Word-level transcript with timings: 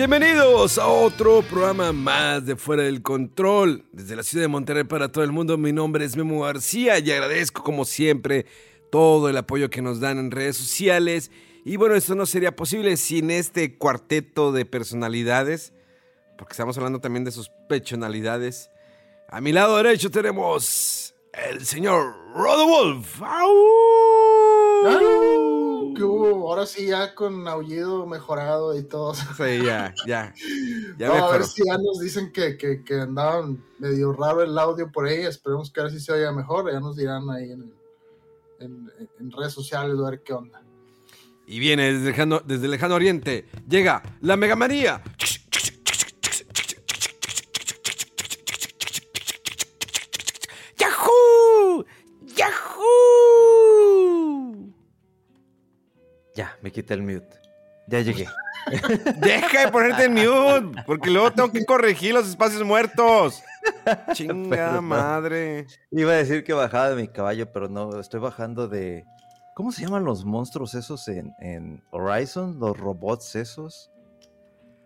Bienvenidos 0.00 0.78
a 0.78 0.86
otro 0.86 1.42
programa 1.42 1.92
más 1.92 2.46
de 2.46 2.56
Fuera 2.56 2.84
del 2.84 3.02
Control. 3.02 3.84
Desde 3.92 4.16
la 4.16 4.22
ciudad 4.22 4.44
de 4.44 4.48
Monterrey 4.48 4.84
para 4.84 5.12
todo 5.12 5.24
el 5.24 5.30
mundo, 5.30 5.58
mi 5.58 5.74
nombre 5.74 6.06
es 6.06 6.16
Memo 6.16 6.40
García 6.40 6.98
y 6.98 7.10
agradezco 7.10 7.62
como 7.62 7.84
siempre 7.84 8.46
todo 8.90 9.28
el 9.28 9.36
apoyo 9.36 9.68
que 9.68 9.82
nos 9.82 10.00
dan 10.00 10.16
en 10.16 10.30
redes 10.30 10.56
sociales. 10.56 11.30
Y 11.66 11.76
bueno, 11.76 11.96
esto 11.96 12.14
no 12.14 12.24
sería 12.24 12.56
posible 12.56 12.96
sin 12.96 13.30
este 13.30 13.76
cuarteto 13.76 14.52
de 14.52 14.64
personalidades, 14.64 15.74
porque 16.38 16.54
estamos 16.54 16.78
hablando 16.78 17.00
también 17.00 17.24
de 17.24 17.32
sus 17.32 17.50
pechonalidades. 17.68 18.70
A 19.28 19.42
mi 19.42 19.52
lado 19.52 19.76
derecho 19.76 20.10
tenemos 20.10 21.14
el 21.34 21.66
señor 21.66 22.14
Rodolf. 22.34 23.20
¡Ay! 23.22 25.19
¿Qué 25.94 26.02
hubo? 26.02 26.48
Ahora 26.50 26.66
sí, 26.66 26.86
ya 26.86 27.14
con 27.14 27.46
aullido 27.48 28.06
mejorado 28.06 28.76
y 28.78 28.82
todo. 28.82 29.14
Sí, 29.14 29.62
ya, 29.64 29.94
ya. 30.06 30.34
Ya 30.98 31.08
No, 31.08 31.14
a 31.14 31.32
ver 31.32 31.44
si 31.44 31.62
ya 31.66 31.76
nos 31.78 32.00
dicen 32.00 32.32
que, 32.32 32.56
que, 32.56 32.82
que 32.84 32.94
andaban 33.00 33.64
medio 33.78 34.12
raro 34.12 34.42
el 34.42 34.58
audio 34.58 34.90
por 34.90 35.06
ahí. 35.06 35.22
Esperemos 35.22 35.70
que 35.70 35.80
ahora 35.80 35.92
sí 35.92 36.00
se 36.00 36.12
oiga 36.12 36.32
mejor. 36.32 36.70
Ya 36.72 36.80
nos 36.80 36.96
dirán 36.96 37.28
ahí 37.30 37.52
en, 37.52 37.74
en- 38.60 38.90
en 39.18 39.30
redes 39.32 39.52
sociales 39.52 39.96
a 39.98 40.10
ver 40.10 40.22
qué 40.22 40.32
onda. 40.32 40.62
Y 41.46 41.58
viene 41.58 41.92
desde 41.92 42.06
lejano, 42.10 42.40
desde 42.44 42.66
el 42.66 42.70
lejano 42.70 42.94
oriente. 42.94 43.46
Llega 43.68 44.02
la 44.20 44.36
Mega 44.36 44.54
María. 44.56 45.02
Me 56.70 56.72
quité 56.72 56.94
el 56.94 57.02
mute. 57.02 57.40
Ya 57.86 58.00
llegué. 58.00 58.28
Deja 59.16 59.66
de 59.66 59.72
ponerte 59.72 60.04
en 60.04 60.14
mute, 60.14 60.82
porque 60.86 61.10
luego 61.10 61.32
tengo 61.32 61.50
que 61.50 61.64
corregir 61.64 62.14
los 62.14 62.28
espacios 62.28 62.62
muertos. 62.62 63.42
Chinga 64.12 64.80
madre. 64.80 65.66
Iba 65.90 66.12
a 66.12 66.16
decir 66.16 66.44
que 66.44 66.52
bajaba 66.52 66.90
de 66.90 66.96
mi 66.96 67.08
caballo, 67.08 67.50
pero 67.52 67.68
no, 67.68 67.98
estoy 67.98 68.20
bajando 68.20 68.68
de... 68.68 69.04
¿Cómo 69.56 69.72
se 69.72 69.82
llaman 69.82 70.04
los 70.04 70.24
monstruos 70.24 70.74
esos 70.74 71.06
en, 71.08 71.34
en 71.40 71.82
Horizon? 71.90 72.58
Los 72.60 72.78
robots 72.78 73.34
esos. 73.34 73.90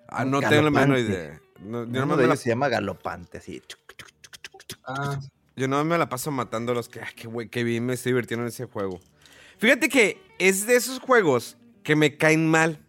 Ah, 0.08 0.24
no 0.24 0.40
tengo 0.40 0.62
la 0.62 0.70
menor 0.70 0.98
idea. 0.98 1.40
No, 1.60 1.84
yo, 1.84 2.02
Uno 2.02 2.06
no 2.06 2.16
de 2.16 2.22
me 2.22 2.28
la, 2.28 2.32
ellos 2.32 2.40
se 2.40 2.48
llama 2.48 2.68
galopante, 2.68 3.38
así. 3.38 3.62
Ah, 4.84 5.20
yo 5.54 5.68
no 5.68 5.84
me 5.84 5.98
la 5.98 6.08
paso 6.08 6.30
matando 6.30 6.72
a 6.72 6.74
los 6.74 6.88
que, 6.88 7.00
ay, 7.00 7.12
qué, 7.14 7.28
güey, 7.28 7.48
qué 7.48 7.62
bien 7.62 7.86
me 7.86 7.92
estoy 7.92 8.12
divirtiendo 8.12 8.42
en 8.44 8.48
ese 8.48 8.64
juego. 8.64 8.98
Fíjate 9.58 9.88
que 9.88 10.20
es 10.38 10.66
de 10.66 10.76
esos 10.76 10.98
juegos 10.98 11.56
que 11.84 11.94
me 11.94 12.16
caen 12.16 12.48
mal. 12.48 12.80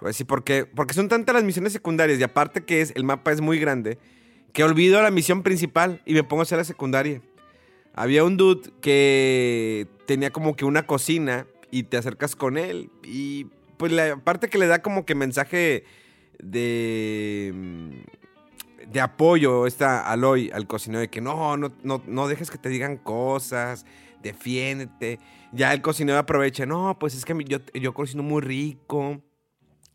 Voy 0.00 0.08
a 0.08 0.10
decir 0.10 0.26
por 0.26 0.42
qué. 0.42 0.64
Porque 0.64 0.94
son 0.94 1.08
tantas 1.08 1.34
las 1.34 1.44
misiones 1.44 1.72
secundarias 1.72 2.18
y 2.18 2.22
aparte 2.24 2.64
que 2.64 2.80
es, 2.80 2.92
el 2.96 3.04
mapa 3.04 3.30
es 3.30 3.40
muy 3.40 3.60
grande, 3.60 3.98
que 4.52 4.64
olvido 4.64 5.00
la 5.00 5.12
misión 5.12 5.44
principal 5.44 6.02
y 6.04 6.14
me 6.14 6.24
pongo 6.24 6.40
a 6.40 6.44
hacer 6.44 6.58
la 6.58 6.64
secundaria. 6.64 7.22
Había 7.94 8.24
un 8.24 8.36
dude 8.36 8.70
que 8.80 9.86
tenía 10.06 10.30
como 10.30 10.56
que 10.56 10.64
una 10.64 10.86
cocina 10.86 11.46
y 11.70 11.84
te 11.84 11.96
acercas 11.96 12.34
con 12.34 12.56
él 12.56 12.90
y 13.04 13.46
pues 13.76 13.92
la 13.92 14.16
parte 14.16 14.48
que 14.48 14.58
le 14.58 14.66
da 14.66 14.82
como 14.82 15.04
que 15.04 15.14
mensaje 15.14 15.84
de 16.38 17.52
mm, 17.54 17.90
de 18.90 19.00
apoyo 19.00 19.66
esta 19.66 20.10
Aloy 20.10 20.50
al 20.52 20.66
cocinero 20.66 21.00
de 21.00 21.08
que 21.08 21.20
no, 21.20 21.56
no, 21.56 21.72
no, 21.82 22.02
no 22.06 22.28
dejes 22.28 22.50
que 22.50 22.58
te 22.58 22.68
digan 22.68 22.96
cosas, 22.96 23.84
defiéndete. 24.22 25.18
Ya 25.52 25.72
el 25.72 25.80
cocinero 25.80 26.18
aprovecha, 26.18 26.66
no, 26.66 26.98
pues 26.98 27.14
es 27.14 27.24
que 27.24 27.34
yo, 27.46 27.58
yo 27.74 27.94
cocino 27.94 28.22
muy 28.22 28.42
rico 28.42 29.22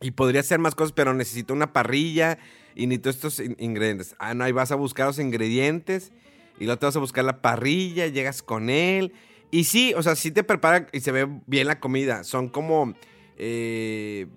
y 0.02 0.12
podría 0.12 0.42
hacer 0.42 0.60
más 0.60 0.74
cosas, 0.76 0.94
pero 0.94 1.14
necesito 1.14 1.54
una 1.54 1.74
parrilla 1.74 2.40
y 2.76 2.88
necesito 2.88 3.10
estos 3.12 3.40
in- 3.40 3.56
ingredientes. 3.60 4.16
Ah, 4.20 4.34
no, 4.34 4.44
ahí 4.44 4.52
vas 4.52 4.72
a 4.72 4.76
buscar 4.76 5.06
los 5.08 5.20
ingredientes 5.20 6.12
y 6.60 6.66
luego 6.66 6.80
te 6.80 6.86
vas 6.88 6.96
a 6.96 7.00
buscar 7.00 7.24
la 7.24 7.42
parrilla, 7.42 8.08
llegas 8.08 8.42
con 8.42 8.70
él. 8.70 9.14
Y 9.52 9.66
sí, 9.66 9.94
o 9.96 10.02
sea, 10.02 10.16
sí 10.16 10.32
te 10.32 10.44
prepara 10.44 10.88
y 10.92 11.02
se 11.02 11.12
ve 11.12 11.28
bien 11.46 11.68
la 11.68 11.80
comida. 11.80 12.24
Son 12.24 12.50
como, 12.50 12.96
eh, 13.38 14.28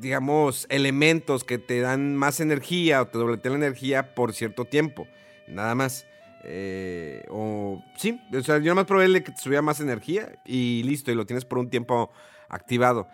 digamos, 0.00 0.66
elementos 0.68 1.44
que 1.44 1.58
te 1.58 1.80
dan 1.80 2.16
más 2.16 2.40
energía 2.40 3.02
o 3.02 3.06
te 3.06 3.18
dobletean 3.18 3.60
la 3.60 3.66
energía 3.66 4.14
por 4.16 4.32
cierto 4.32 4.64
tiempo. 4.64 5.06
Nada 5.46 5.76
más. 5.76 6.06
Eh, 6.44 7.24
o 7.30 7.82
sí, 7.96 8.20
o 8.32 8.42
sea, 8.42 8.58
yo 8.58 8.74
más 8.74 8.86
probable 8.86 9.22
que 9.22 9.32
te 9.32 9.40
subiera 9.40 9.62
más 9.62 9.80
energía 9.80 10.32
y 10.44 10.82
listo, 10.84 11.12
y 11.12 11.14
lo 11.14 11.26
tienes 11.26 11.44
por 11.44 11.58
un 11.58 11.70
tiempo 11.70 12.10
activado. 12.48 13.08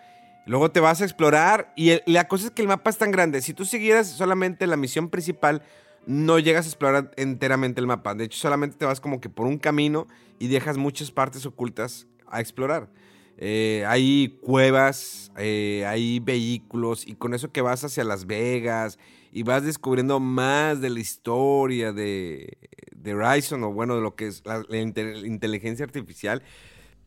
Luego 0.46 0.70
te 0.70 0.80
vas 0.80 1.02
a 1.02 1.04
explorar 1.04 1.72
y 1.76 2.00
la 2.10 2.26
cosa 2.26 2.46
es 2.46 2.50
que 2.52 2.62
el 2.62 2.68
mapa 2.68 2.88
es 2.88 2.96
tan 2.96 3.10
grande. 3.10 3.42
Si 3.42 3.52
tú 3.52 3.66
siguieras 3.66 4.08
solamente 4.08 4.66
la 4.66 4.76
misión 4.76 5.10
principal, 5.10 5.62
no 6.06 6.38
llegas 6.38 6.64
a 6.64 6.68
explorar 6.70 7.10
enteramente 7.16 7.82
el 7.82 7.86
mapa. 7.86 8.14
De 8.14 8.24
hecho, 8.24 8.38
solamente 8.38 8.78
te 8.78 8.86
vas 8.86 8.98
como 8.98 9.20
que 9.20 9.28
por 9.28 9.46
un 9.46 9.58
camino 9.58 10.06
y 10.38 10.48
dejas 10.48 10.78
muchas 10.78 11.10
partes 11.10 11.44
ocultas 11.44 12.06
a 12.26 12.40
explorar. 12.40 12.88
Eh, 13.36 13.84
hay 13.86 14.38
cuevas, 14.40 15.30
eh, 15.36 15.84
hay 15.86 16.18
vehículos 16.18 17.06
y 17.06 17.14
con 17.14 17.34
eso 17.34 17.52
que 17.52 17.60
vas 17.60 17.84
hacia 17.84 18.02
Las 18.02 18.26
Vegas 18.26 18.98
y 19.32 19.42
vas 19.42 19.64
descubriendo 19.64 20.20
más 20.20 20.80
de 20.80 20.90
la 20.90 21.00
historia 21.00 21.92
de, 21.92 22.58
de 22.94 23.14
Horizon 23.14 23.62
o 23.64 23.72
bueno, 23.72 23.96
de 23.96 24.02
lo 24.02 24.14
que 24.14 24.26
es 24.26 24.42
la, 24.44 24.64
la 24.68 24.76
inte- 24.78 25.26
inteligencia 25.26 25.84
artificial. 25.84 26.42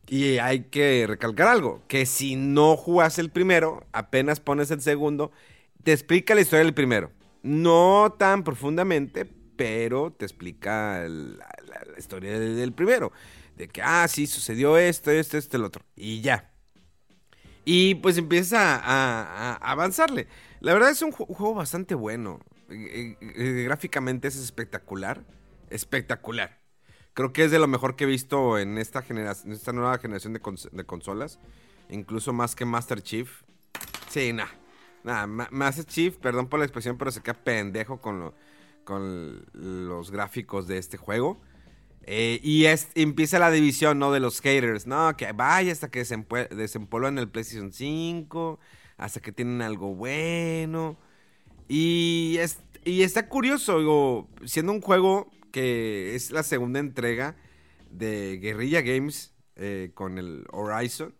Y 0.08 0.38
hay 0.38 0.64
que 0.64 1.06
recalcar 1.06 1.48
algo, 1.48 1.82
que 1.86 2.06
si 2.06 2.34
no 2.36 2.76
jugas 2.76 3.18
el 3.18 3.30
primero, 3.30 3.86
apenas 3.92 4.40
pones 4.40 4.70
el 4.70 4.80
segundo, 4.80 5.30
te 5.84 5.92
explica 5.92 6.34
la 6.34 6.40
historia 6.40 6.64
del 6.64 6.74
primero. 6.74 7.12
No 7.42 8.14
tan 8.18 8.44
profundamente, 8.44 9.24
pero 9.56 10.12
te 10.12 10.24
explica 10.24 11.04
la, 11.08 11.48
historia 11.96 12.38
del, 12.38 12.72
primero. 12.72 13.12
De 13.56 13.68
que, 13.68 13.80
ah, 13.82 14.06
sí, 14.08 14.26
sucedió 14.26 14.76
esto, 14.76 15.10
esto, 15.10 15.38
esto, 15.38 15.56
el 15.56 15.64
otro. 15.64 15.84
Y 15.96 16.20
ya. 16.20 16.50
Y 17.64 17.94
pues 17.96 18.18
empieza 18.18 18.80
a 18.82 19.54
avanzarle. 19.54 20.26
La 20.62 20.72
verdad 20.74 20.90
es 20.90 21.02
un 21.02 21.12
ju- 21.12 21.26
juego 21.26 21.54
bastante 21.54 21.94
bueno. 21.94 22.40
Gráficamente 22.68 24.28
es 24.28 24.36
espectacular. 24.36 25.24
Espectacular. 25.70 26.58
Creo 27.14 27.32
que 27.32 27.44
es 27.44 27.50
de 27.50 27.58
lo 27.58 27.66
mejor 27.66 27.96
que 27.96 28.04
he 28.04 28.06
visto 28.06 28.58
en 28.58 28.78
esta 28.78 29.02
generación, 29.02 29.48
en 29.48 29.54
esta 29.56 29.72
nueva 29.72 29.98
generación 29.98 30.32
de, 30.32 30.40
cons- 30.40 30.70
de 30.70 30.84
consolas. 30.84 31.38
Incluso 31.90 32.32
más 32.32 32.54
que 32.54 32.64
Master 32.64 33.02
Chief. 33.02 33.42
Sí, 34.08 34.32
nada. 34.32 34.50
Ma- 35.26 35.48
Master 35.50 35.84
Chief, 35.84 36.16
perdón 36.16 36.48
por 36.48 36.60
la 36.60 36.64
expresión, 36.64 36.96
pero 36.96 37.10
se 37.10 37.22
queda 37.22 37.34
pendejo 37.34 38.00
con, 38.00 38.20
lo- 38.20 38.34
con 38.84 39.44
los 39.52 40.10
gráficos 40.12 40.68
de 40.68 40.78
este 40.78 40.96
juego. 40.96 41.40
Eh, 42.04 42.40
y 42.42 42.66
empieza 42.94 43.38
la 43.38 43.50
división, 43.50 43.98
¿no? 43.98 44.12
De 44.12 44.20
los 44.20 44.40
haters, 44.40 44.86
¿no? 44.86 45.16
Que 45.16 45.32
vaya 45.32 45.72
hasta 45.72 45.90
que 45.90 46.04
desempolvan 46.50 47.18
el 47.18 47.28
PlayStation 47.28 47.72
5, 47.72 48.58
hasta 48.96 49.20
que 49.20 49.32
tienen 49.32 49.62
algo 49.62 49.94
bueno. 49.94 50.96
Y, 51.68 52.36
es, 52.38 52.58
y 52.84 53.02
está 53.02 53.28
curioso, 53.28 53.78
digo, 53.78 54.28
siendo 54.44 54.72
un 54.72 54.80
juego 54.80 55.30
que 55.52 56.14
es 56.14 56.30
la 56.30 56.42
segunda 56.42 56.80
entrega 56.80 57.36
de 57.90 58.38
Guerrilla 58.40 58.80
Games 58.80 59.32
eh, 59.56 59.90
con 59.94 60.18
el 60.18 60.44
Horizon, 60.50 61.14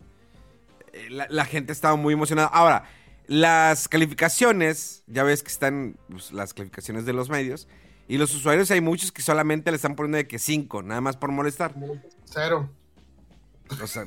eh, 0.92 1.08
la, 1.10 1.26
la 1.30 1.44
gente 1.44 1.72
estaba 1.72 1.96
muy 1.96 2.14
emocionada. 2.14 2.48
Ahora, 2.48 2.84
las 3.26 3.88
calificaciones, 3.88 5.04
ya 5.06 5.22
ves 5.22 5.42
que 5.42 5.50
están 5.50 5.96
pues, 6.10 6.32
las 6.32 6.54
calificaciones 6.54 7.04
de 7.06 7.12
los 7.12 7.30
medios, 7.30 7.68
y 8.08 8.18
los 8.18 8.34
usuarios 8.34 8.70
hay 8.70 8.80
muchos 8.80 9.12
que 9.12 9.22
solamente 9.22 9.70
le 9.70 9.76
están 9.76 9.94
poniendo 9.94 10.18
de 10.18 10.26
que 10.26 10.38
5, 10.38 10.82
nada 10.82 11.00
más 11.00 11.16
por 11.16 11.30
molestar. 11.30 11.74
Cero. 12.24 12.68
O 13.82 13.86
sea, 13.86 14.06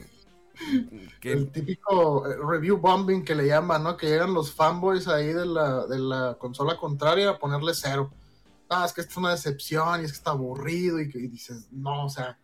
Que- 1.20 1.34
El 1.34 1.52
típico 1.52 2.28
eh, 2.30 2.36
review 2.38 2.78
bombing 2.78 3.24
que 3.24 3.36
le 3.36 3.48
llaman, 3.48 3.84
¿no? 3.84 3.98
Que 3.98 4.08
llegan 4.08 4.34
los 4.34 4.52
fanboys 4.54 5.08
ahí 5.08 5.28
de 5.28 5.46
la, 5.46 5.86
de 5.88 6.00
la 6.00 6.36
consola 6.40 6.78
contraria 6.78 7.30
a 7.32 7.40
ponerle 7.40 7.74
cero. 7.74 8.12
Ah, 8.70 8.86
es 8.86 8.94
que 8.94 9.02
esto 9.02 9.12
es 9.12 9.18
una 9.18 9.32
decepción 9.32 10.02
y 10.02 10.06
es 10.06 10.12
que 10.12 10.18
está 10.18 10.32
aburrido 10.32 11.00
y 11.00 11.04
y 11.14 11.28
dices, 11.28 11.68
no, 11.72 12.06
o 12.06 12.10
sea, 12.10 12.40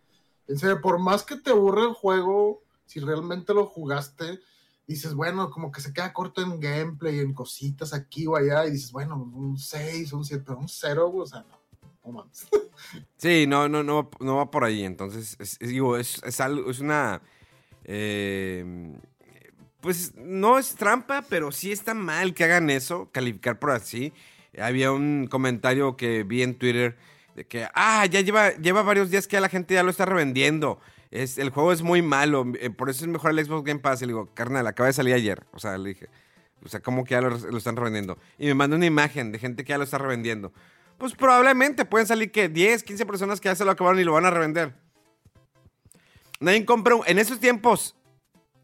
en 0.46 0.58
serio, 0.58 0.80
por 0.80 0.98
más 0.98 1.22
que 1.24 1.36
te 1.36 1.50
aburre 1.50 1.82
el 1.82 1.94
juego, 1.94 2.62
si 2.86 3.00
realmente 3.00 3.54
lo 3.54 3.66
jugaste, 3.66 4.40
dices, 4.86 5.14
bueno, 5.14 5.50
como 5.50 5.72
que 5.72 5.80
se 5.80 5.92
queda 5.92 6.12
corto 6.12 6.42
en 6.42 6.60
gameplay, 6.60 7.20
en 7.20 7.32
cositas 7.34 7.92
aquí 7.94 8.26
o 8.26 8.36
allá, 8.36 8.66
y 8.66 8.72
dices, 8.72 8.92
bueno, 8.92 9.16
un 9.16 9.56
6, 9.58 10.12
un 10.12 10.24
7, 10.24 10.44
pero 10.46 10.58
un 10.58 10.68
0, 10.68 11.12
o 11.14 11.26
sea, 11.26 11.40
no, 11.48 11.58
no 12.04 12.12
mames. 12.12 12.46
Sí, 13.16 13.46
no, 13.46 13.68
no, 13.68 13.82
no, 13.84 14.10
no 14.20 14.36
va 14.36 14.50
por 14.50 14.64
ahí. 14.64 14.82
Entonces, 14.82 15.36
es, 15.38 15.56
es- 15.60 15.68
digo, 15.68 15.96
es, 15.96 16.20
es 16.24 16.40
algo, 16.40 16.68
es 16.70 16.80
una. 16.80 17.22
Eh, 17.84 18.64
pues 19.80 20.14
no 20.14 20.58
es 20.58 20.76
trampa, 20.76 21.24
pero 21.28 21.50
sí 21.50 21.72
está 21.72 21.92
mal 21.92 22.34
que 22.34 22.44
hagan 22.44 22.70
eso, 22.70 23.10
calificar 23.10 23.58
por 23.58 23.72
así. 23.72 24.12
Había 24.56 24.92
un 24.92 25.26
comentario 25.28 25.96
que 25.96 26.22
vi 26.22 26.42
en 26.42 26.54
Twitter 26.54 26.96
de 27.34 27.46
que, 27.46 27.66
ah, 27.74 28.06
ya 28.06 28.20
lleva, 28.20 28.50
lleva 28.56 28.82
varios 28.82 29.10
días 29.10 29.26
que 29.26 29.40
la 29.40 29.48
gente 29.48 29.74
ya 29.74 29.82
lo 29.82 29.90
está 29.90 30.04
revendiendo. 30.04 30.78
Es, 31.10 31.36
el 31.36 31.50
juego 31.50 31.72
es 31.72 31.82
muy 31.82 32.00
malo, 32.00 32.46
eh, 32.60 32.70
por 32.70 32.90
eso 32.90 33.04
es 33.04 33.10
mejor 33.10 33.32
el 33.32 33.44
Xbox 33.44 33.64
Game 33.64 33.80
Pass. 33.80 34.02
Y 34.02 34.06
le 34.06 34.12
digo, 34.12 34.30
carnal, 34.34 34.66
acaba 34.66 34.86
de 34.86 34.92
salir 34.92 35.14
ayer. 35.14 35.44
O 35.52 35.58
sea, 35.58 35.76
le 35.78 35.90
dije, 35.90 36.08
o 36.64 36.68
sea, 36.68 36.80
¿cómo 36.80 37.04
que 37.04 37.12
ya 37.12 37.20
lo, 37.20 37.30
lo 37.30 37.58
están 37.58 37.76
revendiendo? 37.76 38.18
Y 38.38 38.46
me 38.46 38.54
mandó 38.54 38.76
una 38.76 38.86
imagen 38.86 39.32
de 39.32 39.40
gente 39.40 39.64
que 39.64 39.70
ya 39.70 39.78
lo 39.78 39.84
está 39.84 39.98
revendiendo. 39.98 40.52
Pues 40.96 41.14
probablemente 41.14 41.84
pueden 41.84 42.06
salir 42.06 42.30
que 42.30 42.48
10, 42.48 42.84
15 42.84 43.04
personas 43.04 43.40
que 43.40 43.48
ya 43.48 43.56
se 43.56 43.64
lo 43.64 43.72
acabaron 43.72 43.98
y 43.98 44.04
lo 44.04 44.12
van 44.12 44.26
a 44.26 44.30
revender. 44.30 44.74
Nadie 46.42 46.64
compra 46.66 46.94
un- 46.96 47.04
en 47.06 47.18
esos 47.18 47.38
tiempos 47.40 47.94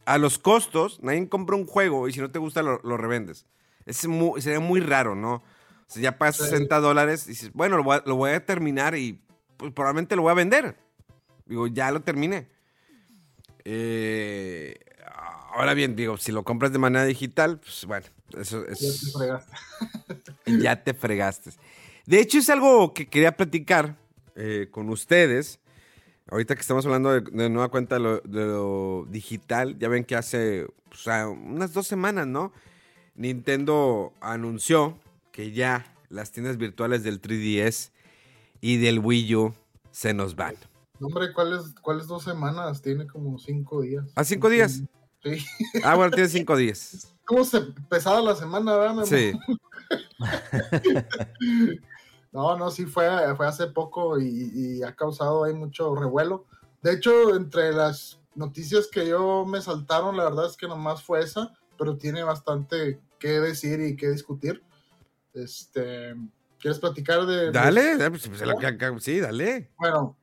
a 0.04 0.18
los 0.18 0.38
costos, 0.38 0.98
nadie 1.02 1.28
compra 1.28 1.56
un 1.56 1.66
juego 1.66 2.08
y 2.08 2.12
si 2.12 2.20
no 2.20 2.30
te 2.30 2.38
gusta 2.38 2.62
lo, 2.62 2.80
lo 2.82 2.96
revendes. 2.96 3.46
Es 3.86 4.06
mu- 4.06 4.40
sería 4.40 4.60
muy 4.60 4.80
raro, 4.80 5.14
¿no? 5.14 5.34
O 5.36 5.42
sea, 5.86 6.02
ya 6.02 6.18
pagas 6.18 6.36
Sí. 6.36 6.44
60 6.44 6.80
dólares 6.80 7.26
y 7.26 7.30
dices, 7.30 7.52
bueno, 7.52 7.76
lo 7.76 7.84
voy, 7.84 7.96
a, 7.96 8.02
lo 8.04 8.16
voy 8.16 8.30
a 8.32 8.44
terminar 8.44 8.94
y 8.96 9.20
pues, 9.56 9.72
probablemente 9.72 10.16
lo 10.16 10.22
voy 10.22 10.32
a 10.32 10.34
vender. 10.34 10.76
Digo, 11.46 11.66
ya 11.66 11.90
lo 11.90 12.00
terminé. 12.02 12.48
Eh, 13.64 14.78
ahora 15.54 15.74
bien, 15.74 15.96
digo, 15.96 16.16
si 16.16 16.32
lo 16.32 16.42
compras 16.44 16.72
de 16.72 16.78
manera 16.78 17.04
digital, 17.04 17.58
pues 17.60 17.84
bueno, 17.86 18.06
eso 18.38 18.64
Ya 18.66 18.72
es 18.72 19.00
te 19.00 19.18
fregaste. 19.18 19.52
ya 20.46 20.84
te 20.84 20.94
fregaste. 20.94 21.50
De 22.06 22.20
hecho, 22.20 22.38
es 22.38 22.48
algo 22.50 22.94
que 22.94 23.06
quería 23.06 23.36
platicar 23.36 23.96
eh, 24.36 24.68
con 24.70 24.88
ustedes. 24.90 25.60
Ahorita 26.30 26.54
que 26.54 26.60
estamos 26.60 26.84
hablando 26.84 27.10
de, 27.12 27.20
de 27.22 27.48
nueva 27.48 27.68
cuenta 27.68 27.96
de 27.96 28.00
lo, 28.00 28.20
de 28.20 28.44
lo 28.44 29.06
digital, 29.08 29.78
ya 29.78 29.88
ven 29.88 30.04
que 30.04 30.14
hace 30.14 30.66
pues, 30.88 31.08
ah, 31.08 31.28
unas 31.28 31.72
dos 31.72 31.86
semanas, 31.86 32.26
¿no? 32.26 32.52
Nintendo 33.14 34.12
anunció 34.20 34.98
que 35.32 35.52
ya 35.52 35.86
las 36.10 36.30
tiendas 36.32 36.56
virtuales 36.56 37.02
del 37.02 37.20
3DS 37.20 37.90
y 38.60 38.76
del 38.76 38.98
Wii 38.98 39.36
U 39.36 39.54
se 39.90 40.14
nos 40.14 40.36
van. 40.36 40.56
Hombre, 41.00 41.32
¿cuáles, 41.32 41.74
¿cuáles 41.80 42.06
dos 42.06 42.24
semanas? 42.24 42.82
Tiene 42.82 43.06
como 43.06 43.38
cinco 43.38 43.82
días. 43.82 44.04
¿Ah, 44.14 44.24
cinco 44.24 44.48
días? 44.48 44.82
Sí. 45.22 45.44
Ah, 45.82 45.94
bueno, 45.94 46.10
tiene 46.12 46.28
cinco 46.28 46.56
días. 46.56 47.14
¿Cómo 47.24 47.44
se 47.44 47.60
pesada 47.88 48.20
la 48.20 48.34
semana, 48.34 48.76
verdad? 48.76 49.04
Sí. 49.04 49.32
No, 52.38 52.56
no, 52.56 52.70
sí 52.70 52.86
fue, 52.86 53.08
fue 53.34 53.48
hace 53.48 53.66
poco 53.66 54.20
y, 54.20 54.52
y 54.54 54.82
ha 54.84 54.94
causado 54.94 55.42
ahí 55.42 55.52
mucho 55.52 55.96
revuelo. 55.96 56.46
De 56.82 56.92
hecho, 56.92 57.34
entre 57.34 57.72
las 57.72 58.20
noticias 58.36 58.86
que 58.86 59.08
yo 59.08 59.44
me 59.44 59.60
saltaron, 59.60 60.16
la 60.16 60.22
verdad 60.22 60.46
es 60.46 60.56
que 60.56 60.68
nomás 60.68 61.02
fue 61.02 61.18
esa, 61.18 61.52
pero 61.76 61.96
tiene 61.96 62.22
bastante 62.22 63.00
que 63.18 63.40
decir 63.40 63.80
y 63.80 63.96
que 63.96 64.10
discutir. 64.10 64.62
Este, 65.34 66.14
¿quieres 66.60 66.78
platicar 66.78 67.26
de? 67.26 67.50
Dale, 67.50 67.96
dale, 67.96 68.10
pues, 68.10 68.28
pues, 68.28 69.02
sí, 69.02 69.18
dale. 69.18 69.72
Bueno, 69.76 70.16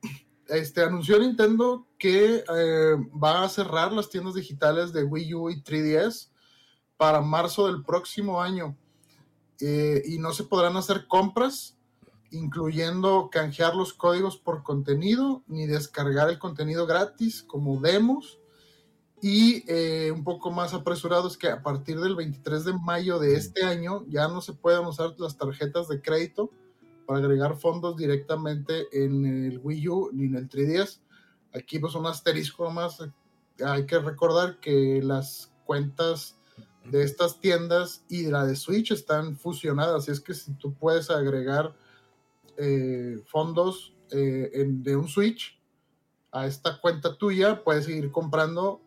este, 0.48 0.84
anunció 0.84 1.18
Nintendo 1.18 1.86
que 1.98 2.36
eh, 2.48 2.96
va 3.22 3.44
a 3.44 3.48
cerrar 3.50 3.92
las 3.92 4.08
tiendas 4.08 4.32
digitales 4.32 4.94
de 4.94 5.04
Wii 5.04 5.34
U 5.34 5.50
y 5.50 5.62
3DS 5.62 6.30
para 6.96 7.20
marzo 7.20 7.66
del 7.66 7.82
próximo 7.82 8.40
año. 8.40 8.74
Eh, 9.60 10.02
y 10.06 10.18
no 10.18 10.32
se 10.32 10.44
podrán 10.44 10.78
hacer 10.78 11.06
compras, 11.06 11.75
incluyendo 12.30 13.28
canjear 13.30 13.74
los 13.74 13.92
códigos 13.92 14.36
por 14.36 14.62
contenido, 14.62 15.42
ni 15.46 15.66
descargar 15.66 16.28
el 16.28 16.38
contenido 16.38 16.86
gratis 16.86 17.42
como 17.42 17.80
demos. 17.80 18.40
Y 19.22 19.64
eh, 19.66 20.10
un 20.12 20.24
poco 20.24 20.50
más 20.50 20.74
apresurado 20.74 21.28
es 21.28 21.36
que 21.36 21.48
a 21.48 21.62
partir 21.62 22.00
del 22.00 22.16
23 22.16 22.64
de 22.64 22.72
mayo 22.74 23.18
de 23.18 23.34
este 23.34 23.64
año 23.64 24.04
ya 24.08 24.28
no 24.28 24.40
se 24.40 24.52
pueden 24.52 24.84
usar 24.84 25.14
las 25.18 25.36
tarjetas 25.36 25.88
de 25.88 26.02
crédito 26.02 26.50
para 27.06 27.20
agregar 27.20 27.56
fondos 27.56 27.96
directamente 27.96 28.86
en 28.92 29.24
el 29.24 29.58
Wii 29.62 29.88
U 29.88 30.10
ni 30.12 30.26
en 30.26 30.36
el 30.36 30.48
3DS. 30.48 31.00
Aquí 31.54 31.78
pues 31.78 31.94
un 31.94 32.06
asterisco 32.06 32.70
más. 32.70 32.98
Hay 33.64 33.86
que 33.86 33.98
recordar 33.98 34.60
que 34.60 35.00
las 35.02 35.50
cuentas 35.64 36.36
de 36.84 37.02
estas 37.02 37.40
tiendas 37.40 38.04
y 38.08 38.26
la 38.26 38.44
de 38.44 38.56
Switch 38.56 38.92
están 38.92 39.36
fusionadas. 39.36 40.02
Así 40.02 40.12
es 40.12 40.20
que 40.20 40.34
si 40.34 40.52
tú 40.54 40.74
puedes 40.74 41.10
agregar 41.10 41.74
eh, 42.58 43.18
fondos 43.26 43.94
eh, 44.10 44.50
en- 44.54 44.82
de 44.82 44.96
un 44.96 45.08
Switch 45.08 45.60
a 46.32 46.46
esta 46.46 46.80
cuenta 46.80 47.16
tuya, 47.16 47.64
puedes 47.64 47.86
seguir 47.86 48.10
comprando 48.12 48.80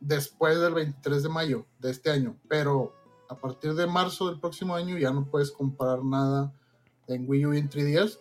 después 0.00 0.58
del 0.60 0.74
23 0.74 1.22
de 1.22 1.28
mayo 1.28 1.66
de 1.78 1.90
este 1.90 2.10
año. 2.10 2.36
Pero 2.48 2.92
a 3.28 3.36
partir 3.36 3.74
de 3.74 3.86
marzo 3.86 4.28
del 4.28 4.40
próximo 4.40 4.74
año 4.74 4.98
ya 4.98 5.10
no 5.12 5.24
puedes 5.26 5.50
comprar 5.52 6.04
nada 6.04 6.52
en 7.06 7.28
Wii 7.28 7.46
U 7.46 7.54
y 7.54 7.58
en 7.58 7.70
3DS. 7.70 8.18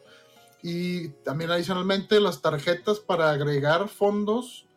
Y 0.63 1.09
también 1.23 1.49
adicionalmente 1.51 2.19
las 2.19 2.41
tarjetas 2.41 2.99
para 2.99 3.31
agregar 3.31 3.89
fondos 3.89 4.67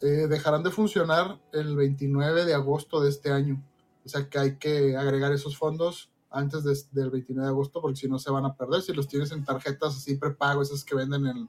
eh, 0.00 0.26
dejarán 0.28 0.62
de 0.62 0.70
funcionar 0.70 1.38
el 1.52 1.76
29 1.76 2.44
de 2.46 2.54
agosto 2.54 3.00
de 3.00 3.10
este 3.10 3.30
año. 3.30 3.62
O 4.04 4.08
sea 4.08 4.28
que 4.28 4.38
hay 4.38 4.56
que 4.56 4.96
agregar 4.96 5.32
esos 5.32 5.56
fondos 5.58 6.10
antes 6.36 6.64
de- 6.64 7.00
del 7.00 7.10
29 7.10 7.46
de 7.46 7.50
agosto 7.50 7.80
porque 7.80 7.96
si 7.96 8.08
no 8.08 8.18
se 8.18 8.30
van 8.30 8.44
a 8.44 8.54
perder. 8.54 8.82
Si 8.82 8.92
los 8.92 9.08
tienes 9.08 9.32
en 9.32 9.44
tarjetas 9.44 9.96
así 9.96 10.16
prepago, 10.16 10.62
esas 10.62 10.84
que 10.84 10.94
venden 10.94 11.26
en 11.26 11.48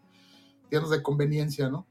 tiendas 0.70 0.92
de 0.92 1.02
conveniencia, 1.04 1.70
¿no? 1.70 1.86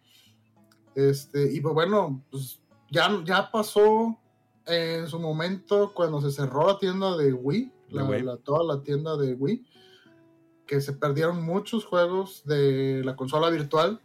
Este, 0.95 1.53
y 1.53 1.61
pues 1.61 1.75
bueno, 1.75 2.25
pues 2.31 2.61
ya, 2.91 3.11
ya 3.25 3.51
pasó 3.51 4.19
en 4.67 5.07
su 5.07 5.19
momento 5.21 5.93
cuando 5.95 6.21
se 6.21 6.31
cerró 6.31 6.67
la 6.67 6.79
tienda 6.79 7.17
de 7.17 7.33
Wii, 7.33 7.73
la- 7.91 8.05
Wii. 8.05 8.23
la- 8.23 8.37
toda 8.39 8.65
la 8.77 8.83
tienda 8.83 9.17
de 9.17 9.35
Wii, 9.35 9.65
que 10.67 10.81
se 10.81 10.93
perdieron 10.95 11.45
muchos 11.45 11.85
juegos 11.85 12.43
de 12.45 13.03
la 13.05 13.15
consola 13.15 13.51
virtual. 13.51 14.01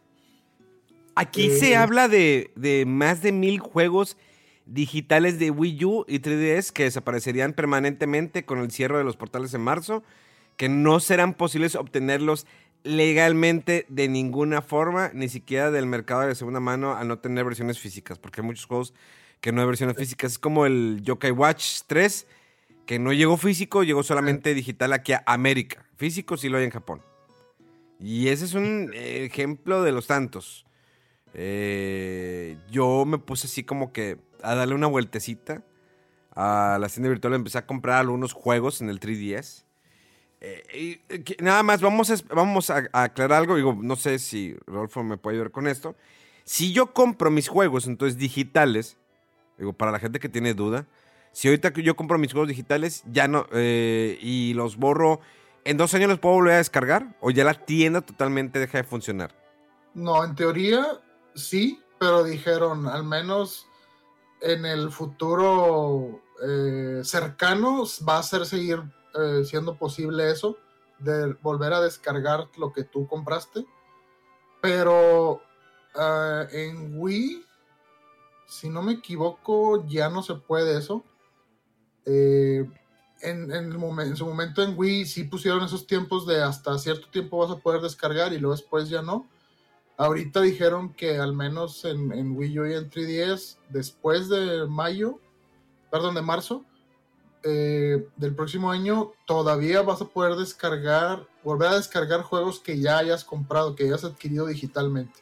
Aquí 1.15 1.47
Eh, 1.47 1.57
se 1.57 1.75
habla 1.75 2.07
de, 2.07 2.51
de 2.55 2.85
más 2.85 3.21
de 3.21 3.31
mil 3.31 3.59
juegos 3.59 4.17
digitales 4.65 5.39
de 5.39 5.51
Wii 5.51 5.85
U 5.85 6.05
y 6.07 6.19
3DS 6.19 6.71
que 6.71 6.83
desaparecerían 6.83 7.53
permanentemente 7.53 8.45
con 8.45 8.59
el 8.59 8.71
cierre 8.71 8.97
de 8.97 9.03
los 9.03 9.17
portales 9.17 9.53
en 9.53 9.61
marzo, 9.61 10.03
que 10.57 10.69
no 10.69 10.99
serán 10.99 11.33
posibles 11.33 11.75
obtenerlos 11.75 12.45
legalmente 12.83 13.85
de 13.89 14.07
ninguna 14.07 14.61
forma, 14.61 15.11
ni 15.13 15.29
siquiera 15.29 15.71
del 15.71 15.85
mercado 15.85 16.21
de 16.21 16.35
segunda 16.35 16.59
mano 16.59 16.95
al 16.95 17.07
no 17.07 17.19
tener 17.19 17.45
versiones 17.45 17.79
físicas, 17.79 18.17
porque 18.17 18.41
hay 18.41 18.47
muchos 18.47 18.65
juegos 18.65 18.93
que 19.39 19.51
no 19.51 19.61
hay 19.61 19.67
versiones 19.67 19.97
físicas. 19.97 20.33
Es 20.33 20.39
como 20.39 20.65
el 20.65 21.01
Yokai 21.03 21.31
Watch 21.31 21.81
3, 21.87 22.27
que 22.85 22.99
no 22.99 23.13
llegó 23.13 23.37
físico, 23.37 23.83
llegó 23.83 24.03
solamente 24.03 24.53
digital 24.53 24.93
aquí 24.93 25.13
a 25.13 25.23
América. 25.25 25.85
Físico 25.95 26.37
sí 26.37 26.49
lo 26.49 26.57
hay 26.57 26.65
en 26.65 26.71
Japón. 26.71 27.01
Y 27.99 28.29
ese 28.29 28.45
es 28.45 28.53
un 28.53 28.91
ejemplo 28.95 29.83
de 29.83 29.91
los 29.91 30.07
tantos. 30.07 30.65
Eh, 31.33 32.57
yo 32.69 33.05
me 33.05 33.17
puse 33.17 33.47
así 33.47 33.63
como 33.63 33.93
que 33.93 34.17
a 34.41 34.55
darle 34.55 34.75
una 34.75 34.87
vueltecita 34.87 35.63
a 36.35 36.77
la 36.79 36.89
tienda 36.89 37.09
virtual. 37.09 37.33
Empecé 37.33 37.57
a 37.59 37.65
comprar 37.65 37.99
algunos 37.99 38.33
juegos 38.33 38.81
en 38.81 38.89
el 38.89 38.99
3DS. 38.99 39.63
Eh, 40.43 40.99
eh, 41.09 41.25
nada 41.39 41.61
más, 41.61 41.81
vamos, 41.81 42.09
a, 42.09 42.15
vamos 42.33 42.69
a, 42.69 42.89
aclarar 42.93 43.39
algo. 43.39 43.55
Digo, 43.55 43.77
no 43.79 43.95
sé 43.95 44.19
si 44.19 44.55
Rodolfo 44.65 45.03
me 45.03 45.17
puede 45.17 45.35
ayudar 45.35 45.51
con 45.51 45.67
esto. 45.67 45.95
Si 46.43 46.73
yo 46.73 46.93
compro 46.93 47.29
mis 47.29 47.47
juegos, 47.47 47.87
entonces 47.87 48.17
digitales, 48.17 48.97
digo, 49.57 49.73
para 49.73 49.91
la 49.91 49.99
gente 49.99 50.19
que 50.19 50.29
tiene 50.29 50.53
duda, 50.55 50.87
si 51.31 51.47
ahorita 51.47 51.71
yo 51.73 51.95
compro 51.95 52.17
mis 52.17 52.31
juegos 52.31 52.49
digitales, 52.49 53.03
ya 53.11 53.27
no, 53.27 53.45
eh, 53.53 54.17
y 54.21 54.53
los 54.55 54.77
borro, 54.77 55.21
¿en 55.63 55.77
dos 55.77 55.93
años 55.93 56.09
los 56.09 56.19
puedo 56.19 56.35
volver 56.35 56.55
a 56.55 56.57
descargar? 56.57 57.15
¿O 57.21 57.31
ya 57.31 57.43
la 57.43 57.53
tienda 57.53 58.01
totalmente 58.01 58.59
deja 58.59 58.79
de 58.79 58.83
funcionar? 58.83 59.33
No, 59.93 60.23
en 60.25 60.35
teoría 60.35 60.85
sí, 61.35 61.81
pero 61.99 62.23
dijeron 62.23 62.87
al 62.87 63.03
menos 63.03 63.67
en 64.41 64.65
el 64.65 64.91
futuro 64.91 66.21
eh, 66.43 67.01
cercano 67.03 67.83
va 68.07 68.17
a 68.17 68.23
ser 68.23 68.45
seguir 68.45 68.81
eh, 69.19 69.43
siendo 69.45 69.77
posible 69.77 70.31
eso, 70.31 70.57
de 70.99 71.33
volver 71.41 71.73
a 71.73 71.81
descargar 71.81 72.49
lo 72.57 72.73
que 72.73 72.83
tú 72.83 73.07
compraste. 73.07 73.65
Pero 74.61 75.41
ah, 75.95 76.45
en 76.51 76.99
Wii 76.99 77.45
si 78.51 78.69
no 78.69 78.81
me 78.81 78.91
equivoco, 78.91 79.87
ya 79.87 80.09
no 80.09 80.21
se 80.21 80.35
puede 80.35 80.77
eso. 80.77 81.05
En, 82.05 82.69
en 83.21 84.15
su 84.17 84.25
momento 84.25 84.61
en 84.61 84.77
Wii 84.77 85.05
sí 85.05 85.23
pusieron 85.23 85.63
esos 85.63 85.87
tiempos 85.87 86.27
de 86.27 86.43
hasta 86.43 86.77
cierto 86.77 87.07
tiempo 87.09 87.37
vas 87.37 87.51
a 87.51 87.59
poder 87.59 87.79
descargar 87.79 88.33
y 88.33 88.39
luego 88.39 88.53
después 88.53 88.89
ya 88.89 89.01
no. 89.01 89.29
Ahorita 90.01 90.41
dijeron 90.41 90.91
que 90.95 91.19
al 91.19 91.35
menos 91.35 91.85
en, 91.85 92.11
en 92.11 92.35
Wii 92.35 92.59
U 92.59 92.65
y 92.65 92.73
en 92.73 92.89
3DS, 92.89 93.57
después 93.69 94.29
de 94.29 94.65
mayo, 94.65 95.19
perdón, 95.91 96.15
de 96.15 96.23
marzo 96.23 96.65
eh, 97.43 98.07
del 98.15 98.33
próximo 98.33 98.71
año, 98.71 99.11
todavía 99.27 99.83
vas 99.83 100.01
a 100.01 100.05
poder 100.05 100.37
descargar, 100.37 101.27
volver 101.43 101.69
a 101.69 101.75
descargar 101.75 102.23
juegos 102.23 102.59
que 102.59 102.79
ya 102.79 102.97
hayas 102.97 103.23
comprado, 103.23 103.75
que 103.75 103.83
hayas 103.83 104.03
adquirido 104.03 104.47
digitalmente. 104.47 105.19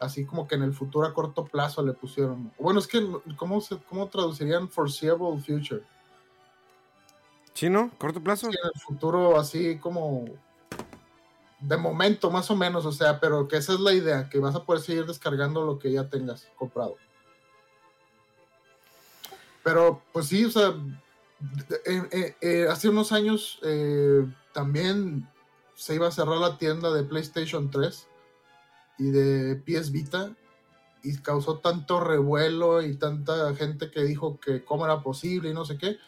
Así 0.00 0.24
como 0.24 0.48
que 0.48 0.56
en 0.56 0.64
el 0.64 0.74
futuro 0.74 1.06
a 1.06 1.14
corto 1.14 1.44
plazo 1.44 1.86
le 1.86 1.92
pusieron. 1.92 2.52
Bueno, 2.58 2.80
es 2.80 2.88
que, 2.88 3.00
¿cómo, 3.36 3.60
se, 3.60 3.78
cómo 3.88 4.08
traducirían 4.08 4.68
foreseeable 4.68 5.38
future? 5.38 5.84
¿Chino? 7.54 7.92
¿Corto 7.98 8.20
plazo? 8.20 8.50
Sí, 8.50 8.58
en 8.60 8.70
el 8.74 8.80
futuro 8.80 9.38
así 9.38 9.78
como 9.78 10.24
de 11.60 11.76
momento 11.76 12.30
más 12.30 12.50
o 12.50 12.56
menos, 12.56 12.86
o 12.86 12.92
sea, 12.92 13.20
pero 13.20 13.48
que 13.48 13.56
esa 13.56 13.74
es 13.74 13.80
la 13.80 13.92
idea, 13.92 14.28
que 14.28 14.38
vas 14.38 14.54
a 14.54 14.64
poder 14.64 14.82
seguir 14.82 15.06
descargando 15.06 15.64
lo 15.64 15.78
que 15.78 15.92
ya 15.92 16.08
tengas 16.08 16.48
comprado. 16.56 16.96
Pero 19.64 20.02
pues 20.12 20.26
sí, 20.26 20.44
o 20.44 20.50
sea, 20.50 20.74
eh, 21.84 22.02
eh, 22.10 22.36
eh, 22.40 22.66
hace 22.70 22.88
unos 22.88 23.12
años 23.12 23.60
también 24.52 25.28
se 25.74 25.94
iba 25.94 26.08
a 26.08 26.12
cerrar 26.12 26.38
la 26.38 26.58
tienda 26.58 26.92
de 26.92 27.04
PlayStation 27.04 27.70
3 27.70 28.06
y 28.98 29.10
de 29.10 29.56
PS 29.56 29.92
Vita 29.92 30.34
y 31.02 31.16
causó 31.18 31.58
tanto 31.58 32.00
revuelo 32.00 32.82
y 32.82 32.96
tanta 32.96 33.54
gente 33.54 33.90
que 33.90 34.02
dijo 34.02 34.40
que 34.40 34.64
cómo 34.64 34.84
era 34.84 35.02
posible 35.02 35.50
y 35.50 35.54
no 35.54 35.64
sé 35.64 35.78
qué 35.78 35.98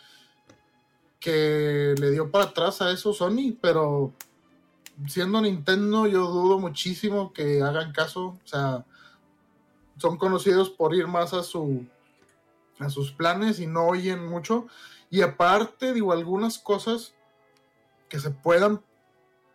que 1.20 1.94
le 1.98 2.10
dio 2.10 2.30
para 2.30 2.44
atrás 2.46 2.80
a 2.80 2.90
eso 2.90 3.12
Sony, 3.12 3.54
pero 3.60 4.14
siendo 5.06 5.40
Nintendo 5.40 6.06
yo 6.06 6.26
dudo 6.26 6.58
muchísimo 6.58 7.32
que 7.32 7.62
hagan 7.62 7.92
caso, 7.92 8.38
o 8.42 8.46
sea, 8.46 8.84
son 9.96 10.16
conocidos 10.16 10.70
por 10.70 10.94
ir 10.94 11.06
más 11.06 11.34
a 11.34 11.42
su 11.42 11.86
a 12.78 12.88
sus 12.88 13.12
planes 13.12 13.60
y 13.60 13.66
no 13.66 13.86
oyen 13.86 14.26
mucho. 14.26 14.66
Y 15.10 15.20
aparte 15.20 15.92
digo 15.92 16.12
algunas 16.12 16.58
cosas 16.58 17.14
que 18.08 18.18
se 18.18 18.30
puedan 18.30 18.80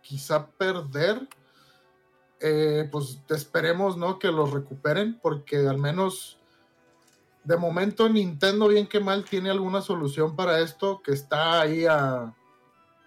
quizá 0.01 0.47
perder 0.47 1.27
eh, 2.39 2.87
pues 2.91 3.19
esperemos 3.29 3.97
no 3.97 4.19
que 4.19 4.31
los 4.31 4.51
recuperen 4.51 5.17
porque 5.21 5.67
al 5.67 5.77
menos 5.77 6.37
de 7.43 7.57
momento 7.57 8.09
Nintendo 8.09 8.67
bien 8.67 8.87
que 8.87 8.99
mal 8.99 9.23
tiene 9.23 9.49
alguna 9.49 9.81
solución 9.81 10.35
para 10.35 10.59
esto 10.59 11.01
que 11.01 11.13
está 11.13 11.61
ahí 11.61 11.85
a 11.85 12.35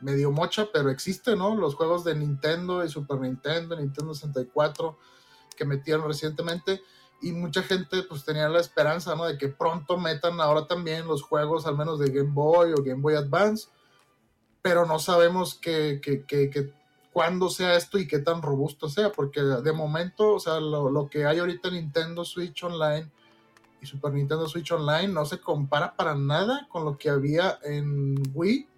medio 0.01 0.31
mocha, 0.31 0.69
pero 0.73 0.91
existe, 0.91 1.37
¿no? 1.37 1.57
Los 1.57 1.75
juegos 1.75 2.05
de 2.05 2.15
Nintendo 2.15 2.85
y 2.85 2.89
Super 2.89 3.19
Nintendo, 3.21 3.77
Nintendo 3.77 4.15
64 4.15 4.97
que 5.57 5.65
metieron 5.65 6.07
recientemente 6.07 6.81
y 7.21 7.33
mucha 7.33 7.63
gente 7.63 8.05
pues 8.05 8.25
tenía 8.25 8.49
la 8.49 8.61
esperanza, 8.61 9.17
¿no? 9.17 9.25
De 9.25 9.37
que 9.37 9.49
pronto 9.49 9.99
metan 9.99 10.41
ahora 10.41 10.67
también 10.67 11.07
los 11.07 11.23
juegos 11.23 11.67
al 11.67 11.77
menos 11.77 11.99
de 11.99 12.11
Game 12.11 12.33
Boy 12.33 12.73
o 12.73 12.83
Game 12.83 13.03
Boy 13.03 13.15
Advance, 13.15 13.69
pero 14.63 14.87
no 14.87 14.99
sabemos 15.01 15.55
que, 15.55 16.01
que, 16.01 16.25
que, 16.25 16.49
que 16.49 16.73
cuándo 17.13 17.51
sea 17.51 17.75
esto 17.75 17.99
y 17.99 18.07
qué 18.07 18.21
tan 18.21 18.41
robusto 18.41 18.89
sea, 18.89 19.11
porque 19.11 19.41
de 19.41 19.73
momento, 19.73 20.35
o 20.35 20.41
sea, 20.41 20.61
lo, 20.61 20.91
lo 20.91 21.09
que 21.09 21.27
hay 21.27 21.41
ahorita 21.41 21.69
en 21.69 21.75
Nintendo 21.75 22.25
Switch 22.25 22.63
Online 22.63 23.11
y 23.81 23.87
Super 23.87 24.13
Nintendo 24.13 24.49
Switch 24.49 24.71
Online 24.71 25.09
no 25.09 25.25
se 25.25 25.41
compara 25.41 25.97
para 25.97 26.15
nada 26.15 26.69
con 26.71 26.85
lo 26.85 26.97
que 26.97 27.11
había 27.11 27.59
en 27.65 28.15
Wii. 28.35 28.69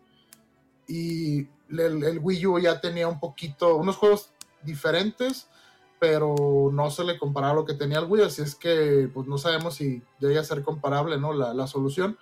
Y 0.91 1.49
el, 1.69 2.19
Wii 2.21 2.47
U 2.47 2.59
ya 2.59 2.81
tenía 2.81 3.07
un 3.07 3.21
poquito, 3.21 3.77
unos 3.77 3.97
juegos 3.97 4.33
diferentes, 4.63 5.49
pero 6.01 6.71
no 6.73 6.91
se 6.91 7.05
le 7.05 7.17
comparaba 7.17 7.55
lo 7.55 7.65
que 7.65 7.75
tenía 7.75 8.01
el 8.01 8.07
Wii, 8.07 8.25
así 8.25 8.43
es 8.43 8.57
que 8.57 9.09
pues 9.15 9.29
no 9.29 9.39
sabemos 9.39 9.77
si 9.77 10.03
llega 10.19 10.43
ser 10.43 10.65
comparable, 10.65 11.17
¿no? 11.17 11.33
La, 11.33 11.55
la 11.55 11.69
solución. 11.69 12.19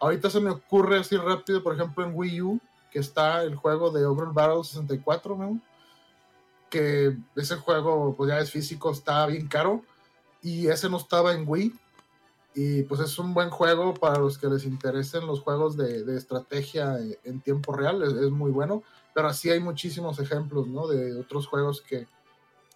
Ahorita 0.00 0.28
se 0.28 0.40
me 0.40 0.50
ocurre 0.50 0.98
así 0.98 1.16
rápido, 1.16 1.62
por 1.62 1.74
ejemplo, 1.74 2.04
en 2.04 2.12
Wii 2.14 2.42
U, 2.42 2.60
que 2.90 2.98
está 2.98 3.42
el 3.42 3.56
juego 3.56 3.90
de 3.90 4.04
Over 4.04 4.28
Battle 4.34 4.64
64, 4.64 5.36
¿no? 5.38 5.60
Que 6.68 7.16
ese 7.36 7.56
juego, 7.56 8.14
pues 8.16 8.28
ya 8.28 8.38
es 8.38 8.50
físico, 8.50 8.90
está 8.90 9.24
bien 9.26 9.48
caro. 9.48 9.82
Y 10.42 10.66
ese 10.66 10.90
no 10.90 10.98
estaba 10.98 11.32
en 11.32 11.44
Wii. 11.48 11.72
Y 12.54 12.84
pues 12.84 13.00
es 13.00 13.18
un 13.18 13.34
buen 13.34 13.50
juego 13.50 13.94
para 13.94 14.18
los 14.18 14.38
que 14.38 14.46
les 14.46 14.64
interesen 14.64 15.26
los 15.26 15.40
juegos 15.40 15.76
de, 15.76 16.04
de 16.04 16.16
estrategia 16.16 16.98
en 17.24 17.40
tiempo 17.40 17.72
real, 17.72 18.02
es, 18.02 18.12
es, 18.12 18.30
muy 18.30 18.52
bueno, 18.52 18.84
pero 19.12 19.28
así 19.28 19.50
hay 19.50 19.58
muchísimos 19.58 20.20
ejemplos, 20.20 20.68
¿no? 20.68 20.86
De 20.86 21.18
otros 21.18 21.48
juegos 21.48 21.82
que, 21.82 22.06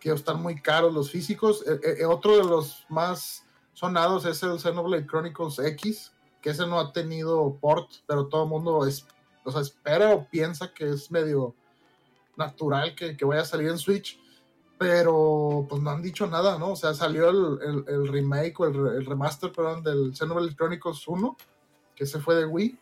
que 0.01 0.11
están 0.11 0.43
muy 0.43 0.61
caros 0.61 0.93
los 0.93 1.11
físicos. 1.11 1.65
Eh, 1.67 1.99
eh, 2.01 2.05
otro 2.07 2.37
de 2.37 2.45
los 2.45 2.87
más 2.89 3.45
sonados 3.73 4.25
es 4.25 4.43
el 4.43 4.59
Xenoblade 4.59 5.07
Chronicles 5.07 5.61
X, 5.61 6.13
que 6.43 6.51
ese 6.51 6.67
no 6.67 6.81
ha 6.81 6.93
tenido 6.93 7.57
port, 7.61 7.89
pero 8.07 8.27
todo 8.27 8.45
el 8.45 8.49
mundo 8.49 8.85
es, 8.85 9.07
o 9.45 9.53
sea, 9.53 9.61
espera 9.61 10.13
o 10.13 10.27
piensa 10.29 10.73
que 10.73 10.89
es 10.91 11.11
medio 11.11 11.55
natural 12.37 12.95
que, 12.97 13.17
que 13.17 13.25
vaya 13.25 13.43
a 13.43 13.45
salir 13.45 13.69
en 13.69 13.79
Switch 13.79 14.19
pero 14.79 15.67
pues 15.69 15.83
no 15.83 15.91
han 15.91 16.03
dicho 16.03 16.27
nada, 16.29 16.57
¿no? 16.57 16.73
O 16.73 16.77
sea, 16.77 16.95
salió 16.95 17.29
el, 17.29 17.59
el, 17.63 17.85
el 17.95 18.09
remake 18.09 18.61
o 18.61 18.67
el, 18.67 18.77
el, 18.97 19.07
remaster, 19.07 19.51
perdón, 19.51 19.83
del 19.83 20.15
Xenoblade 20.15 20.55
Chronicles 20.55 21.07
1, 21.07 21.37
que 21.97 22.07
se 22.07 22.21
fue 22.21 22.37
de 22.37 22.47
Wii, 22.47 22.79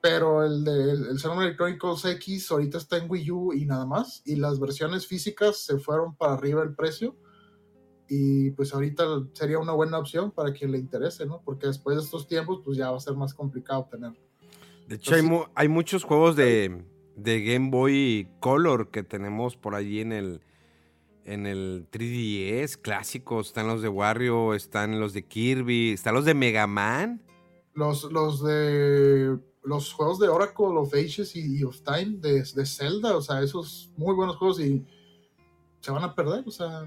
pero 0.00 0.44
el 0.44 0.62
de 0.62 0.90
el 0.92 1.18
Xenoblade 1.18 1.56
Chronicles 1.56 2.04
X 2.04 2.50
ahorita 2.50 2.76
está 2.76 2.98
en 2.98 3.10
Wii 3.10 3.30
U 3.30 3.52
y 3.54 3.64
nada 3.64 3.86
más, 3.86 4.22
y 4.26 4.36
las 4.36 4.60
versiones 4.60 5.06
físicas 5.06 5.64
se 5.64 5.78
fueron 5.78 6.14
para 6.14 6.34
arriba 6.34 6.62
el 6.62 6.74
precio, 6.74 7.16
y 8.10 8.50
pues 8.50 8.74
ahorita 8.74 9.04
sería 9.32 9.58
una 9.58 9.72
buena 9.72 9.98
opción 9.98 10.30
para 10.30 10.52
quien 10.52 10.72
le 10.72 10.78
interese, 10.78 11.24
¿no? 11.24 11.40
Porque 11.44 11.66
después 11.66 11.96
de 11.96 12.02
estos 12.02 12.28
tiempos, 12.28 12.60
pues 12.62 12.76
ya 12.76 12.90
va 12.90 12.98
a 12.98 13.00
ser 13.00 13.14
más 13.14 13.32
complicado 13.32 13.88
tener. 13.90 14.12
De 14.86 14.96
hecho, 14.96 15.14
Entonces, 15.14 15.22
hay, 15.22 15.22
mu 15.22 15.44
hay, 15.54 15.68
muchos 15.68 16.04
juegos 16.04 16.36
de, 16.36 16.84
de 17.16 17.42
Game 17.42 17.70
Boy 17.70 18.28
Color 18.40 18.90
que 18.90 19.02
tenemos 19.02 19.56
por 19.56 19.74
allí 19.74 20.00
en 20.00 20.12
el 20.12 20.40
en 21.28 21.46
el 21.46 21.86
3DS 21.90 22.78
clásicos. 22.80 23.48
Están 23.48 23.66
los 23.66 23.82
de 23.82 23.88
Wario, 23.88 24.54
están 24.54 24.98
los 24.98 25.12
de 25.12 25.24
Kirby, 25.24 25.92
están 25.92 26.14
los 26.14 26.24
de 26.24 26.34
Mega 26.34 26.66
Man. 26.66 27.22
Los, 27.74 28.04
los 28.10 28.42
de 28.42 29.38
los 29.62 29.92
juegos 29.92 30.18
de 30.18 30.28
Oracle 30.28 30.66
of 30.76 30.94
Ages 30.94 31.36
y, 31.36 31.62
of 31.62 31.80
Time 31.82 32.16
de, 32.18 32.42
de, 32.42 32.66
Zelda, 32.66 33.16
o 33.16 33.20
sea, 33.20 33.42
esos 33.42 33.92
muy 33.96 34.14
buenos 34.14 34.36
juegos 34.36 34.60
y 34.60 34.84
se 35.80 35.90
van 35.90 36.02
a 36.02 36.14
perder, 36.14 36.42
o 36.46 36.50
sea, 36.50 36.86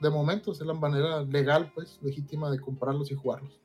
de 0.00 0.10
momento 0.10 0.52
es 0.52 0.60
la 0.60 0.72
manera 0.72 1.22
legal, 1.22 1.72
pues, 1.74 1.98
legítima 2.02 2.50
de 2.50 2.60
comprarlos 2.60 3.10
y 3.10 3.16
jugarlos. 3.16 3.60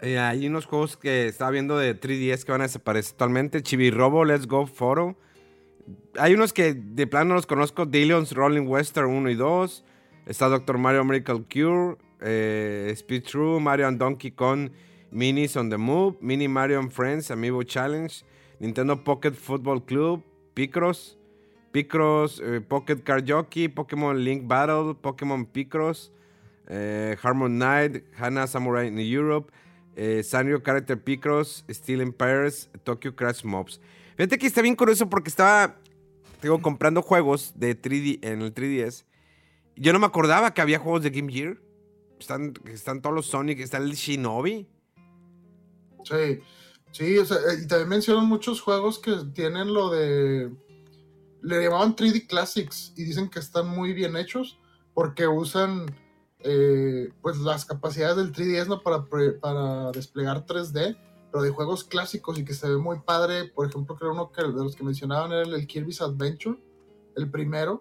Eh, 0.00 0.18
hay 0.18 0.46
unos 0.46 0.66
juegos 0.66 0.96
que 0.96 1.26
estaba 1.26 1.50
viendo 1.50 1.76
de 1.78 1.98
3DS 1.98 2.44
que 2.44 2.52
van 2.52 2.60
a 2.60 2.64
desaparecer 2.64 3.12
totalmente. 3.12 3.62
Chibi 3.62 3.90
Robo, 3.90 4.24
Let's 4.24 4.46
Go 4.46 4.66
Photo. 4.66 5.16
Hay 6.18 6.34
unos 6.34 6.52
que 6.52 6.74
de 6.74 7.06
plano 7.06 7.30
no 7.30 7.34
los 7.34 7.46
conozco. 7.46 7.86
Dillon's 7.86 8.32
Rolling 8.32 8.66
Western 8.66 9.10
1 9.10 9.30
y 9.30 9.34
2. 9.34 9.84
Está 10.26 10.48
Doctor 10.48 10.78
Mario 10.78 11.04
Miracle 11.04 11.44
Cure. 11.48 11.96
Eh, 12.20 12.92
Speed 12.96 13.24
True. 13.24 13.60
Mario 13.60 13.88
and 13.88 13.98
Donkey 13.98 14.30
Kong. 14.30 14.70
Minis 15.10 15.56
on 15.56 15.70
the 15.70 15.76
Move. 15.76 16.16
Mini 16.20 16.48
Mario 16.48 16.78
and 16.78 16.90
Friends. 16.90 17.30
Amiibo 17.30 17.62
Challenge. 17.64 18.24
Nintendo 18.60 19.02
Pocket 19.02 19.34
Football 19.34 19.84
Club. 19.84 20.22
Picross. 20.54 21.16
Picross. 21.72 22.40
Eh, 22.40 22.60
Pocket 22.60 23.04
Card 23.04 23.26
Jockey. 23.26 23.68
Pokémon 23.68 24.14
Link 24.14 24.46
Battle. 24.48 24.94
Pokémon 24.94 25.46
Picross. 25.46 26.10
Eh, 26.68 27.16
Harmon 27.22 27.58
Knight. 27.58 28.04
Hana 28.16 28.46
Samurai 28.46 28.86
in 28.86 28.98
Europe. 28.98 29.50
Sanrio 29.96 30.62
Character 30.64 30.96
Picross. 30.96 31.62
Steel 31.70 32.00
Empires. 32.00 32.68
Tokyo 32.84 33.12
Crash 33.12 33.44
Mobs. 33.44 33.78
Fíjate 34.16 34.38
que 34.38 34.46
está 34.46 34.62
bien 34.62 34.76
curioso 34.76 35.08
porque 35.08 35.28
estaba, 35.28 35.76
digo, 36.40 36.62
comprando 36.62 37.02
juegos 37.02 37.52
de 37.56 37.80
3D 37.80 38.20
en 38.22 38.42
el 38.42 38.54
3DS. 38.54 39.04
Yo 39.76 39.92
no 39.92 39.98
me 39.98 40.06
acordaba 40.06 40.54
que 40.54 40.60
había 40.60 40.78
juegos 40.78 41.02
de 41.02 41.10
Game 41.10 41.32
Gear. 41.32 41.58
Están, 42.20 42.54
están 42.66 43.02
todos 43.02 43.14
los 43.14 43.26
Sonic, 43.26 43.58
está 43.58 43.78
el 43.78 43.92
Shinobi. 43.92 44.68
Sí, 46.04 46.40
sí, 46.92 47.18
o 47.18 47.24
sea, 47.24 47.38
y 47.60 47.66
también 47.66 47.88
mencionan 47.88 48.26
muchos 48.26 48.60
juegos 48.60 48.98
que 48.98 49.12
tienen 49.34 49.74
lo 49.74 49.90
de... 49.90 50.50
Le 51.42 51.62
llamaban 51.62 51.96
3D 51.96 52.26
Classics 52.26 52.92
y 52.96 53.04
dicen 53.04 53.28
que 53.28 53.40
están 53.40 53.68
muy 53.68 53.92
bien 53.92 54.16
hechos 54.16 54.58
porque 54.94 55.26
usan 55.26 55.86
eh, 56.38 57.10
pues 57.20 57.36
las 57.38 57.64
capacidades 57.64 58.16
del 58.16 58.32
3DS 58.32 58.68
¿no? 58.68 58.82
para, 58.82 59.04
para 59.40 59.90
desplegar 59.90 60.46
3D 60.46 60.96
pero 61.34 61.42
de 61.42 61.50
juegos 61.50 61.82
clásicos 61.82 62.38
y 62.38 62.44
que 62.44 62.54
se 62.54 62.68
ve 62.68 62.76
muy 62.76 63.00
padre. 63.00 63.46
Por 63.46 63.66
ejemplo, 63.66 63.96
creo 63.96 64.12
uno 64.12 64.30
que 64.30 64.40
de 64.40 64.52
los 64.52 64.76
que 64.76 64.84
mencionaban 64.84 65.32
era 65.32 65.42
el, 65.42 65.66
Kirby's 65.66 66.00
Adventure, 66.00 66.56
el 67.16 67.28
primero, 67.28 67.80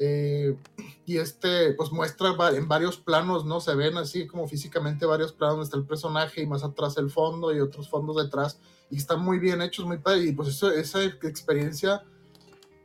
Eh, 0.00 0.56
y 1.04 1.16
este, 1.16 1.72
pues 1.74 1.90
muestra 1.90 2.34
en 2.56 2.68
varios 2.68 2.96
planos, 2.98 3.44
¿no? 3.44 3.60
Se 3.60 3.74
ven 3.74 3.98
así 3.98 4.26
como 4.28 4.46
físicamente 4.46 5.04
varios 5.04 5.32
planos 5.32 5.56
donde 5.56 5.64
está 5.64 5.76
el 5.76 5.84
personaje 5.84 6.40
y 6.40 6.46
más 6.46 6.62
atrás 6.62 6.96
el 6.96 7.10
fondo 7.10 7.52
y 7.52 7.60
otros 7.60 7.90
fondos 7.90 8.16
detrás. 8.16 8.58
Y 8.90 8.96
están 8.96 9.20
muy 9.20 9.38
bien 9.38 9.60
hechos, 9.60 9.84
muy 9.84 9.98
padre. 9.98 10.20
Y 10.20 10.32
pues 10.32 10.48
eso, 10.48 10.70
esa 10.70 11.02
experiencia 11.04 12.04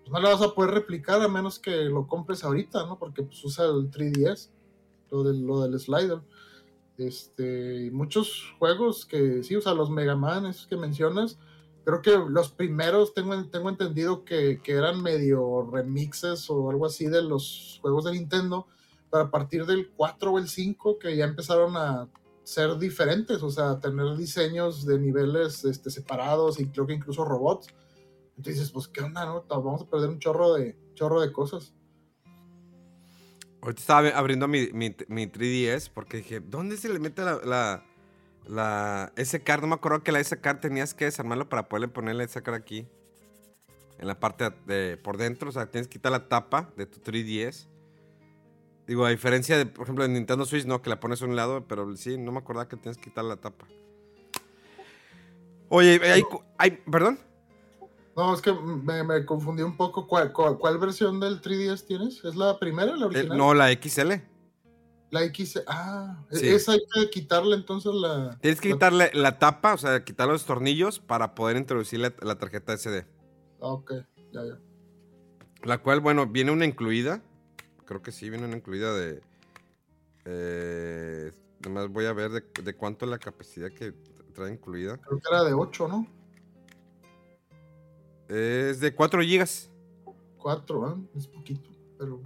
pues, 0.01 0.11
no 0.11 0.19
la 0.19 0.33
vas 0.33 0.41
a 0.41 0.53
poder 0.53 0.71
replicar 0.71 1.21
a 1.21 1.29
menos 1.29 1.59
que 1.59 1.85
lo 1.85 2.07
compres 2.07 2.43
ahorita, 2.43 2.85
¿no? 2.87 2.97
Porque 2.99 3.23
pues 3.23 3.41
usa 3.45 3.65
el 3.65 3.89
3DS, 3.89 4.49
lo 5.11 5.23
del, 5.23 5.45
lo 5.45 5.61
del 5.61 5.79
slider. 5.79 6.19
Este, 6.97 7.89
muchos 7.91 8.53
juegos 8.59 9.05
que 9.05 9.43
sí, 9.43 9.55
o 9.55 9.61
sea, 9.61 9.73
los 9.73 9.89
Mega 9.89 10.15
Man, 10.15 10.45
esos 10.45 10.67
que 10.67 10.77
mencionas, 10.77 11.39
creo 11.83 12.01
que 12.01 12.17
los 12.29 12.49
primeros 12.49 13.13
tengo, 13.13 13.49
tengo 13.49 13.69
entendido 13.69 14.23
que, 14.23 14.61
eran 14.65 15.01
medio 15.01 15.69
remixes 15.71 16.49
o 16.49 16.69
algo 16.69 16.85
así 16.85 17.07
de 17.07 17.21
los 17.21 17.79
juegos 17.81 18.05
de 18.05 18.13
Nintendo, 18.13 18.67
pero 19.11 19.23
a 19.23 19.31
partir 19.31 19.65
del 19.65 19.91
4 19.91 20.31
o 20.31 20.39
el 20.39 20.47
5 20.47 20.99
que 20.99 21.15
ya 21.15 21.25
empezaron 21.25 21.75
a 21.77 22.09
ser 22.43 22.77
diferentes, 22.77 23.41
o 23.41 23.49
sea, 23.49 23.79
tener 23.79 24.15
diseños 24.17 24.85
de 24.85 24.99
niveles 24.99 25.63
este, 25.65 25.89
separados 25.89 26.59
y 26.59 26.67
creo 26.67 26.85
que 26.85 26.93
incluso 26.93 27.25
robots. 27.25 27.67
Entonces 28.37 28.71
pues, 28.71 28.87
¿qué 28.87 29.01
onda, 29.01 29.25
no? 29.25 29.45
Vamos 29.47 29.83
a 29.83 29.89
perder 29.89 30.09
un 30.09 30.19
chorro 30.19 30.53
de, 30.53 30.75
chorro 30.93 31.21
de 31.21 31.31
cosas. 31.31 31.73
Ahorita 33.63 33.79
estaba 33.79 34.09
abriendo 34.09 34.49
mi, 34.49 34.67
mi, 34.73 34.93
mi 35.07 35.25
3DS 35.25 35.89
porque 35.93 36.17
dije, 36.17 36.41
¿dónde 36.41 36.75
se 36.75 36.89
le 36.89 36.99
mete 36.99 37.21
la, 37.21 37.39
la, 37.45 37.85
la 38.45 39.13
S-Card? 39.15 39.61
No 39.61 39.67
me 39.67 39.75
acuerdo 39.75 40.03
que 40.03 40.11
la 40.11 40.19
S-Card 40.19 40.59
tenías 40.59 40.93
que 40.93 41.05
desarmarlo 41.05 41.47
para 41.47 41.69
poderle 41.69 41.87
poner 41.87 42.15
la 42.15 42.25
S-Card 42.25 42.55
aquí. 42.55 42.85
En 43.99 44.07
la 44.07 44.19
parte 44.19 44.49
de 44.65 44.97
por 44.97 45.15
dentro, 45.15 45.47
o 45.47 45.51
sea, 45.53 45.71
tienes 45.71 45.87
que 45.87 45.93
quitar 45.93 46.11
la 46.11 46.27
tapa 46.27 46.73
de 46.75 46.87
tu 46.87 46.99
3DS. 46.99 47.67
Digo, 48.85 49.05
a 49.05 49.11
diferencia 49.11 49.57
de, 49.57 49.65
por 49.65 49.83
ejemplo, 49.83 50.03
de 50.03 50.09
Nintendo 50.09 50.43
Switch, 50.43 50.65
no, 50.65 50.81
que 50.81 50.89
la 50.89 50.99
pones 50.99 51.21
a 51.21 51.25
un 51.25 51.37
lado, 51.37 51.65
pero 51.65 51.95
sí, 51.95 52.17
no 52.17 52.33
me 52.33 52.39
acordaba 52.39 52.67
que 52.67 52.75
tienes 52.75 52.97
que 52.97 53.05
quitar 53.05 53.23
la 53.23 53.37
tapa. 53.37 53.65
Oye, 55.69 56.01
hay, 56.03 56.23
hay 56.57 56.71
perdón. 56.71 57.17
No, 58.15 58.33
es 58.33 58.41
que 58.41 58.53
me, 58.53 59.03
me 59.03 59.25
confundí 59.25 59.63
un 59.63 59.75
poco. 59.75 60.05
¿Cuál, 60.07 60.31
cuál, 60.31 60.57
cuál 60.59 60.77
versión 60.77 61.19
del 61.19 61.41
3DS 61.41 61.85
tienes? 61.85 62.23
¿Es 62.23 62.35
la 62.35 62.59
primera, 62.59 62.95
la 62.95 63.05
Eh, 63.05 63.09
original? 63.09 63.37
no, 63.37 63.53
la 63.53 63.71
XL. 63.71 64.21
La 65.09 65.23
X. 65.25 65.61
Ah, 65.67 66.23
e- 66.31 66.35
Sí. 66.37 66.47
esa 66.49 66.71
hay 66.73 66.81
que 66.93 67.09
quitarle 67.09 67.55
entonces 67.55 67.93
la. 67.93 68.37
Tienes 68.41 68.59
que 68.61 68.69
la- 68.69 68.75
quitarle 68.75 69.11
la 69.13 69.37
tapa, 69.39 69.73
o 69.73 69.77
sea, 69.77 70.03
quitar 70.03 70.27
los 70.27 70.45
tornillos 70.45 70.99
para 70.99 71.35
poder 71.35 71.57
introducir 71.57 71.99
la, 71.99 72.13
la 72.21 72.37
tarjeta 72.39 72.73
SD. 72.73 73.05
Ah, 73.61 73.67
ok, 73.73 73.93
ya, 74.31 74.43
ya. 74.43 74.59
La 75.63 75.77
cual, 75.79 75.99
bueno, 75.99 76.25
viene 76.27 76.51
una 76.51 76.65
incluida. 76.65 77.21
Creo 77.85 78.01
que 78.01 78.11
sí, 78.11 78.29
viene 78.29 78.45
una 78.45 78.57
incluida 78.57 78.93
de. 78.93 79.21
Eh, 80.25 81.31
nomás 81.63 81.89
voy 81.89 82.05
a 82.05 82.13
ver 82.13 82.31
de, 82.31 82.43
de 82.63 82.73
cuánto 82.75 83.05
es 83.05 83.11
la 83.11 83.19
capacidad 83.19 83.69
que 83.71 83.93
trae 84.33 84.51
incluida. 84.51 84.97
Creo 84.97 85.19
que 85.19 85.27
era 85.29 85.43
de 85.43 85.53
8, 85.53 85.87
¿no? 85.87 86.07
Es 88.29 88.79
de 88.79 88.93
4 88.95 89.21
GB. 89.21 89.45
4, 90.37 90.89
¿eh? 90.91 91.07
Es 91.15 91.27
poquito, 91.27 91.69
pero. 91.97 92.21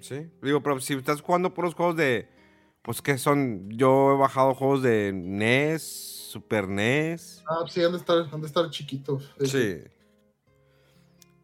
Sí. 0.00 0.30
Digo, 0.42 0.62
pero 0.62 0.80
si 0.80 0.94
estás 0.94 1.20
jugando 1.20 1.54
puros 1.54 1.74
juegos 1.74 1.96
de. 1.96 2.28
Pues 2.82 3.00
que 3.00 3.16
son. 3.18 3.70
Yo 3.70 4.12
he 4.12 4.16
bajado 4.18 4.54
juegos 4.54 4.82
de 4.82 5.12
NES, 5.14 5.82
Super 5.82 6.68
NES. 6.68 7.42
Ah, 7.48 7.64
sí, 7.68 7.82
han 7.82 7.92
de 7.92 7.98
estar, 7.98 8.28
han 8.30 8.40
de 8.40 8.46
estar 8.46 8.68
chiquitos. 8.70 9.34
Sí. 9.44 9.78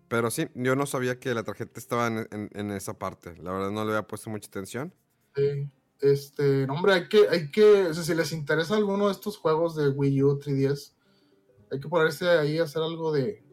Pero 0.09 0.31
sí, 0.31 0.49
yo 0.55 0.75
no 0.75 0.87
sabía 0.87 1.21
que 1.21 1.33
la 1.35 1.45
tarjeta 1.45 1.79
estaba 1.79 2.09
en, 2.09 2.27
en- 2.33 2.51
en 2.53 2.71
esa 2.73 2.99
parte. 2.99 3.37
La 3.43 3.53
verdad 3.53 3.71
no 3.71 3.85
le 3.85 3.91
había 3.93 4.07
puesto 4.07 4.29
mucha 4.29 4.49
atención. 4.49 4.93
Sí. 5.37 5.71
Este, 6.01 6.67
no, 6.67 6.75
hombre, 6.75 6.95
hay 6.95 7.09
que, 7.09 7.29
hay 7.29 7.51
que, 7.51 7.85
o 7.87 7.95
sea, 7.95 8.03
si 8.03 8.15
les 8.15 8.33
interesa 8.33 8.75
alguno 8.75 9.07
de 9.07 9.13
estos 9.13 9.37
juegos 9.37 9.77
de 9.77 9.89
Wii 9.91 10.23
U 10.23 10.41
3DS, 10.41 10.95
hay 11.71 11.81
que 11.81 11.89
ponerse 11.89 12.29
ahí 12.29 12.59
a 12.59 12.65
hacer 12.65 12.83
algo 12.83 13.13
de, 13.13 13.45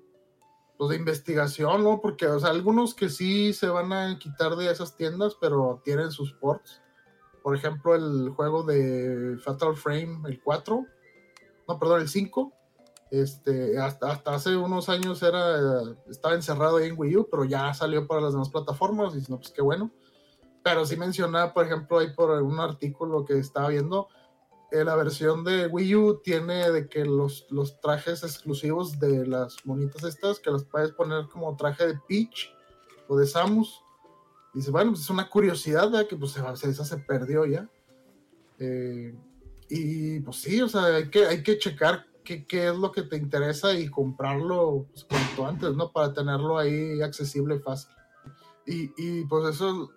pues, 0.78 0.90
de 0.90 0.96
investigación, 0.96 1.84
¿no? 1.84 2.02
Porque, 2.02 2.28
o 2.28 2.40
sea, 2.40 2.50
algunos 2.50 2.94
que 2.94 3.10
sí 3.10 3.54
se 3.54 3.68
van 3.68 3.94
a 3.94 4.18
quitar 4.20 4.56
de 4.56 4.72
esas 4.72 4.96
tiendas, 4.96 5.36
pero 5.40 5.82
tienen 5.84 6.12
sus 6.12 6.34
ports. 6.34 6.82
Por 7.44 7.56
ejemplo, 7.56 7.96
el 7.96 8.30
juego 8.30 8.64
de 8.64 9.38
Fatal 9.44 9.76
Frame, 9.76 10.20
el 10.28 10.42
4, 10.42 10.86
no, 11.68 11.80
perdón, 11.80 12.02
el 12.02 12.10
5, 12.10 12.54
este, 13.12 13.78
hasta, 13.80 14.12
hasta 14.12 14.36
hace 14.36 14.56
unos 14.56 14.90
años 14.90 15.24
era, 15.24 15.82
estaba 16.10 16.36
encerrado 16.36 16.78
ahí 16.78 16.90
en 16.90 16.96
Wii 16.98 17.18
U, 17.18 17.28
pero 17.30 17.46
ya 17.46 17.74
salió 17.74 18.06
para 18.06 18.22
las 18.22 18.34
demás 18.34 18.50
plataformas, 18.50 19.16
y 19.16 19.32
no, 19.32 19.38
pues 19.38 19.52
qué 19.52 19.62
bueno. 19.62 19.92
Pero 20.64 20.86
sí 20.86 20.98
mencionaba, 20.98 21.54
por 21.54 21.66
ejemplo, 21.66 22.00
ahí 22.00 22.14
por 22.14 22.30
un 22.42 22.60
artículo 22.60 23.24
que 23.24 23.38
estaba 23.38 23.70
viendo, 23.70 24.10
eh, 24.72 24.84
la 24.84 24.96
versión 24.96 25.44
de 25.44 25.68
Wii 25.68 25.96
U 25.96 26.22
tiene 26.22 26.70
de 26.72 26.90
que 26.90 27.06
los, 27.06 27.46
los 27.50 27.80
trajes 27.80 28.24
exclusivos 28.24 29.00
de 29.00 29.26
las 29.26 29.66
monitas 29.66 30.04
estas, 30.04 30.40
que 30.40 30.52
las 30.52 30.66
puedes 30.66 30.92
poner 30.92 31.28
como 31.30 31.56
traje 31.56 31.88
de 31.88 32.00
Peach 32.08 32.54
o 33.08 33.18
de 33.18 33.26
Samus. 33.26 33.82
Dice, 34.54 34.72
bueno, 34.72 34.92
pues 34.92 35.04
es 35.04 35.10
una 35.10 35.30
curiosidad, 35.30 35.90
¿verdad? 35.90 36.08
Que 36.08 36.18
pues 36.18 36.32
se, 36.32 36.70
esa 36.70 36.84
se 36.84 36.98
perdió 36.98 37.46
ya. 37.46 37.70
Eh, 38.60 39.16
y 39.70 40.20
pues 40.20 40.38
sí, 40.38 40.62
o 40.62 40.68
sea, 40.68 40.86
hay 40.86 41.10
que, 41.10 41.26
hay 41.26 41.44
que 41.44 41.58
checar 41.58 42.06
qué, 42.26 42.46
qué 42.46 42.68
es 42.68 42.76
lo 42.76 42.92
que 42.92 43.04
te 43.04 43.16
interesa 43.16 43.74
y 43.74 43.90
comprarlo 43.90 44.86
pues, 44.92 45.06
cuanto 45.06 45.48
antes, 45.48 45.76
¿no? 45.76 45.92
Para 45.92 46.14
tenerlo 46.14 46.58
ahí 46.58 47.02
accesible 47.02 47.56
y 47.56 47.60
fácil. 47.60 47.92
Y, 48.66 48.92
y, 48.98 49.24
pues 49.26 49.56
eso, 49.56 49.92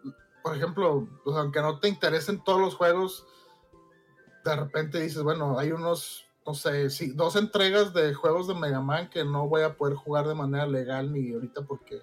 por 0.44 0.56
ejemplo, 0.56 1.08
pues 1.24 1.36
aunque 1.36 1.60
no 1.60 1.80
te 1.80 1.88
interesen 1.88 2.44
todos 2.44 2.60
los 2.60 2.76
juegos, 2.76 3.26
de 4.50 4.56
repente 4.56 5.00
dices, 5.00 5.22
bueno, 5.22 5.58
hay 5.58 5.72
unos, 5.72 6.26
no 6.46 6.54
sé, 6.54 6.90
sí, 6.90 7.12
dos 7.12 7.36
entregas 7.36 7.94
de 7.94 8.14
juegos 8.14 8.48
de 8.48 8.54
Mega 8.54 8.80
Man 8.80 9.10
que 9.10 9.24
no 9.24 9.48
voy 9.48 9.62
a 9.62 9.76
poder 9.76 9.94
jugar 9.96 10.26
de 10.26 10.34
manera 10.34 10.66
legal 10.66 11.12
ni 11.12 11.32
ahorita 11.32 11.62
porque 11.62 12.02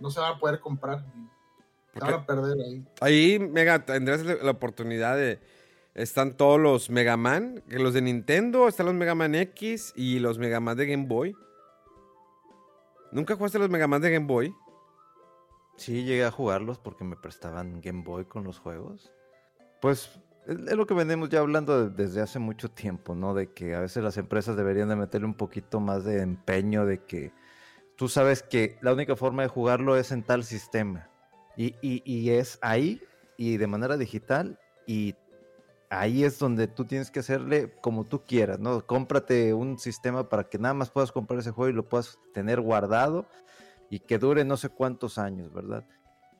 no 0.00 0.10
se 0.10 0.20
van 0.20 0.34
a 0.34 0.38
poder 0.38 0.60
comprar. 0.60 1.04
y 1.14 1.98
Se 1.98 2.00
van 2.00 2.14
a 2.14 2.26
perder 2.26 2.56
ahí. 2.60 2.84
Ahí, 3.00 3.38
Mega, 3.38 3.84
tendrás 3.84 4.22
la 4.24 4.34
la 4.34 4.50
oportunidad 4.50 5.16
de. 5.16 5.40
Están 5.94 6.36
todos 6.36 6.60
los 6.60 6.90
Mega 6.90 7.16
Man, 7.16 7.62
que 7.70 7.78
los 7.78 7.94
de 7.94 8.02
Nintendo, 8.02 8.68
están 8.68 8.84
los 8.84 8.94
Mega 8.94 9.14
Man 9.14 9.34
X 9.34 9.94
y 9.96 10.18
los 10.18 10.38
Mega 10.38 10.60
Man 10.60 10.76
de 10.76 10.86
Game 10.86 11.06
Boy. 11.06 11.34
¿Nunca 13.12 13.34
jugaste 13.34 13.58
los 13.58 13.70
Mega 13.70 13.86
Man 13.86 14.02
de 14.02 14.10
Game 14.10 14.26
Boy? 14.26 14.54
Sí, 15.76 16.04
llegué 16.04 16.24
a 16.24 16.30
jugarlos 16.30 16.78
porque 16.78 17.04
me 17.04 17.16
prestaban 17.16 17.80
Game 17.80 18.02
Boy 18.02 18.26
con 18.26 18.44
los 18.44 18.58
juegos. 18.58 19.10
Pues 19.80 20.10
es 20.46 20.76
lo 20.76 20.86
que 20.86 20.94
venimos 20.94 21.28
ya 21.28 21.40
hablando 21.40 21.88
de- 21.88 22.04
desde 22.04 22.20
hace 22.20 22.38
mucho 22.38 22.70
tiempo, 22.70 23.14
¿no? 23.14 23.34
De 23.34 23.52
que 23.52 23.74
a 23.74 23.80
veces 23.80 24.02
las 24.02 24.16
empresas 24.16 24.56
deberían 24.56 24.88
de 24.88 24.96
meterle 24.96 25.26
un 25.26 25.34
poquito 25.34 25.80
más 25.80 26.04
de 26.04 26.20
empeño, 26.22 26.86
de 26.86 27.04
que 27.04 27.32
tú 27.96 28.08
sabes 28.08 28.42
que 28.42 28.78
la 28.82 28.92
única 28.92 29.16
forma 29.16 29.42
de 29.42 29.48
jugarlo 29.48 29.96
es 29.96 30.12
en 30.12 30.22
tal 30.22 30.44
sistema. 30.44 31.08
Y, 31.56 31.74
y- 31.80 32.02
y 32.04 32.30
es 32.30 32.58
ahí 32.62 33.00
y 33.36 33.56
de 33.56 33.66
manera 33.66 33.96
digital 33.96 34.58
y 34.86 35.14
ahí 35.88 36.24
es 36.24 36.38
donde 36.38 36.66
tú 36.68 36.84
tienes 36.84 37.10
que 37.10 37.20
hacerle 37.20 37.72
como 37.80 38.04
tú 38.04 38.24
quieras, 38.26 38.58
¿no? 38.58 38.84
Cómprate 38.86 39.54
un 39.54 39.78
sistema 39.78 40.28
para 40.28 40.44
que 40.44 40.58
nada 40.58 40.74
más 40.74 40.90
puedas 40.90 41.12
comprar 41.12 41.40
ese 41.40 41.50
juego 41.52 41.70
y 41.70 41.74
lo 41.74 41.88
puedas 41.88 42.18
tener 42.34 42.60
guardado 42.60 43.26
y 43.88 44.00
que 44.00 44.18
dure 44.18 44.44
no 44.44 44.56
sé 44.56 44.68
cuántos 44.68 45.16
años, 45.18 45.52
¿verdad? 45.52 45.84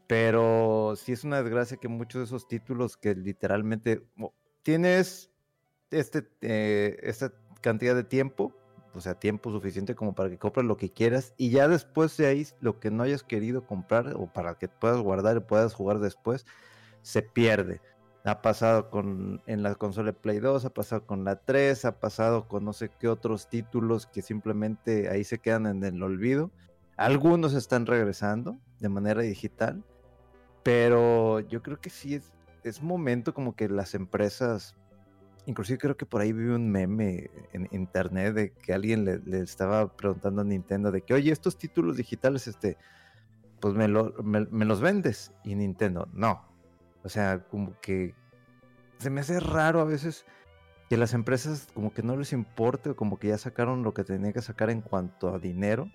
Pero 0.07 0.95
sí 0.97 1.13
es 1.13 1.25
una 1.25 1.43
desgracia 1.43 1.79
que 1.79 1.89
muchos 1.89 2.21
de 2.21 2.25
esos 2.27 2.47
títulos 2.47 2.97
que 2.97 3.15
literalmente 3.15 4.03
tienes 4.63 5.31
este, 5.91 6.29
eh, 6.41 6.97
esta 7.03 7.33
cantidad 7.61 7.95
de 7.95 8.05
tiempo, 8.05 8.53
o 8.95 9.01
sea, 9.01 9.15
tiempo 9.15 9.51
suficiente 9.51 9.95
como 9.95 10.15
para 10.15 10.31
que 10.31 10.39
compres 10.39 10.67
lo 10.67 10.77
que 10.77 10.91
quieras 10.93 11.35
y 11.37 11.51
ya 11.51 11.69
después 11.69 12.17
de 12.17 12.27
ahí 12.27 12.47
lo 12.61 12.79
que 12.79 12.91
no 12.91 13.03
hayas 13.03 13.23
querido 13.23 13.67
comprar 13.67 14.15
o 14.17 14.33
para 14.33 14.55
que 14.55 14.69
puedas 14.69 15.01
guardar 15.01 15.37
y 15.37 15.41
puedas 15.41 15.75
jugar 15.75 15.99
después, 15.99 16.47
se 17.03 17.23
pierde. 17.23 17.81
Ha 18.25 18.43
pasado 18.43 18.91
con, 18.91 19.41
en 19.47 19.63
la 19.63 19.77
consola 19.77 20.13
Play 20.13 20.41
2, 20.41 20.65
ha 20.65 20.71
pasado 20.71 21.07
con 21.07 21.25
la 21.25 21.37
3, 21.37 21.85
ha 21.85 22.01
pasado 22.01 22.49
con 22.49 22.65
no 22.65 22.73
sé 22.73 22.91
qué 22.99 23.07
otros 23.07 23.49
títulos 23.49 24.07
que 24.07 24.23
simplemente 24.23 25.09
ahí 25.09 25.23
se 25.23 25.39
quedan 25.39 25.67
en 25.67 25.85
el 25.85 26.03
olvido. 26.03 26.51
Algunos 26.97 27.55
están 27.55 27.87
regresando 27.87 28.59
de 28.81 28.89
manera 28.89 29.23
digital, 29.23 29.85
pero 30.67 31.39
yo 31.39 31.63
creo 31.63 31.81
que 31.81 31.91
sí 31.91 32.17
es, 32.17 32.33
es 32.65 32.83
momento 32.83 33.33
como 33.33 33.55
que 33.55 33.69
las 33.69 33.95
empresas, 33.95 34.75
inclusive 35.47 35.79
creo 35.79 35.97
que 35.97 36.07
por 36.07 36.21
ahí 36.21 36.33
vi 36.33 36.47
un 36.49 36.69
meme 36.73 37.31
en 37.53 37.69
internet 37.71 38.35
de 38.35 38.51
que 38.53 38.73
alguien 38.73 39.05
le, 39.05 39.21
estaba 39.39 39.97
preguntando 39.97 40.41
a 40.43 40.45
Nintendo 40.45 40.91
de 40.91 41.03
que, 41.03 41.15
oye, 41.15 41.31
estos 41.31 41.57
títulos 41.57 41.97
digitales, 41.97 42.49
este, 42.49 42.79
pues 43.61 43.75
me, 43.75 43.87
lo- 43.87 44.13
me- 44.25 44.65
los 44.65 44.81
vendes. 44.81 45.33
Y 45.45 45.55
Nintendo, 45.55 46.09
no. 46.13 46.43
O 47.05 47.09
sea, 47.09 47.45
como 47.45 47.79
que 47.81 48.17
se 48.99 49.09
me 49.09 49.21
hace 49.21 49.39
raro 49.39 49.81
a 49.81 49.85
veces 49.85 50.27
que 50.91 50.97
las 50.97 51.15
empresas 51.15 51.69
como 51.75 51.95
que 51.95 52.03
no 52.03 52.17
les 52.17 52.33
importe 52.33 52.91
o 52.91 52.97
como 52.97 53.21
que 53.21 53.29
ya 53.29 53.39
sacaron 53.39 53.85
lo 53.85 53.95
que 53.95 54.03
tenían 54.03 54.33
que 54.33 54.43
sacar 54.43 54.71
en 54.71 54.81
cuanto 54.81 55.33
a 55.33 55.39
dinero 55.39 55.93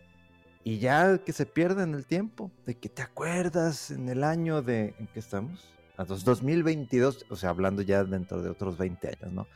y 0.63 0.79
ya 0.79 1.17
que 1.19 1.33
se 1.33 1.45
pierda 1.45 1.83
en 1.83 1.93
el 1.95 2.05
tiempo, 2.05 2.51
de 2.65 2.75
que 2.75 2.89
te 2.89 3.01
acuerdas 3.01 3.91
en 3.91 4.09
el 4.09 4.23
año 4.23 4.61
de, 4.61 4.93
¿en 4.99 5.07
qué 5.07 5.19
estamos? 5.19 5.73
A 5.97 6.05
dos- 6.05 6.23
2022, 6.23 7.25
o 7.29 7.35
sea, 7.35 7.49
hablando 7.49 7.81
ya 7.81 8.03
dentro 8.03 8.41
de 8.41 8.49
otros 8.49 8.77
20 8.77 9.07
años, 9.07 9.33
¿no? 9.33 9.47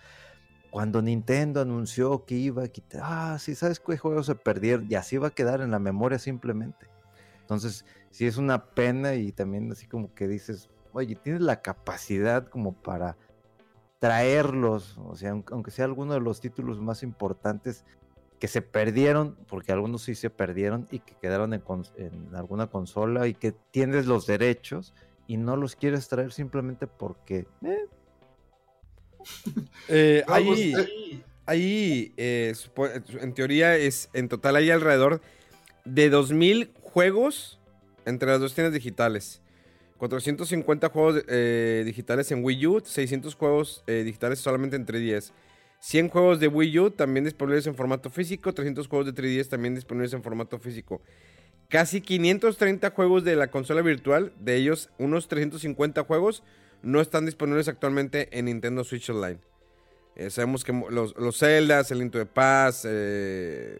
Cuando 0.71 1.01
Nintendo 1.01 1.61
anunció 1.61 2.25
que 2.25 2.35
iba 2.35 2.63
a 2.63 2.67
quitar, 2.67 3.01
ah, 3.03 3.37
sí, 3.39 3.55
¿sabes 3.55 3.79
qué 3.79 3.97
juegos 3.97 4.25
se 4.25 4.35
perdieron? 4.35 4.87
Y 4.89 4.95
así 4.95 5.17
va 5.17 5.27
a 5.27 5.31
quedar 5.31 5.61
en 5.61 5.71
la 5.71 5.79
memoria 5.79 6.19
simplemente. 6.19 6.87
Entonces, 7.41 7.85
sí 8.11 8.25
es 8.25 8.37
una 8.37 8.65
pena 8.65 9.13
y 9.15 9.31
también 9.31 9.71
así 9.71 9.87
como 9.87 10.13
que 10.13 10.27
dices, 10.27 10.69
oye, 10.91 11.15
tienes 11.15 11.41
la 11.41 11.61
capacidad 11.61 12.47
como 12.47 12.73
para 12.73 13.15
traerlos, 13.99 14.97
o 14.97 15.15
sea, 15.15 15.31
aunque 15.51 15.71
sea 15.71 15.85
alguno 15.85 16.13
de 16.13 16.19
los 16.19 16.41
títulos 16.41 16.81
más 16.81 17.03
importantes 17.03 17.85
que 18.39 18.47
se 18.47 18.61
perdieron, 18.61 19.35
porque 19.47 19.71
algunos 19.71 20.03
sí 20.03 20.15
se 20.15 20.29
perdieron 20.29 20.87
y 20.91 20.99
que 20.99 21.13
quedaron 21.21 21.53
en, 21.53 21.63
cons- 21.63 21.91
en 21.97 22.35
alguna 22.35 22.67
consola 22.67 23.27
y 23.27 23.33
que 23.33 23.53
tienes 23.71 24.05
los 24.05 24.27
derechos 24.27 24.93
y 25.27 25.37
no 25.37 25.55
los 25.55 25.75
quieres 25.75 26.07
traer 26.07 26.31
simplemente 26.31 26.87
porque 26.87 27.47
eh, 27.63 27.85
Eh, 29.87 30.23
ahí, 30.27 30.73
eh, 30.77 31.23
ahí 31.45 32.13
eh, 32.17 32.53
en 33.21 33.33
teoría, 33.33 33.75
es 33.77 34.09
en 34.13 34.27
total 34.29 34.55
hay 34.55 34.71
alrededor 34.71 35.21
de 35.85 36.09
2000 36.09 36.71
juegos 36.81 37.59
entre 38.05 38.29
las 38.29 38.39
dos 38.39 38.53
tiendas 38.53 38.73
digitales. 38.73 39.41
450 39.97 40.89
juegos 40.89 41.23
eh, 41.27 41.83
digitales 41.85 42.31
en 42.31 42.43
Wii 42.43 42.67
U, 42.67 42.81
600 42.83 43.33
juegos 43.35 43.83
eh, 43.87 44.03
digitales 44.03 44.39
solamente 44.39 44.75
en 44.75 44.85
3DS. 44.85 45.31
100 45.85 46.09
juegos 46.09 46.39
de 46.39 46.47
Wii 46.47 46.79
U 46.79 46.89
también 46.89 47.25
disponibles 47.25 47.67
en 47.67 47.75
formato 47.75 48.09
físico, 48.09 48.51
300 48.55 48.87
juegos 48.87 49.05
de 49.05 49.13
3DS 49.13 49.49
también 49.49 49.75
disponibles 49.75 50.13
en 50.13 50.23
formato 50.23 50.57
físico. 50.57 50.99
Casi 51.69 52.01
530 52.01 52.89
juegos 52.89 53.23
de 53.23 53.35
la 53.35 53.51
consola 53.51 53.83
virtual, 53.83 54.33
de 54.39 54.55
ellos 54.55 54.89
unos 54.97 55.27
350 55.27 56.03
juegos 56.05 56.41
no 56.81 57.01
están 57.01 57.27
disponibles 57.27 57.67
actualmente 57.67 58.35
en 58.35 58.45
Nintendo 58.45 58.83
Switch 58.83 59.07
Online. 59.11 59.37
Eh, 60.15 60.31
sabemos 60.31 60.63
que 60.63 60.73
los, 60.89 61.15
los 61.17 61.37
Zeldas, 61.37 61.91
el 61.91 62.01
Into 62.01 62.17
the 62.17 62.25
Paz, 62.25 62.81
eh, 62.89 63.79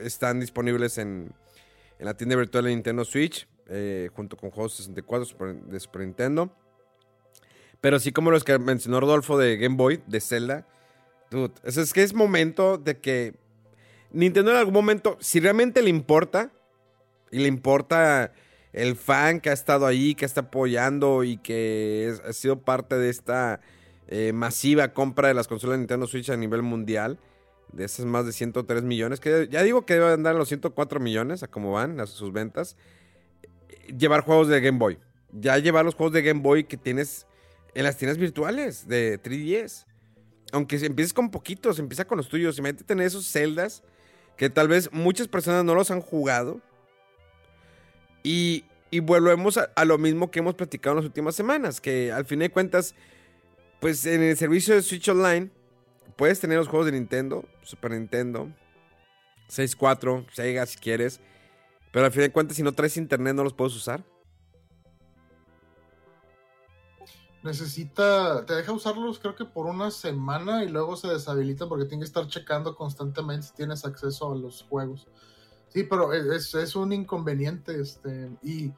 están 0.00 0.40
disponibles 0.40 0.98
en, 0.98 1.32
en 2.00 2.06
la 2.06 2.14
tienda 2.14 2.34
virtual 2.34 2.64
de 2.64 2.70
Nintendo 2.70 3.04
Switch, 3.04 3.46
eh, 3.68 4.10
junto 4.14 4.36
con 4.36 4.50
juegos 4.50 4.74
64 4.74 5.26
Super- 5.26 5.54
de 5.54 5.78
Super 5.78 6.02
Nintendo. 6.02 6.50
Pero 7.80 7.98
así 7.98 8.10
como 8.10 8.32
los 8.32 8.42
que 8.42 8.58
mencionó 8.58 8.98
Rodolfo 8.98 9.38
de 9.38 9.58
Game 9.58 9.76
Boy, 9.76 10.02
de 10.08 10.20
Zelda, 10.20 10.66
dude, 11.30 11.54
es 11.64 11.92
que 11.92 12.02
es 12.02 12.14
momento 12.14 12.78
de 12.78 12.98
que 12.98 13.34
Nintendo 14.12 14.50
en 14.50 14.56
algún 14.56 14.74
momento, 14.74 15.16
si 15.20 15.40
realmente 15.40 15.82
le 15.82 15.90
importa, 15.90 16.50
y 17.30 17.38
le 17.38 17.48
importa 17.48 18.32
el 18.72 18.96
fan 18.96 19.40
que 19.40 19.50
ha 19.50 19.52
estado 19.52 19.86
ahí, 19.86 20.14
que 20.14 20.24
está 20.24 20.42
apoyando 20.42 21.24
y 21.24 21.36
que 21.36 22.14
ha 22.26 22.32
sido 22.32 22.60
parte 22.60 22.96
de 22.96 23.08
esta 23.08 23.60
eh, 24.08 24.32
masiva 24.32 24.92
compra 24.92 25.28
de 25.28 25.34
las 25.34 25.48
consolas 25.48 25.74
de 25.74 25.78
Nintendo 25.78 26.06
Switch 26.06 26.30
a 26.30 26.36
nivel 26.36 26.62
mundial, 26.62 27.18
de 27.72 27.84
esas 27.84 28.06
más 28.06 28.26
de 28.26 28.32
103 28.32 28.82
millones, 28.82 29.20
que 29.20 29.48
ya 29.48 29.62
digo 29.62 29.86
que 29.86 29.94
debe 29.94 30.12
andar 30.12 30.32
en 30.32 30.38
los 30.38 30.48
104 30.48 30.98
millones 30.98 31.42
a 31.42 31.48
cómo 31.48 31.72
van 31.72 32.00
a 32.00 32.06
sus 32.06 32.32
ventas, 32.32 32.76
llevar 33.96 34.22
juegos 34.22 34.48
de 34.48 34.60
Game 34.60 34.78
Boy. 34.78 34.98
Ya 35.32 35.56
llevar 35.58 35.84
los 35.84 35.94
juegos 35.94 36.12
de 36.12 36.22
Game 36.22 36.40
Boy 36.40 36.64
que 36.64 36.76
tienes 36.76 37.26
en 37.74 37.84
las 37.84 37.96
tiendas 37.96 38.18
virtuales 38.18 38.88
de 38.88 39.22
3DS. 39.22 39.86
Aunque 40.52 40.76
empieces 40.84 41.12
con 41.12 41.30
poquitos, 41.30 41.78
empieza 41.78 42.04
con 42.04 42.18
los 42.18 42.28
tuyos. 42.28 42.58
Y 42.58 42.62
métete 42.62 42.92
en 42.92 43.00
esos 43.00 43.26
celdas 43.26 43.82
que 44.36 44.50
tal 44.50 44.68
vez 44.68 44.92
muchas 44.92 45.28
personas 45.28 45.64
no 45.64 45.74
los 45.74 45.90
han 45.90 46.00
jugado. 46.00 46.60
Y, 48.22 48.64
y 48.90 49.00
volvemos 49.00 49.56
a, 49.56 49.70
a 49.74 49.84
lo 49.84 49.98
mismo 49.98 50.30
que 50.30 50.40
hemos 50.40 50.54
platicado 50.54 50.94
en 50.94 50.96
las 50.98 51.06
últimas 51.06 51.34
semanas, 51.34 51.80
que 51.80 52.12
al 52.12 52.24
fin 52.24 52.40
de 52.40 52.50
cuentas, 52.50 52.94
pues 53.80 54.04
en 54.06 54.22
el 54.22 54.36
servicio 54.36 54.74
de 54.74 54.82
Switch 54.82 55.08
Online, 55.08 55.50
puedes 56.16 56.40
tener 56.40 56.58
los 56.58 56.68
juegos 56.68 56.86
de 56.86 56.92
Nintendo, 56.92 57.46
Super 57.62 57.92
Nintendo, 57.92 58.50
64, 59.48 60.26
Sega 60.32 60.66
si 60.66 60.78
quieres, 60.78 61.20
pero 61.92 62.04
al 62.04 62.12
fin 62.12 62.22
de 62.22 62.30
cuentas 62.30 62.56
si 62.56 62.62
no 62.62 62.72
traes 62.72 62.96
internet 62.96 63.34
no 63.34 63.44
los 63.44 63.54
puedes 63.54 63.74
usar. 63.74 64.04
Necesita, 67.42 68.44
te 68.44 68.54
deja 68.54 68.72
usarlos 68.72 69.18
creo 69.18 69.34
que 69.34 69.44
por 69.44 69.66
una 69.66 69.90
semana 69.90 70.64
y 70.64 70.68
luego 70.68 70.96
se 70.96 71.08
deshabilita 71.08 71.66
porque 71.68 71.86
tiene 71.86 72.02
que 72.02 72.06
estar 72.08 72.26
checando 72.28 72.74
constantemente 72.74 73.46
si 73.48 73.54
tienes 73.54 73.84
acceso 73.84 74.32
a 74.32 74.36
los 74.36 74.62
juegos. 74.68 75.06
Sí, 75.68 75.84
pero 75.84 76.12
es, 76.12 76.26
es- 76.26 76.54
es 76.54 76.76
un 76.76 76.92
inconveniente, 76.92 77.80
este, 77.80 78.30
y 78.42 78.72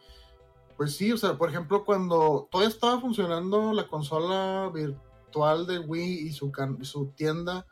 pues 0.77 0.97
sí, 0.97 1.13
o 1.13 1.17
sea, 1.17 1.37
por 1.37 1.49
ejemplo, 1.49 1.85
cuando 1.85 2.49
todavía 2.51 2.73
estaba 2.75 3.01
funcionando 3.01 3.73
la 3.73 3.87
consola 3.89 4.71
virtual 4.73 5.67
de 5.67 5.79
Wii 5.79 6.29
y 6.29 6.33
su, 6.33 6.51
can- 6.53 6.85
su 6.85 7.07
tienda 7.17 7.67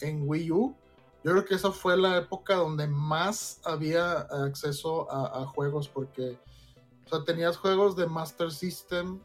en 0.00 0.28
Wii 0.28 0.50
U, 0.52 0.76
yo 1.24 1.32
creo 1.32 1.44
que 1.44 1.54
esa 1.54 1.72
fue 1.72 1.96
la 1.96 2.18
época 2.18 2.56
donde 2.56 2.86
más 2.86 3.60
había 3.64 4.20
acceso 4.20 5.10
a, 5.10 5.42
a 5.42 5.46
juegos 5.46 5.88
porque, 5.88 6.38
o 7.06 7.08
sea, 7.08 7.24
tenías 7.24 7.56
juegos 7.56 7.96
de 7.96 8.06
Master 8.06 8.52
System, 8.52 9.20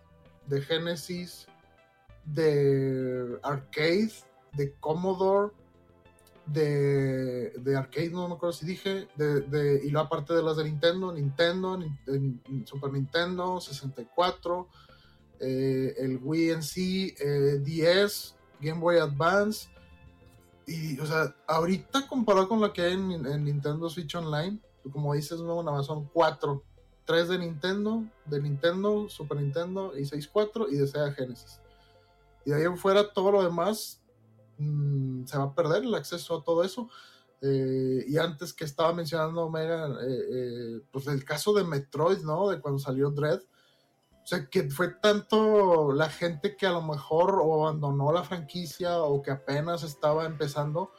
de 0.47 0.61
Genesis, 0.61 1.47
de 2.25 3.39
arcade, 3.43 4.11
de 4.53 4.73
Commodore, 4.79 5.53
de, 6.45 7.51
de 7.57 7.75
arcade, 7.77 8.09
no 8.09 8.27
me 8.27 8.35
acuerdo 8.35 8.53
si 8.53 8.65
dije, 8.65 9.07
de, 9.15 9.81
y 9.83 9.89
luego 9.89 10.07
aparte 10.07 10.33
de 10.33 10.43
las 10.43 10.57
de 10.57 10.65
Nintendo, 10.65 11.13
Nintendo, 11.13 11.77
Nin- 11.77 11.97
en- 12.07 12.67
Super 12.67 12.91
Nintendo, 12.91 13.61
64, 13.61 14.67
eh, 15.39 15.95
el 15.97 16.19
Wii 16.21 16.49
en 16.51 16.63
sí, 16.63 17.15
eh, 17.19 17.59
10, 17.63 18.35
Game 18.59 18.79
Boy 18.79 18.97
Advance, 18.97 19.69
y, 20.67 20.99
o 20.99 21.05
sea, 21.05 21.35
ahorita 21.47 22.07
comparado 22.07 22.47
con 22.47 22.59
lo 22.61 22.71
que 22.73 22.81
hay 22.83 22.93
en, 22.93 23.25
en 23.25 23.43
Nintendo 23.43 23.89
Switch 23.89 24.13
Online, 24.15 24.59
como 24.91 25.13
dices, 25.13 25.39
no, 25.41 25.61
nada 25.63 25.77
más 25.77 25.85
son 25.85 26.05
cuatro 26.11 26.63
3 27.11 27.27
de 27.27 27.39
Nintendo, 27.39 28.05
de 28.25 28.41
Nintendo, 28.41 29.09
Super 29.09 29.37
Nintendo 29.37 29.91
y 29.97 30.05
64 30.05 30.69
y 30.69 30.77
de 30.77 30.87
Sega 30.87 31.11
Genesis. 31.11 31.59
Y 32.45 32.51
de 32.51 32.55
ahí 32.55 32.63
en 32.63 32.77
fuera 32.77 33.11
todo 33.11 33.33
lo 33.33 33.43
demás 33.43 34.01
mm, 34.57 35.25
se 35.25 35.37
va 35.37 35.43
a 35.43 35.53
perder 35.53 35.83
el 35.83 35.93
acceso 35.93 36.37
a 36.37 36.43
todo 36.45 36.63
eso. 36.63 36.87
Eh, 37.41 38.05
y 38.07 38.17
antes 38.17 38.53
que 38.53 38.63
estaba 38.63 38.93
mencionando 38.93 39.41
Omega, 39.43 39.87
eh, 39.87 40.19
eh, 40.31 40.81
pues 40.89 41.05
el 41.07 41.25
caso 41.25 41.53
de 41.53 41.65
Metroid, 41.65 42.19
¿no? 42.19 42.47
De 42.47 42.61
cuando 42.61 42.79
salió 42.79 43.09
Dread. 43.09 43.41
O 44.23 44.25
sea, 44.25 44.47
que 44.47 44.69
fue 44.69 44.87
tanto 45.01 45.91
la 45.91 46.09
gente 46.09 46.55
que 46.55 46.65
a 46.65 46.71
lo 46.71 46.81
mejor 46.81 47.41
o 47.43 47.65
abandonó 47.67 48.13
la 48.13 48.23
franquicia 48.23 49.01
o 49.01 49.21
que 49.21 49.31
apenas 49.31 49.83
estaba 49.83 50.25
empezando 50.25 50.91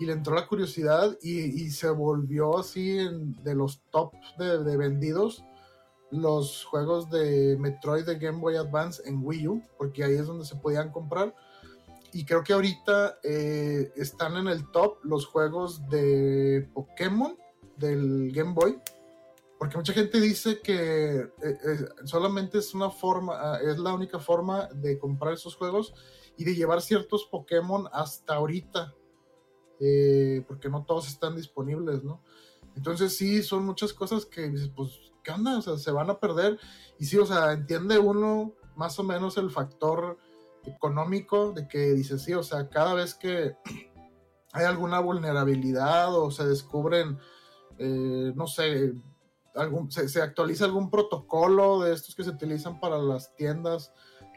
y 0.00 0.06
le 0.06 0.14
entró 0.14 0.34
la 0.34 0.48
curiosidad 0.48 1.16
y, 1.22 1.38
y 1.62 1.70
se 1.70 1.88
volvió 1.90 2.58
así 2.58 2.98
en- 2.98 3.40
de 3.44 3.54
los 3.54 3.80
top 3.90 4.12
de, 4.38 4.64
de 4.64 4.76
vendidos 4.76 5.44
los 6.12 6.64
juegos 6.64 7.10
de 7.10 7.56
Metroid 7.58 8.04
de 8.04 8.18
Game 8.18 8.38
Boy 8.38 8.56
Advance 8.56 9.02
en 9.06 9.24
Wii 9.24 9.48
U, 9.48 9.62
porque 9.78 10.04
ahí 10.04 10.14
es 10.14 10.26
donde 10.26 10.44
se 10.44 10.56
podían 10.56 10.92
comprar. 10.92 11.34
Y 12.12 12.26
creo 12.26 12.44
que 12.44 12.52
ahorita 12.52 13.18
eh, 13.22 13.90
están 13.96 14.36
en 14.36 14.46
el 14.46 14.70
top 14.70 14.98
los 15.02 15.24
juegos 15.26 15.88
de 15.88 16.68
Pokémon 16.74 17.36
del 17.78 18.30
Game 18.32 18.52
Boy. 18.52 18.78
Porque 19.58 19.78
mucha 19.78 19.94
gente 19.94 20.20
dice 20.20 20.60
que 20.60 21.20
eh, 21.20 21.30
eh, 21.42 21.88
solamente 22.04 22.58
es 22.58 22.74
una 22.74 22.90
forma, 22.90 23.34
ah, 23.38 23.58
es 23.62 23.78
la 23.78 23.94
única 23.94 24.18
forma 24.18 24.68
de 24.74 24.98
comprar 24.98 25.32
esos 25.32 25.56
juegos 25.56 25.94
y 26.36 26.44
de 26.44 26.54
llevar 26.54 26.82
ciertos 26.82 27.24
Pokémon 27.30 27.88
hasta 27.92 28.34
ahorita. 28.34 28.94
porque 30.46 30.68
no 30.68 30.84
todos 30.84 31.08
están 31.08 31.34
disponibles, 31.34 32.04
¿no? 32.04 32.22
Entonces 32.76 33.16
sí, 33.16 33.42
son 33.42 33.64
muchas 33.64 33.92
cosas 33.92 34.24
que 34.26 34.52
pues, 34.76 35.11
¿qué 35.22 35.30
onda? 35.30 35.58
O 35.58 35.62
sea, 35.62 35.76
se 35.76 35.90
van 35.90 36.10
a 36.10 36.18
perder. 36.18 36.58
Y 36.98 37.06
sí, 37.06 37.18
o 37.18 37.26
sea, 37.26 37.52
entiende 37.52 37.98
uno 37.98 38.54
más 38.76 38.98
o 38.98 39.02
menos 39.02 39.36
el 39.36 39.50
factor 39.50 40.18
económico 40.64 41.52
de 41.52 41.66
que 41.68 41.92
dices, 41.92 42.22
sí, 42.22 42.34
o 42.34 42.42
sea, 42.42 42.68
cada 42.68 42.94
vez 42.94 43.14
que 43.14 43.56
hay 44.52 44.64
alguna 44.64 45.00
vulnerabilidad 45.00 46.14
o 46.14 46.30
se 46.30 46.46
descubren, 46.46 47.18
eh, 47.78 48.32
no 48.34 48.46
sé, 48.46 48.92
algún, 49.54 49.90
se, 49.90 50.08
se 50.08 50.22
actualiza 50.22 50.64
algún 50.64 50.90
protocolo 50.90 51.80
de 51.80 51.92
estos 51.92 52.14
que 52.14 52.24
se 52.24 52.30
utilizan 52.30 52.80
para 52.80 52.98
las 52.98 53.34
tiendas 53.34 53.92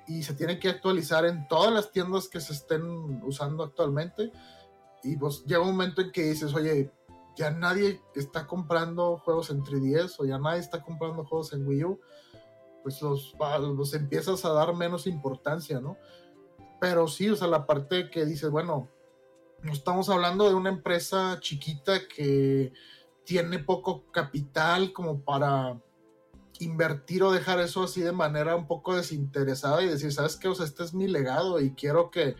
y 0.07 0.23
se 0.23 0.33
tiene 0.33 0.59
que 0.59 0.69
actualizar 0.69 1.25
en 1.25 1.47
todas 1.47 1.73
las 1.73 1.91
tiendas 1.91 2.27
que 2.27 2.39
se 2.39 2.53
estén 2.53 2.83
usando 3.23 3.63
actualmente. 3.63 4.31
Y 5.03 5.17
pues 5.17 5.43
llega 5.45 5.61
un 5.61 5.71
momento 5.71 6.01
en 6.01 6.11
que 6.11 6.23
dices, 6.23 6.53
oye, 6.53 6.91
ya 7.35 7.51
nadie 7.51 8.01
está 8.15 8.47
comprando 8.47 9.17
juegos 9.17 9.49
en 9.49 9.61
3DS 9.63 10.15
o 10.19 10.25
ya 10.25 10.37
nadie 10.37 10.59
está 10.59 10.81
comprando 10.81 11.25
juegos 11.25 11.53
en 11.53 11.67
Wii 11.67 11.83
U, 11.83 11.99
pues 12.83 13.01
los, 13.01 13.35
los 13.75 13.93
empiezas 13.93 14.45
a 14.45 14.53
dar 14.53 14.73
menos 14.75 15.07
importancia, 15.07 15.79
¿no? 15.79 15.97
Pero 16.79 17.07
sí, 17.07 17.29
o 17.29 17.35
sea, 17.35 17.47
la 17.47 17.65
parte 17.65 18.09
que 18.09 18.25
dices, 18.25 18.49
bueno, 18.49 18.89
no 19.63 19.73
estamos 19.73 20.09
hablando 20.09 20.47
de 20.47 20.55
una 20.55 20.69
empresa 20.69 21.39
chiquita 21.39 22.07
que 22.07 22.73
tiene 23.23 23.59
poco 23.59 24.11
capital 24.11 24.93
como 24.93 25.21
para 25.21 25.81
invertir 26.59 27.23
o 27.23 27.31
dejar 27.31 27.59
eso 27.59 27.83
así 27.83 28.01
de 28.01 28.11
manera 28.11 28.55
un 28.55 28.67
poco 28.67 28.95
desinteresada 28.95 29.81
y 29.81 29.87
decir, 29.87 30.13
¿sabes 30.13 30.37
qué? 30.37 30.47
O 30.47 30.55
sea, 30.55 30.65
este 30.65 30.83
es 30.83 30.93
mi 30.93 31.07
legado 31.07 31.59
y 31.59 31.71
quiero 31.71 32.11
que, 32.11 32.35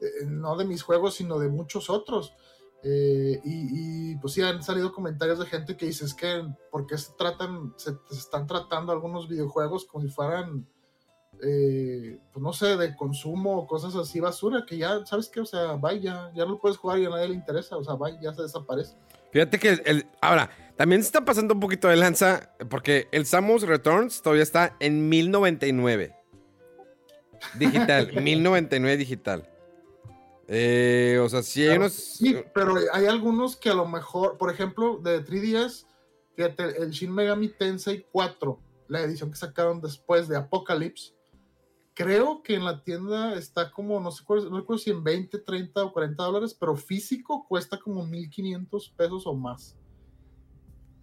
eh, 0.00 0.26
no 0.26 0.56
de 0.56 0.64
mis 0.64 0.82
juegos, 0.82 1.14
sino 1.14 1.38
de 1.38 1.48
muchos 1.48 1.90
otros. 1.90 2.34
Eh, 2.86 3.40
y, 3.44 4.12
y, 4.12 4.16
pues 4.16 4.34
sí, 4.34 4.42
han 4.42 4.62
salido 4.62 4.92
comentarios 4.92 5.38
de 5.38 5.46
gente 5.46 5.74
que 5.74 5.86
dice, 5.86 6.04
es 6.04 6.12
que, 6.12 6.44
¿por 6.70 6.86
qué 6.86 6.98
se 6.98 7.12
tratan, 7.16 7.72
se, 7.76 7.92
se 8.10 8.18
están 8.18 8.46
tratando 8.46 8.92
algunos 8.92 9.26
videojuegos 9.26 9.86
como 9.86 10.04
si 10.04 10.10
fueran, 10.10 10.68
eh, 11.42 12.18
pues 12.30 12.42
no 12.42 12.52
sé, 12.52 12.76
de 12.76 12.94
consumo 12.94 13.56
o 13.56 13.66
cosas 13.66 13.96
así, 13.96 14.20
basura, 14.20 14.66
que 14.68 14.76
ya, 14.76 15.04
¿sabes 15.06 15.30
qué? 15.30 15.40
O 15.40 15.46
sea, 15.46 15.72
vaya, 15.72 16.30
ya 16.34 16.44
no 16.44 16.52
lo 16.52 16.60
puedes 16.60 16.76
jugar 16.76 16.98
y 16.98 17.06
a 17.06 17.08
nadie 17.08 17.28
le 17.28 17.34
interesa, 17.34 17.74
o 17.78 17.82
sea, 17.82 17.94
vaya, 17.94 18.18
ya 18.20 18.34
se 18.34 18.42
desaparece. 18.42 18.94
Fíjate 19.32 19.58
que 19.58 19.80
el, 19.86 20.06
ahora, 20.20 20.50
también 20.76 21.02
se 21.02 21.06
está 21.06 21.24
pasando 21.24 21.54
un 21.54 21.60
poquito 21.60 21.88
de 21.88 21.96
lanza, 21.96 22.50
porque 22.68 23.08
el 23.12 23.24
Samus 23.24 23.62
Returns 23.62 24.20
todavía 24.20 24.42
está 24.42 24.76
en 24.78 25.08
1099. 25.08 26.14
Digital, 27.58 28.12
1099 28.22 28.96
digital. 28.98 29.48
Eh, 30.48 31.18
o 31.22 31.28
sea, 31.28 31.42
si 31.42 31.62
hay 31.62 31.68
Claro, 31.68 31.80
unos. 31.82 31.92
Sí, 31.92 32.36
pero 32.54 32.74
hay 32.92 33.06
algunos 33.06 33.56
que 33.56 33.70
a 33.70 33.74
lo 33.74 33.86
mejor, 33.86 34.36
por 34.36 34.50
ejemplo, 34.52 34.98
de 35.02 35.24
3DS, 35.24 35.86
fíjate, 36.36 36.82
el 36.82 36.90
Shin 36.90 37.12
Megami 37.12 37.48
Tensei 37.48 38.06
4, 38.12 38.58
la 38.88 39.00
edición 39.00 39.30
que 39.30 39.36
sacaron 39.36 39.80
después 39.80 40.28
de 40.28 40.36
Apocalypse, 40.36 41.14
creo 41.94 42.42
que 42.42 42.54
en 42.54 42.64
la 42.64 42.82
tienda 42.82 43.34
está 43.34 43.70
como, 43.70 44.00
no 44.00 44.10
sé 44.10 44.24
no 44.28 44.58
recuerdo 44.58 44.78
si 44.78 44.90
en 44.90 45.02
20, 45.02 45.38
30 45.38 45.84
o 45.84 45.92
40 45.92 46.22
dólares, 46.22 46.56
pero 46.58 46.76
físico 46.76 47.46
cuesta 47.48 47.78
como 47.78 48.04
1500 48.04 48.90
pesos 48.90 49.26
o 49.26 49.34
más. 49.34 49.76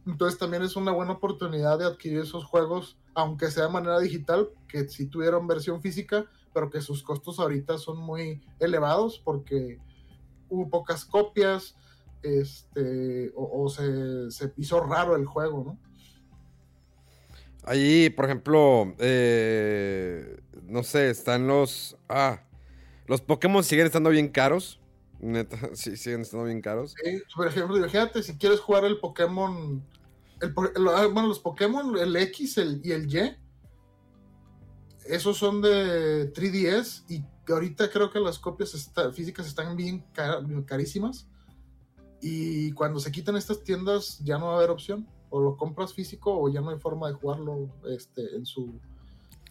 Entonces 0.06 0.38
también 0.38 0.64
es 0.64 0.76
una 0.76 0.92
buena 0.92 1.14
oportunidad 1.14 1.80
de 1.80 1.86
adquirir 1.86 2.20
esos 2.20 2.44
juegos, 2.44 2.98
aunque 3.14 3.52
sea 3.52 3.66
de 3.66 3.72
manera 3.72 4.00
digital, 4.00 4.50
que 4.68 4.88
si 4.90 5.08
tuvieron 5.08 5.48
versión 5.48 5.82
física, 5.82 6.26
pero 6.54 6.70
que 6.70 6.82
sus 6.82 7.04
costos 7.04 7.40
ahorita 7.40 7.78
son 7.78 7.98
muy 8.00 8.42
elevados 8.60 9.20
porque 9.24 9.80
hubo 10.50 10.70
pocas 10.70 11.06
copias, 11.06 11.76
este, 12.24 13.32
o, 13.36 13.64
o 13.64 13.70
se, 13.70 14.30
se 14.32 14.54
hizo 14.58 14.80
raro 14.82 15.16
el 15.16 15.26
juego, 15.26 15.64
¿no? 15.66 15.80
Ahí, 17.64 18.10
por 18.10 18.26
ejemplo, 18.26 18.96
eh, 18.98 20.40
no 20.68 20.84
sé, 20.84 21.10
están 21.12 21.48
los. 21.48 21.96
Ah, 22.10 22.42
los 23.06 23.22
Pokémon 23.22 23.64
siguen 23.64 23.86
estando 23.86 24.10
bien 24.10 24.30
caros. 24.30 24.80
Neta, 25.20 25.58
sí, 25.74 25.96
siguen 25.96 26.22
estando 26.22 26.46
bien 26.46 26.62
caros. 26.62 26.96
Sí, 27.04 27.22
Por 27.36 27.48
ejemplo, 27.48 27.78
imagínate 27.78 28.24
si 28.24 28.36
quieres 28.38 28.60
jugar 28.60 28.86
el 28.86 29.00
Pokémon, 29.00 29.84
el, 30.42 30.54
ah, 30.90 31.08
bueno, 31.14 31.28
los 31.28 31.40
Pokémon, 31.40 31.98
el 32.00 32.16
X 32.16 32.58
el- 32.58 32.82
y 32.84 32.92
el 32.94 33.14
Y, 33.14 33.38
esos 35.12 35.38
son 35.38 35.62
de 35.62 36.32
3DS 36.34 37.04
y 37.10 37.24
ahorita 37.52 37.90
creo 37.90 38.10
que 38.12 38.20
las 38.20 38.40
copias 38.40 38.74
está- 38.74 39.12
físicas 39.12 39.46
están 39.48 39.76
bien 39.76 40.04
cara- 40.14 40.42
carísimas. 40.66 41.28
Y 42.22 42.72
cuando 42.74 43.00
se 43.00 43.12
quitan 43.12 43.36
estas 43.36 43.64
tiendas 43.64 44.20
ya 44.24 44.38
no 44.38 44.48
va 44.48 44.54
a 44.54 44.58
haber 44.58 44.70
opción. 44.70 45.08
O 45.30 45.40
lo 45.42 45.56
compras 45.56 45.94
físico 45.94 46.38
o 46.38 46.50
ya 46.52 46.60
no 46.62 46.72
hay 46.72 46.80
forma 46.80 47.08
de 47.08 47.14
jugarlo 47.14 47.70
este, 47.90 48.36
en 48.36 48.46
su 48.46 48.80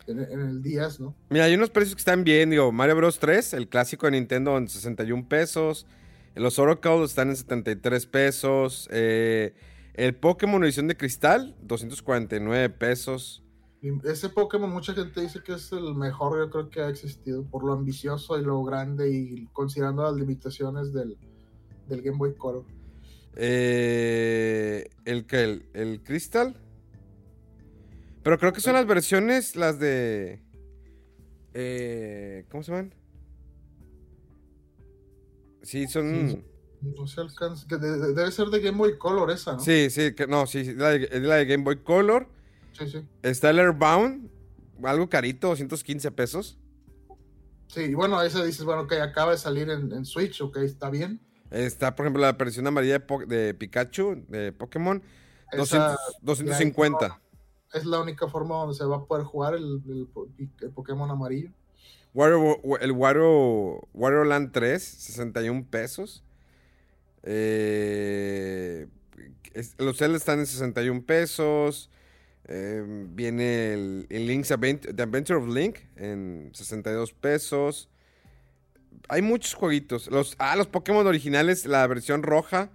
en, 0.07 0.19
el 0.19 0.61
10, 0.63 0.99
¿no? 1.01 1.15
Mira, 1.29 1.45
hay 1.45 1.55
unos 1.55 1.71
precios 1.71 1.95
que 1.95 2.01
están 2.01 2.25
bien. 2.25 2.51
Digo, 2.51 2.73
Mario 2.73 2.97
Bros 2.97 3.19
3, 3.19 3.55
el 3.55 3.69
clásico 3.69 4.07
de 4.07 4.13
Nintendo, 4.13 4.57
en 4.59 4.69
61 4.69 5.29
pesos. 5.29 5.87
Los 6.35 6.59
Oracle 6.59 7.05
están 7.05 7.29
en 7.31 7.37
73 7.37 8.07
pesos. 8.07 8.89
eh, 8.91 9.55
el 9.95 10.15
Pokémon 10.15 10.63
edición 10.65 10.89
de 10.89 10.97
cristal, 10.97 11.57
249 11.63 12.71
pesos. 12.71 13.43
Y 13.83 13.89
ese 14.07 14.29
Pokémon 14.29 14.71
mucha 14.71 14.93
gente 14.93 15.21
dice 15.23 15.43
que 15.43 15.55
es 15.55 15.73
el 15.73 15.95
mejor 15.95 16.39
yo 16.39 16.51
creo 16.51 16.69
que 16.69 16.81
ha 16.83 16.89
existido 16.91 17.45
por 17.45 17.65
lo 17.65 17.73
ambicioso 17.73 18.39
y 18.39 18.43
lo 18.45 18.63
grande 18.63 19.11
y 19.11 19.47
considerando 19.55 20.03
las 20.03 20.15
limitaciones 20.17 20.93
del, 20.93 21.17
del 21.89 22.03
Game 22.03 22.19
Boy 22.19 22.35
Color. 22.35 22.65
Eh, 23.37 24.89
el 25.07 25.25
que 25.27 25.45
el, 25.45 25.67
el 25.73 26.03
Crystal. 26.03 26.55
Pero 28.23 28.39
creo 28.39 28.53
que 28.53 28.61
son 28.61 28.75
las 28.75 28.87
versiones, 28.87 29.57
las 29.57 29.79
de. 29.79 30.43
eh, 31.55 32.45
¿Cómo 32.51 32.63
se 32.63 32.73
llaman? 32.73 32.95
Sí, 35.63 35.87
son. 35.87 36.31
Sí. 36.31 36.45
No 36.83 37.07
se 37.07 37.21
alcanza, 37.21 37.67
que 37.69 37.77
de- 37.77 37.99
de- 37.99 38.15
debe 38.15 38.31
ser 38.33 38.49
de 38.49 38.61
Game 38.61 38.79
Boy 38.79 38.97
Color 38.99 39.31
esa, 39.31 39.53
¿no? 39.55 39.61
Sí, 39.61 39.91
sí, 39.91 40.15
que, 40.15 40.27
no, 40.27 40.47
sí, 40.47 40.65
sí, 40.65 40.75
la 40.75 40.91
de, 40.91 41.09
es 41.11 41.23
la 41.23 41.37
de 41.37 41.45
Game 41.47 41.63
Boy 41.65 41.77
Color. 41.77 42.27
Sí, 42.73 42.89
sí. 42.89 43.05
Está 43.23 43.51
el 43.51 43.59
Airbound, 43.59 44.31
algo 44.85 45.09
carito, 45.09 45.49
215 45.49 46.11
pesos. 46.13 46.59
Sí, 47.69 47.83
y 47.83 47.95
bueno, 47.95 48.21
ese 48.23 48.45
dices, 48.45 48.65
bueno, 48.65 48.87
que 48.87 49.01
acaba 49.01 49.33
de 49.33 49.39
salir 49.39 49.71
en, 49.71 49.93
en 49.93 50.05
Switch, 50.05 50.41
ok, 50.41 50.57
está 50.59 50.91
bien. 50.91 51.21
Está, 51.51 51.95
por 51.95 52.07
ejemplo, 52.07 52.23
la 52.23 52.33
versión 52.33 52.67
amarilla 52.67 52.95
de, 52.95 53.01
Po- 53.01 53.25
de 53.27 53.55
Pikachu, 53.55 54.25
de 54.29 54.53
Pokémon, 54.53 55.03
Esa 55.53 55.59
200 55.59 55.99
250. 56.23 57.21
es 57.75 57.85
la 57.87 58.01
única 58.01 58.27
forma 58.29 58.57
donde 58.57 58.75
se 58.75 58.85
va 58.85 58.97
a 58.97 59.05
poder 59.05 59.25
jugar 59.25 59.55
el, 59.55 59.81
el 59.89 60.09
po- 60.13 60.29
el 60.39 60.71
Pokémon 60.71 61.11
amarillo. 61.11 61.51
Wario, 62.13 62.59
el 62.81 62.91
Wario, 62.93 63.81
Wario 63.95 64.25
Land 64.25 64.51
3, 64.53 64.83
61 64.83 65.65
pesos. 65.71 66.25
Eh, 67.23 68.89
es- 69.55 69.75
los 69.79 69.97
Zelda 69.97 70.17
están 70.17 70.41
en 70.41 70.47
61 70.47 71.05
pesos. 71.05 71.91
Eh, 72.53 72.83
viene 73.11 73.73
el, 73.75 74.07
el 74.11 74.27
Link's 74.27 74.51
Advent- 74.51 74.93
The 74.97 75.03
Adventure 75.05 75.39
of 75.39 75.49
Link 75.49 75.77
en 75.97 76.51
62 76.53 77.13
pesos. 77.13 77.89
Hay 79.09 79.23
muchos 79.23 79.55
jueguitos. 79.55 80.09
Los, 80.11 80.35
ah, 80.39 80.57
los 80.57 80.67
Pokémon 80.67 81.07
originales, 81.07 81.65
la 81.65 81.87
versión 81.87 82.25
roja 82.25 82.71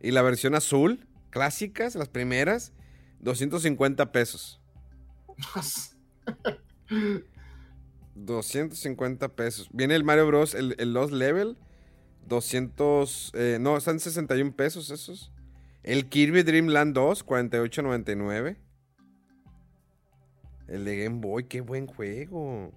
y 0.00 0.10
la 0.12 0.22
versión 0.22 0.54
azul, 0.54 1.06
clásicas, 1.28 1.96
las 1.96 2.08
primeras, 2.08 2.72
250 3.20 4.10
pesos. 4.10 4.58
250 8.14 9.28
pesos. 9.36 9.68
Viene 9.72 9.94
el 9.96 10.04
Mario 10.04 10.26
Bros. 10.26 10.54
El, 10.54 10.74
el 10.78 10.92
Lost 10.92 11.12
Level. 11.12 11.56
200. 12.26 13.32
eh, 13.34 13.58
no, 13.60 13.76
están 13.76 14.00
61 14.00 14.54
pesos 14.56 14.90
esos. 14.90 15.30
El 15.82 16.08
Kirby 16.08 16.42
Dream 16.42 16.66
Land 16.68 16.94
2, 16.94 17.24
48.99. 17.26 18.56
El 20.70 20.84
de 20.84 21.04
Game 21.04 21.20
Boy, 21.20 21.44
qué 21.44 21.60
buen 21.60 21.86
juego. 21.86 22.72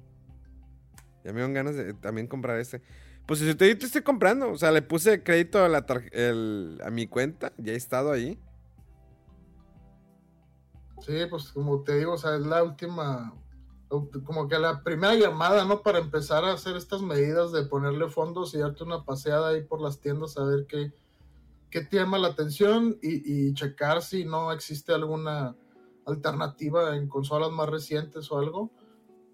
Ya 1.23 1.32
me 1.32 1.41
dan 1.41 1.53
ganas 1.53 1.75
de 1.75 1.93
también 1.93 2.27
comprar 2.27 2.60
este. 2.60 2.82
Pues 3.27 3.39
si 3.39 3.56
te, 3.56 3.71
estoy 3.71 4.01
comprando. 4.01 4.51
O 4.51 4.58
sea, 4.58 4.71
le 4.71 4.82
puse 4.82 5.23
crédito 5.23 5.63
a, 5.63 5.69
la 5.69 5.86
el- 6.12 6.82
a 6.84 6.89
mi 6.89 7.08
cuenta. 7.08 7.53
Ya 7.58 7.73
he 7.73 7.75
estado 7.75 8.12
ahí. 8.12 8.39
Sí, 11.06 11.13
pues 11.29 11.49
como 11.51 11.84
te 11.84 11.97
digo, 11.97 12.13
o 12.13 12.17
sea, 12.17 12.36
es 12.36 12.45
la 12.45 12.63
última, 12.63 13.34
como 14.25 14.47
que 14.47 14.58
la 14.58 14.82
primera 14.84 15.13
llamada, 15.15 15.65
¿no? 15.65 15.82
Para 15.82 15.99
empezar 15.99 16.45
a 16.45 16.53
hacer 16.53 16.77
estas 16.77 17.01
medidas 17.01 17.51
de 17.51 17.65
ponerle 17.65 18.10
fondos 18.10 18.53
y 18.56 18.60
darte 18.60 18.84
una 18.86 19.03
paseada 19.03 19.49
ahí 19.49 19.63
por 19.63 19.82
las 19.82 19.99
tiendas 19.99 20.38
a 20.38 20.45
ver 20.45 20.65
qué, 20.65 20.93
qué 21.69 21.82
te 21.82 21.97
llama 21.97 22.17
la 22.17 22.29
atención 22.29 22.97
y, 23.01 23.49
y 23.49 23.53
checar 23.53 24.01
si 24.01 24.23
no 24.23 24.51
existe 24.53 24.93
alguna 24.93 25.58
alternativa 26.05 26.95
en 26.95 27.07
consolas 27.07 27.51
más 27.51 27.69
recientes 27.69 28.31
o 28.31 28.37
algo. 28.37 28.71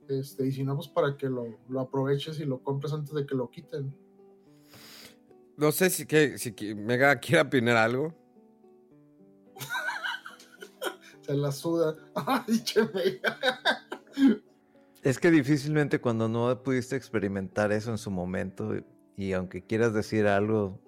Este, 0.08 0.48
y 0.48 0.52
si 0.52 0.64
no, 0.64 0.76
pues 0.76 0.88
para 0.88 1.16
que 1.18 1.30
lo, 1.30 1.60
lo 1.68 1.80
aproveches 1.82 2.40
y 2.40 2.46
lo 2.46 2.64
compres 2.64 2.94
antes 2.94 3.14
de 3.14 3.26
que 3.26 3.36
lo 3.36 3.50
quiten. 3.50 3.96
No 5.58 5.72
sé 5.72 5.90
si, 5.90 6.06
que, 6.06 6.38
si 6.38 6.54
que 6.54 6.74
Mega 6.74 7.16
quiere 7.18 7.42
opinar 7.42 7.78
algo. 7.78 8.16
Se 11.22 11.34
la 11.34 11.52
suda. 11.52 11.96
Ay, 12.16 12.64
che, 12.64 12.82
mega. 12.94 13.38
Es 15.04 15.20
que 15.20 15.32
difícilmente 15.32 16.02
cuando 16.02 16.28
no 16.28 16.64
pudiste 16.64 16.96
experimentar 16.96 17.72
eso 17.72 17.92
en 17.92 17.98
su 17.98 18.10
momento 18.10 18.74
y 19.16 19.34
aunque 19.34 19.66
quieras 19.66 19.94
decir 19.94 20.28
algo, 20.28 20.80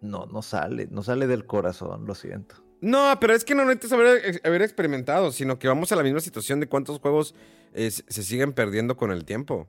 no, 0.00 0.26
no 0.26 0.42
sale, 0.42 0.88
no 0.90 1.02
sale 1.02 1.26
del 1.26 1.46
corazón, 1.46 2.06
lo 2.06 2.14
siento. 2.14 2.67
No, 2.80 3.16
pero 3.20 3.34
es 3.34 3.44
que 3.44 3.54
no 3.54 3.64
necesitas 3.64 3.92
haber, 3.92 4.24
ex- 4.24 4.40
haber 4.44 4.62
experimentado, 4.62 5.32
sino 5.32 5.58
que 5.58 5.66
vamos 5.68 5.90
a 5.92 5.96
la 5.96 6.02
misma 6.02 6.20
situación 6.20 6.60
de 6.60 6.68
cuántos 6.68 7.00
juegos 7.00 7.34
eh, 7.74 7.90
se 7.90 8.22
siguen 8.22 8.52
perdiendo 8.52 8.96
con 8.96 9.10
el 9.10 9.24
tiempo. 9.24 9.66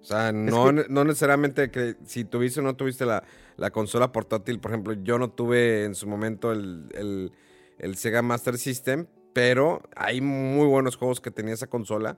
O 0.00 0.04
sea, 0.04 0.32
no, 0.32 0.66
que- 0.74 0.86
no 0.88 1.04
necesariamente 1.04 1.70
que 1.70 1.96
si 2.04 2.24
tuviste 2.24 2.60
o 2.60 2.62
no 2.62 2.76
tuviste 2.76 3.06
la, 3.06 3.24
la 3.56 3.70
consola 3.70 4.12
portátil, 4.12 4.58
por 4.58 4.70
ejemplo, 4.72 4.92
yo 4.94 5.18
no 5.18 5.30
tuve 5.30 5.84
en 5.84 5.94
su 5.94 6.06
momento 6.06 6.52
el, 6.52 6.86
el- 6.94 7.32
el 7.78 7.96
Sega 7.96 8.20
Master 8.22 8.58
System, 8.58 9.06
pero 9.32 9.80
hay 9.96 10.20
muy 10.20 10.66
buenos 10.66 10.96
juegos 10.96 11.20
que 11.20 11.30
tenía 11.30 11.54
esa 11.54 11.68
consola 11.68 12.16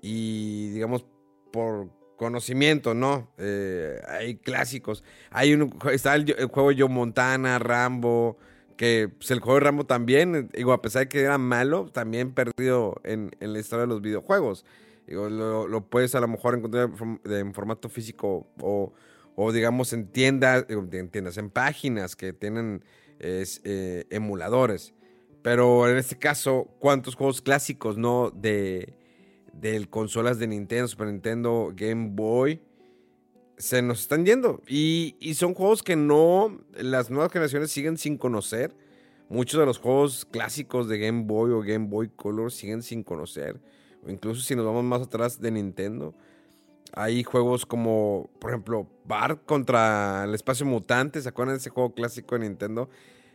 y 0.00 0.68
digamos 0.70 1.04
por 1.52 1.88
conocimiento, 2.16 2.94
¿no? 2.94 3.32
Eh, 3.38 4.00
hay 4.08 4.36
clásicos. 4.36 5.02
Hay 5.30 5.54
un, 5.54 5.76
está 5.90 6.14
el, 6.14 6.30
el 6.38 6.46
juego 6.46 6.70
Yo 6.70 6.88
Montana, 6.88 7.58
Rambo, 7.58 8.38
que 8.82 9.08
pues, 9.16 9.30
el 9.30 9.38
juego 9.38 9.60
de 9.60 9.64
Rambo 9.64 9.86
también, 9.86 10.50
digo, 10.52 10.72
a 10.72 10.82
pesar 10.82 11.02
de 11.02 11.08
que 11.08 11.20
era 11.20 11.38
malo, 11.38 11.88
también 11.92 12.34
perdido 12.34 13.00
en, 13.04 13.30
en 13.38 13.52
la 13.52 13.60
historia 13.60 13.82
de 13.82 13.86
los 13.86 14.02
videojuegos. 14.02 14.64
Lo, 15.06 15.86
puedes 15.88 16.16
a 16.16 16.20
lo 16.20 16.26
mejor 16.26 16.56
encontrar 16.56 16.90
en 17.26 17.54
formato 17.54 17.88
físico 17.88 18.48
o, 18.60 18.92
o, 19.36 19.52
digamos 19.52 19.92
en 19.92 20.08
tiendas, 20.08 20.66
en 20.68 21.10
tiendas, 21.10 21.36
en 21.38 21.50
páginas 21.50 22.16
que 22.16 22.32
tienen 22.32 22.82
eh, 23.20 24.04
emuladores. 24.10 24.94
Pero 25.42 25.88
en 25.88 25.96
este 25.96 26.18
caso, 26.18 26.66
¿cuántos 26.80 27.14
juegos 27.14 27.40
clásicos, 27.40 27.96
no? 27.96 28.32
De, 28.32 28.94
de 29.52 29.86
consolas 29.86 30.40
de 30.40 30.48
Nintendo, 30.48 30.88
Super 30.88 31.06
Nintendo, 31.06 31.72
Game 31.72 32.08
Boy, 32.14 32.60
se 33.62 33.80
nos 33.80 34.00
están 34.00 34.26
yendo. 34.26 34.60
Y, 34.66 35.14
y 35.20 35.34
son 35.34 35.54
juegos 35.54 35.84
que 35.84 35.94
no, 35.94 36.58
las 36.72 37.10
nuevas 37.10 37.30
generaciones 37.30 37.70
siguen 37.70 37.96
sin 37.96 38.18
conocer. 38.18 38.74
Muchos 39.28 39.60
de 39.60 39.66
los 39.66 39.78
juegos 39.78 40.26
clásicos 40.28 40.88
de 40.88 40.98
Game 40.98 41.22
Boy 41.26 41.52
o 41.52 41.60
Game 41.60 41.86
Boy 41.86 42.08
Color 42.08 42.50
siguen 42.50 42.82
sin 42.82 43.04
conocer. 43.04 43.60
O 44.04 44.10
incluso 44.10 44.42
si 44.42 44.56
nos 44.56 44.66
vamos 44.66 44.82
más 44.82 45.02
atrás 45.02 45.40
de 45.40 45.52
Nintendo. 45.52 46.12
Hay 46.92 47.22
juegos 47.22 47.64
como, 47.64 48.30
por 48.40 48.50
ejemplo, 48.50 48.88
Bart 49.04 49.46
contra 49.46 50.24
el 50.24 50.34
espacio 50.34 50.66
mutante. 50.66 51.22
¿Se 51.22 51.28
acuerdan 51.28 51.54
de 51.54 51.60
ese 51.60 51.70
juego 51.70 51.94
clásico 51.94 52.34
de 52.34 52.48
Nintendo? 52.48 52.90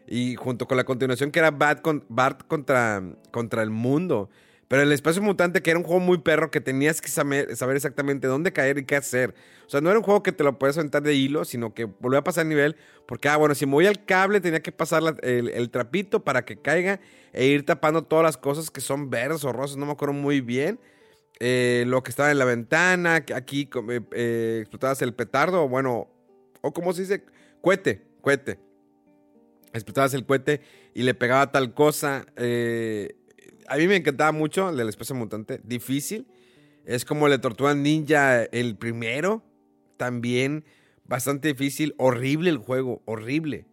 Y 0.07 0.35
junto 0.35 0.67
con 0.67 0.75
la 0.75 0.83
continuación 0.83 1.31
que 1.31 1.39
era 1.39 1.51
Bart, 1.51 1.81
con, 1.81 2.03
Bart 2.09 2.45
contra, 2.47 3.01
contra 3.31 3.63
el 3.63 3.69
mundo. 3.69 4.29
Pero 4.67 4.82
el 4.82 4.91
espacio 4.91 5.21
mutante, 5.21 5.62
que 5.62 5.69
era 5.69 5.80
un 5.80 5.86
juego 5.86 6.01
muy 6.01 6.17
perro, 6.17 6.51
que 6.51 6.60
tenías 6.60 6.99
que 6.99 7.08
saber, 7.08 7.49
exactamente 7.49 8.27
dónde 8.27 8.51
caer 8.51 8.77
y 8.77 8.86
qué 8.86 8.97
hacer. 8.97 9.34
O 9.65 9.69
sea, 9.69 9.80
no 9.80 9.89
era 9.89 9.97
un 9.97 10.03
juego 10.03 10.23
que 10.23 10.34
te 10.34 10.43
lo 10.43 10.60
podías 10.60 10.77
aventar 10.77 11.03
de 11.03 11.13
hilo, 11.13 11.45
sino 11.45 11.73
que 11.73 11.86
volvía 11.86 12.19
a 12.19 12.23
pasar 12.23 12.45
nivel. 12.45 12.75
Porque, 13.08 13.30
ah, 13.30 13.38
bueno, 13.38 13.56
si 13.56 13.65
me 13.65 13.71
voy 13.73 13.88
al 13.88 14.03
cable, 14.03 14.41
tenía 14.41 14.62
que 14.62 14.73
pasar 14.73 15.01
el, 15.23 15.49
el 15.49 15.69
trapito 15.69 16.23
para 16.23 16.43
que 16.43 16.62
caiga 16.62 16.99
e 17.32 17.45
ir 17.45 17.65
tapando 17.65 18.03
todas 18.03 18.23
las 18.23 18.36
cosas 18.36 18.69
que 18.69 18.82
son 18.82 19.10
verdes 19.10 19.45
o 19.45 19.53
rosas, 19.53 19.77
no 19.77 19.86
me 19.86 19.93
acuerdo 19.93 20.13
muy 20.13 20.41
bien. 20.41 20.80
Eh, 21.39 21.86
lo 21.88 22.01
que 22.03 22.10
estaba 22.10 22.32
en 22.32 22.39
la 22.39 22.45
ventana, 22.45 23.23
aquí 23.36 23.69
eh, 23.89 24.01
eh, 24.12 24.58
explotabas 24.62 25.01
el 25.01 25.13
petardo, 25.13 25.67
bueno, 25.69 26.10
o 26.62 26.73
como 26.73 26.93
se 26.93 27.03
dice, 27.03 27.23
cohete, 27.62 28.01
cohete. 28.21 28.60
Explotabas 29.71 30.13
el 30.15 30.25
cohete 30.25 30.62
y 30.95 31.03
le 31.03 31.13
pegaba 31.13 31.51
tal 31.51 31.73
cosa. 31.73 32.25
eh, 32.36 33.16
a 33.67 33.77
mí 33.77 33.88
me 33.88 33.95
encantaba 33.95 34.32
mucho 34.32 34.69
el 34.69 34.77
del 34.77 34.89
espacio 34.89 35.15
mutante. 35.15 35.60
Difícil. 35.63 36.27
Es 36.86 37.03
como 37.06 37.27
el 37.27 37.32
de 37.34 37.39
Tortuga 37.39 37.73
Ninja, 37.75 38.43
el 38.43 38.77
primero. 38.77 39.43
También 39.97 40.63
bastante 41.06 41.49
difícil. 41.49 41.93
Horrible 41.97 42.49
el 42.49 42.58
juego, 42.58 43.01
horrible. 43.06 43.65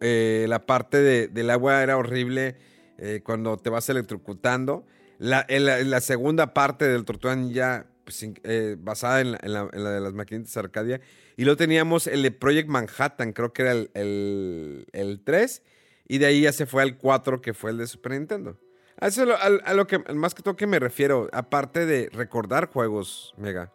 Eh, 0.00 0.46
la 0.48 0.64
parte 0.66 0.98
de- 0.98 1.28
del 1.28 1.50
agua 1.50 1.82
era 1.82 1.96
horrible 1.96 2.56
eh, 2.98 3.20
cuando 3.24 3.56
te 3.56 3.70
vas 3.70 3.88
electrocutando. 3.88 4.84
La, 5.18 5.46
la, 5.48 5.82
la 5.82 6.00
segunda 6.00 6.54
parte 6.54 6.86
del 6.86 7.04
Tortuga 7.04 7.34
Ninja, 7.36 7.86
pues, 8.04 8.26
eh, 8.44 8.76
basada 8.78 9.20
en 9.20 9.32
la, 9.32 9.38
en 9.42 9.52
la- 9.52 9.70
en 9.72 9.84
la 9.84 9.90
de 9.90 10.00
las 10.00 10.14
maquinitas 10.14 10.56
Arcadia. 10.56 11.00
Y 11.36 11.44
luego 11.44 11.56
teníamos 11.56 12.06
el 12.08 12.22
de 12.22 12.30
Project 12.32 12.68
Manhattan, 12.68 13.32
creo 13.32 13.52
que 13.52 13.62
era 13.62 13.72
el, 13.72 13.90
el, 13.94 14.86
el 14.92 15.20
3. 15.22 15.62
Y 16.08 16.18
de 16.18 16.26
ahí 16.26 16.40
ya 16.42 16.52
se 16.52 16.66
fue 16.66 16.82
al 16.82 16.96
4, 16.96 17.40
que 17.40 17.54
fue 17.54 17.70
el 17.70 17.78
de 17.78 17.86
Super 17.86 18.12
Nintendo. 18.12 18.58
A 19.00 19.06
eso 19.06 19.22
a, 19.32 19.46
a 19.64 19.74
lo 19.74 19.86
que 19.86 19.98
más 20.14 20.34
que 20.34 20.42
todo 20.42 20.56
que 20.56 20.66
me 20.66 20.78
refiero, 20.78 21.28
aparte 21.32 21.86
de 21.86 22.08
recordar 22.12 22.70
juegos, 22.72 23.34
Mega. 23.36 23.72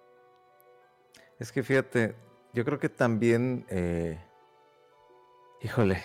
Es 1.39 1.51
que 1.51 1.63
fíjate, 1.63 2.15
yo 2.53 2.63
creo 2.63 2.79
que 2.79 2.89
también, 2.89 3.65
eh, 3.69 4.19
híjole, 5.61 6.03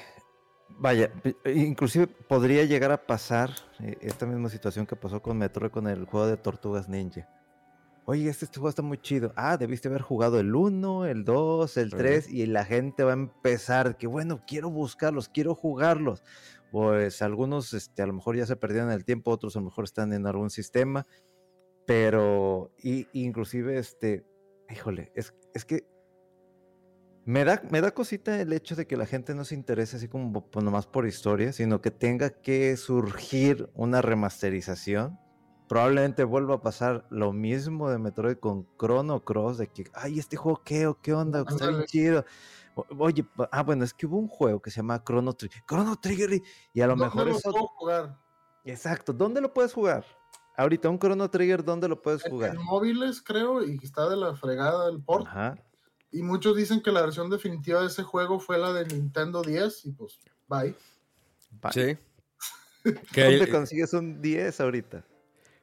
vaya, 0.68 1.10
inclusive 1.44 2.06
podría 2.06 2.64
llegar 2.64 2.90
a 2.90 3.06
pasar 3.06 3.50
eh, 3.80 3.98
esta 4.00 4.24
misma 4.24 4.48
situación 4.48 4.86
que 4.86 4.96
pasó 4.96 5.20
con 5.20 5.36
Metroid 5.36 5.70
con 5.70 5.86
el 5.86 6.06
juego 6.06 6.26
de 6.26 6.36
Tortugas 6.36 6.88
Ninja. 6.88 7.28
Oye, 8.06 8.30
este, 8.30 8.46
este 8.46 8.58
juego 8.58 8.70
está 8.70 8.80
muy 8.80 8.96
chido. 8.96 9.34
Ah, 9.36 9.58
debiste 9.58 9.88
haber 9.88 10.00
jugado 10.00 10.40
el 10.40 10.54
1, 10.54 11.04
el 11.04 11.24
2, 11.26 11.76
el 11.76 11.90
3 11.90 12.30
y 12.30 12.46
la 12.46 12.64
gente 12.64 13.04
va 13.04 13.10
a 13.10 13.12
empezar 13.12 13.98
que 13.98 14.06
bueno, 14.06 14.40
quiero 14.46 14.70
buscarlos, 14.70 15.28
quiero 15.28 15.54
jugarlos. 15.54 16.22
Pues 16.70 17.22
algunos 17.22 17.72
este, 17.72 18.02
a 18.02 18.06
lo 18.06 18.12
mejor 18.12 18.36
ya 18.36 18.46
se 18.46 18.56
perdieron 18.56 18.90
el 18.90 19.04
tiempo, 19.04 19.30
otros 19.30 19.56
a 19.56 19.60
lo 19.60 19.66
mejor 19.66 19.84
están 19.84 20.12
en 20.12 20.26
algún 20.26 20.50
sistema, 20.50 21.06
pero 21.86 22.70
y, 22.82 23.06
inclusive 23.12 23.78
este, 23.78 24.24
híjole, 24.70 25.10
es, 25.14 25.34
es 25.54 25.64
que 25.64 25.86
me 27.24 27.44
da, 27.44 27.62
me 27.70 27.80
da 27.80 27.90
cosita 27.90 28.40
el 28.40 28.52
hecho 28.52 28.74
de 28.74 28.86
que 28.86 28.96
la 28.96 29.04
gente 29.06 29.34
no 29.34 29.44
se 29.44 29.54
interese 29.54 29.96
así 29.96 30.08
como 30.08 30.48
po- 30.50 30.60
nomás 30.62 30.86
por 30.86 31.06
historia, 31.06 31.52
sino 31.52 31.80
que 31.82 31.90
tenga 31.90 32.30
que 32.30 32.76
surgir 32.76 33.68
una 33.74 34.00
remasterización. 34.00 35.18
Probablemente 35.68 36.24
vuelva 36.24 36.54
a 36.54 36.60
pasar 36.62 37.06
lo 37.10 37.34
mismo 37.34 37.90
de 37.90 37.98
Metroid 37.98 38.38
con 38.38 38.66
Chrono 38.78 39.22
Cross, 39.24 39.58
de 39.58 39.66
que, 39.66 39.84
ay, 39.92 40.18
este 40.18 40.38
juego, 40.38 40.62
¿qué, 40.64 40.86
o 40.86 40.98
qué 41.02 41.12
onda? 41.12 41.44
Está 41.46 41.66
bien 41.68 41.84
chido. 41.84 42.24
Oye, 42.98 43.26
ah, 43.50 43.62
bueno, 43.62 43.84
es 43.84 43.92
que 43.94 44.06
hubo 44.06 44.18
un 44.18 44.28
juego 44.28 44.60
que 44.60 44.70
se 44.70 44.76
llama 44.76 45.02
Chrono 45.04 45.32
Trigger. 45.32 45.62
Chrono 45.66 45.96
Trigger, 45.98 46.42
y, 46.72 46.80
a 46.80 46.86
lo 46.86 46.92
¿Dónde 46.96 47.04
mejor 47.04 47.26
lo 47.28 47.36
eso. 47.36 47.50
puedo 47.50 47.66
jugar? 47.68 48.18
Exacto, 48.64 49.12
¿dónde 49.12 49.40
lo 49.40 49.52
puedes 49.52 49.72
jugar? 49.72 50.04
Ahorita, 50.56 50.88
un 50.88 50.98
Chrono 50.98 51.30
Trigger, 51.30 51.64
¿dónde 51.64 51.88
lo 51.88 52.00
puedes 52.02 52.24
En, 52.24 52.30
jugar? 52.32 52.54
en 52.54 52.62
móviles, 52.62 53.22
creo, 53.22 53.64
y 53.64 53.78
está 53.82 54.08
de 54.08 54.16
la 54.16 54.34
fregada 54.34 54.88
el 54.90 55.02
port. 55.02 55.26
Ajá. 55.26 55.54
Y 56.10 56.22
muchos 56.22 56.56
dicen 56.56 56.82
que 56.82 56.90
la 56.90 57.02
versión 57.02 57.28
definitiva 57.30 57.80
de 57.80 57.86
ese 57.88 58.02
juego 58.02 58.40
fue 58.40 58.58
la 58.58 58.72
de 58.72 58.86
Nintendo 58.86 59.42
10, 59.42 59.86
y 59.86 59.92
pues, 59.92 60.18
bye. 60.48 60.74
va. 61.64 61.70
Sí. 61.72 61.96
¿Dónde 62.84 63.44
Que, 63.44 63.50
consigues 63.50 63.92
un 63.92 64.20
10 64.22 64.60
ahorita? 64.60 65.04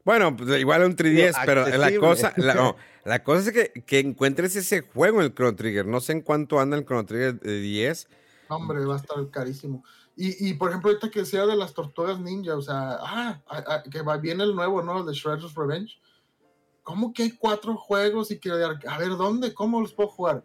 Bueno, 0.06 0.36
pues 0.38 0.60
igual 0.60 0.84
un 0.84 0.96
3DS, 0.96 1.36
pero 1.46 1.62
la 1.62 1.88
accesible. 1.88 2.00
cosa, 2.00 2.34
la, 2.38 2.54
no, 2.54 2.76
la 3.04 3.24
cosa 3.24 3.50
es 3.50 3.52
que, 3.52 3.84
que 3.84 4.00
encuentres 4.00 4.56
ese 4.56 4.82
juego 4.82 5.20
en 5.20 5.26
el 5.26 5.34
Chrono 5.34 5.56
Trigger. 5.56 5.88
No 5.88 6.00
sé 6.00 6.14
en 6.14 6.22
cuánto 6.22 6.60
anda 6.60 6.78
el 6.78 6.86
Chrono 6.86 7.06
Trigger 7.06 7.40
de 7.40 7.60
10. 7.60 8.08
Hombre, 8.50 8.86
va 8.86 8.94
a 8.94 8.98
estar 8.98 9.30
carísimo. 9.32 9.84
Y, 10.16 10.48
y 10.48 10.54
por 10.54 10.70
ejemplo, 10.70 10.92
ahorita 10.92 11.10
que 11.10 11.26
sea 11.26 11.46
de 11.46 11.56
las 11.56 11.74
tortugas 11.74 12.20
ninja, 12.20 12.56
o 12.56 12.62
sea, 12.62 12.98
ah, 13.02 13.42
ah, 13.48 13.64
ah, 13.68 13.84
que 13.92 14.02
va 14.02 14.18
bien 14.18 14.40
el 14.40 14.56
nuevo, 14.56 14.82
¿no? 14.82 15.00
El 15.00 15.06
de 15.08 15.14
Shredder's 15.14 15.56
Revenge. 15.56 16.00
¿Cómo 16.84 17.12
que 17.12 17.24
hay 17.24 17.32
cuatro 17.32 17.76
juegos 17.76 18.30
y 18.30 18.40
que, 18.40 18.52
a 18.52 18.98
ver, 19.00 19.10
¿dónde? 19.18 19.56
¿Cómo 19.56 19.82
los 19.82 19.92
puedo 19.92 20.10
jugar? 20.10 20.44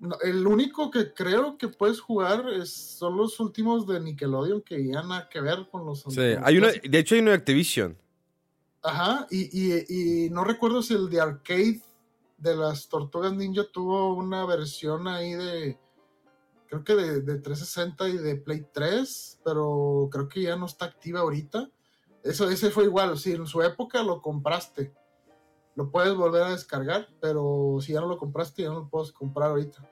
No, 0.00 0.16
el 0.22 0.46
único 0.46 0.90
que 0.90 1.12
creo 1.12 1.58
que 1.58 1.68
puedes 1.68 2.00
jugar 2.00 2.48
es, 2.50 2.70
son 2.70 3.16
los 3.16 3.40
últimos 3.40 3.86
de 3.86 3.98
Nickelodeon 3.98 4.62
que 4.62 4.86
ya 4.86 5.02
nada 5.02 5.28
que 5.28 5.40
ver 5.40 5.68
con 5.70 5.84
los. 5.84 6.02
Sí, 6.02 6.20
hay 6.20 6.58
uno, 6.58 6.68
de 6.68 6.98
hecho 6.98 7.14
hay 7.14 7.20
uno 7.20 7.30
de 7.30 7.36
Activision. 7.36 7.98
Ajá, 8.82 9.26
y, 9.30 9.48
y, 9.52 10.26
y 10.26 10.30
no 10.30 10.44
recuerdo 10.44 10.82
si 10.82 10.94
el 10.94 11.10
de 11.10 11.20
arcade 11.20 11.82
de 12.36 12.56
las 12.56 12.88
Tortugas 12.88 13.32
Ninja 13.32 13.64
tuvo 13.72 14.14
una 14.14 14.46
versión 14.46 15.08
ahí 15.08 15.32
de, 15.32 15.78
creo 16.68 16.84
que 16.84 16.94
de, 16.94 17.20
de 17.22 17.38
360 17.38 18.08
y 18.08 18.18
de 18.18 18.36
Play 18.36 18.66
3, 18.72 19.40
pero 19.44 20.08
creo 20.12 20.28
que 20.28 20.42
ya 20.42 20.56
no 20.56 20.66
está 20.66 20.84
activa 20.84 21.20
ahorita. 21.20 21.68
Eso, 22.22 22.48
ese 22.48 22.70
fue 22.70 22.84
igual, 22.84 23.18
si 23.18 23.32
en 23.32 23.46
su 23.46 23.62
época 23.62 24.02
lo 24.02 24.20
compraste, 24.20 24.92
lo 25.78 25.92
puedes 25.92 26.12
volver 26.16 26.42
a 26.42 26.50
descargar, 26.50 27.06
pero 27.20 27.78
si 27.80 27.92
ya 27.92 28.00
no 28.00 28.08
lo 28.08 28.18
compraste, 28.18 28.62
ya 28.62 28.68
no 28.70 28.80
lo 28.80 28.88
puedes 28.88 29.12
comprar 29.12 29.50
ahorita. 29.50 29.88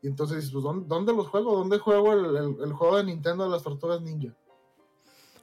Y 0.00 0.06
entonces, 0.06 0.48
pues, 0.52 0.62
¿dónde, 0.62 1.12
los 1.12 1.26
juego? 1.26 1.56
¿Dónde 1.56 1.78
juego 1.78 2.12
el, 2.12 2.36
el- 2.62 2.72
juego 2.72 2.98
de 2.98 3.04
Nintendo 3.04 3.42
de 3.44 3.50
las 3.50 3.64
Tortugas 3.64 4.00
Ninja? 4.00 4.32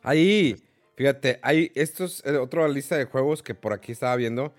Ahí, 0.02 0.56
fíjate, 0.96 1.40
hay 1.44 1.74
estos, 1.76 2.24
eh, 2.26 2.38
otra 2.38 2.68
lista 2.70 2.96
de 2.96 3.04
juegos 3.04 3.44
que 3.44 3.54
por 3.54 3.74
aquí 3.74 3.92
estaba 3.92 4.16
viendo. 4.16 4.54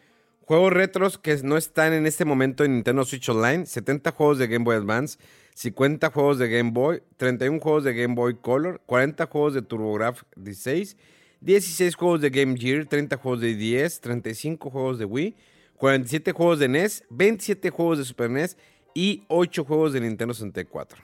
Juegos 0.45 0.71
retros 0.73 1.17
que 1.17 1.35
no 1.43 1.57
están 1.57 1.95
en 1.95 2.07
este 2.07 2.27
momento 2.27 2.63
en 2.65 2.75
Nintendo 2.75 3.05
Switch 3.07 3.27
Online. 3.31 3.65
70 3.65 4.13
juegos 4.13 4.37
de 4.39 4.49
Game 4.49 4.65
Boy 4.67 4.77
Advance, 4.77 5.19
50 5.55 6.11
juegos 6.11 6.39
de 6.39 6.49
Game 6.51 6.73
Boy, 6.73 7.03
31 7.17 7.59
juegos 7.61 7.85
de 7.85 7.95
Game 7.95 8.15
Boy 8.15 8.35
Color, 8.35 8.83
40 8.85 9.27
juegos 9.29 9.55
de 9.55 9.63
TurboGrafx 9.63 10.27
16, 10.37 10.97
16 11.41 11.95
juegos 11.95 12.21
de 12.21 12.31
Game 12.31 12.57
Gear, 12.57 12.87
30 12.87 13.17
juegos 13.17 13.41
de 13.41 13.55
10, 13.55 14.01
35 14.01 14.71
juegos 14.71 14.99
de 14.99 15.05
Wii, 15.05 15.37
47 15.77 16.33
juegos 16.33 16.59
de 16.59 16.69
NES, 16.69 17.05
27 17.11 17.71
juegos 17.71 17.99
de 17.99 18.05
Super 18.05 18.31
NES 18.31 18.57
y 18.95 19.25
8 19.29 19.65
juegos 19.65 19.93
de 19.93 20.01
Nintendo 20.01 20.35
64. 20.35 21.03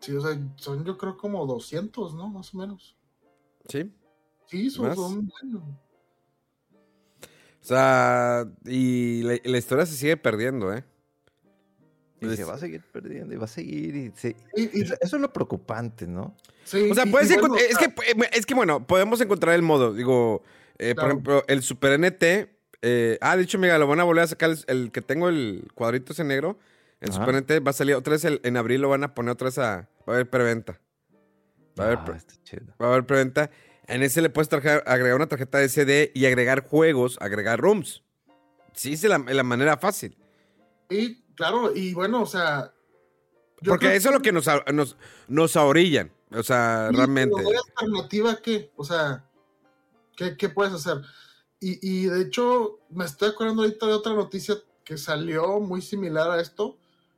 Sí, 0.00 0.14
o 0.14 0.20
sea, 0.20 0.38
son 0.56 0.84
yo 0.84 0.96
creo 0.96 1.16
como 1.16 1.44
200, 1.46 2.14
¿no? 2.14 2.28
Más 2.28 2.54
o 2.54 2.58
menos. 2.58 2.96
¿Sí? 3.68 3.92
Sí, 4.46 4.70
son, 4.70 4.94
son. 4.94 5.30
O 7.60 7.64
sea, 7.68 8.48
y 8.64 9.22
la, 9.22 9.38
la 9.44 9.58
historia 9.58 9.84
se 9.84 9.96
sigue 9.96 10.16
perdiendo, 10.16 10.72
¿eh? 10.72 10.84
Y 12.20 12.36
se 12.36 12.44
va 12.44 12.54
a 12.54 12.58
seguir 12.58 12.82
perdiendo, 12.92 13.32
y 13.34 13.36
va 13.36 13.44
a 13.44 13.48
seguir. 13.48 13.94
Y 13.96 14.12
se- 14.16 14.36
Y- 14.56 14.80
y- 14.80 14.82
Eso 14.82 14.96
es 15.00 15.12
lo 15.22 15.32
preocupante, 15.32 16.06
¿no? 16.06 16.34
sí, 16.64 16.90
O 16.90 16.94
sea, 16.94 17.06
puedes 17.06 17.28
bueno, 17.38 17.56
es, 17.56 17.78
que, 17.78 17.92
es 18.32 18.46
que, 18.46 18.54
bueno, 18.54 18.86
podemos 18.86 19.20
encontrar 19.20 19.54
el 19.54 19.62
modo. 19.62 19.92
Digo, 19.94 20.42
eh, 20.78 20.94
por 20.94 21.04
Claro. 21.04 21.08
ejemplo, 21.10 21.44
el 21.48 21.62
Super 21.62 21.92
NT. 21.98 22.48
eh, 22.82 23.18
ah, 23.20 23.36
de 23.36 23.42
hecho, 23.42 23.58
mira, 23.58 23.76
lo 23.78 23.86
van 23.88 23.98
a 24.00 24.04
volver 24.04 24.22
a 24.24 24.26
sacar 24.28 24.50
el, 24.50 24.58
el 24.68 24.92
que 24.92 25.02
tengo 25.02 25.28
el 25.28 25.68
cuadrito 25.74 26.12
ese 26.12 26.22
negro. 26.24 26.58
En 27.00 27.10
Ajá. 27.10 27.20
Super 27.20 27.34
Nintendo 27.34 27.64
va 27.64 27.70
a 27.70 27.74
salir 27.74 27.94
otra 27.96 28.12
vez 28.12 28.24
el- 28.24 28.40
en 28.44 28.56
abril, 28.56 28.80
lo 28.80 28.88
van 28.88 29.02
a 29.04 29.14
poner 29.14 29.32
otra 29.32 29.46
vez 29.46 29.58
a. 29.58 29.88
Va 30.08 30.12
a 30.12 30.16
haber 30.16 30.30
preventa. 30.30 30.80
Va 31.78 31.84
a 31.84 31.86
haber, 31.88 31.98
Ah, 31.98 32.04
pre- 32.04 32.16
está 32.16 32.34
chido. 32.44 32.66
va 32.80 32.86
a 32.86 32.90
haber 32.90 33.06
preventa. 33.06 33.50
En 33.86 34.02
ese 34.02 34.20
le 34.20 34.30
puedes 34.30 34.52
agregar 34.52 35.14
una 35.14 35.26
tarjeta 35.28 35.62
SD 35.62 36.10
y 36.14 36.26
agregar 36.26 36.62
juegos, 36.64 37.16
agregar 37.20 37.60
rooms. 37.60 38.02
Sí, 38.74 38.92
es 38.92 39.02
la, 39.04 39.18
la 39.18 39.42
manera 39.42 39.76
fácil. 39.76 40.16
Y 40.90 41.24
claro, 41.38 41.74
y 41.74 41.94
bueno, 41.94 42.20
o 42.20 42.26
sea. 42.26 42.74
Porque 43.64 43.96
eso 43.96 44.10
es 44.10 44.14
lo 44.14 44.20
que 44.20 44.32
nos, 44.32 44.46
nos, 44.72 44.96
nos 45.26 45.56
ahorillan. 45.56 46.12
O 46.30 46.42
sea, 46.42 46.90
realmente. 46.92 47.34
pero 47.34 47.48
¿no 47.48 47.56
hay 47.56 47.62
alternativa 47.70 48.36
qué? 48.36 48.70
O 48.76 48.84
sea, 48.84 49.24
¿qué, 50.14 50.36
qué 50.36 50.50
puedes 50.50 50.74
hacer? 50.74 50.98
Y, 51.58 51.78
y 51.80 52.06
de 52.06 52.20
hecho, 52.20 52.80
me 52.90 53.06
estoy 53.06 53.30
acordando 53.30 53.62
ahorita 53.62 53.86
de 53.86 53.94
otra 53.94 54.12
noticia 54.12 54.56
que 54.84 54.98
salió 54.98 55.58
muy 55.58 55.80
similar 55.80 56.30
a 56.30 56.40
esto 56.40 56.76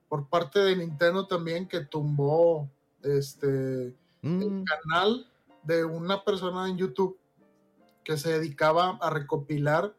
por 0.09 0.29
parte 0.29 0.61
de 0.61 0.77
Nintendo 0.77 1.27
también 1.27 1.67
que 1.69 1.81
tumbó 1.81 2.71
este 3.03 3.95
Mm, 4.23 4.43
el 4.43 4.65
canal 4.65 5.27
de 5.63 5.85
una 5.85 6.25
persona 6.25 6.69
en 6.69 6.77
YouTube 6.77 7.19
que 8.05 8.17
se 8.17 8.33
dedicaba 8.33 8.99
a 9.01 9.11
recopilar 9.11 9.95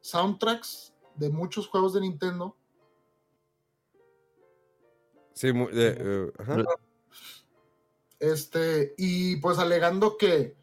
soundtracks 0.00 0.92
de 1.16 1.30
muchos 1.30 1.68
juegos 1.68 1.94
de 1.94 2.00
Nintendo 2.00 2.56
Sí, 5.34 5.52
mu- 5.52 5.68
de- 5.68 5.96
eh, 5.98 6.32
ajá. 6.38 6.56
Este 8.18 8.94
y 8.96 9.36
pues 9.36 9.58
alegando 9.58 10.16
que 10.16 10.56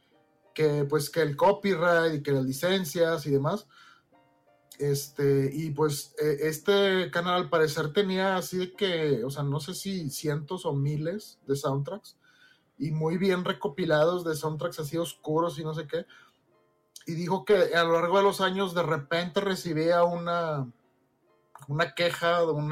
que 0.53 0.85
pues 0.85 1.09
que 1.09 1.21
el 1.21 1.35
copyright 1.35 2.15
y 2.15 2.23
que 2.23 2.31
las 2.31 2.45
licencias 2.45 3.25
y 3.25 3.31
demás 3.31 3.67
este 4.77 5.49
y 5.53 5.71
pues 5.71 6.15
eh, 6.21 6.37
este 6.41 7.11
canal 7.11 7.35
al 7.35 7.49
parecer 7.49 7.91
tenía 7.91 8.37
así 8.37 8.57
de 8.57 8.73
que 8.73 9.23
o 9.25 9.29
sea 9.29 9.43
no 9.43 9.59
sé 9.59 9.73
si 9.73 10.09
cientos 10.09 10.65
o 10.65 10.73
miles 10.73 11.39
de 11.47 11.55
soundtracks 11.57 12.17
y 12.77 12.91
muy 12.91 13.17
bien 13.17 13.43
recopilados 13.43 14.23
de 14.23 14.35
soundtracks 14.35 14.79
así 14.79 14.97
oscuros 14.97 15.59
y 15.59 15.63
no 15.65 15.73
sé 15.73 15.85
qué 15.85 16.05
y 17.05 17.13
dijo 17.15 17.43
que 17.43 17.75
a 17.75 17.83
lo 17.83 17.93
largo 17.93 18.17
de 18.17 18.23
los 18.23 18.39
años 18.39 18.73
de 18.73 18.83
repente 18.83 19.41
recibía 19.41 20.03
una 20.05 20.71
una 21.69 21.93
queja 21.93 22.43
un 22.43 22.71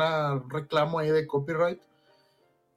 reclamo 0.49 0.99
ahí 0.99 1.11
de 1.11 1.27
copyright 1.27 1.81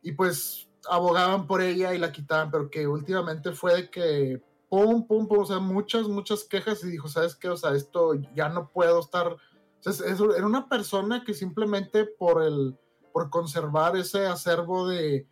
y 0.02 0.12
pues 0.12 0.68
abogaban 0.88 1.46
por 1.46 1.62
ella 1.62 1.94
y 1.94 1.98
la 1.98 2.12
quitaban, 2.12 2.50
pero 2.50 2.70
que 2.70 2.86
últimamente 2.86 3.52
fue 3.52 3.74
de 3.74 3.90
que 3.90 4.42
pum, 4.68 5.06
pum, 5.06 5.26
pum, 5.26 5.40
o 5.40 5.46
sea, 5.46 5.58
muchas, 5.58 6.08
muchas 6.08 6.44
quejas 6.44 6.84
y 6.84 6.90
dijo, 6.90 7.08
¿sabes 7.08 7.34
qué? 7.34 7.48
O 7.48 7.56
sea, 7.56 7.74
esto 7.74 8.14
ya 8.34 8.48
no 8.48 8.68
puedo 8.68 9.00
estar, 9.00 9.26
o 9.32 10.32
era 10.34 10.46
una 10.46 10.68
persona 10.68 11.24
que 11.24 11.34
simplemente 11.34 12.04
por 12.04 12.42
el, 12.42 12.78
por 13.12 13.30
conservar 13.30 13.96
ese 13.96 14.26
acervo 14.26 14.86
de, 14.88 15.26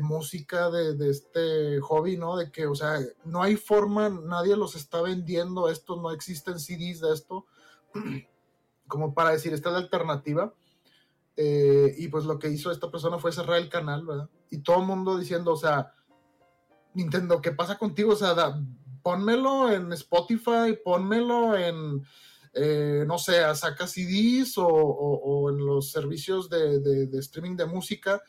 música, 0.00 0.70
de, 0.70 0.94
de 0.94 1.10
este 1.10 1.80
hobby, 1.80 2.16
¿no? 2.16 2.36
De 2.36 2.50
que, 2.50 2.66
o 2.66 2.74
sea, 2.74 2.98
no 3.24 3.42
hay 3.42 3.56
forma, 3.56 4.08
nadie 4.08 4.56
los 4.56 4.74
está 4.74 5.02
vendiendo 5.02 5.68
esto, 5.68 5.96
no 5.96 6.10
existen 6.12 6.58
CDs 6.58 7.00
de 7.00 7.12
esto, 7.12 7.46
como 8.90 9.14
para 9.14 9.30
decir, 9.30 9.54
esta 9.54 9.70
es 9.70 9.72
la 9.72 9.78
alternativa. 9.80 10.52
Eh, 11.36 11.94
y 11.96 12.08
pues 12.08 12.24
lo 12.26 12.38
que 12.38 12.50
hizo 12.50 12.70
esta 12.70 12.90
persona 12.90 13.18
fue 13.18 13.32
cerrar 13.32 13.56
el 13.56 13.70
canal, 13.70 14.04
¿verdad? 14.04 14.28
Y 14.50 14.58
todo 14.58 14.80
el 14.80 14.86
mundo 14.86 15.16
diciendo, 15.16 15.52
o 15.52 15.56
sea, 15.56 15.94
Nintendo, 16.92 17.40
¿qué 17.40 17.52
pasa 17.52 17.78
contigo? 17.78 18.12
O 18.12 18.16
sea, 18.16 18.34
da- 18.34 18.60
pónmelo 19.02 19.70
en 19.72 19.92
Spotify, 19.94 20.76
pónmelo 20.84 21.56
en, 21.56 22.02
eh, 22.52 23.04
no 23.06 23.16
sé, 23.16 23.42
saca 23.54 23.86
CDs 23.86 24.58
o, 24.58 24.66
o- 24.66 25.20
o 25.22 25.50
en 25.50 25.64
los 25.64 25.90
servicios 25.90 26.50
de, 26.50 26.80
de- 26.80 27.18
streaming 27.20 27.56
de 27.56 27.64
música 27.66 28.20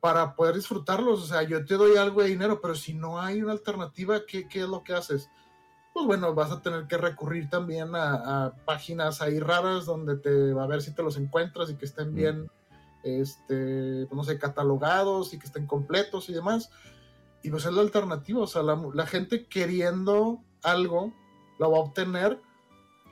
para 0.00 0.36
poder 0.36 0.54
disfrutarlos. 0.56 1.22
O 1.22 1.26
sea, 1.26 1.42
yo 1.42 1.64
te 1.64 1.74
doy 1.74 1.96
algo 1.96 2.22
de 2.22 2.28
dinero, 2.28 2.60
pero 2.60 2.74
si 2.74 2.92
no 2.94 3.20
hay 3.20 3.42
una 3.42 3.52
alternativa, 3.52 4.20
¿qué, 4.26 4.46
qué 4.48 4.60
es 4.60 4.68
lo 4.68 4.84
que 4.84 4.92
haces? 4.92 5.28
Pues 5.92 6.06
bueno, 6.06 6.34
vas 6.34 6.50
a 6.50 6.62
tener 6.62 6.86
que 6.86 6.96
recurrir 6.96 7.50
también 7.50 7.94
a, 7.94 8.44
a 8.46 8.52
páginas 8.64 9.20
ahí 9.20 9.38
raras 9.40 9.84
donde 9.84 10.16
te 10.16 10.52
va 10.54 10.64
a 10.64 10.66
ver 10.66 10.80
si 10.82 10.94
te 10.94 11.02
los 11.02 11.16
encuentras 11.18 11.68
y 11.70 11.74
que 11.76 11.84
estén 11.84 12.14
bien, 12.14 12.50
este, 13.02 14.08
no 14.10 14.24
sé, 14.24 14.38
catalogados 14.38 15.34
y 15.34 15.38
que 15.38 15.46
estén 15.46 15.66
completos 15.66 16.28
y 16.30 16.32
demás. 16.32 16.70
Y 17.42 17.50
pues 17.50 17.66
es 17.66 17.72
la 17.72 17.82
alternativa, 17.82 18.40
o 18.40 18.46
sea, 18.46 18.62
la, 18.62 18.80
la 18.94 19.06
gente 19.06 19.46
queriendo 19.46 20.40
algo 20.62 21.12
lo 21.58 21.70
va 21.70 21.78
a 21.78 21.80
obtener 21.82 22.40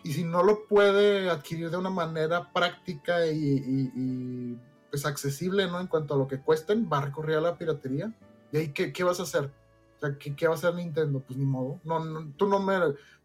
y 0.03 0.13
si 0.15 0.25
no 0.25 0.43
lo 0.43 0.67
puede 0.67 1.29
adquirir 1.29 1.71
de 1.71 1.77
una 1.77 1.91
manera 1.91 2.51
práctica 2.53 3.27
y, 3.27 3.37
y- 3.39 3.93
y, 3.95 4.59
pues 4.91 5.05
accesible, 5.05 5.67
¿no? 5.69 5.79
En 5.81 5.87
cuanto 5.87 6.15
a 6.15 6.17
lo 6.17 6.27
que 6.27 6.41
cuesten, 6.41 6.89
va 6.91 6.99
a 6.99 7.03
recurrir 7.07 7.37
a 7.37 7.41
la 7.43 7.59
piratería. 7.59 8.13
¿Y 8.51 8.57
ahí 8.57 8.73
qué, 8.73 8.93
qué 8.93 9.05
vas 9.05 9.21
a 9.21 9.25
hacer? 9.25 9.53
O 10.01 10.07
sea, 10.07 10.17
¿qué, 10.17 10.35
qué 10.35 10.47
va 10.47 10.55
a 10.55 10.57
hacer 10.57 10.75
Nintendo? 10.75 11.21
Pues 11.21 11.39
ni 11.39 11.45
modo. 11.45 11.79
No, 11.85 12.03
no, 12.03 12.33
tú, 12.39 12.49
no 12.49 12.59
me, 12.59 12.75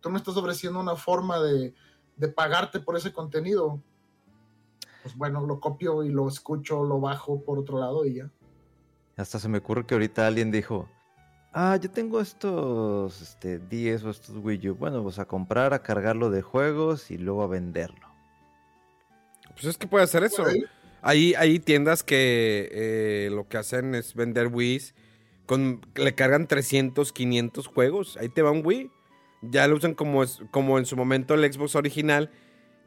tú 0.01 0.09
me 0.09 0.17
estás 0.17 0.35
ofreciendo 0.35 0.77
una 0.77 0.97
forma 0.97 1.39
de, 1.39 1.73
de 2.17 2.27
pagarte 2.27 2.81
por 2.81 2.97
ese 2.97 3.13
contenido. 3.13 3.81
Pues 5.01 5.15
bueno, 5.15 5.45
lo 5.45 5.61
copio 5.61 6.03
y 6.03 6.09
lo 6.09 6.27
escucho, 6.27 6.83
lo 6.83 6.99
bajo 6.99 7.41
por 7.41 7.59
otro 7.59 7.79
lado 7.79 8.05
y 8.05 8.15
ya. 8.15 8.29
Hasta 9.15 9.39
se 9.39 9.47
me 9.47 9.59
ocurre 9.59 9.85
que 9.85 9.93
ahorita 9.93 10.27
alguien 10.27 10.51
dijo, 10.51 10.89
ah, 11.53 11.77
yo 11.77 11.89
tengo 11.89 12.19
estos 12.19 13.21
este, 13.21 13.59
10 13.59 14.03
o 14.03 14.09
estos 14.09 14.35
Wii 14.35 14.71
U. 14.71 14.75
Bueno, 14.75 15.01
pues 15.01 15.17
a 15.17 15.25
comprar, 15.25 15.73
a 15.73 15.81
cargarlo 15.81 16.29
de 16.29 16.41
juegos 16.41 17.09
y 17.09 17.17
luego 17.17 17.43
a 17.43 17.47
venderlo. 17.47 18.09
Pues 19.53 19.63
es 19.63 19.77
que 19.77 19.87
puede 19.87 20.03
hacer 20.03 20.25
eso. 20.25 20.43
Hay, 21.01 21.33
hay 21.35 21.59
tiendas 21.59 22.03
que 22.03 22.67
eh, 22.71 23.29
lo 23.31 23.47
que 23.47 23.57
hacen 23.57 23.95
es 23.95 24.13
vender 24.13 24.47
Wii's. 24.47 24.93
Con, 25.45 25.85
le 25.95 26.15
cargan 26.15 26.47
300, 26.47 27.11
500 27.11 27.67
juegos. 27.67 28.17
Ahí 28.17 28.29
te 28.29 28.41
va 28.41 28.51
un 28.51 28.65
Wii. 28.65 28.91
Ya 29.41 29.67
lo 29.67 29.75
usan 29.75 29.93
como, 29.93 30.23
es- 30.23 30.41
como 30.51 30.79
en 30.79 30.85
su 30.85 30.95
momento 30.95 31.33
el 31.33 31.51
Xbox 31.53 31.75
original. 31.75 32.31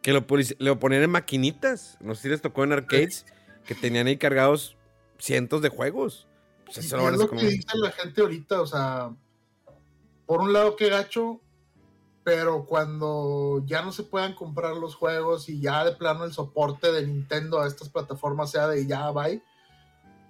Que 0.03 0.13
lo, 0.13 0.25
lo 0.59 0.79
ponían 0.79 1.03
en 1.03 1.11
maquinitas. 1.11 1.99
No 2.01 2.15
sé 2.15 2.23
si 2.23 2.29
les 2.29 2.43
tocó 2.43 2.65
en 2.65 2.73
arcades. 2.73 3.27
Que 3.67 3.75
tenían 3.75 4.07
ahí 4.07 4.17
cargados 4.17 4.77
cientos 5.19 5.63
de 5.63 5.69
juegos. 5.69 6.27
Pues 6.65 6.79
eso 6.79 6.97
lo 6.97 7.09
es 7.11 7.19
lo 7.19 7.31
que 7.31 7.47
dice 7.47 7.67
la 7.77 7.91
gente 7.93 8.21
ahorita, 8.21 8.61
o 8.61 8.67
sea, 8.67 9.11
por 10.27 10.43
un 10.43 10.53
lado 10.53 10.77
que 10.77 10.91
gacho, 10.91 11.41
pero 12.25 12.67
cuando 12.67 13.63
ya 13.65 13.81
no 13.83 13.91
se 13.91 14.03
puedan 14.03 14.35
comprar 14.35 14.77
los 14.77 14.95
juegos 14.95 15.49
y 15.49 15.61
ya 15.61 15.83
de 15.85 15.93
plano 15.93 16.25
el 16.25 16.33
soporte 16.33 16.93
de 16.93 17.07
Nintendo 17.07 17.61
a 17.61 17.67
estas 17.67 17.89
plataformas 17.89 18.51
sea 18.51 18.69
de 18.69 18.87
ya 18.87 19.11
bye, 19.13 19.43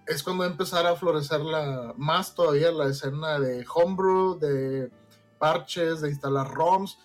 es 0.09 0.23
cuando 0.23 0.43
va 0.43 0.49
a 0.49 0.53
empezar 0.53 0.87
a 0.87 0.97
florecer 0.97 1.41
la, 1.41 1.95
más 1.97 2.35
todavía 2.35 2.73
la 2.73 2.87
escena 2.87 3.39
de 3.39 3.65
homebrew, 3.73 4.39
de 4.39 4.91
parches, 5.39 6.01
de 6.01 6.09
instalar 6.09 6.51
ROMs. 6.53 6.99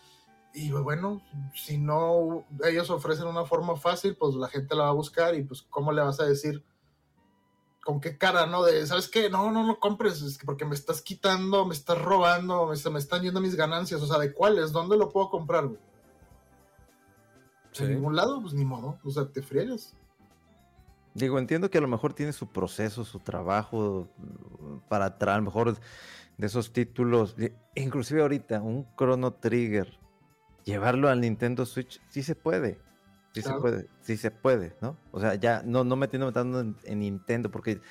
Y 0.54 0.72
bueno, 0.72 1.22
si 1.54 1.78
no 1.78 2.45
ellos 2.64 2.89
ofrecen 2.89 3.28
una 3.28 3.45
forma 3.45 3.76
fácil, 3.76 4.16
pues 4.16 4.36
la 4.36 4.47
gente 4.47 4.76
la 4.76 4.84
va 4.84 4.89
a 4.89 4.93
buscar 4.93 5.36
y 5.36 5.43
pues 5.43 5.64
cómo 5.64 5.91
le 5.91 6.01
vas 6.01 6.20
a 6.20 6.26
decir 6.26 6.64
con 7.84 7.99
qué 7.99 8.18
cara, 8.18 8.45
¿no? 8.45 8.64
De, 8.64 8.88
¿sabes 8.88 9.10
qué? 9.10 9.30
No, 9.30 9.51
no 9.51 9.64
lo 9.64 9.80
compres, 9.80 10.22
es 10.22 10.38
que 10.38 10.45
porque 10.45 10.64
me 10.64 10.76
estás 10.76 11.01
quitando, 11.01 11.66
me 11.66 11.74
estás 11.74 12.01
robando, 12.01 12.68
me, 12.68 12.78
se 12.78 12.89
me 12.89 12.99
están 12.99 13.24
yendo 13.24 13.41
mis 13.41 13.56
ganancias, 13.56 14.01
o 14.01 14.08
sea, 14.08 14.18
¿de 14.18 14.32
cuáles? 14.32 14.72
¿Dónde 14.72 14.95
lo 14.95 15.10
puedo 15.10 15.30
comprar, 15.30 15.68
güey? 15.68 15.80
Sí. 17.74 17.84
En 17.84 17.95
ningún 17.95 18.16
lado, 18.16 18.39
pues 18.41 18.54
ni 18.54 18.64
modo, 18.64 18.99
o 19.04 19.12
sea, 19.12 19.28
te 19.28 19.41
friegas. 19.41 19.93
Digo, 21.14 21.38
entiendo 21.38 21.70
que 21.70 21.78
a 21.78 21.82
lo 21.82 21.88
mejor 21.88 22.14
tiene 22.14 22.34
su 22.34 22.51
proceso, 22.51 23.05
su 23.05 23.20
trabajo 23.20 24.09
mm, 24.18 24.89
para 24.89 25.18
traer, 25.18 25.36
a 25.36 25.38
lo 25.39 25.45
mejor 25.45 25.78
de 26.38 26.47
esos 26.47 26.74
títulos, 26.74 27.36
inclusive 27.76 28.22
ahorita, 28.22 28.61
un 28.61 28.88
Chrono 28.95 29.34
Trigger, 29.34 29.99
llevarlo 30.64 31.09
al 31.09 31.22
Nintendo 31.22 31.66
Switch, 31.66 32.01
sí 32.09 32.24
se 32.24 32.36
puede. 32.36 32.80
Sí 33.34 33.41
Claro. 33.41 33.57
se 33.57 33.61
puede, 33.61 33.89
sí 34.01 34.18
se 34.18 34.32
puede, 34.32 34.76
¿no? 34.80 34.95
O 35.11 35.20
sea, 35.20 35.34
ya 35.36 35.64
no, 35.66 35.84
no 35.84 35.95
metiendo 35.95 36.32
tanto 36.32 36.59
en, 36.59 36.76
en 36.84 36.99
Nintendo, 36.99 37.49
porque 37.49 37.82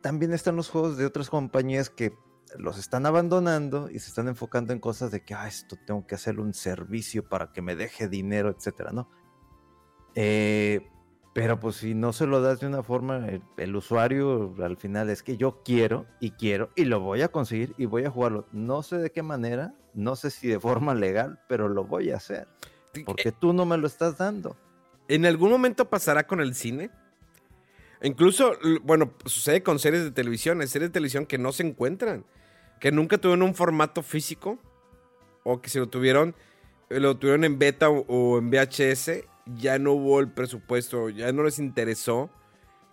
también 0.00 0.32
están 0.32 0.56
los 0.56 0.70
juegos 0.70 0.96
de 0.96 1.04
otras 1.04 1.28
compañías 1.28 1.90
que 1.90 2.14
los 2.58 2.78
están 2.78 3.06
abandonando 3.06 3.90
y 3.90 3.98
se 3.98 4.08
están 4.08 4.28
enfocando 4.28 4.72
en 4.72 4.78
cosas 4.78 5.10
de 5.10 5.22
que, 5.24 5.34
ah, 5.34 5.46
esto 5.46 5.76
tengo 5.86 6.06
que 6.06 6.14
hacer 6.14 6.40
un 6.40 6.54
servicio 6.54 7.28
para 7.28 7.52
que 7.52 7.60
me 7.60 7.76
deje 7.76 8.08
dinero, 8.08 8.48
etcétera, 8.50 8.92
¿no? 8.92 9.10
Eh, 10.14 10.88
pero 11.36 11.60
pues 11.60 11.76
si 11.76 11.92
no 11.92 12.14
se 12.14 12.26
lo 12.26 12.40
das 12.40 12.60
de 12.60 12.66
una 12.66 12.82
forma, 12.82 13.28
el, 13.28 13.42
el 13.58 13.76
usuario 13.76 14.54
al 14.58 14.78
final 14.78 15.10
es 15.10 15.22
que 15.22 15.36
yo 15.36 15.60
quiero 15.62 16.06
y 16.18 16.30
quiero 16.30 16.70
y 16.76 16.86
lo 16.86 17.00
voy 17.00 17.20
a 17.20 17.28
conseguir 17.28 17.74
y 17.76 17.84
voy 17.84 18.06
a 18.06 18.10
jugarlo. 18.10 18.46
No 18.52 18.82
sé 18.82 18.96
de 18.96 19.10
qué 19.10 19.22
manera, 19.22 19.74
no 19.92 20.16
sé 20.16 20.30
si 20.30 20.48
de 20.48 20.58
forma 20.58 20.94
legal, 20.94 21.38
pero 21.46 21.68
lo 21.68 21.84
voy 21.84 22.10
a 22.10 22.16
hacer. 22.16 22.48
Porque 23.04 23.32
tú 23.32 23.52
no 23.52 23.66
me 23.66 23.76
lo 23.76 23.86
estás 23.86 24.16
dando. 24.16 24.56
¿En 25.08 25.26
algún 25.26 25.50
momento 25.50 25.90
pasará 25.90 26.26
con 26.26 26.40
el 26.40 26.54
cine? 26.54 26.88
Incluso, 28.00 28.54
bueno, 28.84 29.12
sucede 29.26 29.62
con 29.62 29.78
series 29.78 30.04
de 30.04 30.12
televisión, 30.12 30.62
hay 30.62 30.68
series 30.68 30.88
de 30.88 30.94
televisión 30.94 31.26
que 31.26 31.36
no 31.36 31.52
se 31.52 31.64
encuentran, 31.64 32.24
que 32.80 32.92
nunca 32.92 33.18
tuvieron 33.18 33.42
un 33.42 33.54
formato 33.54 34.02
físico, 34.02 34.58
o 35.44 35.60
que 35.60 35.68
si 35.68 35.78
lo 35.78 35.90
tuvieron, 35.90 36.34
eh, 36.88 36.98
lo 36.98 37.18
tuvieron 37.18 37.44
en 37.44 37.58
beta 37.58 37.90
o, 37.90 38.06
o 38.08 38.38
en 38.38 38.48
VHS, 38.48 39.26
ya 39.46 39.78
no 39.78 39.92
hubo 39.92 40.20
el 40.20 40.28
presupuesto, 40.28 41.08
ya 41.08 41.32
no 41.32 41.44
les 41.44 41.58
interesó 41.58 42.30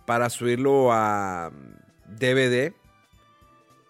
para 0.06 0.30
subirlo 0.30 0.91
a 0.91 1.51
DVD. 2.08 2.74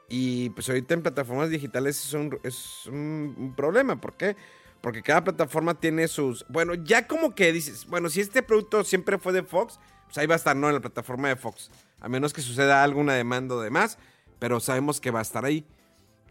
Y 0.09 0.49
pues 0.51 0.70
ahorita 0.70 0.93
en 0.93 1.01
plataformas 1.01 1.49
digitales 1.49 2.05
es 2.05 2.14
un, 2.14 2.39
es 2.43 2.86
un 2.88 3.53
problema. 3.55 3.99
¿Por 3.99 4.14
qué? 4.14 4.36
Porque 4.82 5.01
cada 5.01 5.24
plataforma 5.24 5.76
tiene 5.76 6.07
sus... 6.07 6.45
Bueno, 6.49 6.74
ya 6.76 7.07
como 7.07 7.34
que 7.34 7.51
dices, 7.51 7.88
bueno, 7.88 8.09
si 8.09 8.22
este 8.22 8.43
producto 8.43 8.84
siempre 8.84 9.18
fue 9.18 9.34
de 9.34 9.43
Fox, 9.43 9.80
pues 10.05 10.18
ahí 10.18 10.28
va 10.28 10.36
a 10.36 10.38
estar, 10.38 10.55
¿no? 10.55 10.68
En 10.68 10.76
la 10.76 10.82
plataforma 10.82 11.30
de 11.30 11.36
Fox. 11.36 11.72
A 11.99 12.09
menos 12.09 12.34
que 12.34 12.41
suceda 12.41 12.84
alguna 12.84 13.14
demanda 13.14 13.55
o 13.55 13.61
demás, 13.61 13.97
pero 14.39 14.59
sabemos 14.59 14.99
que 14.99 15.09
va 15.09 15.20
a 15.20 15.24
estar 15.24 15.45
ahí. 15.45 15.66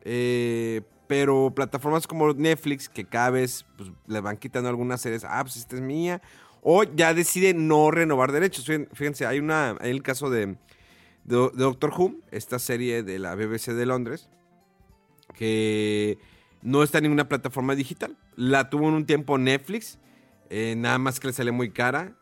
Eh, 0.02 0.82
pero 1.12 1.52
plataformas 1.54 2.06
como 2.06 2.32
Netflix, 2.32 2.88
que 2.88 3.04
cada 3.04 3.28
vez 3.28 3.66
pues, 3.76 3.90
le 4.06 4.20
van 4.22 4.38
quitando 4.38 4.70
algunas 4.70 4.98
series, 5.02 5.24
ah, 5.24 5.42
pues 5.42 5.58
esta 5.58 5.76
es 5.76 5.82
mía. 5.82 6.22
O 6.62 6.84
ya 6.84 7.12
decide 7.12 7.52
no 7.52 7.90
renovar 7.90 8.32
derechos. 8.32 8.66
Fíjen- 8.66 8.88
Fíjense, 8.94 9.26
hay, 9.26 9.38
una, 9.38 9.76
hay 9.78 9.90
el 9.90 10.02
caso 10.02 10.30
de 10.30 10.56
Doctor 11.26 11.92
Who, 11.94 12.14
esta 12.30 12.58
serie 12.58 13.02
de 13.02 13.18
la 13.18 13.34
BBC 13.34 13.74
de 13.74 13.84
Londres, 13.84 14.30
que 15.34 16.16
no 16.62 16.82
está 16.82 16.96
en 16.96 17.02
ninguna 17.04 17.28
plataforma 17.28 17.74
digital. 17.74 18.16
La 18.34 18.70
tuvo 18.70 18.88
en 18.88 18.94
un 18.94 19.04
tiempo 19.04 19.36
Netflix, 19.36 19.98
eh, 20.48 20.76
nada 20.78 20.96
más 20.96 21.20
que 21.20 21.26
le 21.26 21.34
sale 21.34 21.52
muy 21.52 21.72
cara. 21.72 22.16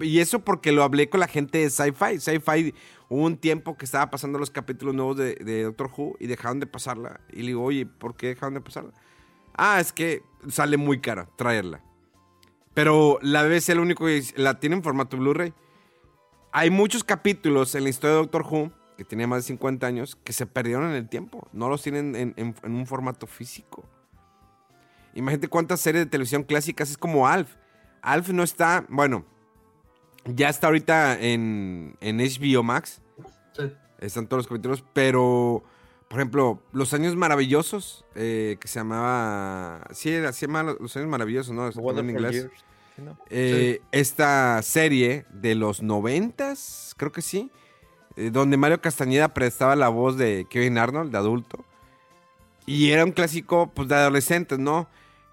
Y 0.00 0.18
eso 0.20 0.40
porque 0.40 0.72
lo 0.72 0.82
hablé 0.82 1.08
con 1.08 1.20
la 1.20 1.28
gente 1.28 1.58
de 1.58 1.70
Sci-Fi. 1.70 2.20
Sci-Fi 2.20 2.74
hubo 3.08 3.24
un 3.24 3.36
tiempo 3.36 3.76
que 3.76 3.84
estaba 3.84 4.10
pasando 4.10 4.38
los 4.38 4.50
capítulos 4.50 4.94
nuevos 4.94 5.16
de, 5.16 5.62
Doctor 5.64 5.90
Who 5.96 6.16
y 6.20 6.26
dejaron 6.26 6.60
de 6.60 6.66
pasarla. 6.66 7.20
Y 7.30 7.36
le 7.42 7.48
digo, 7.48 7.62
oye, 7.64 7.86
¿por 7.86 8.16
qué 8.16 8.28
dejaron 8.28 8.54
de 8.54 8.60
pasarla? 8.60 8.92
Ah, 9.56 9.80
es 9.80 9.92
que 9.92 10.22
sale 10.48 10.76
muy 10.76 11.00
cara 11.00 11.28
traerla. 11.36 11.82
Pero 12.74 13.18
la 13.22 13.42
BBC 13.42 13.70
lo 13.74 13.82
único 13.82 14.04
que 14.06 14.22
la 14.36 14.60
tiene 14.60 14.76
en 14.76 14.82
formato 14.82 15.16
Blu-ray. 15.16 15.52
Hay 16.52 16.70
muchos 16.70 17.02
capítulos 17.04 17.74
en 17.74 17.84
la 17.84 17.90
historia 17.90 18.16
de 18.16 18.22
Doctor 18.22 18.42
Who, 18.48 18.70
que 18.96 19.04
tenía 19.04 19.26
más 19.26 19.42
de 19.44 19.48
50 19.48 19.86
años, 19.86 20.16
que 20.22 20.32
se 20.32 20.46
perdieron 20.46 20.84
en 20.90 20.96
el 20.96 21.08
tiempo. 21.08 21.48
No 21.52 21.68
los 21.68 21.82
tienen 21.82 22.14
en, 22.14 22.34
en- 22.36 22.54
en 22.62 22.74
un 22.74 22.86
formato 22.86 23.26
físico. 23.26 23.84
Imagínate 25.14 25.48
cuántas 25.48 25.80
series 25.80 26.04
de 26.04 26.10
televisión 26.10 26.42
clásicas 26.44 26.90
es 26.90 26.98
como 26.98 27.26
Alf. 27.26 27.56
Alf 28.02 28.28
no 28.30 28.42
está, 28.42 28.84
bueno, 28.88 29.24
ya 30.34 30.48
está 30.48 30.66
ahorita 30.68 31.18
en, 31.20 31.96
en 32.00 32.18
HBO 32.18 32.62
Max. 32.62 33.00
Sí. 33.56 33.72
Están 34.00 34.26
todos 34.26 34.40
los 34.44 34.46
capítulos, 34.48 34.84
pero, 34.92 35.64
por 36.08 36.18
ejemplo, 36.20 36.62
Los 36.72 36.94
Años 36.94 37.16
Maravillosos, 37.16 38.04
eh, 38.14 38.56
que 38.60 38.68
se 38.68 38.78
llamaba... 38.80 39.86
Sí, 39.92 40.10
era- 40.10 40.32
se 40.32 40.46
llama 40.46 40.62
Los 40.78 40.96
Años 40.96 41.08
Maravillosos, 41.08 41.52
¿no? 41.54 41.70
The 41.72 42.00
en 42.00 42.10
inglés. 42.10 42.32
Years. 42.34 42.52
Eh, 43.30 43.80
Esta 43.92 44.60
serie 44.62 45.24
de 45.30 45.54
los 45.54 45.82
noventas, 45.82 46.94
creo 46.96 47.12
que 47.12 47.22
sí, 47.22 47.50
eh, 48.16 48.30
donde 48.32 48.56
Mario 48.56 48.80
Castañeda 48.80 49.34
prestaba 49.34 49.76
la 49.76 49.88
voz 49.88 50.16
de 50.16 50.46
Kevin 50.50 50.78
Arnold, 50.78 51.10
de 51.12 51.18
adulto. 51.18 51.64
Y 52.66 52.90
era 52.90 53.04
un 53.04 53.12
clásico, 53.12 53.70
pues, 53.74 53.88
de 53.88 53.94
adolescentes, 53.94 54.58
¿no? 54.58 54.88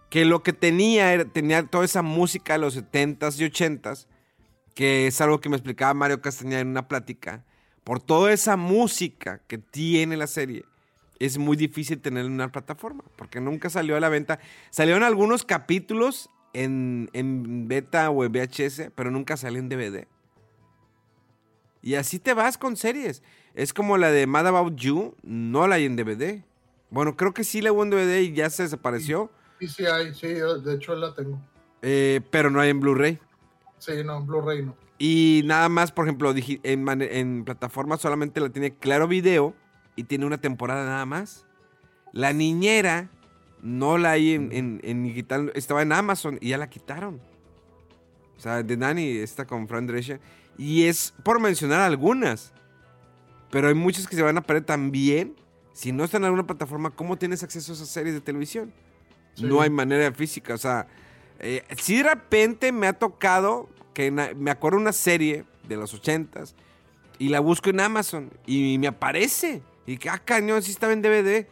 Que 0.09 0.25
lo 0.25 0.41
que 0.43 0.53
tenía, 0.53 1.11
era, 1.13 1.25
tenía 1.25 1.63
toda 1.67 1.83
esa 1.85 2.01
música 2.01 2.53
de 2.53 2.59
los 2.59 2.77
70s 2.77 3.39
y 3.39 3.43
80s, 3.51 4.07
que 4.75 5.07
es 5.07 5.19
algo 5.21 5.41
que 5.41 5.49
me 5.49 5.55
explicaba 5.55 5.93
Mario 5.95 6.21
Castañeda 6.21 6.59
en 6.59 6.67
una 6.67 6.87
plática. 6.87 7.43
Por 7.83 7.99
toda 7.99 8.31
esa 8.31 8.55
música 8.57 9.41
que 9.47 9.57
tiene 9.57 10.17
la 10.17 10.27
serie, 10.27 10.65
es 11.19 11.37
muy 11.37 11.55
difícil 11.57 11.99
tenerla 12.01 12.27
en 12.27 12.33
una 12.35 12.51
plataforma, 12.51 13.03
porque 13.15 13.39
nunca 13.41 13.69
salió 13.69 13.95
a 13.95 13.99
la 13.99 14.09
venta. 14.09 14.39
Salieron 14.69 15.01
algunos 15.03 15.43
capítulos 15.43 16.29
en, 16.53 17.09
en 17.13 17.67
beta 17.67 18.09
o 18.11 18.23
en 18.23 18.31
VHS, 18.31 18.91
pero 18.95 19.09
nunca 19.11 19.37
salió 19.37 19.59
en 19.59 19.69
DVD. 19.69 20.07
Y 21.81 21.95
así 21.95 22.19
te 22.19 22.33
vas 22.33 22.57
con 22.57 22.75
series. 22.77 23.21
Es 23.53 23.73
como 23.73 23.97
la 23.97 24.11
de 24.11 24.27
Mad 24.27 24.47
About 24.47 24.75
You, 24.75 25.15
no 25.23 25.67
la 25.67 25.75
hay 25.75 25.85
en 25.85 25.95
DVD. 25.95 26.43
Bueno, 26.89 27.15
creo 27.15 27.33
que 27.33 27.43
sí 27.43 27.61
la 27.61 27.71
hubo 27.71 27.83
en 27.83 27.91
DVD 27.91 28.21
y 28.21 28.33
ya 28.33 28.49
se 28.49 28.63
desapareció, 28.63 29.31
Sí, 29.59 29.67
sí 29.69 29.85
hay, 29.85 30.13
sí, 30.13 30.27
de 30.27 30.73
hecho 30.75 30.95
la 30.95 31.13
tengo. 31.13 31.39
eh, 31.81 32.19
pero 32.29 32.49
no 32.49 32.59
hay 32.59 32.69
en 32.71 32.79
Blu-ray. 32.81 33.19
Sí, 33.85 34.03
no, 34.03 34.21
Blu-ray 34.25 34.63
no. 34.65 34.75
Y 34.97 35.41
nada 35.45 35.67
más, 35.69 35.91
por 35.91 36.05
ejemplo, 36.05 36.33
en, 36.33 37.01
en 37.01 37.43
plataforma 37.45 37.97
solamente 37.97 38.39
la 38.39 38.49
tiene 38.49 38.73
Claro 38.73 39.07
Video 39.07 39.53
y 39.95 40.03
tiene 40.05 40.25
una 40.25 40.37
temporada 40.39 40.85
nada 40.85 41.05
más. 41.05 41.45
La 42.13 42.31
niñera 42.33 43.09
no 43.61 43.97
la 43.97 44.11
hay 44.11 44.33
en, 44.33 44.51
en- 44.51 44.79
en 44.83 45.03
digital, 45.03 45.51
estaba 45.55 45.81
en 45.81 45.91
Amazon 45.91 46.37
y 46.41 46.49
ya 46.49 46.57
la 46.57 46.69
quitaron. 46.69 47.19
O 48.37 48.39
sea, 48.39 48.65
The 48.65 48.77
Nanny 48.77 49.17
está 49.17 49.45
con 49.45 49.67
Fran 49.67 49.87
Drescher. 49.87 50.19
Y 50.57 50.83
es 50.83 51.13
por 51.23 51.39
mencionar 51.41 51.81
algunas. 51.81 52.53
Pero 53.51 53.67
hay 53.67 53.73
muchas 53.73 54.07
que 54.07 54.15
se 54.15 54.21
van 54.21 54.37
a 54.37 54.41
perder 54.41 54.63
también. 54.65 55.35
Si 55.73 55.91
no 55.91 56.05
están 56.05 56.21
en 56.21 56.25
alguna 56.27 56.47
plataforma, 56.47 56.91
¿cómo 56.91 57.17
tienes 57.17 57.43
acceso 57.43 57.73
a 57.73 57.75
esas 57.75 57.89
series 57.89 58.13
de 58.15 58.21
televisión? 58.21 58.71
Sí. 59.33 59.43
No 59.45 59.59
hay 59.61 59.69
manera 59.69 60.09
física. 60.13 60.53
O 60.53 60.57
sea, 60.57 60.87
eh, 61.39 61.63
si 61.77 61.97
de 61.97 62.03
repente 62.03 62.71
me 62.71 62.87
ha 62.87 62.93
tocado 62.93 63.69
que 63.95 64.11
me 64.11 64.51
acuerdo 64.51 64.77
una 64.77 64.93
serie 64.93 65.45
de 65.67 65.77
los 65.77 65.95
ochentas 65.95 66.53
y 67.17 67.29
la 67.29 67.39
busco 67.39 67.69
en 67.69 67.79
Amazon 67.79 68.29
y 68.45 68.77
me 68.77 68.87
aparece. 68.87 69.61
Y 69.87 69.97
que, 69.97 70.09
ah, 70.09 70.19
cañón, 70.23 70.61
sí 70.61 70.71
estaba 70.71 70.93
en 70.93 71.01
DVD. 71.01 71.47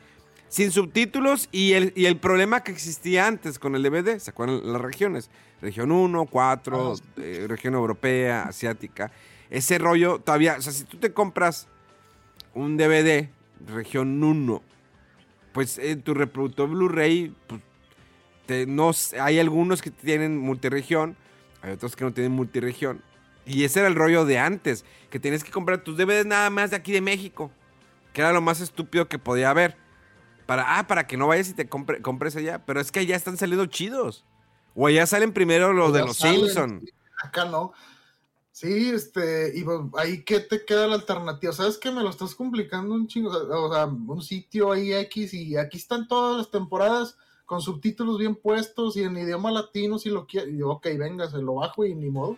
Sin 0.50 0.72
subtítulos 0.72 1.50
y 1.52 1.74
el, 1.74 1.94
y 1.96 2.06
el 2.06 2.18
problema 2.18 2.64
que 2.64 2.72
existía 2.72 3.26
antes 3.26 3.58
con 3.58 3.76
el 3.76 3.82
DVD, 3.82 4.20
¿se 4.20 4.30
acuerdan 4.30 4.62
las 4.72 4.82
regiones? 4.82 5.32
Región 5.62 5.91
1, 5.91 6.26
4, 6.26 6.94
Ah, 6.94 7.02
eh, 7.18 7.46
región 7.48 7.74
europea, 7.74 8.44
asiática. 8.44 9.12
Ese 9.50 9.80
rollo 9.80 10.20
todavía, 10.20 10.58
o 10.60 10.62
sea, 10.62 10.72
si 10.72 10.84
tú 10.84 10.98
te 10.98 11.12
compras 11.12 11.68
un 12.54 12.78
DVD, 12.78 13.30
región 13.66 14.24
1, 14.24 14.62
pues 15.54 15.80
en 15.80 16.02
tu 16.04 16.14
reproductor 16.14 16.70
Blu-ray, 16.70 17.34
pues, 17.48 18.68
no, 18.68 18.91
hay 19.20 19.39
algunos 19.39 19.82
que 19.82 19.89
tienen 19.89 20.38
multiregión, 20.38 21.16
hay 21.64 21.72
otros 21.72 21.95
que 21.95 22.03
no 22.03 22.14
tienen 22.14 22.34
multiregión. 22.34 23.01
Y 23.45 23.64
ese 23.64 23.80
era 23.80 23.88
el 23.88 23.95
rollo 23.95 24.26
de 24.26 24.38
antes, 24.38 24.86
que 25.09 25.20
tenías 25.20 25.43
que 25.43 25.51
comprar 25.51 25.84
tus 25.84 25.97
DVDs 25.97 26.26
nada 26.26 26.49
más 26.49 26.70
de 26.70 26.76
aquí 26.76 26.91
de 26.91 27.01
México, 27.01 27.51
que 28.14 28.22
era 28.22 28.32
lo 28.32 28.41
más 28.41 28.61
estúpido 28.61 29.07
que 29.07 29.18
podía 29.18 29.49
haber. 29.49 29.76
Para, 30.45 30.78
ah, 30.78 30.88
para 30.88 31.07
que 31.07 31.18
no 31.18 31.28
vayas 31.28 31.49
y 31.49 31.53
te 31.53 31.70
compre- 31.70 32.01
compres 32.01 32.36
allá, 32.36 32.66
pero 32.66 32.80
es 32.82 32.91
que 32.91 32.99
allá 32.99 33.16
están 33.16 33.38
saliendo 33.38 33.66
chidos. 33.66 34.26
O 34.76 34.88
allá 34.88 35.05
salen 35.05 35.34
primero 35.34 35.72
los 35.74 35.93
de 35.93 36.01
los 36.01 36.18
salen, 36.18 36.41
Simpson. 36.41 36.86
Acá 37.24 37.45
no. 37.45 37.74
Sí, 38.51 38.89
este, 38.89 39.51
y 39.57 39.64
pues, 39.64 39.80
ahí 39.97 40.24
que 40.24 40.39
te 40.39 40.64
queda 40.66 40.86
la 40.88 40.95
alternativa. 40.95 41.53
¿Sabes 41.53 41.78
que 41.78 41.91
Me 41.91 42.03
lo 42.03 42.09
estás 42.09 42.36
complicando 42.36 42.93
un 42.93 43.07
chingo. 43.07 43.30
O 43.30 43.74
sea, 43.74 43.86
un 43.86 44.22
sitio 44.22 44.72
ahí 44.72 44.93
X 44.93 45.34
y 45.34 45.57
aquí 45.57 45.78
están 45.78 46.07
todas 46.07 46.38
las 46.38 46.51
temporadas 46.51 47.18
con 47.46 47.62
subtítulos 47.62 48.18
bien 48.18 48.36
puestos 48.36 48.96
y 48.98 49.04
en 49.04 49.18
idioma 49.18 49.52
latino 49.52 50.00
si 50.00 50.10
lo 50.10 50.26
quieres. 50.28 50.54
Y 50.54 50.58
yo, 50.58 50.70
ok, 50.70 50.86
venga, 50.98 51.30
se 51.30 51.39
lo 51.41 51.56
bajo 51.56 51.86
y 51.86 51.94
ni 51.96 52.10
modo. 52.10 52.38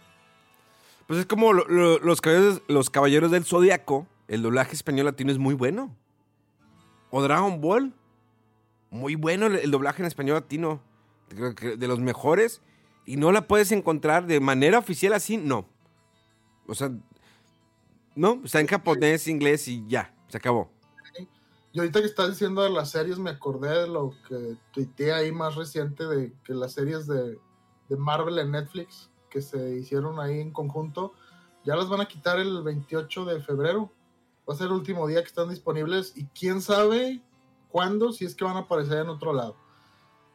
Pues 1.08 1.20
es 1.20 1.26
como 1.26 1.54
lo- 1.54 1.66
lo- 1.68 2.00
los, 2.00 2.20
caballeros, 2.22 2.62
los 2.68 2.90
caballeros 2.90 3.32
del 3.32 3.46
Zodiaco, 3.46 4.08
el 4.28 4.42
doblaje 4.42 4.74
español 4.74 5.06
latino 5.06 5.32
es 5.32 5.38
muy 5.38 5.54
bueno. 5.54 5.96
O 7.12 7.22
Dragon 7.22 7.62
Ball, 7.62 7.94
muy 8.90 9.16
bueno 9.16 9.46
el, 9.46 9.56
el 9.58 9.72
doblaje 9.72 10.02
en 10.02 10.08
español 10.08 10.36
latino. 10.36 10.82
Creo 11.30 11.54
que 11.56 11.78
de 11.78 11.88
los 11.88 12.00
mejores. 12.00 12.62
Y 13.06 13.18
no 13.18 13.32
la 13.32 13.48
puedes 13.48 13.72
encontrar 13.72 14.26
de 14.26 14.40
manera 14.40 14.80
oficial 14.80 15.14
así, 15.14 15.38
no. 15.38 15.68
O 16.68 16.74
sea, 16.74 16.90
no, 18.16 18.42
está 18.44 18.60
en 18.62 18.68
japonés, 18.68 19.28
inglés 19.28 19.68
y 19.68 19.86
ya, 19.88 20.16
se 20.28 20.38
acabó. 20.38 20.72
Y 21.76 21.80
ahorita 21.80 22.00
que 22.00 22.06
estás 22.06 22.30
diciendo 22.30 22.62
de 22.62 22.70
las 22.70 22.92
series, 22.92 23.20
me 23.20 23.32
acordé 23.32 23.82
de 23.82 23.88
lo 23.90 24.14
que 24.30 24.56
tuiteé 24.72 25.12
ahí 25.12 25.34
más 25.34 25.56
reciente 25.56 26.06
de 26.06 26.34
que 26.46 26.54
las 26.54 26.72
series 26.72 27.06
de, 27.06 27.38
de 27.90 27.98
Marvel 27.98 28.40
en 28.40 28.52
Netflix 28.52 29.10
que 29.30 29.42
se 29.42 29.76
hicieron 29.76 30.18
ahí 30.22 30.40
en 30.40 30.54
conjunto, 30.54 31.12
ya 31.66 31.76
las 31.76 31.90
van 31.90 32.00
a 32.00 32.08
quitar 32.08 32.40
el 32.40 32.64
28 32.64 33.26
de 33.26 33.42
febrero. 33.42 33.92
Va 34.50 34.54
a 34.54 34.58
ser 34.58 34.68
el 34.68 34.72
último 34.72 35.06
día 35.06 35.20
que 35.20 35.28
están 35.28 35.50
disponibles 35.50 36.14
y 36.16 36.28
quién 36.28 36.62
sabe 36.62 37.22
cuándo, 37.68 38.14
si 38.14 38.24
es 38.24 38.36
que 38.36 38.46
van 38.46 38.56
a 38.56 38.62
aparecer 38.62 39.00
en 39.00 39.10
otro 39.10 39.34
lado. 39.34 39.58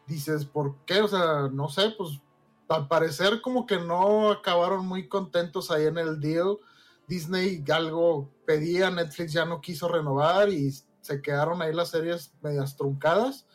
Dices, 0.07 0.45
¿por 0.45 0.76
qué? 0.84 1.01
O 1.01 1.09
sea, 1.09 1.49
no 1.51 1.70
sé, 1.70 1.95
pues 1.97 2.20
al 2.68 2.86
parecer 2.86 3.41
como 3.41 3.64
que 3.64 3.78
no 3.78 4.30
acabaron 4.30 4.86
muy 4.86 5.09
contentos 5.09 5.70
ahí 5.70 5.86
en 5.86 5.97
el 5.97 6.20
deal. 6.20 6.59
Disney 7.09 7.64
algo 7.72 8.28
pedía, 8.45 8.91
Netflix 8.91 9.32
ya 9.32 9.47
no 9.47 9.62
quiso 9.62 9.88
renovar 9.88 10.51
y 10.51 10.70
se 11.11 11.20
quedaron 11.22 11.61
ahí 11.61 11.72
las 11.74 11.88
series 11.90 12.32
medias 12.40 12.76
truncadas. 12.76 13.46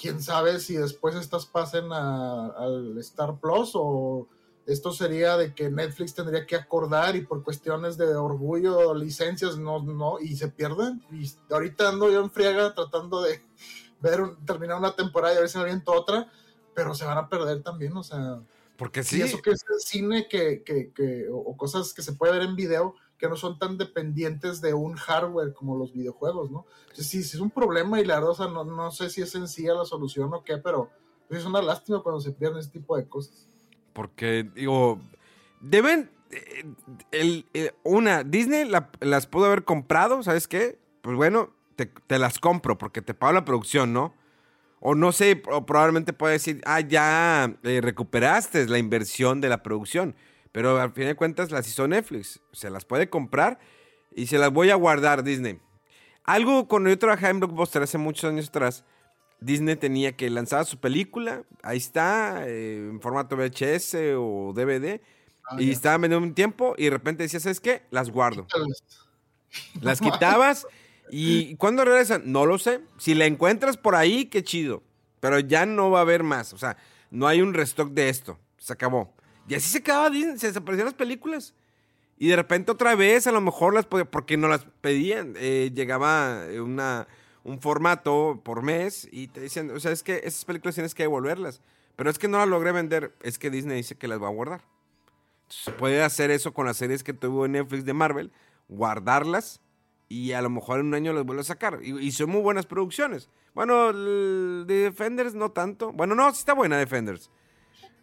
Quién 0.00 0.22
sabe 0.22 0.60
si 0.60 0.76
después 0.76 1.16
estas 1.16 1.44
pasen 1.46 1.92
al 1.92 2.96
Star 2.98 3.40
Plus 3.40 3.72
o 3.74 4.28
esto 4.64 4.92
sería 4.92 5.36
de 5.36 5.54
que 5.54 5.70
Netflix 5.70 6.14
tendría 6.14 6.46
que 6.46 6.54
acordar 6.54 7.16
y 7.16 7.22
por 7.22 7.42
cuestiones 7.42 7.96
de 7.96 8.14
orgullo, 8.14 8.94
licencias, 8.94 9.58
no, 9.58 9.82
no, 9.82 10.20
y 10.20 10.36
se 10.36 10.48
pierden. 10.48 11.02
Y 11.10 11.28
ahorita 11.50 11.88
ando 11.88 12.10
yo 12.12 12.20
en 12.22 12.30
friega 12.30 12.72
tratando 12.74 13.22
de 13.22 13.42
ver, 14.00 14.20
terminar 14.46 14.78
una 14.78 14.94
temporada 14.94 15.34
y 15.34 15.36
a 15.38 15.40
ver 15.40 15.48
si 15.48 15.58
me 15.58 15.64
aviento 15.64 15.90
otra, 15.92 16.30
pero 16.74 16.94
se 16.94 17.04
van 17.04 17.18
a 17.18 17.28
perder 17.28 17.62
también, 17.64 17.96
o 17.96 18.04
sea. 18.04 18.40
Porque 18.76 19.02
Sí, 19.02 19.16
sí, 19.16 19.22
eso 19.22 19.42
que 19.42 19.50
es 19.50 19.64
el 19.68 19.80
cine 19.80 20.28
que, 20.28 20.62
que, 20.62 20.92
que- 20.92 21.26
o 21.32 21.56
cosas 21.56 21.92
que 21.92 22.02
se 22.02 22.12
puede 22.12 22.34
ver 22.34 22.42
en 22.42 22.54
video, 22.54 22.94
que 23.18 23.28
no 23.28 23.36
son 23.36 23.58
tan 23.58 23.76
dependientes 23.78 24.60
de 24.60 24.74
un 24.74 24.94
hardware 24.94 25.52
como 25.52 25.76
los 25.76 25.92
videojuegos, 25.92 26.50
¿no? 26.50 26.64
Entonces, 26.82 27.08
sí, 27.08 27.18
es 27.18 27.34
un 27.40 27.50
problema 27.50 28.00
y 28.00 28.04
la 28.04 28.20
verdad, 28.20 28.48
no, 28.50 28.64
no 28.64 28.90
sé 28.90 29.10
si 29.10 29.22
es 29.22 29.30
sencilla 29.30 29.74
la 29.74 29.84
solución 29.84 30.32
o 30.32 30.44
qué, 30.44 30.58
pero 30.58 30.88
pues, 31.28 31.40
es 31.40 31.46
una 31.46 31.60
lástima 31.60 32.00
cuando 32.02 32.20
se 32.20 32.32
pierden 32.32 32.58
ese 32.60 32.70
tipo 32.70 32.96
de 32.96 33.08
cosas. 33.08 33.46
Porque, 33.92 34.48
digo, 34.54 35.00
deben. 35.60 36.10
eh, 36.30 36.64
el- 37.10 37.46
una, 37.84 38.22
Disney 38.22 38.68
la- 38.68 38.90
las 39.00 39.26
pudo 39.26 39.46
haber 39.46 39.64
comprado, 39.64 40.22
¿sabes 40.22 40.46
qué? 40.46 40.78
Pues 41.00 41.16
bueno, 41.16 41.54
te, 41.74 42.18
las 42.18 42.38
compro 42.38 42.76
porque 42.76 43.00
te 43.02 43.14
pago 43.14 43.32
la 43.32 43.44
producción, 43.46 43.92
¿no? 43.94 44.14
O 44.80 44.94
no 44.94 45.10
sé, 45.10 45.36
probablemente 45.36 46.12
puede 46.12 46.34
decir, 46.34 46.60
ah, 46.66 46.80
ya 46.80 47.56
eh, 47.62 47.80
recuperaste 47.80 48.66
la 48.68 48.78
inversión 48.78 49.40
de 49.40 49.48
la 49.48 49.62
producción. 49.62 50.14
Pero 50.52 50.80
al 50.80 50.92
fin 50.92 51.04
de 51.06 51.14
cuentas 51.14 51.50
las 51.50 51.68
hizo 51.68 51.86
Netflix. 51.88 52.40
Se 52.52 52.70
las 52.70 52.84
puede 52.84 53.08
comprar 53.10 53.58
y 54.14 54.26
se 54.26 54.38
las 54.38 54.50
voy 54.52 54.70
a 54.70 54.74
guardar 54.74 55.22
Disney. 55.22 55.58
Algo 56.24 56.68
cuando 56.68 56.90
yo 56.90 56.98
trabajaba 56.98 57.30
en 57.30 57.40
Blockbuster 57.40 57.82
hace 57.82 57.98
muchos 57.98 58.24
años 58.30 58.48
atrás, 58.48 58.84
Disney 59.40 59.76
tenía 59.76 60.16
que 60.16 60.28
lanzar 60.30 60.66
su 60.66 60.78
película, 60.78 61.44
ahí 61.62 61.78
está, 61.78 62.42
eh, 62.46 62.88
en 62.90 63.00
formato 63.00 63.36
VHS 63.36 63.94
o 64.18 64.52
DVD, 64.54 65.00
Ah, 65.50 65.56
y 65.58 65.66
ya. 65.66 65.72
estaban 65.72 66.02
vendiendo 66.02 66.26
un 66.26 66.34
tiempo 66.34 66.74
y 66.76 66.84
de 66.84 66.90
repente 66.90 67.22
decías, 67.22 67.44
¿sabes 67.44 67.60
qué? 67.60 67.82
Las 67.90 68.10
guardo. 68.10 68.46
Las 69.80 70.00
quitabas 70.00 70.66
y 71.10 71.56
¿cuándo 71.56 71.84
regresan? 71.84 72.22
No 72.26 72.44
lo 72.44 72.58
sé. 72.58 72.80
Si 72.98 73.14
la 73.14 73.24
encuentras 73.24 73.78
por 73.78 73.94
ahí, 73.94 74.26
qué 74.26 74.42
chido. 74.44 74.82
Pero 75.20 75.38
ya 75.40 75.64
no 75.64 75.90
va 75.90 76.00
a 76.00 76.02
haber 76.02 76.22
más. 76.22 76.52
O 76.52 76.58
sea, 76.58 76.76
no 77.10 77.26
hay 77.26 77.40
un 77.40 77.54
restock 77.54 77.90
de 77.92 78.10
esto. 78.10 78.38
Se 78.58 78.74
acabó. 78.74 79.14
Y 79.48 79.54
así 79.54 79.68
se 79.70 79.78
acababa 79.78 80.10
Disney, 80.10 80.38
se 80.38 80.48
desaparecían 80.48 80.86
las 80.86 80.94
películas. 80.94 81.54
Y 82.18 82.28
de 82.28 82.36
repente 82.36 82.72
otra 82.72 82.94
vez 82.94 83.26
a 83.26 83.32
lo 83.32 83.40
mejor 83.40 83.74
las 83.74 83.86
podía, 83.86 84.04
porque 84.04 84.36
no 84.36 84.48
las 84.48 84.66
pedían. 84.80 85.34
Eh, 85.36 85.70
llegaba 85.74 86.44
eh, 86.48 86.60
una, 86.60 87.06
un 87.44 87.60
formato 87.60 88.40
por 88.44 88.62
mes 88.62 89.08
y 89.10 89.28
te 89.28 89.40
decían, 89.40 89.70
o 89.70 89.80
sea, 89.80 89.92
es 89.92 90.02
que 90.02 90.20
esas 90.24 90.44
películas 90.44 90.74
tienes 90.74 90.94
que 90.94 91.04
devolverlas. 91.04 91.60
Pero 91.96 92.10
es 92.10 92.18
que 92.18 92.28
no 92.28 92.38
las 92.38 92.48
logré 92.48 92.72
vender, 92.72 93.14
es 93.22 93.38
que 93.38 93.50
Disney 93.50 93.78
dice 93.78 93.96
que 93.96 94.06
las 94.06 94.22
va 94.22 94.28
a 94.28 94.32
guardar. 94.32 94.62
Se 95.48 95.72
puede 95.72 96.02
hacer 96.02 96.30
eso 96.30 96.52
con 96.52 96.66
las 96.66 96.76
series 96.76 97.02
que 97.02 97.12
tuvo 97.12 97.46
en 97.46 97.52
Netflix 97.52 97.84
de 97.84 97.94
Marvel, 97.94 98.30
guardarlas 98.68 99.60
y 100.08 100.32
a 100.32 100.42
lo 100.42 100.50
mejor 100.50 100.80
en 100.80 100.86
un 100.86 100.94
año 100.94 101.12
las 101.12 101.24
vuelve 101.24 101.40
a 101.40 101.44
sacar. 101.44 101.80
Y, 101.82 102.12
son 102.12 102.30
muy 102.30 102.40
buenas 102.40 102.66
producciones. 102.66 103.30
Bueno, 103.54 103.90
el 103.90 104.64
de 104.66 104.74
Defenders 104.74 105.34
no 105.34 105.50
tanto. 105.50 105.92
Bueno, 105.92 106.14
no, 106.14 106.32
sí 106.32 106.40
está 106.40 106.54
buena 106.54 106.78
Defenders. 106.78 107.30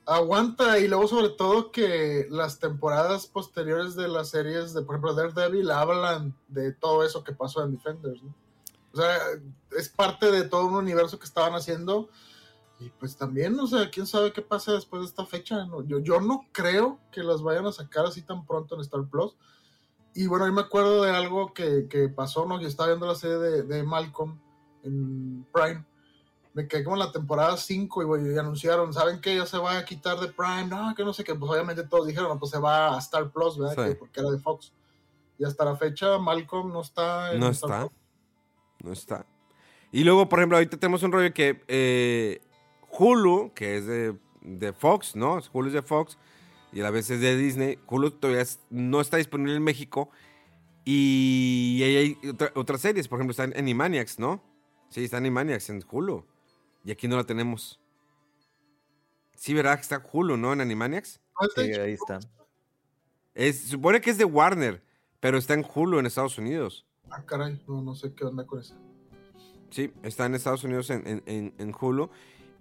Aguanta, 0.07 0.77
y 0.77 0.87
luego 0.87 1.07
sobre 1.07 1.29
todo 1.29 1.71
que 1.71 2.27
las 2.29 2.59
temporadas 2.59 3.25
posteriores 3.25 3.95
de 3.95 4.07
las 4.07 4.29
series 4.29 4.73
de, 4.73 4.83
por 4.83 4.95
ejemplo, 4.95 5.15
Daredevil 5.15 5.71
hablan 5.71 6.35
de 6.47 6.73
todo 6.73 7.03
eso 7.03 7.23
que 7.23 7.33
pasó 7.33 7.63
en 7.63 7.71
Defenders. 7.71 8.21
O 8.93 8.97
sea, 8.97 9.17
es 9.75 9.89
parte 9.89 10.31
de 10.31 10.43
todo 10.43 10.67
un 10.67 10.75
universo 10.75 11.17
que 11.17 11.25
estaban 11.25 11.53
haciendo. 11.53 12.09
Y 12.79 12.89
pues 12.89 13.17
también, 13.17 13.59
o 13.59 13.67
sea, 13.67 13.89
quién 13.89 14.05
sabe 14.05 14.31
qué 14.31 14.41
pasa 14.41 14.73
después 14.73 15.01
de 15.01 15.07
esta 15.07 15.25
fecha. 15.25 15.65
¿no? 15.65 15.83
Yo, 15.83 15.99
yo 15.99 16.21
no 16.21 16.45
creo 16.51 16.99
que 17.11 17.23
las 17.23 17.41
vayan 17.41 17.65
a 17.65 17.71
sacar 17.71 18.05
así 18.05 18.21
tan 18.21 18.45
pronto 18.45 18.75
en 18.75 18.81
Star 18.81 19.05
Plus. 19.09 19.35
Y 20.13 20.27
bueno, 20.27 20.45
yo 20.45 20.53
me 20.53 20.61
acuerdo 20.61 21.03
de 21.03 21.11
algo 21.11 21.53
que, 21.53 21.87
que 21.89 22.09
pasó, 22.09 22.45
¿no? 22.45 22.61
Yo 22.61 22.67
estaba 22.67 22.89
viendo 22.89 23.07
la 23.07 23.15
serie 23.15 23.37
de, 23.37 23.63
de 23.63 23.83
Malcolm 23.83 24.39
en 24.83 25.45
Prime 25.51 25.83
me 26.55 26.67
quedé 26.67 26.83
como 26.83 26.95
en 26.95 27.01
la 27.01 27.11
temporada 27.11 27.55
5 27.57 28.17
y, 28.17 28.37
anunciaron, 28.39 28.91
¿saben 28.93 29.21
qué? 29.21 29.35
Ya 29.35 29.45
se 29.45 29.57
va 29.59 29.77
a 29.77 29.85
quitar 29.85 30.19
de 30.19 30.29
Prime, 30.29 30.65
no, 30.65 30.95
que 30.95 31.03
no 31.05 31.13
sé 31.13 31.23
qué, 31.23 31.35
pues 31.35 31.51
obviamente 31.51 31.83
todos 31.83 32.07
dijeron, 32.07 32.39
pues 32.39 32.49
se 32.51 32.57
va 32.59 32.95
a 32.95 32.97
Star 32.99 33.29
Plus, 33.29 33.57
¿verdad? 33.59 33.75
Sí. 33.85 33.89
Que- 33.91 33.95
porque 33.95 34.19
era 34.21 34.31
de 34.31 34.39
Fox. 34.39 34.73
Y 35.37 35.43
hasta 35.43 35.65
la 35.65 35.75
fecha 35.75 36.17
Malcolm 36.17 36.71
no 36.71 36.81
está 36.81 37.33
en 37.33 37.39
No 37.41 37.49
Star 37.49 37.69
está. 37.69 37.79
Plus. 37.89 37.99
No 38.83 38.91
está. 38.93 39.25
Y 39.91 40.03
luego, 40.03 40.27
por 40.29 40.39
ejemplo, 40.39 40.57
ahorita 40.57 40.77
tenemos 40.77 41.03
un 41.03 41.11
rollo 41.11 41.33
que 41.33 41.61
eh, 41.67 42.41
Hulu, 42.97 43.51
que 43.53 43.77
es 43.77 43.85
de, 43.85 44.17
de 44.41 44.71
Fox, 44.73 45.15
¿no? 45.15 45.39
Hulu 45.51 45.67
es 45.67 45.73
de 45.73 45.81
Fox 45.81 46.17
y 46.71 46.79
a 46.79 46.83
la 46.83 46.89
vez 46.91 47.09
es 47.09 47.19
de 47.19 47.35
Disney. 47.35 47.79
Hulu 47.87 48.11
todavía 48.11 48.41
es- 48.41 48.59
no 48.69 49.01
está 49.01 49.17
disponible 49.17 49.55
en 49.55 49.63
México. 49.63 50.09
Y 50.85 51.81
hay 51.83 52.17
otra- 52.29 52.51
otras 52.55 52.79
series, 52.81 53.07
por 53.07 53.17
ejemplo, 53.19 53.31
está 53.31 53.43
en 53.45 53.57
Animaniacs, 53.57 54.19
¿no? 54.19 54.41
Sí, 54.89 55.03
está 55.03 55.17
Animaniacs 55.17 55.69
en 55.69 55.83
Hulu. 55.89 56.23
Y 56.85 56.91
aquí 56.91 57.07
no 57.07 57.17
la 57.17 57.23
tenemos. 57.23 57.79
Sí, 59.35 59.53
¿verdad? 59.53 59.75
que 59.75 59.81
Está 59.81 60.01
Hulu, 60.11 60.37
¿no? 60.37 60.53
En 60.53 60.61
Animaniacs. 60.61 61.19
Está 61.41 61.63
Sí, 61.63 61.73
ahí 61.73 61.93
está. 61.93 62.19
Es, 63.33 63.61
supone 63.67 63.99
que 63.99 64.11
es 64.11 64.17
de 64.17 64.23
Warner, 64.25 64.81
pero 65.19 65.37
está 65.37 65.53
en 65.55 65.65
Hulu 65.65 65.99
en 65.99 66.05
Estados 66.05 66.37
Unidos. 66.37 66.85
Ah, 67.09 67.23
caray, 67.25 67.61
no, 67.67 67.81
no 67.81 67.95
sé 67.95 68.13
qué 68.13 68.23
onda 68.23 68.45
con 68.45 68.59
eso. 68.61 68.75
Sí, 69.71 69.91
está 70.03 70.25
en 70.25 70.35
Estados 70.35 70.63
Unidos 70.63 70.89
en, 70.89 71.05
en- 71.05 71.23
en- 71.25 71.53
en 71.57 71.73
Hulu. 71.79 72.09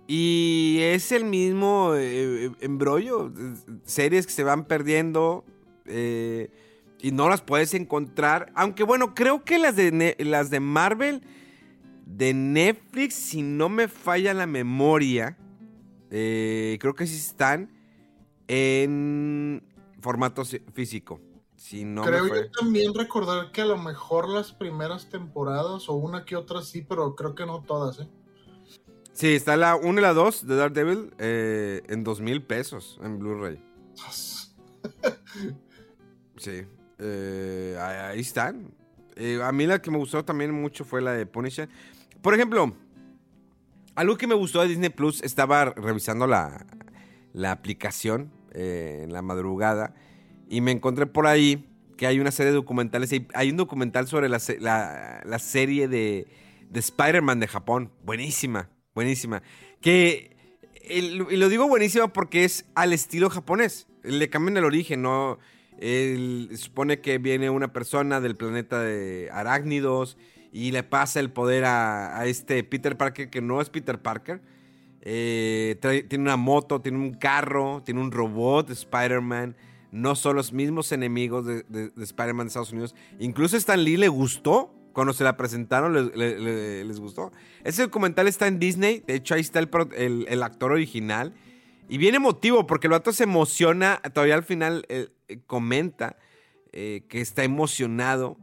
Y 0.07 0.79
es 0.83 1.13
el 1.13 1.25
mismo 1.25 1.93
eh, 1.95 2.51
embrollo. 2.61 3.29
eh, 3.29 3.55
Series 3.85 4.27
que 4.27 4.33
se 4.33 4.43
van 4.43 4.65
perdiendo 4.65 5.45
eh, 5.87 6.51
y 7.01 7.13
no 7.13 7.29
las 7.29 7.41
puedes 7.41 7.73
encontrar. 7.75 8.51
Aunque 8.57 8.83
bueno, 8.83 9.15
creo 9.15 9.45
que 9.45 9.59
las 9.59 9.77
de, 9.77 10.17
las 10.19 10.51
de 10.51 10.61
Marvel, 10.61 11.23
de 12.07 12.35
Netflix, 12.35 13.15
si 13.15 13.43
no 13.43 13.69
me 13.69 13.89
falla 13.89 14.35
la 14.35 14.47
memoria, 14.47 15.39
eh, 16.11 16.77
creo 16.81 16.95
que 16.95 17.07
sí 17.07 17.17
están 17.17 17.71
en 18.47 19.63
formato 20.01 20.45
físico. 20.73 21.21
Si 21.57 21.85
no 21.85 22.03
creo 22.03 22.27
yo 22.27 22.51
también 22.51 22.93
recordar 22.93 23.51
que 23.51 23.63
a 23.63 23.65
lo 23.65 23.79
mejor 23.79 24.29
las 24.29 24.53
primeras 24.53 25.09
temporadas 25.09 25.89
o 25.89 25.95
una 25.95 26.27
que 26.27 26.37
otra 26.37 26.61
sí, 26.63 26.83
pero 26.87 27.15
creo 27.17 27.35
que 27.35 27.47
no 27.47 27.63
todas, 27.63 28.01
¿eh? 28.01 28.09
Sí, 29.15 29.29
está 29.29 29.57
la 29.57 29.77
1 29.77 29.99
y 29.99 30.03
la 30.03 30.13
2 30.13 30.47
de 30.47 30.57
Daredevil 30.57 31.15
eh, 31.19 31.83
en 31.89 32.03
2 32.03 32.21
mil 32.21 32.43
pesos 32.43 32.99
en 33.03 33.19
Blu-ray. 33.19 33.63
Sí, 36.37 36.65
eh, 36.99 37.79
ahí 37.81 37.97
ahí 37.97 38.21
están. 38.21 38.75
Eh, 39.17 39.41
a 39.43 39.53
mí 39.53 39.67
la 39.67 39.81
que 39.81 39.91
me 39.91 39.99
gustó 39.99 40.25
también 40.25 40.53
mucho 40.53 40.85
fue 40.85 41.01
la 41.01 41.13
de 41.13 41.27
Punisher. 41.27 41.69
Por 42.25 42.33
ejemplo, 42.33 42.75
algo 43.97 44.17
que 44.17 44.27
me 44.27 44.35
gustó 44.35 44.63
de 44.63 44.69
Disney 44.69 44.89
Plus, 44.89 45.23
estaba 45.23 45.67
revisando 45.67 46.27
la, 46.27 46.65
la 47.35 47.53
aplicación 47.53 48.33
eh, 48.53 49.03
en 49.05 49.13
la 49.13 49.21
madrugada 49.21 49.95
y 50.49 50.63
me 50.63 50.71
encontré 50.71 51.05
por 51.05 51.27
ahí 51.27 51.69
que 51.99 52.07
hay 52.07 52.21
una 52.21 52.31
serie 52.31 52.53
de 52.53 52.57
documentales. 52.57 53.13
Hay, 53.13 53.29
hay 53.35 53.51
un 53.51 53.59
documental 53.59 54.07
sobre 54.09 54.31
la, 54.31 54.41
la- 54.59 55.39
serie 55.39 55.87
de, 55.87 56.27
de 56.71 56.81
Spider-Man 56.81 57.41
de 57.41 57.47
Japón. 57.47 57.93
Buenísima, 58.07 58.71
buenísima. 58.95 59.43
Que, 59.83 60.35
y 60.89 61.03
lo 61.37 61.51
digo 61.51 61.69
buenísima 61.69 62.11
porque 62.11 62.45
es 62.45 62.65
al 62.75 62.95
estilo 62.95 63.29
japonés. 63.29 63.87
Le 64.03 64.31
cambian 64.31 64.57
el 64.57 64.65
origen, 64.65 65.03
¿no? 65.03 65.39
Supone 66.57 67.03
que 67.03 67.19
viene 67.19 67.51
una 67.51 67.75
persona 67.75 68.23
del 68.23 68.35
planeta 68.35 68.81
de 68.81 69.29
arácnidos 69.31 70.17
y 70.55 70.71
le 70.71 70.85
pasa 70.85 71.19
el 71.19 71.33
poder 71.33 71.65
a, 71.65 72.25
este 72.27 72.63
Peter 72.63 72.97
Parker 72.97 73.29
que 73.29 73.43
no 73.43 73.61
es 73.61 73.71
Peter 73.71 74.01
Parker. 74.01 74.41
Eh, 75.01 75.77
tiene 76.09 76.23
una 76.23 76.37
moto, 76.37 76.81
tiene 76.81 76.97
un 76.99 77.15
carro, 77.15 77.83
tiene 77.85 78.01
un 78.01 78.13
robot 78.13 78.69
de 78.69 78.75
Spider-Man. 78.75 79.57
No 79.91 80.15
son 80.15 80.37
los 80.37 80.53
mismos 80.53 80.93
enemigos 80.93 81.45
de, 81.45 81.65
de- 81.69 81.89
de 81.89 82.05
Spider-Man 82.05 82.47
de 82.47 82.49
Estados 82.49 82.71
Unidos. 82.71 82.95
Incluso 83.19 83.57
Stan 83.57 83.83
Lee 83.83 83.97
le 83.97 84.09
gustó. 84.09 84.73
Cuando 84.93 85.13
se 85.13 85.25
la 85.25 85.37
presentaron, 85.37 85.93
le- 85.93 86.17
le- 86.17 86.39
le- 86.39 86.85
les 86.85 87.01
gustó. 87.01 87.33
Ese 87.65 87.83
documental 87.83 88.29
está 88.29 88.47
en 88.47 88.61
Disney. 88.61 89.03
De 89.05 89.17
hecho, 89.17 89.35
ahí 89.35 89.41
está 89.41 89.59
el, 89.59 90.43
actor 90.45 90.71
original. 90.71 91.35
Y 91.89 91.99
bien 91.99 92.15
emotivo, 92.15 92.69
porque 92.69 92.87
el 92.87 92.93
vato 92.93 93.13
se 93.13 93.25
emociona. 93.25 94.01
Todavía 94.13 94.37
al 94.37 94.45
final 94.45 94.87
eh, 94.89 95.09
comenta 95.49 96.17
eh, 96.73 97.03
que 97.09 97.21
está 97.21 97.43
emocionado 97.43 98.39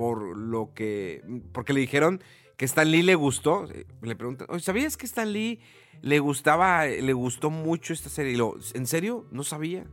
por 0.00 0.34
lo 0.34 0.72
que. 0.72 1.22
Porque 1.52 1.74
le 1.74 1.80
dijeron 1.80 2.22
que 2.56 2.64
Stan 2.64 2.90
Lee 2.90 3.02
le 3.02 3.16
gustó. 3.16 3.70
Eh, 3.70 3.84
Le 4.00 4.16
preguntan, 4.16 4.46
"Oye, 4.48 4.60
¿sabías 4.62 4.96
que 4.96 5.04
Stan 5.04 5.30
Lee 5.30 5.60
le 6.00 6.20
gustaba, 6.20 6.86
le 6.86 7.12
gustó 7.12 7.50
mucho 7.50 7.92
esta 7.92 8.08
serie? 8.08 8.32
Y 8.32 8.36
lo, 8.36 8.56
¿En 8.72 8.86
serio? 8.86 9.26
No 9.30 9.44
sabía. 9.44 9.84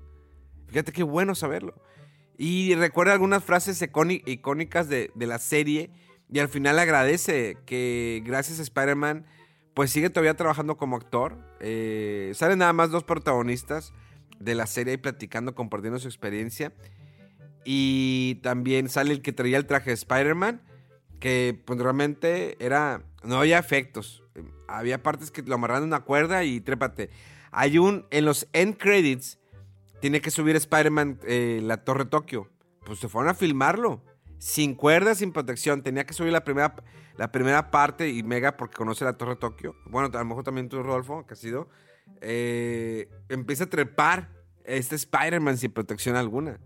Fíjate 0.68 0.94
qué 0.94 1.04
bueno 1.04 1.36
saberlo. 1.36 1.76
Y 2.38 2.74
recuerda 2.76 3.12
algunas 3.12 3.44
frases 3.44 3.82
icóni- 3.82 4.24
icónicas 4.26 4.88
de, 4.88 5.12
la 5.18 5.40
serie. 5.40 5.90
Y 6.32 6.40
al 6.40 6.48
final 6.48 6.80
agradece 6.80 7.58
que 7.66 8.24
gracias 8.26 8.60
a 8.60 8.62
Spider-Man, 8.62 9.26
pues 9.74 9.92
sigue 9.92 10.10
todavía 10.10 10.36
trabajando 10.36 10.78
como 10.78 10.96
actor. 10.96 11.38
Eh, 11.60 12.32
salen 12.34 12.60
nada 12.60 12.72
más 12.72 12.92
dos 12.92 13.04
protagonistas 13.04 13.92
de 14.40 14.56
la 14.56 14.68
serie 14.68 14.92
ahí 14.92 14.98
platicando, 14.98 15.54
compartiendo 15.54 16.00
su 16.00 16.08
experiencia. 16.08 16.72
Y 17.70 18.36
también 18.44 18.88
sale 18.88 19.12
el 19.12 19.22
que 19.22 19.34
traía 19.34 19.58
el 19.58 19.66
traje 19.66 19.90
de 19.90 19.96
Spider-Man, 19.96 20.62
que 21.20 21.62
pues 21.66 21.78
realmente 21.78 22.56
era, 22.66 23.04
no 23.26 23.40
había 23.40 23.60
efectos. 23.60 24.24
Había 24.70 25.04
partes 25.04 25.32
que 25.32 25.42
lo 25.42 25.56
amarraron 25.56 25.84
a 25.84 25.88
una 25.88 26.00
cuerda 26.06 26.46
y 26.46 26.62
trépate. 26.62 27.10
Hay 27.52 27.78
un, 27.78 28.06
en 28.10 28.24
los 28.24 28.48
end 28.54 28.78
credits, 28.78 29.38
tiene 30.00 30.22
que 30.22 30.32
subir 30.32 30.56
Spider-Man 30.56 31.20
eh, 31.28 31.60
la 31.62 31.84
Torre 31.84 32.06
Tokio. 32.06 32.50
pues 32.86 33.00
se 33.00 33.10
fueron 33.10 33.30
a 33.30 33.34
filmarlo. 33.34 34.02
Sin 34.38 34.74
cuerdas, 34.74 35.18
sin 35.18 35.34
protección. 35.34 35.84
Tenía 35.84 36.06
que 36.06 36.14
subir 36.14 36.32
la 36.32 36.46
primera, 36.46 36.74
la 37.18 37.34
primera 37.34 37.70
parte 37.70 38.12
y 38.12 38.24
Mega 38.24 38.56
porque 38.56 38.78
conoce 38.78 39.04
la 39.04 39.18
Torre 39.18 39.36
Tokio. 39.36 39.76
Bueno, 39.88 40.10
a 40.14 40.20
lo 40.20 40.26
mejor 40.26 40.46
también 40.46 40.70
tú, 40.70 40.82
Rodolfo, 40.82 41.26
que 41.28 41.34
has 41.34 41.40
sido. 41.40 41.68
eh, 42.22 43.10
empieza 43.28 43.66
a 43.66 43.68
trepar 43.68 44.30
este 44.64 44.96
Spider-Man 44.96 45.58
sin 45.58 45.74
protección 45.74 46.16
alguna. 46.16 46.62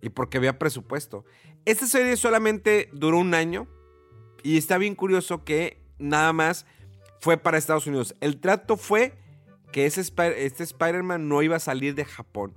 Y 0.00 0.10
porque 0.10 0.38
había 0.38 0.58
presupuesto. 0.58 1.24
Esta 1.64 1.86
serie 1.86 2.16
solamente 2.16 2.90
duró 2.92 3.18
un 3.18 3.34
año. 3.34 3.66
Y 4.42 4.58
está 4.58 4.78
bien 4.78 4.94
curioso 4.94 5.44
que 5.44 5.82
nada 5.98 6.32
más 6.32 6.66
fue 7.20 7.36
para 7.36 7.58
Estados 7.58 7.86
Unidos. 7.86 8.14
El 8.20 8.38
trato 8.40 8.76
fue 8.76 9.18
que 9.72 9.86
este 9.86 10.62
Spider-Man 10.62 11.28
no 11.28 11.42
iba 11.42 11.56
a 11.56 11.60
salir 11.60 11.94
de 11.94 12.04
Japón. 12.04 12.54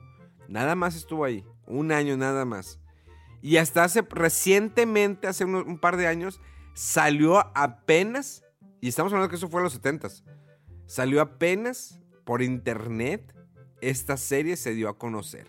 Nada 0.48 0.76
más 0.76 0.96
estuvo 0.96 1.26
ahí. 1.26 1.44
Un 1.66 1.92
año 1.92 2.18
nada 2.18 2.46
más. 2.46 2.80
Y 3.42 3.58
hasta 3.58 3.84
hace 3.84 4.02
recientemente, 4.02 5.28
hace 5.28 5.46
un 5.46 5.80
par 5.80 5.98
de 5.98 6.08
años, 6.08 6.42
salió 6.74 7.40
apenas, 7.58 8.44
y 8.82 8.88
estamos 8.90 9.12
hablando 9.12 9.30
que 9.30 9.36
eso 9.36 9.50
fue 9.50 9.62
en 9.62 9.64
los 9.66 9.82
70s, 9.82 10.24
salió 10.88 11.22
apenas 11.22 12.00
por 12.26 12.42
internet, 12.42 13.34
esta 13.82 14.18
serie 14.18 14.58
se 14.58 14.74
dio 14.74 14.90
a 14.90 14.98
conocer. 14.98 15.48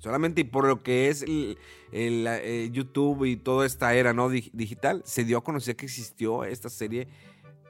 Solamente 0.00 0.44
por 0.44 0.66
lo 0.66 0.82
que 0.82 1.08
es 1.08 1.22
el, 1.22 1.56
eh, 1.92 2.68
YouTube 2.72 3.24
y 3.26 3.36
toda 3.36 3.66
esta 3.66 3.94
era 3.94 4.12
¿no? 4.12 4.28
Dig- 4.30 4.50
digital, 4.52 5.02
se 5.04 5.24
dio 5.24 5.38
a 5.38 5.44
conocer 5.44 5.76
que 5.76 5.86
existió 5.86 6.44
esta 6.44 6.68
serie 6.68 7.06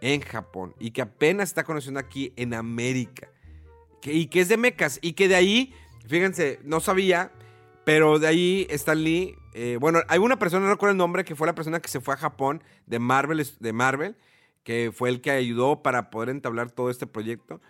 en 0.01 0.21
Japón 0.23 0.75
y 0.79 0.93
que 0.93 1.03
apenas 1.03 1.51
está 1.51 1.65
conociendo 1.65 2.01
aquí 2.01 2.33
en 2.37 2.55
América. 2.55 3.29
Que- 4.01 4.15
y 4.15 4.27
que 4.29 4.41
es 4.41 4.49
de 4.49 4.57
mechas 4.57 4.99
y 5.03 5.13
que 5.13 5.29
de 5.29 5.35
ahí, 5.35 5.75
fíjense, 6.07 6.61
no 6.65 6.81
sabía, 6.81 7.33
pero 7.85 8.19
de 8.19 8.29
ahí 8.29 8.67
Stan 8.71 9.03
Lee, 9.03 9.37
eh, 9.53 9.77
bueno, 9.81 10.01
hay 10.09 10.19
una 10.21 10.39
persona, 10.39 10.65
no 10.65 10.71
recuerdo 10.73 10.93
el 10.93 10.99
nombre, 10.99 11.25
que 11.25 11.35
fue 11.35 11.47
la 11.47 11.55
persona 11.55 11.81
que 11.81 11.89
se 11.89 12.01
fue 12.01 12.15
a 12.15 12.17
Japón 12.17 12.63
de 12.87 12.99
Marvel, 13.01 13.45
de 13.59 13.73
Marvel, 13.73 14.17
que 14.63 14.93
fue 14.95 15.09
el 15.09 15.21
que 15.21 15.33
ayudó 15.33 15.83
para 15.83 16.11
poder 16.11 16.29
entablar 16.29 16.71
todo 16.71 16.91
este 16.91 17.07
proyecto. 17.07 17.61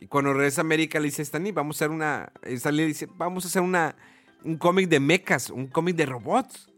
Y 0.00 0.06
cuando 0.06 0.32
regresa 0.32 0.60
a 0.60 0.64
América 0.64 0.98
le 0.98 1.06
dice, 1.06 1.22
Stan 1.22 1.42
Lee, 1.42 1.52
vamos 1.52 1.76
a 1.76 1.78
hacer 1.78 1.90
una, 1.90 2.32
Stan 2.42 2.74
Lee 2.76 2.86
dice, 2.86 3.08
vamos 3.16 3.44
a 3.44 3.48
hacer 3.48 3.62
una, 3.62 3.96
un 4.44 4.56
cómic 4.56 4.88
de 4.88 5.00
mechas, 5.00 5.50
un 5.50 5.66
cómic 5.66 5.96
de 5.96 6.06
robots. 6.06 6.70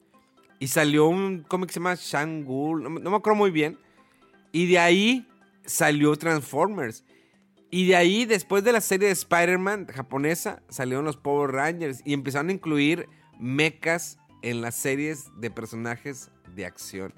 Y 0.60 0.68
salió 0.68 1.06
un 1.06 1.44
cómic 1.44 1.68
que 1.68 1.74
se 1.74 1.80
llama 1.80 1.94
Shangul, 1.94 2.82
no, 2.82 2.90
no 2.90 3.10
me 3.10 3.16
acuerdo 3.16 3.36
muy 3.36 3.50
bien. 3.50 3.78
Y 4.50 4.66
de 4.66 4.78
ahí 4.78 5.28
salió 5.64 6.16
Transformers. 6.16 7.04
Y 7.70 7.86
de 7.86 7.96
ahí, 7.96 8.24
después 8.24 8.64
de 8.64 8.72
la 8.72 8.80
serie 8.80 9.08
de 9.08 9.12
Spider-Man 9.12 9.86
japonesa, 9.86 10.62
salieron 10.68 11.04
los 11.04 11.16
Power 11.16 11.50
Rangers 11.50 12.00
y 12.04 12.14
empezaron 12.14 12.48
a 12.48 12.52
incluir 12.52 13.08
mechas 13.38 14.18
en 14.42 14.62
las 14.62 14.74
series 14.74 15.26
de 15.36 15.50
personajes 15.50 16.30
de 16.54 16.64
acción. 16.64 17.12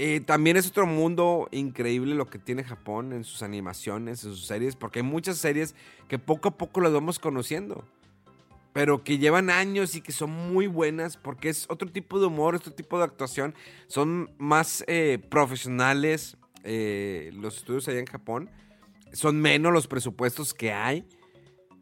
Eh, 0.00 0.20
también 0.20 0.56
es 0.56 0.68
otro 0.68 0.86
mundo 0.86 1.48
increíble 1.50 2.14
lo 2.14 2.26
que 2.26 2.38
tiene 2.38 2.62
Japón 2.62 3.12
en 3.12 3.24
sus 3.24 3.42
animaciones, 3.42 4.22
en 4.22 4.30
sus 4.30 4.46
series, 4.46 4.76
porque 4.76 5.00
hay 5.00 5.02
muchas 5.02 5.38
series 5.38 5.74
que 6.06 6.20
poco 6.20 6.50
a 6.50 6.56
poco 6.56 6.80
las 6.80 6.92
vamos 6.92 7.18
conociendo, 7.18 7.84
pero 8.72 9.02
que 9.02 9.18
llevan 9.18 9.50
años 9.50 9.96
y 9.96 10.00
que 10.00 10.12
son 10.12 10.30
muy 10.30 10.68
buenas 10.68 11.16
porque 11.16 11.48
es 11.48 11.66
otro 11.68 11.90
tipo 11.90 12.20
de 12.20 12.26
humor, 12.26 12.54
otro 12.54 12.72
tipo 12.72 12.96
de 12.96 13.06
actuación, 13.06 13.56
son 13.88 14.30
más 14.38 14.84
eh, 14.86 15.18
profesionales 15.30 16.36
eh, 16.62 17.32
los 17.34 17.56
estudios 17.56 17.88
allá 17.88 17.98
en 17.98 18.06
Japón, 18.06 18.50
son 19.12 19.40
menos 19.40 19.72
los 19.72 19.88
presupuestos 19.88 20.54
que 20.54 20.72
hay, 20.72 21.08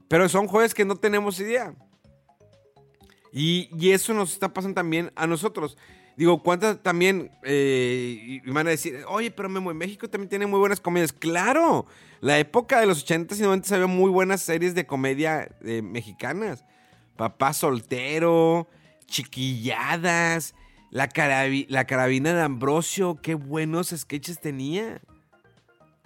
pero 0.08 0.26
son 0.30 0.46
juegos 0.46 0.72
que 0.72 0.86
no 0.86 0.96
tenemos 0.96 1.38
idea. 1.38 1.74
Y 3.30 3.90
eso 3.90 4.14
nos 4.14 4.32
está 4.32 4.54
pasando 4.54 4.76
también 4.76 5.12
a 5.14 5.26
nosotros. 5.26 5.76
Digo, 6.16 6.42
¿cuántas 6.42 6.82
también 6.82 7.30
eh, 7.42 8.40
y 8.44 8.50
van 8.50 8.66
a 8.66 8.70
decir, 8.70 9.04
oye, 9.06 9.30
pero 9.30 9.50
Memo, 9.50 9.70
en 9.70 9.76
México 9.76 10.08
también 10.08 10.30
tiene 10.30 10.46
muy 10.46 10.58
buenas 10.58 10.80
comedias? 10.80 11.12
¡Claro! 11.12 11.86
La 12.20 12.38
época 12.38 12.80
de 12.80 12.86
los 12.86 13.06
80s 13.06 13.38
y 13.38 13.42
90s 13.42 13.72
había 13.72 13.86
muy 13.86 14.10
buenas 14.10 14.40
series 14.40 14.74
de 14.74 14.86
comedia 14.86 15.50
eh, 15.62 15.82
mexicanas. 15.82 16.64
Papá 17.16 17.52
soltero, 17.52 18.66
chiquilladas, 19.06 20.54
la, 20.90 21.08
la 21.68 21.86
carabina 21.86 22.32
de 22.32 22.42
Ambrosio, 22.42 23.18
qué 23.20 23.34
buenos 23.34 23.88
sketches 23.94 24.40
tenía. 24.40 25.02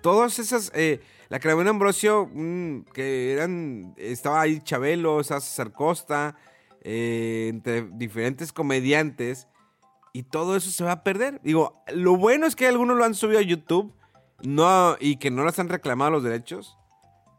Todas 0.01 0.41
esas, 0.41 0.73
eh, 0.75 1.01
la 1.29 1.39
carabina 1.39 1.65
de 1.65 1.71
Ambrosio, 1.71 2.29
mm, 2.33 2.83
que 2.93 3.33
eran, 3.33 3.95
estaba 3.97 4.41
ahí 4.41 4.61
Chabelo, 4.61 5.23
César 5.23 5.73
Costa, 5.73 6.37
eh, 6.83 7.49
entre 7.51 7.83
diferentes 7.93 8.53
comediantes, 8.53 9.47
y 10.13 10.25
todo 10.25 10.57
eso 10.57 10.71
se 10.71 10.85
va 10.85 10.93
a 10.93 11.03
perder. 11.05 11.41
Digo, 11.43 11.83
lo 11.95 12.17
bueno 12.17 12.47
es 12.47 12.57
que 12.57 12.67
algunos 12.67 12.97
lo 12.97 13.05
han 13.05 13.15
subido 13.15 13.39
a 13.39 13.43
YouTube 13.43 13.93
no, 14.43 14.97
y 15.01 15.17
que 15.17 15.31
no 15.31 15.45
les 15.45 15.59
han 15.59 15.69
reclamado 15.69 16.11
los 16.11 16.23
derechos. 16.23 16.77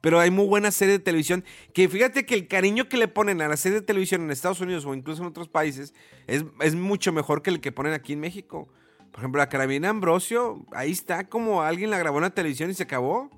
Pero 0.01 0.19
hay 0.19 0.32
muy 0.32 0.47
buenas 0.47 0.74
series 0.74 0.97
de 0.97 1.03
televisión 1.03 1.43
que 1.74 1.88
fíjate 1.88 2.26
que 2.26 2.34
el 2.34 2.47
cariño 2.47 2.89
que 2.89 2.97
le 2.97 3.07
ponen 3.07 3.39
a 3.41 3.47
la 3.47 3.55
serie 3.57 3.82
de 3.82 3.86
televisión 3.86 4.22
en 4.24 4.32
Estados 4.32 4.59
Unidos 4.59 4.84
o 4.86 4.95
incluso 4.95 5.22
en 5.22 5.28
otros 5.28 5.47
países 5.47 5.93
es, 6.26 6.43
es 6.61 6.76
mucho 6.76 7.11
mejor 7.11 7.43
que 7.43 7.51
el 7.51 7.61
que 7.61 7.72
ponen 7.72 7.93
aquí 7.93 8.13
en 8.13 8.19
México. 8.19 8.67
Por 9.11 9.19
ejemplo, 9.19 9.38
la 9.39 9.49
carabina 9.49 9.89
Ambrosio, 9.89 10.65
ahí 10.72 10.91
está 10.91 11.28
como 11.30 11.61
alguien 11.61 11.89
la 11.91 11.99
grabó 11.99 12.17
en 12.17 12.24
la 12.24 12.30
televisión 12.32 12.72
y 12.72 12.74
se 12.74 12.84
acabó. 12.84 13.30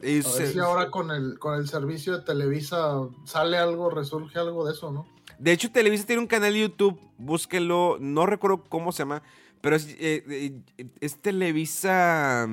Y 0.00 0.10
A 0.10 0.12
ver 0.12 0.22
se- 0.22 0.52
si 0.52 0.58
ahora 0.60 0.90
con 0.90 1.10
el, 1.10 1.38
con 1.40 1.54
el 1.54 1.66
servicio 1.68 2.18
de 2.18 2.24
Televisa 2.24 2.98
sale 3.24 3.56
algo, 3.56 3.90
resurge 3.90 4.38
algo 4.38 4.64
de 4.66 4.74
eso, 4.74 4.92
¿no? 4.92 5.06
De 5.38 5.52
hecho, 5.52 5.70
Televisa 5.70 6.06
tiene 6.06 6.22
un 6.22 6.28
canal 6.28 6.52
de 6.52 6.60
YouTube, 6.60 6.98
búsquenlo, 7.18 7.98
no 8.00 8.24
recuerdo 8.26 8.64
cómo 8.64 8.92
se 8.92 8.98
llama, 9.00 9.22
pero 9.60 9.76
es, 9.76 9.86
eh, 9.98 10.24
eh, 10.78 10.86
es 11.00 11.16
Televisa, 11.20 12.48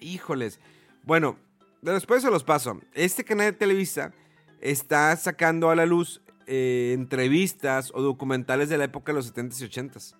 híjoles. 0.00 0.58
Bueno, 1.04 1.36
después 1.82 2.22
se 2.22 2.30
los 2.30 2.44
paso. 2.44 2.80
Este 2.94 3.24
canal 3.24 3.46
de 3.46 3.52
Televisa 3.52 4.12
está 4.60 5.14
sacando 5.16 5.70
a 5.70 5.74
la 5.76 5.84
luz 5.86 6.22
eh, 6.46 6.92
entrevistas 6.94 7.92
o 7.94 8.02
documentales 8.02 8.68
de 8.68 8.78
la 8.78 8.84
época 8.84 9.12
de 9.12 9.16
los 9.16 9.32
70s 9.34 9.60
y 9.60 9.64
80s. 9.68 10.14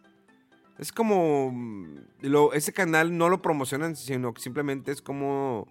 Es 0.79 0.93
como, 0.93 1.51
mm, 1.53 1.97
lo- 2.23 2.53
ese 2.53 2.73
canal 2.73 3.17
no 3.17 3.29
lo 3.29 3.41
promocionan, 3.43 3.97
sino 3.97 4.33
que 4.35 4.41
simplemente 4.43 4.93
es 4.93 5.01
como... 5.03 5.67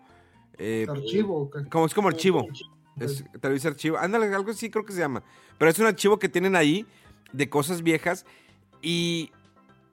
eh, 0.57 0.85
Archivo. 0.89 1.49
como, 1.69 1.85
es 1.85 1.93
como 1.93 2.07
archivo. 2.09 2.47
Es 2.99 3.23
Televisa 3.39 3.69
Archivo. 3.69 3.97
Ándale, 3.97 4.33
algo 4.33 4.51
así 4.51 4.69
creo 4.69 4.85
que 4.85 4.93
se 4.93 4.99
llama. 4.99 5.23
Pero 5.57 5.71
es 5.71 5.79
un 5.79 5.85
archivo 5.85 6.19
que 6.19 6.29
tienen 6.29 6.55
ahí 6.55 6.85
de 7.31 7.49
cosas 7.49 7.81
viejas. 7.83 8.25
Y, 8.81 9.31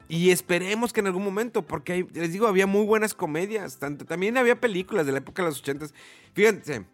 y 0.08 0.30
esperemos 0.30 0.92
que 0.92 1.00
en 1.00 1.06
algún 1.06 1.24
momento, 1.24 1.62
porque 1.66 1.92
hay- 1.92 2.06
les 2.12 2.32
digo, 2.32 2.46
había 2.46 2.66
muy 2.66 2.84
buenas 2.84 3.14
comedias. 3.14 3.78
Tanto, 3.78 4.04
también 4.04 4.36
había 4.36 4.60
películas 4.60 5.06
de 5.06 5.12
la 5.12 5.18
época 5.18 5.42
de 5.42 5.48
los 5.50 5.60
ochentas. 5.60 5.94
Fíjense, 6.34 6.86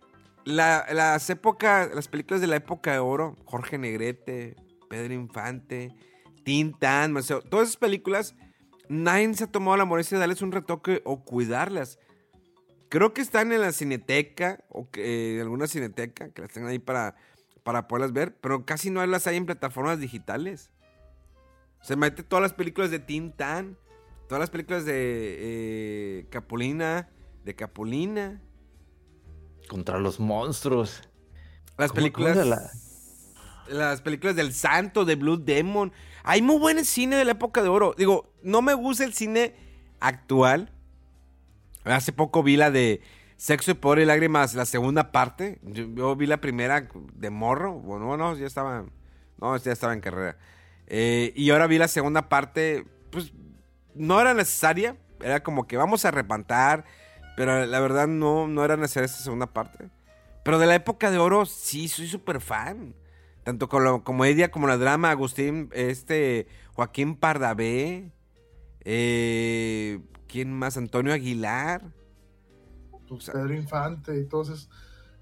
la- 0.44 0.84
las 0.92 1.28
épocas, 1.30 1.90
las 1.94 2.08
películas 2.08 2.40
de 2.40 2.46
la 2.48 2.56
época 2.56 2.92
de 2.92 2.98
oro, 2.98 3.36
Jorge 3.44 3.78
Negrete, 3.78 4.56
Pedro 4.90 5.14
Infante, 5.14 5.94
Tintán, 6.44 7.12
Maceo, 7.12 7.40
todas 7.40 7.68
esas 7.68 7.78
películas, 7.78 8.34
nadie 8.88 9.32
se 9.34 9.44
ha 9.44 9.50
tomado 9.50 9.76
la 9.78 9.86
molestia 9.86 10.16
de 10.18 10.20
darles 10.20 10.42
un 10.42 10.52
retoque 10.52 11.00
o 11.04 11.24
cuidarlas. 11.24 11.98
Creo 12.94 13.12
que 13.12 13.22
están 13.22 13.50
en 13.50 13.60
la 13.60 13.72
cineteca 13.72 14.62
o 14.68 14.88
que, 14.88 15.34
en 15.34 15.40
alguna 15.40 15.66
cineteca 15.66 16.28
que 16.28 16.42
las 16.42 16.52
tengan 16.52 16.70
ahí 16.70 16.78
para, 16.78 17.16
para 17.64 17.88
poderlas 17.88 18.12
ver, 18.12 18.36
pero 18.36 18.64
casi 18.64 18.88
no 18.88 19.04
las 19.04 19.26
hay 19.26 19.36
en 19.36 19.46
plataformas 19.46 19.98
digitales. 19.98 20.70
Se 21.82 21.96
mete 21.96 22.22
todas 22.22 22.40
las 22.44 22.52
películas 22.52 22.92
de 22.92 23.00
Tintán, 23.00 23.76
todas 24.28 24.38
las 24.38 24.50
películas 24.50 24.84
de 24.84 24.92
eh, 26.20 26.26
Capulina, 26.30 27.08
de 27.44 27.56
Capulina, 27.56 28.40
Contra 29.68 29.98
los 29.98 30.20
monstruos. 30.20 31.02
las 31.76 31.90
¿Cómo- 31.90 31.96
películas, 31.96 32.46
la- 32.46 32.70
las 33.66 34.02
películas 34.02 34.36
del 34.36 34.52
Santo, 34.52 35.04
de 35.04 35.16
Blue 35.16 35.38
Demon. 35.38 35.92
Hay 36.22 36.42
muy 36.42 36.58
buen 36.60 36.84
cine 36.84 37.16
de 37.16 37.24
la 37.24 37.32
época 37.32 37.60
de 37.60 37.70
oro. 37.70 37.92
Digo, 37.98 38.32
no 38.44 38.62
me 38.62 38.74
gusta 38.74 39.02
el 39.02 39.14
cine 39.14 39.56
actual. 39.98 40.70
Hace 41.84 42.12
poco 42.12 42.42
vi 42.42 42.56
la 42.56 42.70
de 42.70 43.02
Sexo 43.36 43.72
y 43.72 43.74
Poder 43.74 44.00
y 44.00 44.04
Lágrimas, 44.06 44.54
la 44.54 44.64
segunda 44.64 45.12
parte. 45.12 45.58
Yo, 45.62 46.16
vi 46.16 46.26
la 46.26 46.40
primera 46.40 46.88
de 47.14 47.30
morro. 47.30 47.74
Bueno, 47.74 48.16
no, 48.16 48.36
ya 48.36 48.46
estaba. 48.46 48.86
No, 49.38 49.56
ya 49.56 49.72
estaba 49.72 49.92
en 49.92 50.00
carrera. 50.00 50.38
Eh, 50.86 51.32
y 51.36 51.50
ahora 51.50 51.66
vi 51.66 51.78
la 51.78 51.88
segunda 51.88 52.28
parte. 52.28 52.86
Pues 53.10 53.32
no 53.94 54.20
era 54.20 54.32
necesaria. 54.34 54.96
Era 55.20 55.42
como 55.42 55.66
que 55.66 55.76
vamos 55.76 56.04
a 56.04 56.10
repantar. 56.10 56.84
Pero 57.36 57.66
la 57.66 57.80
verdad 57.80 58.06
no, 58.06 58.46
no 58.46 58.64
era 58.64 58.76
necesaria 58.76 59.06
esa 59.06 59.22
segunda 59.22 59.46
parte. 59.46 59.90
Pero 60.44 60.58
de 60.58 60.66
la 60.66 60.76
época 60.76 61.10
de 61.10 61.18
oro, 61.18 61.46
sí, 61.46 61.88
soy 61.88 62.06
súper 62.06 62.40
fan. 62.40 62.94
Tanto 63.42 63.68
con 63.68 63.84
la 63.84 63.98
comedia 63.98 64.50
como 64.50 64.68
la 64.68 64.78
drama. 64.78 65.10
Agustín, 65.10 65.68
este, 65.72 66.46
Joaquín 66.74 67.16
Pardavé. 67.16 68.12
Eh, 68.84 70.00
¿Quién 70.34 70.52
más? 70.52 70.76
Antonio 70.76 71.12
Aguilar. 71.12 71.94
Pues 73.08 73.30
Pedro 73.30 73.54
Infante 73.54 74.18
y 74.18 74.24
todos 74.24 74.48
esos. 74.48 74.68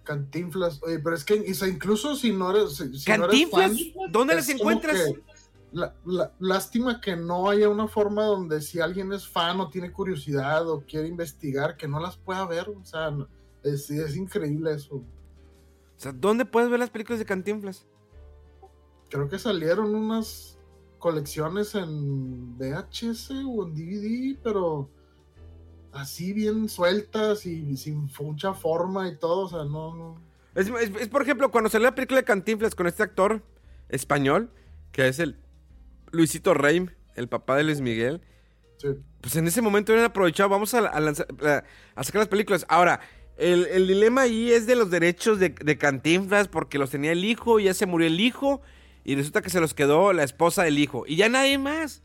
Cantinflas. 0.04 0.82
Oye, 0.82 1.00
pero 1.00 1.14
es 1.14 1.22
que 1.22 1.34
incluso 1.68 2.16
si 2.16 2.32
no 2.32 2.50
eres. 2.50 2.76
Si, 2.76 2.98
si 2.98 3.10
no 3.10 3.26
eres 3.26 3.28
¿Cantinflas? 3.28 3.70
fan, 3.72 4.10
¿Dónde 4.10 4.34
las 4.36 4.48
encuentras? 4.48 4.96
que 4.96 5.22
la- 5.72 5.94
la- 6.06 6.32
lástima 6.38 6.98
que 6.98 7.14
no 7.14 7.50
haya 7.50 7.68
una 7.68 7.88
forma 7.88 8.24
donde 8.24 8.62
si 8.62 8.80
alguien 8.80 9.12
es 9.12 9.28
fan 9.28 9.60
o 9.60 9.68
tiene 9.68 9.92
curiosidad 9.92 10.66
o 10.66 10.80
quiere 10.80 11.08
investigar, 11.08 11.76
que 11.76 11.86
no 11.86 12.00
las 12.00 12.16
pueda 12.16 12.46
ver. 12.46 12.70
O 12.70 12.82
sea, 12.82 13.14
es, 13.64 13.90
es 13.90 14.16
increíble 14.16 14.72
eso. 14.72 14.94
O 14.96 15.04
sea, 15.98 16.12
¿dónde 16.12 16.46
puedes 16.46 16.70
ver 16.70 16.78
las 16.80 16.88
películas 16.88 17.18
de 17.18 17.26
Cantinflas? 17.26 17.86
Creo 19.10 19.28
que 19.28 19.38
salieron 19.38 19.94
unas 19.94 20.58
colecciones 20.98 21.74
en 21.74 22.56
VHS 22.56 23.30
o 23.46 23.66
en 23.68 23.74
DVD, 23.74 24.38
pero 24.42 24.88
así 25.93 26.32
bien 26.32 26.68
sueltas 26.68 27.47
y 27.47 27.76
sin 27.76 28.09
mucha 28.20 28.55
forma 28.55 29.09
y 29.09 29.16
todo. 29.16 29.47
O 29.47 29.49
sea, 29.49 29.64
no, 29.64 29.95
no. 29.95 30.22
Es, 30.55 30.68
es- 30.68 31.01
es, 31.01 31.09
por 31.09 31.22
ejemplo, 31.22 31.51
cuando 31.51 31.70
salió 31.70 31.86
la 31.88 31.95
película 31.95 32.20
de 32.20 32.24
Cantinflas 32.24 32.74
con 32.74 32.86
este 32.86 33.03
actor 33.03 33.43
español, 33.88 34.51
que 34.90 35.09
es 35.09 35.18
el 35.18 35.36
Luisito 36.11 36.55
Reim, 36.55 36.88
el 37.14 37.28
papá 37.28 37.57
de 37.57 37.64
Luis 37.64 37.80
Miguel. 37.80 38.20
Sí. 38.78 38.88
Pues 39.20 39.36
en 39.36 39.47
ese 39.47 39.62
momento 39.62 39.93
hubieran 39.93 40.11
aprovechado, 40.11 40.49
vamos 40.49 40.74
a, 40.74 40.78
a 40.80 41.01
lanzar- 41.01 41.64
a- 41.95 42.05
sacar 42.05 42.20
las 42.20 42.28
películas. 42.28 42.66
Ahora, 42.68 43.01
el, 43.36 43.66
el 43.66 43.86
dilema 43.86 44.22
ahí 44.22 44.53
es 44.53 44.66
de 44.66 44.74
los 44.76 44.90
derechos 44.90 45.38
de, 45.38 45.51
de 45.51 45.78
Cantinflas, 45.78 46.49
porque 46.49 46.78
los 46.78 46.90
tenía 46.90 47.12
el 47.12 47.24
hijo, 47.24 47.61
y 47.61 47.64
ya 47.64 47.74
se 47.74 47.86
murió 47.86 48.07
el 48.09 48.20
hijo, 48.20 48.61
y 49.05 49.14
resulta 49.14 49.40
que 49.43 49.51
se 49.51 49.61
los 49.61 49.72
quedó 49.74 50.12
la 50.12 50.22
esposa 50.22 50.64
del 50.64 50.78
hijo, 50.78 51.05
y 51.07 51.16
ya 51.16 51.28
nadie 51.28 51.59
más. 51.59 52.03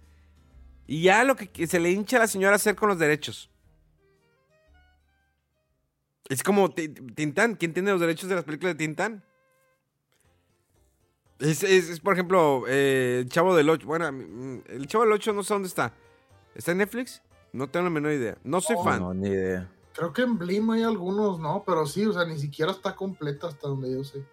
Y 0.88 1.02
ya 1.02 1.24
lo 1.26 1.36
que 1.36 1.68
se 1.68 1.80
le 1.80 1.92
hincha 1.92 2.18
a 2.18 2.22
la 2.22 2.28
señora 2.28 2.56
hacer 2.56 2.76
con 2.76 2.88
los 2.90 2.98
derechos. 3.00 3.50
Es 6.30 6.44
como 6.44 6.70
Ti- 6.72 6.90
Tintán. 6.90 7.56
¿Quién 7.56 7.74
tiene 7.74 7.92
los 7.92 8.02
derechos 8.02 8.30
de 8.30 8.36
las 8.36 8.44
películas 8.44 8.74
de 8.76 8.86
Tintán? 8.86 9.24
Es, 11.40 11.64
es- 11.64 11.90
es, 11.90 12.00
por 12.00 12.14
ejemplo, 12.14 12.64
eh, 12.68 13.20
el 13.22 13.30
Chavo 13.30 13.56
del 13.56 13.70
8. 13.70 13.86
Bueno, 13.86 14.12
mm, 14.12 14.62
el 14.70 14.88
Chavo 14.88 15.04
del 15.04 15.14
8 15.14 15.34
no 15.34 15.44
sé 15.44 15.54
dónde 15.54 15.68
está. 15.68 15.94
¿Está 16.56 16.72
en 16.72 16.80
Netflix? 16.80 17.22
No 17.54 17.70
tengo 17.70 17.86
la 17.86 17.90
menor 17.92 18.12
idea. 18.14 18.38
No 18.44 18.60
soy 18.62 18.76
No, 18.76 18.84
fan. 18.84 19.00
No, 19.02 19.14
ni 19.14 19.30
idea. 19.30 19.70
Creo 19.94 20.14
que 20.14 20.24
en 20.24 20.38
Blim 20.38 20.70
hay 20.72 20.84
algunos, 20.84 21.40
¿no? 21.40 21.64
Pero 21.66 21.86
sí, 21.86 22.06
o 22.06 22.14
sea, 22.14 22.26
ni 22.26 22.38
siquiera 22.40 22.72
está 22.72 22.96
completa 22.96 23.48
hasta 23.48 23.68
donde 23.68 23.92
yo 23.92 24.04
sé. 24.04 24.24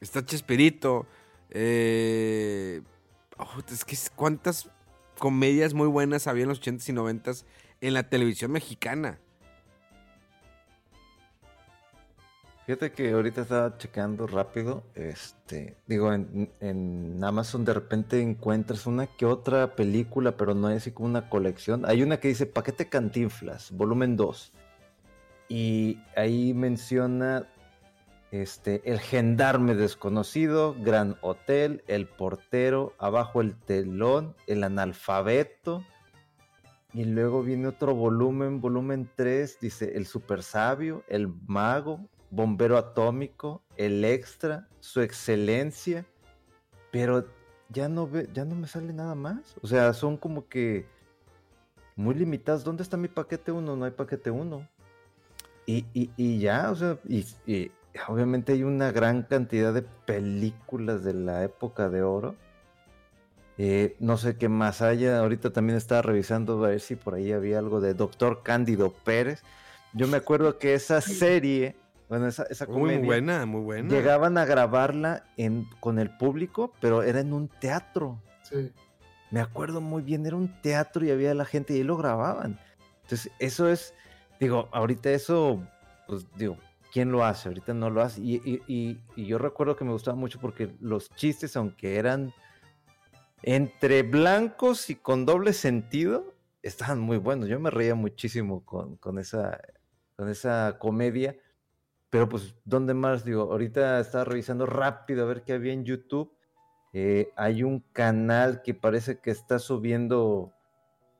Está 0.00 0.24
Chespirito. 0.24 1.06
eh, 1.50 2.80
oh, 3.38 3.60
es 3.70 3.84
que 3.84 3.96
cuántas 4.16 4.68
comedias 5.18 5.74
muy 5.74 5.86
buenas 5.86 6.26
había 6.26 6.42
en 6.44 6.48
los 6.48 6.60
80s 6.60 6.88
y 6.88 6.92
90s 6.92 7.44
en 7.82 7.94
la 7.94 8.08
televisión 8.08 8.50
mexicana. 8.52 9.18
Fíjate 12.66 12.92
que 12.92 13.10
ahorita 13.10 13.40
estaba 13.40 13.76
checando 13.76 14.28
rápido, 14.28 14.84
este, 14.94 15.76
digo, 15.88 16.12
en, 16.12 17.18
Amazon 17.20 17.64
de 17.64 17.74
repente 17.74 18.20
encuentras 18.20 18.86
una 18.86 19.08
que 19.08 19.26
otra 19.26 19.74
película, 19.74 20.36
pero 20.36 20.54
no 20.54 20.70
es 20.70 20.76
así 20.76 20.92
como 20.92 21.08
una 21.08 21.28
colección. 21.28 21.84
Hay 21.86 22.04
una 22.04 22.20
que 22.20 22.28
dice 22.28 22.46
Paquete 22.46 22.88
Cantinflas, 22.88 23.72
volumen 23.72 24.16
2. 24.16 24.52
Y 25.48 25.98
ahí 26.14 26.54
menciona 26.54 27.48
este, 28.30 28.80
El 28.88 29.00
gendarme 29.00 29.74
desconocido, 29.74 30.76
Gran 30.78 31.16
Hotel, 31.20 31.82
El 31.88 32.06
portero, 32.06 32.94
Abajo 32.98 33.40
el 33.40 33.56
telón, 33.56 34.36
El 34.46 34.62
analfabeto. 34.62 35.84
Y 36.94 37.04
luego 37.06 37.42
viene 37.42 37.66
otro 37.66 37.94
volumen, 37.96 38.60
volumen 38.60 39.10
3, 39.16 39.58
dice 39.60 39.96
El 39.96 40.06
super 40.06 40.44
sabio, 40.44 41.02
El 41.08 41.26
mago, 41.46 42.08
Bombero 42.32 42.76
atómico, 42.78 43.62
El 43.76 44.04
extra, 44.04 44.66
Su 44.80 45.02
excelencia. 45.02 46.04
Pero 46.90 47.26
ya 47.68 47.88
no, 47.88 48.08
ve, 48.08 48.28
ya 48.32 48.44
no 48.44 48.56
me 48.56 48.66
sale 48.66 48.92
nada 48.92 49.14
más. 49.14 49.54
O 49.62 49.66
sea, 49.66 49.92
son 49.92 50.16
como 50.16 50.48
que 50.48 50.86
muy 51.94 52.14
limitados. 52.14 52.64
¿Dónde 52.64 52.82
está 52.82 52.96
mi 52.96 53.08
paquete 53.08 53.52
1? 53.52 53.76
No 53.76 53.84
hay 53.84 53.92
paquete 53.92 54.30
1. 54.30 54.68
Y, 55.66 55.86
y, 55.94 56.10
y 56.16 56.40
ya, 56.40 56.70
o 56.70 56.74
sea, 56.74 56.98
y, 57.06 57.24
y 57.46 57.70
obviamente 58.08 58.52
hay 58.52 58.64
una 58.64 58.90
gran 58.90 59.22
cantidad 59.22 59.72
de 59.72 59.82
películas 59.82 61.04
de 61.04 61.14
la 61.14 61.44
época 61.44 61.88
de 61.88 62.02
oro. 62.02 62.34
Eh, 63.58 63.94
no 64.00 64.16
sé 64.16 64.36
qué 64.36 64.48
más 64.48 64.82
haya. 64.82 65.18
Ahorita 65.18 65.52
también 65.52 65.76
estaba 65.76 66.02
revisando 66.02 66.64
a 66.64 66.68
ver 66.68 66.80
si 66.80 66.96
por 66.96 67.14
ahí 67.14 67.32
había 67.32 67.58
algo 67.58 67.80
de 67.80 67.94
Doctor 67.94 68.42
Cándido 68.42 68.92
Pérez. 68.92 69.42
Yo 69.92 70.08
me 70.08 70.16
acuerdo 70.16 70.58
que 70.58 70.74
esa 70.74 71.00
serie, 71.02 71.76
bueno, 72.12 72.26
esa, 72.28 72.42
esa 72.50 72.66
Muy, 72.66 72.74
comedia, 72.74 72.98
muy 72.98 73.06
buena, 73.06 73.46
muy 73.46 73.60
buena. 73.62 73.88
llegaban 73.88 74.36
a 74.36 74.44
grabarla 74.44 75.24
en, 75.38 75.66
con 75.80 75.98
el 75.98 76.14
público, 76.18 76.74
pero 76.78 77.02
era 77.02 77.20
en 77.20 77.32
un 77.32 77.48
teatro. 77.48 78.20
Sí. 78.42 78.70
Me 79.30 79.40
acuerdo 79.40 79.80
muy 79.80 80.02
bien, 80.02 80.26
era 80.26 80.36
un 80.36 80.60
teatro 80.60 81.06
y 81.06 81.10
había 81.10 81.32
la 81.32 81.46
gente 81.46 81.72
y 81.72 81.78
ahí 81.78 81.82
lo 81.84 81.96
grababan. 81.96 82.58
Entonces, 83.04 83.32
eso 83.38 83.66
es, 83.66 83.94
digo, 84.38 84.68
ahorita 84.72 85.10
eso, 85.10 85.66
pues 86.06 86.26
digo, 86.36 86.58
¿quién 86.92 87.10
lo 87.10 87.24
hace? 87.24 87.48
Ahorita 87.48 87.72
no 87.72 87.88
lo 87.88 88.02
hace. 88.02 88.20
Y, 88.20 88.34
y- 88.44 88.62
y- 88.66 89.00
y 89.16 89.24
yo 89.24 89.38
recuerdo 89.38 89.74
que 89.74 89.84
me 89.86 89.92
gustaba 89.92 90.14
mucho 90.16 90.38
porque 90.38 90.70
los 90.80 91.08
chistes, 91.14 91.56
aunque 91.56 91.96
eran 91.96 92.34
entre 93.42 94.02
blancos 94.02 94.90
y 94.90 94.96
con 94.96 95.24
doble 95.24 95.52
sentido, 95.54 96.34
estaban 96.62 97.00
muy 97.00 97.16
buenos. 97.16 97.48
Yo 97.48 97.58
me 97.58 97.70
reía 97.70 97.94
muchísimo 97.94 98.64
con, 98.64 98.96
con 98.96 99.18
esa, 99.18 99.60
con 100.16 100.28
esa 100.28 100.76
comedia. 100.78 101.36
Pero 102.12 102.28
pues, 102.28 102.54
¿dónde 102.66 102.92
más? 102.92 103.24
Digo, 103.24 103.50
ahorita 103.50 103.98
estaba 103.98 104.24
revisando 104.24 104.66
rápido 104.66 105.24
a 105.24 105.26
ver 105.26 105.44
qué 105.44 105.54
había 105.54 105.72
en 105.72 105.82
YouTube. 105.86 106.30
Eh, 106.92 107.30
hay 107.36 107.62
un 107.62 107.80
canal 107.94 108.60
que 108.62 108.74
parece 108.74 109.18
que 109.18 109.30
está 109.30 109.58
subiendo, 109.58 110.52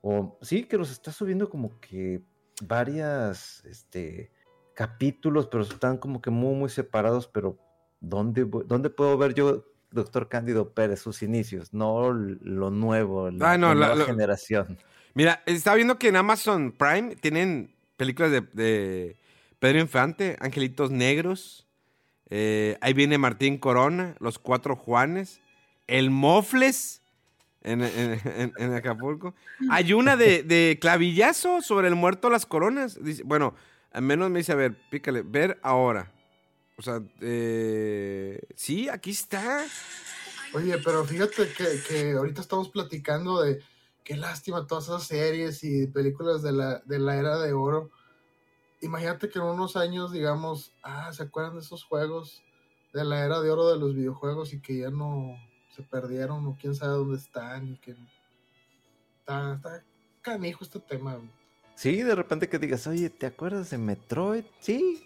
o 0.03 0.37
sí, 0.43 0.65
que 0.65 0.77
los 0.77 0.91
está 0.91 1.11
subiendo 1.11 1.49
como 1.49 1.79
que 1.79 2.21
varias, 2.61 3.65
este, 3.65 4.29
capítulos, 4.75 5.47
pero 5.47 5.63
están 5.63 5.97
como 5.97 6.21
que 6.21 6.29
muy, 6.29 6.53
muy 6.55 6.69
separados, 6.69 7.27
pero 7.27 7.57
¿dónde, 7.99 8.45
dónde 8.67 8.91
puedo 8.91 9.17
ver 9.17 9.33
yo, 9.33 9.65
doctor 9.89 10.29
Cándido 10.29 10.73
Pérez, 10.75 10.99
sus 11.01 11.23
inicios? 11.23 11.73
No 11.73 12.13
lo 12.13 12.69
nuevo, 12.69 13.31
la, 13.31 13.53
Ah, 13.53 13.57
no, 13.57 13.73
la 13.73 13.87
la- 13.87 13.95
nueva 13.95 14.05
generación. 14.05 14.77
Mira, 15.15 15.41
estaba 15.47 15.75
viendo 15.75 15.97
que 15.97 16.09
en 16.09 16.17
Amazon 16.17 16.71
Prime 16.71 17.15
tienen 17.15 17.73
películas 17.97 18.29
de, 18.31 18.41
de 18.41 19.17
Pedro 19.63 19.79
Infante, 19.79 20.35
Angelitos 20.41 20.91
Negros. 20.91 21.65
eh, 22.29 22.77
ahí 22.81 22.91
viene 22.91 23.17
Martín 23.17 23.57
Corona, 23.57 24.13
Los 24.19 24.37
Cuatro 24.37 24.75
Juanes, 24.75 25.39
El 25.87 26.11
Mofles 26.11 27.01
en, 27.61 27.81
Acapulco. 28.75 29.33
Hay 29.69 29.93
una 29.93 30.17
de, 30.17 30.77
clavillazo 30.81 31.61
sobre 31.61 31.87
el 31.87 31.95
muerto 31.95 32.29
las 32.29 32.45
coronas. 32.45 32.99
Bueno, 33.23 33.55
al 33.93 34.01
menos 34.01 34.29
me 34.29 34.39
dice, 34.39 34.51
a 34.51 34.55
ver, 34.55 34.75
pícale, 34.89 35.21
ver 35.21 35.57
ahora. 35.63 36.11
O 36.75 36.81
sea, 36.81 37.01
eh, 37.21 38.41
sí, 38.57 38.89
aquí 38.89 39.11
está. 39.11 39.63
Oye, 40.53 40.77
pero 40.79 41.05
fíjate 41.05 41.47
que, 41.53 41.81
que 41.87 42.11
ahorita 42.11 42.41
estamos 42.41 42.67
platicando 42.67 43.41
de 43.41 43.61
qué 44.03 44.17
lástima 44.17 44.67
todas 44.67 44.83
esas 44.89 45.03
series 45.03 45.63
y 45.63 45.87
películas 45.87 46.41
de 46.41 46.51
la, 46.51 46.79
de 46.79 46.99
la 46.99 47.15
era 47.15 47.39
de 47.39 47.53
oro. 47.53 47.91
Imagínate 48.83 49.29
que 49.29 49.39
en 49.39 49.45
unos 49.45 49.75
años 49.75 50.11
digamos, 50.11 50.71
ah, 50.83 51.11
¿se 51.13 51.23
acuerdan 51.23 51.55
de 51.55 51.61
esos 51.61 51.83
juegos 51.83 52.43
de 52.93 53.03
la 53.03 53.25
era 53.25 53.41
de 53.41 53.49
oro 53.49 53.69
de 53.69 53.79
los 53.79 53.95
videojuegos 53.95 54.53
y 54.53 54.61
que 54.61 54.79
ya 54.79 54.89
no 54.89 55.35
se 55.75 55.81
perdieron 55.81 56.45
o 56.45 56.57
quién 56.59 56.75
sabe 56.75 56.93
dónde 56.93 57.17
están 57.17 57.67
y 57.67 57.77
que 57.77 57.95
está, 59.19 59.53
está 59.55 59.83
canijo 60.21 60.63
este 60.63 60.79
tema. 60.79 61.17
Sí, 61.75 62.01
de 62.03 62.13
repente 62.15 62.47
que 62.47 62.59
digas, 62.59 62.85
oye, 62.85 63.09
¿te 63.09 63.25
acuerdas 63.25 63.69
de 63.71 63.77
Metroid? 63.77 64.45
Sí. 64.59 65.03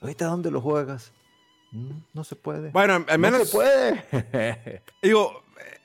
¿Ahorita 0.00 0.26
dónde 0.26 0.50
lo 0.50 0.60
juegas? 0.60 1.12
"Mm, 1.70 1.98
no 2.12 2.24
se 2.24 2.34
puede. 2.34 2.70
Bueno, 2.70 2.94
al 2.94 3.06
no 3.06 3.18
menos... 3.18 3.48
se 3.48 3.54
puede. 3.54 4.82
Digo, 5.02 5.44
eh, 5.60 5.78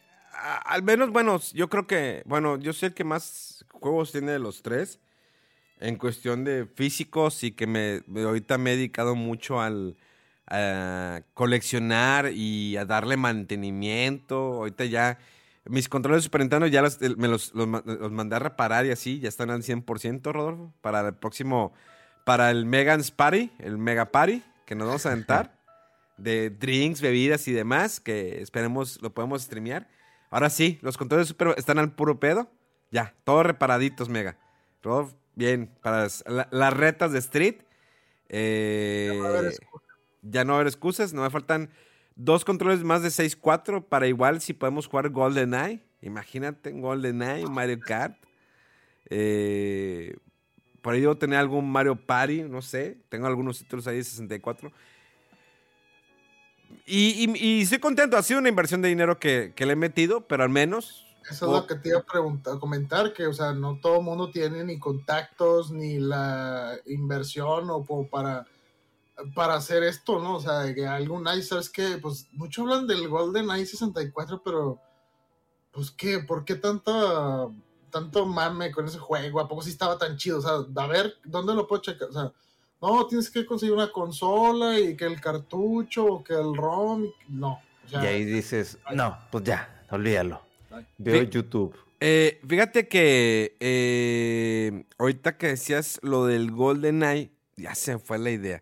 al 0.66 0.82
menos, 0.82 1.12
bueno, 1.12 1.40
yo 1.54 1.70
creo 1.70 1.86
que, 1.86 2.24
bueno, 2.26 2.58
yo 2.58 2.74
sé 2.74 2.88
el 2.88 2.94
que 2.96 3.04
más 3.04 3.66
juegos 3.72 4.12
tiene 4.12 4.32
de 4.32 4.40
los 4.40 4.64
tres 4.64 5.00
en 5.80 5.98
cuestión 5.98 6.44
de 6.44 6.66
físicos 6.66 7.44
y 7.44 7.52
que 7.52 7.68
me, 7.68 8.02
ahorita 8.24 8.58
me 8.58 8.74
he 8.74 8.76
dedicado 8.78 9.16
mucho 9.16 9.62
al 9.62 9.96
a 10.48 11.22
coleccionar 11.34 12.32
y 12.32 12.78
a 12.78 12.86
darle 12.86 13.18
mantenimiento. 13.18 14.36
Ahorita 14.36 14.86
ya 14.86 15.18
mis 15.66 15.90
controles 15.90 16.22
de 16.22 16.26
Super 16.26 16.42
Nintendo 16.42 16.68
ya 16.68 16.82
los- 16.84 17.00
me 17.18 17.28
los, 17.28 17.54
los 17.56 18.12
mandé 18.12 18.36
a 18.36 18.40
reparar 18.40 18.86
y 18.86 18.92
así, 18.92 19.20
ya 19.20 19.28
están 19.30 19.50
al 19.50 19.64
100%, 19.64 20.32
Rodolfo, 20.32 20.72
para 20.82 21.02
el 21.08 21.16
próximo, 21.16 21.74
para 22.26 22.52
el 22.52 22.66
Megan's 22.68 23.10
Party, 23.12 23.52
el 23.60 23.78
Mega 23.78 24.12
Party 24.12 24.44
que 24.68 24.76
nos 24.76 24.88
vamos 24.88 25.06
a 25.06 25.12
aventar 25.12 25.58
de 26.18 26.50
drinks, 26.52 27.02
bebidas 27.02 27.48
y 27.48 27.52
demás, 27.52 28.00
que 28.00 28.42
esperemos 28.42 29.02
lo 29.02 29.14
podemos 29.14 29.42
streamear. 29.44 29.88
Ahora 30.30 30.50
sí, 30.50 30.78
los 30.82 30.98
controles 30.98 31.28
de 31.28 31.30
Super 31.30 31.56
están 31.58 31.80
al 31.80 31.92
puro 31.94 32.20
pedo. 32.20 32.52
Ya, 32.92 33.14
todos 33.24 33.46
reparaditos, 33.46 34.10
Mega. 34.10 34.38
Rodolfo, 34.84 35.16
bien, 35.36 35.70
para 35.82 36.02
las, 36.04 36.24
la- 36.28 36.48
las 36.52 36.74
retas 36.74 37.12
de 37.12 37.20
Street. 37.20 37.56
eh, 38.30 39.18
Va 39.22 39.28
a 39.28 39.30
haber 39.40 39.46
excusa. 39.52 39.86
ya 40.22 40.44
no 40.44 40.54
va 40.54 40.58
a 40.58 40.60
haber 40.62 40.68
excusas, 40.68 41.14
no 41.14 41.22
me 41.22 41.30
faltan 41.30 41.70
dos 42.16 42.44
controles 42.46 42.84
más 42.84 43.02
de 43.04 43.10
6.4 43.10 43.84
para 43.86 44.08
igual 44.08 44.42
si 44.42 44.54
podemos 44.54 44.88
jugar 44.88 45.10
GoldenEye. 45.10 45.82
Imagínate, 46.02 46.72
GoldenEye, 46.72 47.46
Mario 47.48 47.80
Kart. 47.80 48.18
Eh, 49.10 50.16
por 50.82 50.94
ahí 50.94 51.02
debo 51.02 51.18
tener 51.18 51.40
algún 51.40 51.70
Mario 51.72 51.96
Party, 51.96 52.44
no 52.44 52.62
sé. 52.62 52.98
Tengo 53.10 53.28
algunos 53.28 53.60
títulos 53.60 53.88
ahí 53.88 53.98
de 53.98 54.04
64. 54.04 54.72
Y, 56.86 57.26
y, 57.36 57.44
y 57.44 57.62
estoy 57.62 57.80
contento, 57.80 58.18
ha 58.18 58.24
sido 58.24 58.40
una 58.40 58.50
inversión 58.50 58.82
de 58.82 58.90
dinero 58.90 59.20
que, 59.20 59.54
que 59.56 59.66
le 59.66 59.74
he 59.74 59.76
metido, 59.76 60.28
pero 60.28 60.44
al 60.44 60.50
menos 60.50 61.05
Eso 61.30 61.48
es 61.48 61.52
lo 61.52 61.66
que 61.66 61.76
te 61.76 61.90
iba 61.90 62.00
a 62.00 62.04
preguntar, 62.04 62.60
comentar, 62.60 63.12
que, 63.12 63.26
o 63.26 63.34
sea, 63.34 63.52
no 63.54 63.80
todo 63.82 63.98
el 63.98 64.04
mundo 64.04 64.30
tiene 64.30 64.64
ni 64.64 64.78
contactos, 64.78 65.72
ni 65.72 65.98
la 65.98 66.76
inversión 66.86 67.68
o 67.70 67.84
para, 68.08 68.46
para 69.34 69.56
hacer 69.56 69.84
esto, 69.84 70.20
¿no? 70.20 70.36
O 70.36 70.40
sea, 70.40 70.74
que 70.74 70.86
algún 70.86 71.28
i 71.28 71.42
¿sabes 71.42 71.70
qué? 71.70 71.98
Pues 72.00 72.28
mucho 72.34 72.62
hablan 72.62 72.86
del 72.86 73.08
Golden 73.08 73.48
i64, 73.48 74.42
pero, 74.46 74.80
pues, 75.72 75.90
¿qué? 75.90 76.20
¿Por 76.20 76.46
qué 76.46 76.56
tanta, 76.56 77.48
tanto 77.90 78.26
mame 78.28 78.72
con 78.72 78.86
ese 78.86 79.00
juego? 79.00 79.40
¿A 79.40 79.48
poco 79.48 79.64
sí 79.64 79.72
estaba 79.72 79.98
tan 79.98 80.18
chido? 80.18 80.38
O 80.38 80.42
sea, 80.42 80.84
a 80.84 80.88
ver, 80.88 81.16
¿dónde 81.24 81.56
lo 81.56 81.68
puedo 81.68 81.82
checar? 81.82 82.10
O 82.10 82.14
sea, 82.14 82.32
no, 82.82 83.08
tienes 83.08 83.32
que 83.32 83.48
conseguir 83.48 83.74
una 83.74 83.92
consola 83.92 84.80
y 84.80 84.96
que 84.96 85.06
el 85.06 85.20
cartucho, 85.20 86.06
o 86.06 86.24
que 86.24 86.34
el 86.34 86.56
ROM, 86.56 87.08
no. 87.30 87.60
O 87.84 87.90
sea, 87.90 88.04
Y 88.04 88.08
ahí 88.08 88.26
dices, 88.26 88.78
no, 88.94 89.18
pues 89.32 89.44
ya, 89.44 89.86
olvídalo. 89.90 90.46
Veo. 90.98 91.24
YouTube. 91.24 91.76
Eh, 92.00 92.40
fíjate 92.48 92.88
que 92.88 93.56
eh, 93.60 94.84
ahorita 94.98 95.38
que 95.38 95.48
decías 95.48 96.00
lo 96.04 96.26
del 96.26 96.52
GoldenEye, 96.52 97.32
ya 97.58 97.74
se 97.76 97.98
fue 98.00 98.20
la 98.20 98.32
idea. 98.32 98.62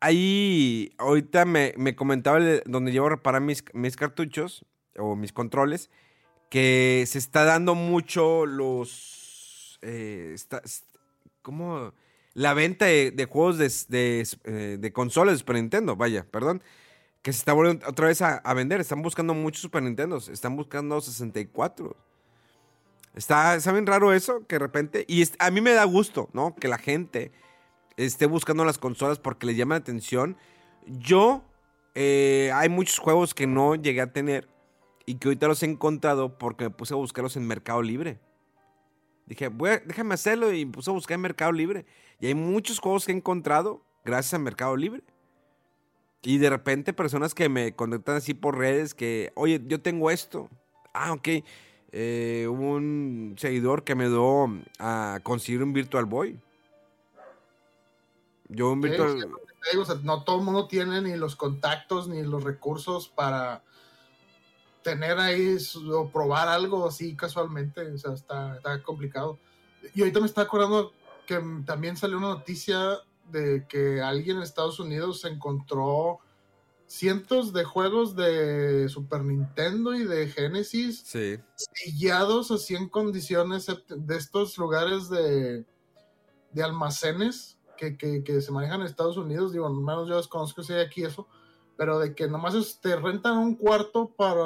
Ahí, 0.00 0.92
ahorita 0.98 1.44
me, 1.44 1.74
me 1.76 1.96
comentaba 1.96 2.38
el- 2.38 2.62
donde 2.66 2.92
llevo 2.92 3.06
a 3.06 3.10
reparar 3.10 3.40
mis, 3.40 3.64
mis 3.72 3.96
cartuchos 3.96 4.64
o 4.96 5.16
mis 5.16 5.32
controles, 5.32 5.90
que 6.50 7.04
se 7.06 7.18
está 7.18 7.44
dando 7.44 7.74
mucho 7.74 8.46
los... 8.46 9.78
eh, 9.82 10.30
está- 10.34 10.62
¿Cómo? 11.42 11.92
La 12.34 12.54
venta 12.54 12.84
de, 12.86 13.10
de 13.10 13.24
juegos 13.24 13.58
de, 13.58 13.72
de, 13.88 14.78
de 14.78 14.92
consolas 14.92 15.34
de 15.34 15.38
Super 15.38 15.56
Nintendo, 15.56 15.96
vaya, 15.96 16.24
perdón 16.30 16.62
que 17.22 17.32
se 17.32 17.40
está 17.40 17.52
volviendo 17.52 17.86
otra 17.88 18.06
vez 18.06 18.22
a, 18.22 18.54
vender. 18.54 18.80
Están 18.80 19.02
buscando 19.02 19.34
muchos 19.34 19.62
Super 19.62 19.82
Nintendos. 19.82 20.28
Están 20.28 20.56
buscando 20.56 21.00
64. 21.00 21.96
Está, 23.14 23.56
está 23.56 23.72
bien 23.72 23.86
raro 23.86 24.12
eso, 24.12 24.46
que 24.46 24.56
de 24.56 24.60
repente... 24.60 25.04
Y 25.08 25.24
a 25.38 25.50
mí 25.50 25.60
me 25.60 25.72
da 25.72 25.84
gusto, 25.84 26.28
¿no? 26.32 26.54
Que 26.54 26.68
la 26.68 26.78
gente 26.78 27.32
esté 27.96 28.26
buscando 28.26 28.64
las 28.64 28.78
consolas 28.78 29.18
porque 29.18 29.46
les 29.46 29.56
llama 29.56 29.74
la 29.74 29.80
atención. 29.80 30.36
Yo, 30.86 31.42
eh, 31.94 32.50
hay 32.54 32.68
muchos 32.68 32.98
juegos 32.98 33.34
que 33.34 33.46
no 33.46 33.74
llegué 33.74 34.00
a 34.00 34.12
tener 34.12 34.48
y 35.04 35.16
que 35.16 35.28
ahorita 35.28 35.48
los 35.48 35.62
he 35.62 35.66
encontrado 35.66 36.38
porque 36.38 36.64
me 36.64 36.70
puse 36.70 36.94
a 36.94 36.96
buscarlos 36.96 37.36
en 37.36 37.46
Mercado 37.46 37.82
Libre. 37.82 38.20
Dije, 39.26 39.50
déjame 39.84 40.14
hacerlo 40.14 40.52
y 40.52 40.64
me 40.64 40.72
puse 40.72 40.90
a 40.90 40.94
buscar 40.94 41.16
en 41.16 41.22
Mercado 41.22 41.52
Libre. 41.52 41.84
Y 42.20 42.26
hay 42.28 42.34
muchos 42.34 42.78
juegos 42.78 43.04
que 43.04 43.12
he 43.12 43.16
encontrado 43.16 43.84
gracias 44.04 44.34
a 44.34 44.38
Mercado 44.38 44.76
Libre. 44.76 45.02
Y 46.22 46.38
de 46.38 46.50
repente 46.50 46.92
personas 46.92 47.34
que 47.34 47.48
me 47.48 47.74
contactan 47.74 48.16
así 48.16 48.34
por 48.34 48.58
redes 48.58 48.94
que, 48.94 49.32
oye, 49.34 49.62
yo 49.66 49.80
tengo 49.80 50.10
esto. 50.10 50.48
Ah, 50.92 51.12
ok. 51.12 51.28
Eh, 51.92 52.46
hubo 52.50 52.72
un 52.72 53.34
seguidor 53.38 53.84
que 53.84 53.94
me 53.94 54.08
dio 54.08 54.50
a 54.78 55.20
conseguir 55.22 55.62
un 55.62 55.72
Virtual 55.72 56.04
Boy. 56.06 56.38
Yo 58.48 58.72
un 58.72 58.80
Virtual... 58.80 59.12
sí, 59.12 59.26
te 59.62 59.70
digo, 59.70 59.82
o 59.82 59.86
sea, 59.86 59.96
no 60.02 60.24
todo 60.24 60.38
el 60.38 60.44
mundo 60.44 60.66
tiene 60.66 61.00
ni 61.00 61.16
los 61.16 61.36
contactos 61.36 62.08
ni 62.08 62.22
los 62.22 62.42
recursos 62.42 63.08
para 63.08 63.62
tener 64.82 65.18
ahí 65.18 65.58
su- 65.60 65.90
o 65.92 66.10
probar 66.10 66.48
algo 66.48 66.86
así 66.86 67.14
casualmente. 67.14 67.80
O 67.92 67.98
sea, 67.98 68.12
está, 68.12 68.56
está 68.56 68.82
complicado. 68.82 69.38
Y 69.94 70.00
ahorita 70.00 70.20
me 70.20 70.26
está 70.26 70.42
acordando 70.42 70.92
que 71.26 71.40
también 71.64 71.96
salió 71.96 72.18
una 72.18 72.28
noticia 72.28 72.98
de 73.30 73.66
que 73.68 74.00
alguien 74.00 74.36
en 74.38 74.42
Estados 74.42 74.78
Unidos 74.80 75.24
encontró 75.24 76.18
cientos 76.86 77.52
de 77.52 77.64
juegos 77.64 78.16
de 78.16 78.88
Super 78.88 79.22
Nintendo 79.22 79.94
y 79.94 80.04
de 80.04 80.28
Genesis 80.28 81.02
Sí. 81.04 81.38
sellados 81.54 82.50
así 82.50 82.74
en 82.74 82.88
condiciones 82.88 83.66
de 83.88 84.16
estos 84.16 84.56
lugares 84.56 85.10
de, 85.10 85.66
de 86.52 86.62
almacenes 86.62 87.58
que, 87.76 87.96
que- 87.98 88.24
que 88.24 88.40
se 88.40 88.50
manejan 88.52 88.80
en 88.80 88.86
Estados 88.86 89.18
Unidos. 89.18 89.52
Digo, 89.52 89.66
al 89.66 89.74
menos 89.74 90.08
yo 90.08 90.16
desconozco 90.16 90.62
si 90.62 90.72
hay 90.72 90.80
aquí 90.84 91.04
eso, 91.04 91.28
pero 91.76 91.98
de 91.98 92.14
que 92.14 92.26
nomás 92.26 92.80
te 92.80 92.96
rentan 92.96 93.36
un 93.38 93.54
cuarto 93.54 94.08
para 94.16 94.42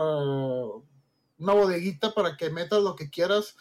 una 1.39 1.53
bodeguita 1.55 2.13
para 2.13 2.37
que 2.37 2.51
metas 2.51 2.83
lo 2.83 2.95
que 2.97 3.09
quieras 3.09 3.57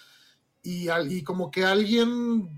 y, 0.63 0.89
y 1.09 1.23
como 1.23 1.49
que 1.51 1.65
alguien 1.65 2.49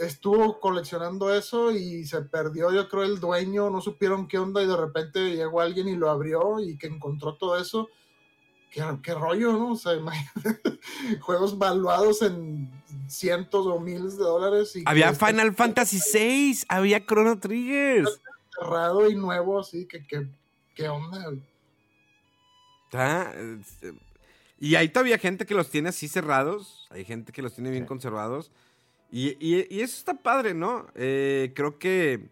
estuvo 0.00 0.58
coleccionando 0.60 1.32
eso 1.34 1.70
y 1.70 2.04
se 2.06 2.22
perdió, 2.22 2.72
yo 2.72 2.88
creo, 2.88 3.04
el 3.04 3.20
dueño, 3.20 3.70
no 3.70 3.80
supieron 3.80 4.26
qué 4.28 4.38
onda 4.38 4.62
y 4.62 4.66
de 4.66 4.76
repente 4.76 5.36
llegó 5.36 5.60
alguien 5.60 5.88
y 5.88 5.96
lo 5.96 6.10
abrió 6.10 6.58
y 6.58 6.76
que 6.78 6.86
encontró 6.86 7.36
todo 7.36 7.56
eso. 7.60 7.88
Qué, 8.70 8.82
qué 9.02 9.14
rollo, 9.14 9.52
¿no? 9.52 9.72
O 9.72 9.76
sea, 9.76 9.94
imagínate, 9.96 10.78
juegos 11.20 11.58
valuados 11.58 12.22
en 12.22 12.70
cientos 13.08 13.66
o 13.66 13.78
miles 13.80 14.16
de 14.16 14.24
dólares. 14.24 14.74
Y 14.76 14.84
Había 14.86 15.10
está 15.10 15.26
Final 15.26 15.54
Fantasy 15.54 15.98
VI, 16.12 16.64
había 16.68 17.04
Chrono 17.04 17.38
Triggers. 17.38 18.20
cerrado 18.58 19.08
y 19.10 19.14
nuevo, 19.16 19.58
así 19.60 19.86
que, 19.86 20.06
que 20.06 20.26
qué 20.74 20.88
onda. 20.88 21.30
eh, 22.92 23.92
Y 24.58 24.74
hay 24.76 24.88
todavía 24.90 25.18
gente 25.18 25.46
que 25.46 25.54
los 25.54 25.70
tiene 25.70 25.88
así 25.88 26.08
cerrados. 26.08 26.86
Hay 26.90 27.04
gente 27.04 27.32
que 27.32 27.42
los 27.42 27.54
tiene 27.54 27.70
bien 27.70 27.84
Sí. 27.84 27.88
conservados. 27.88 28.50
Y, 29.12 29.36
y- 29.40 29.66
y 29.70 29.80
eso 29.80 29.96
está 29.98 30.14
padre, 30.14 30.54
¿no? 30.54 30.86
Eh, 30.94 31.52
creo 31.54 31.78
que 31.78 32.28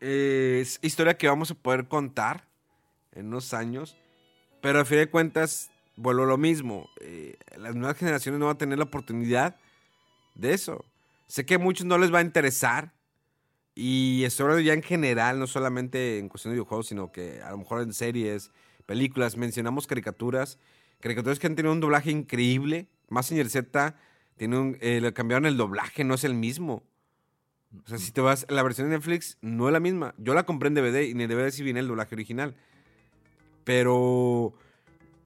eh, 0.00 0.58
es 0.62 0.78
historia 0.82 1.16
que 1.16 1.28
vamos 1.28 1.50
a 1.50 1.54
poder 1.54 1.86
contar 1.86 2.48
en 3.12 3.26
unos 3.28 3.54
años. 3.54 3.96
Pero 4.60 4.80
a 4.80 4.84
fin 4.84 4.98
de 4.98 5.10
cuentas, 5.10 5.70
vuelvo 5.96 6.22
a 6.24 6.26
lo 6.26 6.38
mismo. 6.38 6.88
eh, 7.00 7.36
las 7.56 7.74
nuevas 7.74 7.96
generaciones 7.96 8.38
no 8.40 8.46
van 8.46 8.56
a 8.56 8.58
tener 8.58 8.78
la 8.78 8.84
oportunidad 8.84 9.56
de 10.34 10.54
eso. 10.54 10.84
Sé 11.26 11.44
que 11.46 11.54
a 11.54 11.58
muchos 11.58 11.86
no 11.86 11.98
les 11.98 12.12
va 12.12 12.18
a 12.18 12.22
interesar. 12.22 12.92
Y 13.74 14.24
estoy 14.24 14.44
hablando 14.44 14.60
ya 14.62 14.74
en 14.74 14.82
general, 14.82 15.38
no 15.38 15.46
solamente 15.46 16.18
en 16.18 16.28
cuestión 16.28 16.52
de 16.52 16.56
videojuegos, 16.56 16.88
sino 16.88 17.10
que 17.10 17.40
a 17.42 17.50
lo 17.52 17.58
mejor 17.58 17.80
en 17.80 17.92
series, 17.94 18.50
películas, 18.86 19.36
mencionamos 19.36 19.86
caricaturas. 19.86 20.58
Caricaturas 21.00 21.38
que 21.38 21.46
han 21.46 21.54
tenido 21.56 21.72
un 21.72 21.80
doblaje 21.80 22.10
increíble. 22.10 22.88
Mazinger 23.08 23.48
Z 23.48 23.96
tiene 24.36 24.58
un, 24.58 24.78
eh, 24.80 25.00
le 25.00 25.12
cambiaron 25.12 25.46
el 25.46 25.56
doblaje, 25.56 26.04
no 26.04 26.14
es 26.14 26.24
el 26.24 26.34
mismo. 26.34 26.82
O 27.84 27.88
sea, 27.88 27.98
si 27.98 28.12
te 28.12 28.20
vas, 28.20 28.46
la 28.48 28.62
versión 28.62 28.88
de 28.88 28.96
Netflix 28.96 29.38
no 29.40 29.68
es 29.68 29.72
la 29.72 29.80
misma. 29.80 30.14
Yo 30.18 30.34
la 30.34 30.44
compré 30.44 30.68
en 30.68 30.74
DVD 30.74 31.02
y 31.02 31.12
en 31.12 31.20
el 31.20 31.28
DVD 31.28 31.50
sí 31.50 31.62
viene 31.62 31.80
el 31.80 31.88
doblaje 31.88 32.14
original. 32.14 32.54
Pero 33.64 34.54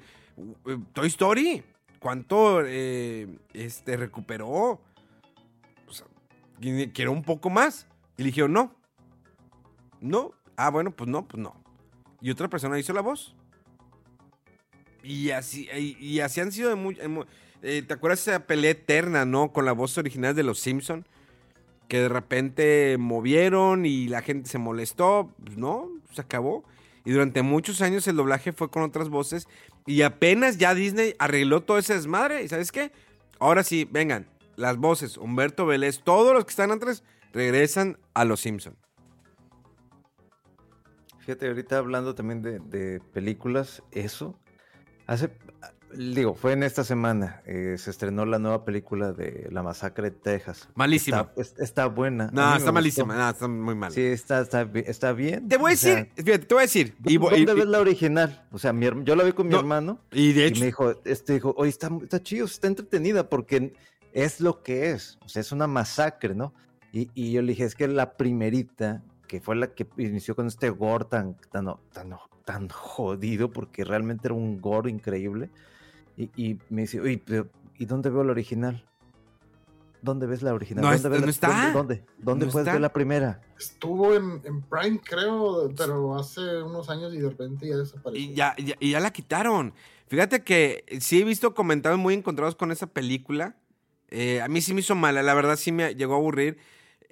Toy 0.93 1.09
Story, 1.09 1.63
cuánto 2.01 2.63
eh, 2.65 3.29
este, 3.53 3.97
recuperó. 3.97 4.81
Quiero 6.61 7.13
un 7.13 7.23
poco 7.23 7.51
más. 7.51 7.87
Y 8.17 8.23
le 8.23 8.27
dijeron, 8.27 8.53
no. 8.53 8.75
No. 10.01 10.33
Ah, 10.57 10.71
bueno, 10.71 10.91
pues 10.91 11.09
no, 11.09 11.27
pues 11.27 11.43
no. 11.43 11.55
Y 12.21 12.31
otra 12.31 12.49
persona 12.49 12.79
hizo 12.79 12.93
la 12.93 13.01
voz. 13.01 13.35
Y 15.03 15.31
así, 15.31 15.69
y, 15.73 16.21
así 16.21 16.41
han 16.41 16.51
sido 16.51 16.71
de 16.71 16.75
muy, 16.75 16.99
eh, 17.63 17.83
¿Te 17.83 17.95
acuerdas 17.95 18.27
esa 18.27 18.47
pelea 18.47 18.73
eterna, 18.73 19.25
no? 19.25 19.53
Con 19.53 19.65
la 19.65 19.73
voz 19.73 19.97
original 19.97 20.35
de 20.35 20.43
los 20.43 20.59
Simpson 20.59 21.07
que 21.89 22.01
de 22.03 22.09
repente 22.09 22.97
movieron 22.99 23.87
y 23.87 24.09
la 24.09 24.23
gente 24.23 24.49
se 24.49 24.59
molestó. 24.59 25.33
Pues 25.43 25.57
no, 25.57 25.89
se 26.13 26.21
acabó. 26.21 26.63
Y 27.05 27.13
durante 27.13 27.43
muchos 27.43 27.81
años 27.81 28.07
el 28.07 28.17
doblaje 28.17 28.53
fue 28.53 28.71
con 28.71 28.83
otras 28.83 29.09
voces. 29.09 29.49
Y 29.87 30.03
apenas 30.03 30.59
ya 30.59 30.75
Disney 30.75 31.15
arregló 31.19 31.63
todo 31.63 31.79
ese 31.79 31.95
desmadre. 31.95 32.45
¿Y 32.45 32.49
sabes 32.49 32.71
qué? 32.71 32.93
Ahora 33.41 33.65
sí, 33.65 33.89
vengan, 33.91 34.27
las 34.59 34.77
voces, 34.77 35.17
Humberto 35.17 35.67
Vélez, 35.67 36.01
todos 36.03 36.35
los 36.35 36.45
que 36.45 36.51
están 36.51 36.71
antes, 36.73 37.05
regresan 37.33 37.97
a 38.13 38.25
los 38.25 38.41
Simpson. 38.41 38.77
Fíjate, 41.21 41.47
ahorita 41.49 41.79
hablando 41.79 42.15
también 42.15 42.43
de, 42.43 42.59
de 42.59 43.01
películas, 43.13 43.83
eso. 43.93 44.39
Hace, 45.07 45.31
digo, 45.95 46.35
fue 46.35 46.53
en 46.55 46.63
esta 46.63 46.85
semana, 46.85 47.43
eh, 47.47 47.77
se 47.79 47.91
estrenó 47.91 48.25
la 48.25 48.39
nueva 48.39 48.65
película 48.65 49.13
de 49.13 49.47
La 49.51 49.63
Masacre 49.63 50.11
de 50.11 50.17
Texas. 50.17 50.69
Malísima. 50.75 51.21
Está, 51.37 51.41
es- 51.41 51.55
está 51.59 51.87
buena. 51.87 52.31
No, 52.33 52.57
está 52.57 52.73
malísima, 52.73 53.15
no, 53.15 53.29
está 53.29 53.47
muy 53.47 53.75
mal. 53.75 53.93
Sí, 53.93 54.01
está, 54.03 54.41
está, 54.41 54.63
está 54.87 55.13
bien. 55.13 55.49
Te 55.49 55.59
voy 55.59 55.73
a 55.73 55.77
sea, 55.77 55.97
decir, 55.97 56.13
fíjate, 56.17 56.47
te 56.47 56.55
voy 56.55 56.63
a 56.63 56.67
decir. 56.67 56.97
Y, 57.05 57.19
¿Dónde 57.19 57.41
y- 57.41 57.45
ves 57.45 57.67
la 57.67 57.81
original? 57.81 58.47
O 58.51 58.59
sea, 58.59 58.73
mi 58.73 58.87
yo 59.05 59.15
la 59.15 59.23
vi 59.25 59.33
con 59.33 59.47
mi 59.49 59.53
No, 59.53 59.61
hermano 59.61 60.01
y 60.11 60.33
de 60.33 60.41
y 60.41 60.45
hecho, 60.45 60.61
me 60.61 60.67
dijo, 60.67 60.95
este 61.05 61.35
dijo, 61.35 61.55
oye, 61.59 61.71
está, 61.71 61.91
está 62.03 62.23
chido, 62.23 62.47
está 62.47 62.67
entretenida 62.69 63.29
porque 63.29 63.75
es 64.25 64.41
lo 64.41 64.63
que 64.63 64.91
es. 64.91 65.19
O 65.25 65.29
sea, 65.29 65.41
es 65.41 65.53
una 65.53 65.67
masacre, 65.67 66.35
¿no? 66.35 66.53
Y, 66.93 67.11
y 67.15 67.33
yo 67.33 67.43
le 67.43 67.49
dije, 67.53 67.65
es 67.65 67.75
que 67.75 67.87
la 67.89 68.17
primerita, 68.17 69.03
que 69.27 69.41
fue 69.41 69.57
la 69.57 69.69
que 69.75 69.87
inició 69.99 70.35
con 70.35 70.47
este 70.47 70.71
gore 70.71 71.05
tan, 71.05 71.37
tan, 71.53 71.67
tan, 71.93 72.17
tan 72.45 72.69
jodido, 72.69 73.51
porque 73.51 73.85
realmente 73.85 74.29
era 74.29 74.35
un 74.35 74.61
gore 74.61 74.91
increíble. 74.91 75.51
Y, 76.17 76.31
y 76.37 76.59
me 76.71 76.83
dice, 76.83 77.01
oye, 77.01 77.23
pero, 77.25 77.49
¿y 77.79 77.85
dónde 77.85 78.11
veo 78.11 78.25
la 78.25 78.33
original? 78.33 78.85
¿Dónde 80.01 80.27
ves 80.27 80.43
la 80.43 80.55
original? 80.55 80.83
No 80.83 80.89
¿Dónde, 80.91 80.97
está- 80.97 81.09
ves 81.09 81.21
no 81.21 81.27
la- 81.27 81.31
está. 81.31 81.49
¿Dónde? 81.49 81.73
¿Dónde, 81.97 82.05
dónde 82.19 82.47
No 82.47 82.53
puedes 82.53 82.67
está. 82.67 82.73
ver 82.73 82.81
la 82.81 82.93
primera? 82.93 83.41
Estuvo 83.59 84.15
en, 84.15 84.41
en 84.45 84.63
Prime, 84.63 85.01
creo, 85.05 85.73
pero 85.77 86.17
hace 86.17 86.63
unos 86.63 86.89
años 86.89 87.13
y 87.15 87.19
de 87.19 87.29
repente 87.29 87.69
ya 87.69 87.77
desapareció. 87.77 88.31
Y 88.31 88.35
ya, 88.35 88.55
ya- 88.59 88.77
y 88.79 88.93
ya 88.93 89.01
la 89.01 89.11
quitaron. 89.13 89.75
Fíjate 90.07 90.43
que 90.45 90.85
sí 91.01 91.21
he 91.21 91.25
visto 91.25 91.53
comentarios 91.53 92.01
muy 92.01 92.15
encontrados 92.15 92.55
con 92.55 92.71
esa 92.73 92.87
película. 92.87 93.57
Eh, 94.11 94.41
a 94.41 94.49
mí 94.49 94.61
sí 94.61 94.75
me 94.75 94.81
hizo 94.81 94.95
mala, 94.95 95.23
la 95.23 95.35
verdad 95.35 95.57
sí 95.57 95.73
me 95.73 95.95
llegó 95.95 96.15
a 96.15 96.17
aburrir. 96.17 96.59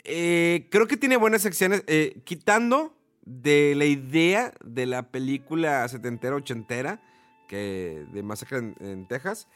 Eh, 0.05 0.69
creo 0.71 0.87
que 0.87 0.97
tiene 0.97 1.17
buenas 1.17 1.43
secciones. 1.43 1.83
eh, 1.87 2.21
quitando 2.25 2.95
de 3.25 3.75
la 3.77 3.85
idea 3.87 4.53
de 4.65 4.87
la 4.87 5.11
película 5.11 5.87
setentera, 5.89 6.37
ochentera, 6.37 7.01
que 7.49 8.05
de 8.13 8.23
Masacre 8.23 8.59
en, 8.59 8.75
en 8.81 9.09
Texas. 9.09 9.49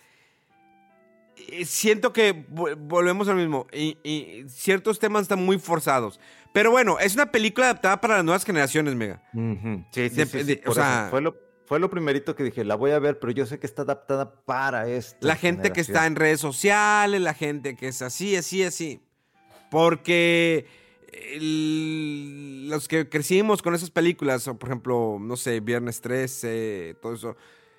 siento 1.64 2.12
que 2.12 2.34
vo- 2.48 2.76
volvemos 2.78 3.28
al 3.28 3.36
mismo. 3.36 3.66
Y, 3.72 3.96
y 4.02 4.44
ciertos 4.48 4.98
temas 4.98 5.22
están 5.22 5.44
muy 5.44 5.58
forzados. 5.58 6.20
Pero 6.52 6.70
bueno, 6.70 6.98
es 6.98 7.14
una 7.14 7.30
película 7.30 7.66
adaptada 7.66 8.00
para 8.00 8.16
las 8.16 8.24
nuevas 8.24 8.44
generaciones, 8.44 8.94
Mega. 8.94 9.22
Sí, 9.32 10.08
sí, 10.08 10.16
De- 10.16 10.26
sí, 10.26 10.38
sí, 10.40 10.44
de- 10.44 10.62
o 10.66 10.74
sea- 10.74 11.06
fue 11.10 11.20
lo, 11.20 11.36
fue 11.70 11.78
lo 11.78 11.88
primerito 11.88 12.34
que 12.34 12.42
dije, 12.42 12.64
la 12.64 12.74
voy 12.74 12.90
a 12.90 12.98
ver, 12.98 13.20
pero 13.20 13.30
yo 13.32 13.46
sé 13.46 13.60
que 13.60 13.66
está 13.68 13.82
adaptada 13.82 14.34
para 14.44 14.88
esto. 14.88 15.24
La 15.24 15.36
gente 15.36 15.70
que 15.72 15.82
está 15.82 16.04
en 16.06 16.16
redes 16.16 16.40
sociales, 16.40 17.20
la 17.20 17.32
gente 17.32 17.76
que 17.76 17.86
es 17.86 18.02
así, 18.02 18.34
así, 18.34 18.64
así. 18.64 19.00
Porque 19.70 20.66
el- 21.12 22.68
los 22.68 22.88
que 22.88 23.08
crecimos 23.08 23.62
con 23.62 23.76
esas 23.76 23.90
películas, 23.90 24.48
o 24.48 24.58
por 24.58 24.68
ejemplo, 24.68 25.18
no 25.20 25.36
sé, 25.36 25.60
Viernes 25.60 26.00
13, 26.00 26.96
todo 27.00 27.14
eso, 27.14 27.36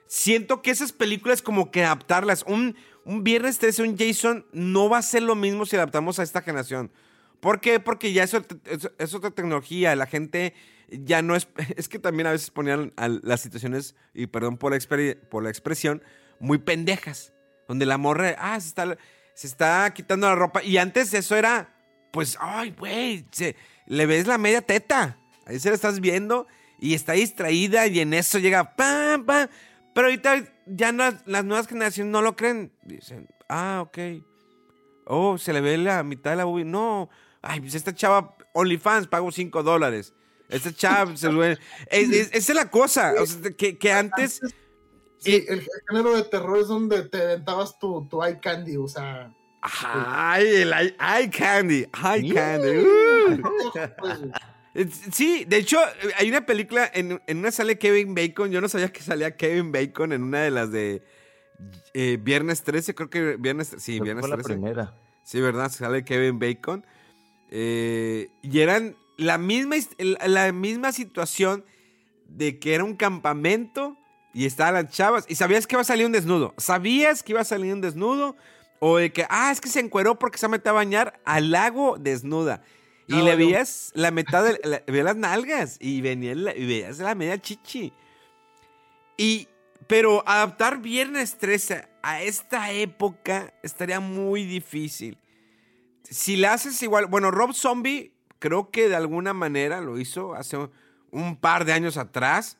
siento 0.08 0.62
que 0.62 0.72
esas 0.72 0.94
películas 0.94 1.42
como 1.42 1.70
que 1.70 1.84
adaptarlas, 1.84 2.46
un, 2.48 2.78
un 3.04 3.26
Viernes 3.26 3.58
13, 3.60 3.84
un 3.84 3.98
Jason, 3.98 4.46
no 4.54 4.88
va 4.88 5.00
a 5.00 5.02
ser 5.02 5.24
lo 5.24 5.36
mismo 5.36 5.66
si 5.66 5.76
adaptamos 5.76 6.18
a 6.18 6.24
esta 6.24 6.42
generación. 6.42 6.94
¿Por 7.42 7.60
qué? 7.60 7.82
Porque 7.82 8.14
ya 8.14 8.24
es, 8.24 8.34
es, 8.34 8.89
es 8.98 9.14
otra 9.14 9.32
tecnología, 9.32 9.98
la 9.98 10.06
gente 10.06 10.54
ya 10.92 11.22
no 11.22 11.36
es... 11.36 11.48
Es 11.76 11.89
que 11.89 12.00
también 12.00 12.28
a 12.28 12.32
veces 12.32 12.52
ponían 12.52 12.94
las 13.24 13.42
situaciones, 13.42 13.96
y 14.14 14.28
perdón 14.28 14.58
por 14.58 14.74
la, 14.74 15.16
por 15.30 15.44
la 15.44 15.50
expresión, 15.50 16.04
muy 16.39 16.58
pendejas. 16.58 17.34
Donde 17.68 17.86
la 17.86 17.98
morra, 17.98 18.36
ah, 18.38 18.60
se 18.60 18.68
está, 18.68 18.98
se 19.34 19.48
está 19.48 19.92
quitando 19.94 20.28
la 20.28 20.36
ropa. 20.36 20.62
Y 20.64 20.78
antes 20.78 21.14
eso 21.14 21.36
era, 21.36 21.74
pues, 22.12 22.38
ay, 22.39 22.76
güey, 22.78 23.26
le 23.86 24.06
ves 24.06 24.28
la 24.28 24.38
media 24.38 24.62
teta. 24.62 25.18
Ahí 25.46 25.60
se 25.60 25.70
la 25.70 25.76
estás 25.76 26.02
viendo 26.02 26.48
y 26.80 26.94
está 26.96 27.14
distraída 27.14 27.88
y 27.88 28.00
en 28.00 28.14
eso 28.14 28.39
llega, 28.39 28.76
pam, 28.76 29.26
pam. 29.26 29.48
Pero 29.94 30.08
ahorita 30.08 30.44
ya 30.66 30.92
las 30.92 31.46
nuevas 31.46 31.68
generaciones 31.68 32.12
no 32.12 32.22
lo 32.22 32.36
creen. 32.36 32.72
Dicen, 32.84 33.28
ah, 33.48 33.80
ok. 33.84 33.98
Oh, 35.06 35.38
se 35.38 35.54
le 35.54 35.62
ve 35.62 35.78
la 35.78 36.04
mitad 36.04 36.32
de 36.32 36.38
la 36.38 36.46
boobie. 36.46 36.66
No. 36.66 37.10
Ay, 37.42 37.60
pues 37.60 37.76
esta 37.76 37.94
chava, 37.94 38.36
OnlyFans, 38.54 39.08
pago 39.08 39.32
5 39.32 39.64
dólares. 39.64 40.14
Esta 40.52 40.74
chava 40.74 41.16
se. 41.18 41.28
Es, 41.89 42.10
es- 42.10 42.30
esa 42.34 42.52
es 42.52 42.56
la 42.56 42.70
cosa. 42.70 43.14
o 43.20 43.26
sea, 43.26 43.52
que, 43.52 43.78
que 43.78 43.91
antes. 43.91 44.39
Sí, 45.18 45.45
el, 45.47 45.60
el 45.60 45.68
género 45.89 46.16
de 46.16 46.24
terror 46.24 46.58
es 46.60 46.68
donde 46.68 47.04
te 47.08 47.22
aventabas 47.22 47.78
tu, 47.80 48.08
tu 48.08 48.24
eye 48.24 48.39
candy, 48.39 48.76
o 48.78 48.88
sea. 48.88 49.34
Ay, 49.62 50.47
el 50.47 50.74
eye, 50.74 50.95
eye 50.99 51.30
candy. 51.30 51.86
Eye 52.04 52.34
candy. 52.34 52.78
uh. 52.80 54.32
Sí, 55.12 55.43
de 55.47 55.58
hecho, 55.58 55.80
hay 56.18 56.30
una 56.30 56.45
película, 56.45 56.89
en, 56.93 57.22
en 57.28 57.38
una 57.39 57.52
sale 57.52 57.78
Kevin 57.78 58.16
Bacon. 58.16 58.52
Yo 58.52 58.62
no 58.62 58.70
sabía 58.70 58.91
que 58.91 59.02
salía 59.02 59.36
Kevin 59.36 59.72
Bacon 59.72 60.14
en 60.14 60.24
una 60.24 60.41
de 60.41 60.52
las 60.52 60.72
de 60.72 61.04
eh, 61.93 62.18
Viernes 62.22 62.64
13. 62.64 62.95
Creo 62.95 63.10
que 63.10 63.36
Viernes. 63.38 63.76
Sí, 63.78 63.97
Fue 63.97 64.06
Viernes 64.06 64.28
la 64.30 64.36
13. 64.38 64.54
primera. 64.54 64.95
Sí, 65.24 65.41
¿verdad? 65.41 65.70
Sale 65.72 66.06
Kevin 66.06 66.39
Bacon. 66.39 66.86
Eh, 67.49 68.30
y 68.41 68.60
eran 68.62 68.95
la 69.22 69.38
misma, 69.38 69.76
la 69.99 70.51
misma 70.51 70.91
situación 70.91 71.63
de 72.28 72.59
que 72.59 72.74
era 72.76 72.84
un 72.84 72.95
campamento 72.95 73.97
y 74.34 74.45
estaban 74.45 74.74
las 74.76 74.89
chavas. 74.93 75.26
Y 75.28 75.36
sabías 75.36 75.67
que 75.67 75.76
iba 75.76 75.82
a 75.82 75.86
salir 75.86 76.05
un 76.05 76.11
desnudo. 76.11 76.53
Sabías 76.57 77.24
que 77.24 77.34
iba 77.34 77.41
a 77.41 77.45
salir 77.45 77.73
un 77.73 77.81
desnudo. 77.81 78.35
O 78.80 78.98
de 78.98 79.11
que, 79.14 79.26
ah, 79.30 79.52
es 79.52 79.61
que 79.61 79.69
se 79.69 79.80
encueró 79.80 80.18
porque 80.18 80.38
se 80.39 80.48
metió 80.48 80.72
a 80.72 80.76
bañar 80.76 81.19
al 81.26 81.52
lago 81.52 81.98
desnuda. 81.99 82.64
Y 83.07 83.22
le 83.22 83.35
veías 83.35 83.91
la 83.93 84.10
mitad 84.10 84.43
de 84.43 84.60
la- 84.64 84.81
veías 84.88 85.03
las 85.06 85.18
nalgas 85.18 85.77
y, 85.81 85.99
venía 86.02 86.34
la- 86.34 86.56
y 86.56 86.65
veías 86.65 86.98
la 86.99 87.14
media 87.14 87.38
chichi. 87.39 87.91
Y, 89.18 89.48
pero 89.88 90.23
adaptar 90.27 90.80
Viernes 90.81 91.38
13 91.38 91.88
a 92.02 92.22
esta 92.23 92.72
época 92.72 93.53
estaría 93.64 93.99
muy 93.99 94.45
difícil. 94.45 95.18
Si 96.03 96.38
la 96.38 96.53
haces 96.53 96.81
igual, 96.81 97.06
bueno, 97.07 97.31
Rob 97.31 97.53
Zombie 97.53 98.14
creo 98.41 98.72
que 98.72 98.89
de 98.89 98.95
alguna 98.95 99.34
manera 99.34 99.81
lo 99.81 99.99
hizo 99.99 100.34
hace 100.34 100.57
un, 101.11 101.38
par 101.38 101.63
de 101.63 101.73
años 101.73 101.95
atrás 101.95 102.57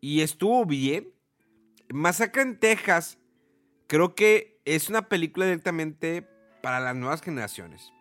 y 0.00 0.20
estuvo 0.20 0.66
bien. 0.66 1.08
Masacre 1.88 2.42
en 2.42 2.60
Texas 2.60 3.18
creo 3.86 4.14
que 4.14 4.60
es 4.66 4.90
una 4.90 5.08
película 5.08 5.46
directamente 5.46 6.28
para 6.62 6.80
las 6.80 6.94
nuevas 6.94 7.22
generaciones. 7.22 7.92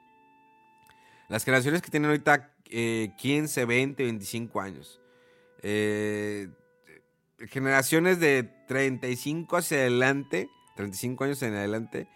Las 1.30 1.46
generaciones 1.46 1.82
que 1.82 1.90
tienen 1.90 2.10
ahorita 2.10 2.54
eh, 2.66 3.14
15, 3.18 3.64
20, 3.64 4.04
25 4.04 4.60
años. 4.60 5.00
Eh, 5.62 6.50
generaciones 7.48 8.20
de 8.20 8.44
35 8.68 9.56
hacia 9.56 9.78
adelante, 9.78 10.50
35 10.76 11.24
años 11.24 11.42
en 11.44 11.56
adelante, 11.56 12.10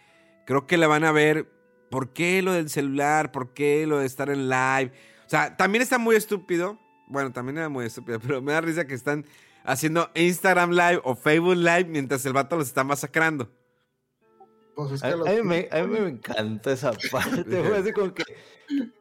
creo 0.46 0.68
que 0.68 0.78
la 0.78 0.88
van 0.88 1.06
a 1.06 1.14
ver. 1.14 1.48
¿Por 1.90 2.14
qué 2.14 2.42
lo 2.42 2.54
del 2.54 2.70
celular? 2.70 3.32
¿Por 3.32 3.54
qué 3.54 3.86
lo 3.88 4.00
de 4.00 4.06
estar 4.06 4.30
en 4.30 4.48
live? 4.50 4.92
O 5.26 5.30
sea, 5.30 5.56
también 5.58 5.82
está 5.82 5.98
muy 5.98 6.16
estúpido. 6.16 6.80
Bueno, 7.08 7.32
también 7.32 7.58
era 7.58 7.70
muy 7.70 7.86
estúpido, 7.86 8.20
pero 8.26 8.42
me 8.42 8.52
da 8.54 8.62
risa 8.62 8.86
que 8.86 8.94
están 8.94 9.26
haciendo 9.64 10.10
Instagram 10.16 10.72
Live 10.72 11.02
o 11.04 11.16
Facebook 11.16 11.56
Live 11.58 11.86
mientras 11.86 12.26
el 12.26 12.34
vato 12.34 12.56
los 12.56 12.68
está 12.68 12.84
masacrando. 12.84 13.50
pues 14.76 14.92
es 14.94 15.04
A, 15.04 15.08
que 15.08 15.14
a 15.14 15.18
los- 15.18 15.28
mí 15.30 15.42
me, 15.44 15.68
a 15.72 15.84
mí 15.84 16.00
me 16.00 16.08
encanta 16.10 16.72
esa 16.72 16.92
parte. 17.12 17.44
Fue 17.44 17.78
así 17.78 17.92
como 17.94 18.14
que. 18.14 18.24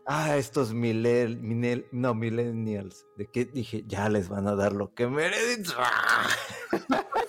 Ah, 0.06 0.36
estos 0.38 0.72
milel, 0.72 1.38
minel- 1.42 1.86
no, 1.92 2.14
millennials. 2.14 3.04
De 3.18 3.26
que 3.26 3.44
dije, 3.44 3.84
ya 3.86 4.08
les 4.08 4.30
van 4.30 4.48
a 4.48 4.54
dar 4.54 4.72
lo 4.72 4.94
que 4.94 5.06
merecen. 5.06 5.64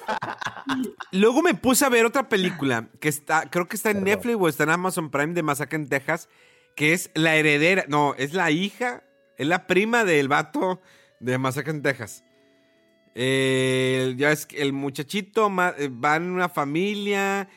Luego 1.12 1.42
me 1.42 1.54
puse 1.54 1.86
a 1.86 1.90
ver 1.90 2.06
otra 2.06 2.30
película 2.30 2.88
que 3.00 3.10
está, 3.10 3.50
creo 3.50 3.68
que 3.68 3.76
está 3.76 3.92
en 3.92 4.04
Netflix 4.04 4.38
o 4.40 4.48
está 4.48 4.64
en 4.64 4.70
Amazon 4.72 5.10
Prime 5.10 5.34
de 5.34 5.44
Masacre 5.44 5.78
en 5.78 5.90
Texas, 5.90 6.30
que 6.76 6.94
es 6.94 7.10
La 7.16 7.36
Heredera. 7.36 7.86
No, 7.88 8.14
es 8.18 8.34
la 8.34 8.52
hija, 8.52 9.04
es 9.38 9.48
la 9.48 9.68
prima 9.68 10.04
del 10.06 10.28
vato 10.28 10.82
de 11.20 11.38
Masacre 11.38 11.72
en 11.72 11.82
Texas. 11.82 12.24
Eh, 13.16 14.14
ya 14.18 14.32
es 14.32 14.46
que 14.46 14.62
el 14.62 14.72
muchachito 14.74 15.50
ma- 15.50 15.74
eh, 15.78 15.90
va 15.90 16.16
en 16.16 16.30
una 16.32 16.48
familia, 16.48 17.50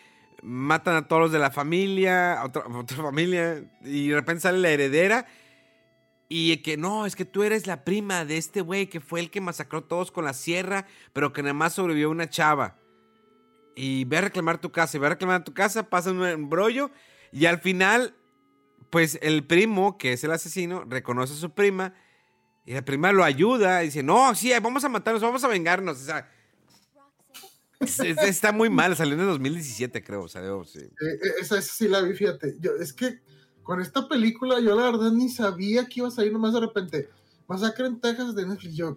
matan 0.42 0.96
a 0.96 1.06
todos 1.08 1.22
los 1.22 1.32
de 1.32 1.38
la 1.38 1.50
familia, 1.50 2.40
a 2.40 2.46
otra, 2.46 2.62
a 2.62 2.78
otra 2.78 2.96
familia, 2.96 3.62
y 3.82 4.08
de 4.08 4.14
repente 4.14 4.40
sale 4.40 4.58
la 4.58 4.70
heredera. 4.70 5.26
Y 6.34 6.56
que 6.62 6.78
no, 6.78 7.04
es 7.04 7.14
que 7.14 7.26
tú 7.26 7.42
eres 7.42 7.66
la 7.66 7.84
prima 7.84 8.24
de 8.24 8.38
este 8.38 8.62
güey 8.62 8.88
que 8.88 9.00
fue 9.00 9.20
el 9.20 9.30
que 9.30 9.42
masacró 9.42 9.80
a 9.80 9.86
todos 9.88 10.10
con 10.10 10.24
la 10.24 10.32
sierra, 10.32 10.86
pero 11.12 11.30
que 11.34 11.42
nada 11.42 11.52
más 11.52 11.74
sobrevivió 11.74 12.08
una 12.08 12.30
chava. 12.30 12.78
Y 13.76 14.06
ve 14.06 14.16
a 14.16 14.20
reclamar 14.22 14.58
tu 14.58 14.72
casa, 14.72 14.96
y 14.96 15.00
ve 15.00 15.08
a 15.08 15.10
reclamar 15.10 15.44
tu 15.44 15.52
casa, 15.52 15.90
pasa 15.90 16.10
un 16.10 16.24
embrollo, 16.24 16.90
y 17.32 17.44
al 17.44 17.58
final, 17.60 18.14
pues 18.88 19.18
el 19.20 19.44
primo, 19.46 19.98
que 19.98 20.14
es 20.14 20.24
el 20.24 20.30
asesino, 20.32 20.84
reconoce 20.88 21.34
a 21.34 21.36
su 21.36 21.50
prima, 21.52 21.92
y 22.64 22.72
la 22.72 22.82
prima 22.82 23.12
lo 23.12 23.24
ayuda, 23.24 23.82
y 23.82 23.88
dice, 23.88 24.02
no, 24.02 24.34
sí, 24.34 24.52
vamos 24.62 24.84
a 24.84 24.88
matarnos, 24.88 25.20
vamos 25.20 25.44
a 25.44 25.48
vengarnos. 25.48 26.00
O 26.00 26.04
sea, 26.04 26.30
es- 27.80 28.00
es- 28.00 28.18
está 28.22 28.52
muy 28.52 28.70
mal, 28.70 28.96
salió 28.96 29.14
en 29.14 29.20
el 29.20 29.26
2017, 29.26 30.02
creo, 30.02 30.28
salió, 30.28 30.64
sí. 30.64 30.78
Eh, 30.80 30.88
eh, 31.24 31.32
esa, 31.40 31.60
sí 31.60 31.88
la 31.88 32.00
vi, 32.00 32.14
fíjate. 32.14 32.56
Es 32.80 32.94
que 32.94 33.20
con 33.62 33.80
esta 33.80 34.08
película 34.08 34.60
yo 34.60 34.74
la 34.74 34.90
verdad 34.90 35.12
ni 35.12 35.28
sabía 35.28 35.86
que 35.86 36.00
iba 36.00 36.08
a 36.08 36.12
salir 36.12 36.32
nomás 36.32 36.52
de 36.52 36.60
repente. 36.60 37.08
Masacre 37.46 37.86
en 37.86 38.00
Texas 38.00 38.34
de 38.34 38.46
Netflix. 38.46 38.74
Yo, 38.74 38.96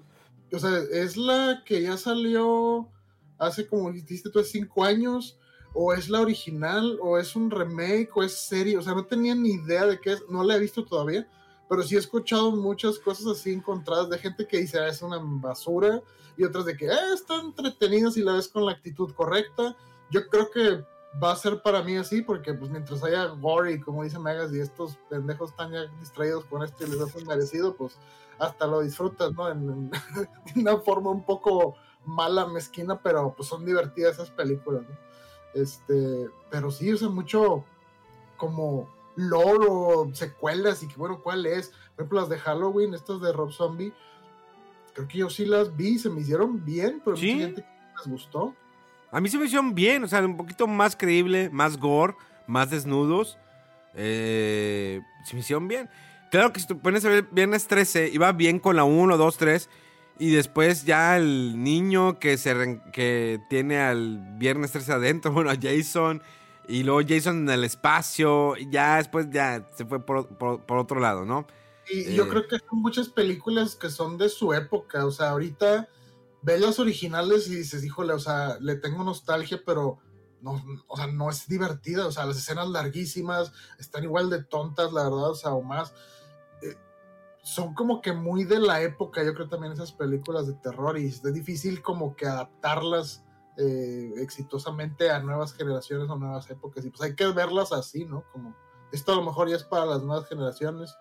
o 0.51 0.59
sea, 0.59 0.77
es 0.91 1.17
la 1.17 1.63
que 1.65 1.81
ya 1.81 1.97
salió 1.97 2.89
hace 3.37 3.67
como 3.67 3.91
dijiste 3.91 4.29
tú, 4.29 4.43
cinco 4.43 4.83
años. 4.83 5.37
O 5.77 5.93
es 5.93 6.07
la 6.07 6.21
original, 6.21 6.97
o 7.01 7.17
es 7.17 7.35
un 7.35 7.51
remake, 7.51 8.09
o 8.15 8.23
es 8.23 8.31
serie. 8.31 8.77
O 8.77 8.81
sea, 8.81 8.93
no 8.93 9.05
tenía 9.05 9.35
ni 9.35 9.55
idea 9.55 9.85
de 9.85 9.99
qué 9.99 10.13
es. 10.13 10.23
No 10.29 10.41
la 10.41 10.55
he 10.55 10.59
visto 10.59 10.85
todavía. 10.85 11.27
Pero 11.67 11.83
sí 11.83 11.95
he 11.95 11.99
escuchado 11.99 12.51
muchas 12.51 12.97
cosas 12.97 13.27
así 13.27 13.51
encontradas 13.51 14.09
de 14.09 14.17
gente 14.17 14.47
que 14.47 14.59
dice, 14.59 14.79
"Ah, 14.79 14.87
es 14.87 15.01
una 15.01 15.19
basura. 15.21 16.01
Y 16.37 16.45
otras 16.45 16.63
de 16.63 16.77
que, 16.77 16.85
eh, 16.85 17.13
está 17.13 17.41
entretenido 17.41 18.09
si 18.09 18.21
la 18.21 18.33
ves 18.33 18.47
con 18.47 18.65
la 18.65 18.71
actitud 18.71 19.11
correcta. 19.13 19.75
Yo 20.11 20.25
creo 20.29 20.49
que 20.49 20.81
va 21.23 21.31
a 21.31 21.35
ser 21.35 21.61
para 21.61 21.81
mí 21.81 21.95
así, 21.97 22.21
porque 22.21 22.53
pues 22.53 22.69
mientras 22.71 23.03
haya 23.03 23.25
gory, 23.27 23.79
como 23.79 24.03
dice 24.03 24.19
Megas, 24.19 24.53
y 24.53 24.59
estos 24.59 24.97
pendejos 25.09 25.51
están 25.51 25.71
ya 25.71 25.85
distraídos 25.99 26.45
con 26.45 26.63
esto 26.63 26.85
y 26.85 26.89
les 26.89 27.01
hacen 27.01 27.25
merecido, 27.27 27.75
pues 27.75 27.97
hasta 28.39 28.67
lo 28.67 28.81
disfrutas, 28.81 29.33
¿no? 29.33 29.49
En, 29.49 29.91
una 30.55 30.77
forma 30.77 31.11
un 31.11 31.23
poco 31.23 31.75
mala, 32.05 32.47
mezquina, 32.47 32.99
pero 33.01 33.33
pues 33.35 33.47
son 33.49 33.65
divertidas 33.65 34.15
esas 34.15 34.29
películas, 34.31 34.83
¿no? 34.83 34.95
Este, 35.53 36.29
pero 36.49 36.69
sí, 36.69 36.91
o 36.91 36.97
sea, 36.97 37.09
mucho 37.09 37.63
como 38.37 38.93
lore 39.15 39.65
o 39.69 40.13
secuelas 40.13 40.83
y 40.83 40.87
que 40.89 40.95
bueno, 40.97 41.21
¿cuál 41.23 41.45
es? 41.45 41.69
Por 41.69 42.03
ejemplo, 42.03 42.19
las 42.19 42.29
de 42.29 42.37
Halloween, 42.39 42.93
estas 42.93 43.21
de 43.21 43.31
Rob 43.31 43.53
Zombie, 43.53 43.93
creo 44.93 45.07
que 45.07 45.17
yo 45.19 45.29
sí 45.29 45.45
las 45.45 45.75
vi, 45.75 45.97
se 45.97 46.09
me 46.09 46.21
hicieron 46.21 46.63
bien, 46.65 47.01
pero 47.03 47.15
Sí. 47.15 47.33
mucha 47.33 47.45
gente 47.45 47.65
les 47.97 48.11
gustó. 48.11 48.53
A 49.15 49.21
mí 49.21 49.29
se 49.29 49.37
me 49.37 49.45
hicieron 49.45 49.73
bien, 49.75 50.03
o 50.03 50.07
sea, 50.07 50.19
un 50.25 50.35
poquito 50.35 50.67
más 50.67 50.95
creíble, 50.95 51.49
más 51.51 51.77
gore, 51.77 52.15
más 52.47 52.69
desnudos. 52.69 53.37
Eh, 53.93 55.01
se 55.23 55.33
me 55.35 55.39
hicieron 55.39 55.67
bien. 55.67 55.89
Claro 56.31 56.51
que 56.51 56.59
si 56.59 56.67
tú 56.67 56.79
pones 56.79 57.05
a 57.05 57.09
ver 57.09 57.25
Viernes 57.31 57.67
13, 57.67 58.09
iba 58.11 58.31
bien 58.33 58.59
con 58.59 58.75
la 58.75 58.83
1, 58.83 59.17
2, 59.17 59.37
3. 59.37 59.69
Y 60.19 60.31
después 60.31 60.85
ya 60.85 61.17
el 61.17 61.61
niño 61.63 62.19
que, 62.19 62.37
se 62.37 62.53
re- 62.53 62.81
que 62.91 63.39
tiene 63.49 63.79
al 63.79 64.19
Viernes 64.37 64.71
13 64.71 64.91
adentro, 64.93 65.31
bueno, 65.31 65.49
a 65.49 65.55
Jason. 65.61 66.21
Y 66.67 66.83
luego 66.83 67.01
Jason 67.07 67.43
en 67.43 67.49
el 67.51 67.63
espacio. 67.63 68.57
Y 68.57 68.69
ya 68.69 68.97
después 68.97 69.29
ya 69.29 69.65
se 69.75 69.85
fue 69.85 70.05
por, 70.05 70.27
por- 70.37 70.61
por 70.65 70.77
otro 70.77 70.99
lado, 70.99 71.23
¿no? 71.25 71.47
Y 71.89 72.13
yo 72.15 72.25
Eh. 72.25 72.29
creo 72.29 72.47
que 72.47 72.57
son 72.59 72.79
muchas 72.81 73.07
películas 73.09 73.75
que 73.75 73.89
son 73.89 74.17
de 74.17 74.27
su 74.27 74.53
época. 74.53 75.05
O 75.05 75.11
sea, 75.11 75.29
ahorita 75.29 75.87
ves 76.45 76.79
originales 76.79 77.47
y 77.47 77.55
dices, 77.55 77.83
híjole, 77.83 78.13
o 78.13 78.19
sea, 78.19 78.57
le 78.59 78.75
tengo 78.75 79.03
nostalgia, 79.03 79.61
pero 79.65 79.99
no, 80.41 80.63
o 80.87 80.95
sea, 80.95 81.07
no 81.07 81.29
es 81.29 81.47
divertida. 81.47 82.07
O 82.07 82.11
sea, 82.11 82.25
las 82.25 82.37
escenas 82.37 82.69
larguísimas 82.69 83.51
están 83.79 84.03
igual 84.03 84.29
de 84.29 84.43
tontas, 84.43 84.93
la 84.93 85.03
verdad, 85.03 85.31
o 85.31 85.35
sea, 85.35 85.53
o 85.53 85.61
más. 85.61 85.93
Eh, 86.61 86.75
son 87.43 87.73
como 87.73 88.01
que 88.01 88.13
muy 88.13 88.43
de 88.43 88.59
la 88.59 88.81
época, 88.81 89.23
yo 89.23 89.33
creo 89.33 89.49
también 89.49 89.73
esas 89.73 89.91
películas 89.91 90.47
de 90.47 90.53
terror 90.53 90.97
y 90.97 91.07
es 91.07 91.21
difícil 91.21 91.81
como 91.81 92.15
que 92.15 92.27
adaptarlas 92.27 93.23
eh, 93.57 94.13
exitosamente 94.17 95.09
a 95.11 95.19
nuevas 95.19 95.53
generaciones 95.53 96.09
o 96.09 96.15
nuevas 96.15 96.49
épocas. 96.49 96.85
Y 96.85 96.89
pues 96.89 97.01
hay 97.01 97.15
que 97.15 97.27
verlas 97.27 97.71
así, 97.71 98.05
¿no? 98.05 98.23
Como 98.31 98.55
esto 98.91 99.13
a 99.13 99.15
lo 99.15 99.23
mejor 99.23 99.49
ya 99.49 99.55
es 99.55 99.63
para 99.63 99.85
las 99.85 100.03
nuevas 100.03 100.27
generaciones 100.27 100.95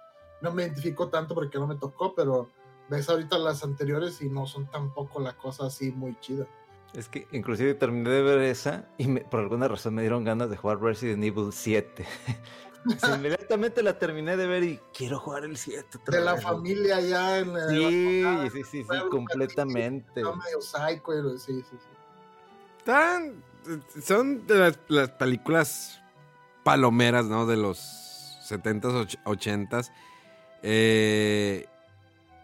no 0.44 0.52
me 0.52 0.62
identifico 0.62 1.08
tanto 1.08 1.34
porque 1.34 1.58
no 1.58 1.66
me 1.66 1.76
tocó, 1.76 2.14
pero 2.14 2.50
ves 2.88 3.08
ahorita 3.08 3.38
las 3.38 3.64
anteriores 3.64 4.20
y 4.22 4.28
no 4.28 4.46
son 4.46 4.66
tampoco 4.66 5.20
la 5.20 5.36
cosa 5.36 5.66
así 5.66 5.90
muy 5.92 6.18
chida. 6.20 6.46
Es 6.94 7.08
que 7.08 7.26
inclusive 7.32 7.74
terminé 7.74 8.08
de 8.10 8.22
ver 8.22 8.38
esa 8.40 8.86
y 8.98 9.08
me- 9.08 9.22
por 9.22 9.40
alguna 9.40 9.66
razón 9.68 9.94
me 9.94 10.02
dieron 10.02 10.22
ganas 10.24 10.48
de 10.50 10.56
jugar 10.56 10.80
Resident 10.80 11.22
Evil 11.24 11.52
7. 11.52 12.04
Sí, 12.86 13.10
inmediatamente 13.16 13.82
la 13.82 13.98
terminé 13.98 14.36
de 14.36 14.46
ver 14.46 14.62
y 14.62 14.78
quiero 14.92 15.18
jugar 15.18 15.44
el 15.44 15.56
7. 15.56 15.96
otra 15.96 16.18
De 16.18 16.22
la 16.22 16.36
familia 16.36 17.00
ya 17.00 17.38
en 17.38 17.54
la... 17.54 17.68
Sí, 17.70 18.22
sí, 18.52 18.58
sí, 18.62 18.64
sí, 18.70 18.84
Pueblo, 18.84 19.08
completamente. 19.08 20.20
Está 20.20 20.36
medio 20.36 20.60
psycho, 20.60 21.38
sí, 21.38 21.62
sí, 21.62 21.64
sí. 21.70 21.88
Están- 22.80 23.42
son 24.02 24.46
de 24.46 24.54
las, 24.58 24.78
las 24.88 25.08
películas 25.12 25.98
palomeras, 26.62 27.24
¿no? 27.24 27.46
De 27.46 27.56
los 27.56 27.78
70s, 28.50 28.84
och- 28.92 29.18
80s. 29.24 29.90
Eh, 30.62 31.66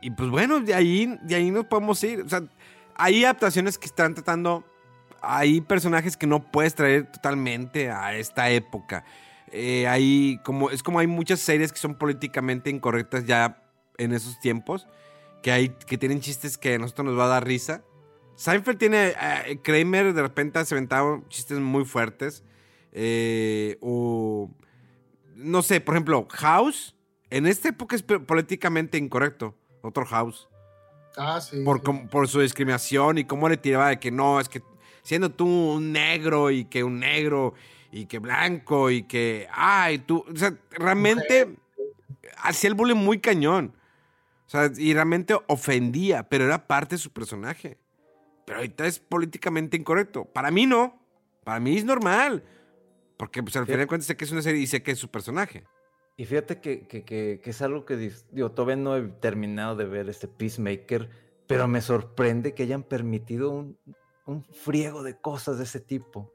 y 0.01 0.11
pues 0.11 0.29
bueno, 0.31 0.61
de 0.61 0.75
ahí, 0.75 1.19
de 1.23 1.35
ahí 1.35 1.51
nos 1.51 1.67
podemos 1.67 2.03
ir. 2.05 2.23
O 2.23 2.29
sea, 2.29 2.43
hay 2.95 3.25
adaptaciones 3.25 3.79
que 3.79 3.87
están 3.87 4.15
tratando. 4.15 4.65
Hay 5.23 5.61
personajes 5.61 6.17
que 6.17 6.27
no 6.27 6.51
puedes 6.51 6.75
traer 6.75 7.11
totalmente 7.13 7.91
a 7.91 8.15
esta 8.17 8.51
época. 8.51 9.05
Eh, 9.53 9.87
hay 9.89 10.39
como, 10.45 10.71
es 10.71 10.83
como 10.83 10.99
hay 10.99 11.07
muchas 11.07 11.41
series 11.41 11.73
que 11.73 11.79
son 11.79 11.95
políticamente 11.97 12.71
incorrectas 12.71 13.25
ya 13.27 13.63
en 13.99 14.13
esos 14.13 14.39
tiempos. 14.41 14.87
Que, 15.43 15.53
hay, 15.53 15.69
que 15.71 15.99
tienen 15.99 16.21
chistes 16.21 16.57
que 16.59 16.75
a 16.75 16.79
nosotros 16.79 17.07
nos 17.07 17.19
va 17.19 17.25
a 17.25 17.29
dar 17.29 17.47
risa. 17.47 17.83
Seinfeld 18.37 18.79
tiene. 18.79 19.09
eh, 19.47 19.59
Kramer 19.63 20.15
de 20.15 20.23
repente 20.23 20.65
se 20.65 20.75
aventaba 20.75 21.21
chistes 21.29 21.59
muy 21.59 21.85
fuertes. 21.85 22.43
Eh, 22.93 23.77
o. 23.81 24.51
No 25.37 25.63
sé, 25.63 25.81
por 25.81 25.95
ejemplo, 25.95 26.27
House. 26.31 26.97
En 27.31 27.47
esta 27.47 27.69
época 27.69 27.97
es 27.97 28.03
po- 28.03 28.21
políticamente 28.25 28.99
incorrecto. 28.99 29.57
Otro 29.83 30.05
House. 30.07 30.49
Ah, 31.17 31.41
sí. 31.41 31.63
Por, 31.65 31.79
sí. 31.79 31.85
com- 31.85 32.09
por 32.09 32.29
su 32.29 32.41
discriminación 32.41 33.19
y 33.19 33.25
cómo 33.25 33.49
le 33.49 33.57
tiraba 33.57 33.89
de 33.89 33.99
que 33.99 34.11
no, 34.11 34.41
es 34.41 34.49
que 34.49 34.63
siendo 35.03 35.31
tú 35.31 35.47
un 35.47 35.93
negro 35.93 36.51
y 36.51 36.65
que 36.67 36.85
un 36.85 37.01
negro 37.01 37.55
y 37.91 38.07
que 38.07 38.19
blanco 38.19 38.91
y 38.91 39.03
que. 39.03 39.49
Ay, 39.53 39.99
tú. 39.99 40.25
O 40.33 40.37
sea, 40.37 40.55
realmente 40.71 41.57
hacía 42.39 42.69
el 42.69 42.75
bullying 42.75 42.97
muy 42.97 43.19
cañón. 43.19 43.75
O 44.47 44.51
sea, 44.51 44.71
y 44.77 44.95
realmente 44.95 45.35
ofendía, 45.47 46.29
pero 46.29 46.45
era 46.45 46.67
parte 46.67 46.97
de 46.97 46.99
su 46.99 47.11
personaje. 47.13 47.79
Pero 48.47 48.59
ahorita 48.59 48.87
es 48.87 48.99
políticamente 48.99 49.77
incorrecto. 49.77 50.25
Para 50.25 50.51
mí 50.51 50.67
no. 50.67 51.01
Para 51.45 51.61
mí 51.61 51.77
es 51.77 51.85
normal. 51.85 52.43
Porque 53.17 53.43
pues 53.43 53.55
al 53.57 53.67
final 53.67 53.81
de 53.81 53.87
cuentas 53.87 54.07
sé 54.07 54.17
que 54.17 54.25
es 54.25 54.33
una 54.33 54.43
serie 54.43 54.61
y 54.61 54.67
sé 54.67 54.83
que 54.83 54.91
es 54.93 54.99
su 54.99 55.09
personaje. 55.09 55.65
Y 56.21 56.27
fíjate 56.27 56.61
que, 56.61 56.87
que- 56.87 57.03
que- 57.03 57.41
que 57.43 57.49
es 57.51 57.63
algo 57.63 57.87
que 57.87 57.97
digo, 57.97 58.51
todavía 58.51 58.77
no 58.77 58.95
he 58.95 59.01
terminado 59.09 59.75
de 59.75 59.87
ver 59.87 60.07
este 60.11 60.29
Peacemaker, 60.29 61.09
pero 61.47 61.67
me 61.67 61.81
sorprende 61.81 62.53
que 62.53 62.65
hayan 62.65 62.83
permitido 62.83 63.51
un, 63.51 63.79
un 64.27 64.45
friego 64.45 65.03
de 65.03 65.17
cosas 65.19 65.57
de 65.57 65.65
ese 65.65 65.81
tipo. 65.81 66.31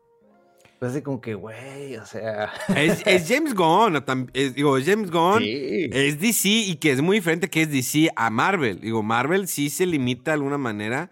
Pues 0.79 0.91
así 0.91 1.03
como 1.03 1.21
que, 1.21 1.35
güey, 1.35 1.97
o 1.97 2.05
sea. 2.07 2.51
Es, 2.75 3.03
es 3.05 3.27
James 3.29 3.53
Gunn. 3.53 4.03
es- 4.33 4.55
digo, 4.55 4.75
es 4.75 4.87
James 4.87 5.11
Gunn. 5.11 5.43
Sí. 5.43 5.87
Es 5.91 6.19
DC 6.19 6.49
y 6.49 6.75
que 6.77 6.91
es 6.91 7.01
muy 7.03 7.17
diferente 7.17 7.47
que 7.47 7.61
es 7.61 7.69
DC 7.71 8.09
a 8.15 8.31
Marvel. 8.31 8.81
Digo, 8.81 9.03
Marvel 9.03 9.47
sí 9.47 9.69
se 9.69 9.85
limita 9.85 10.31
de 10.31 10.35
alguna 10.35 10.57
manera. 10.57 11.11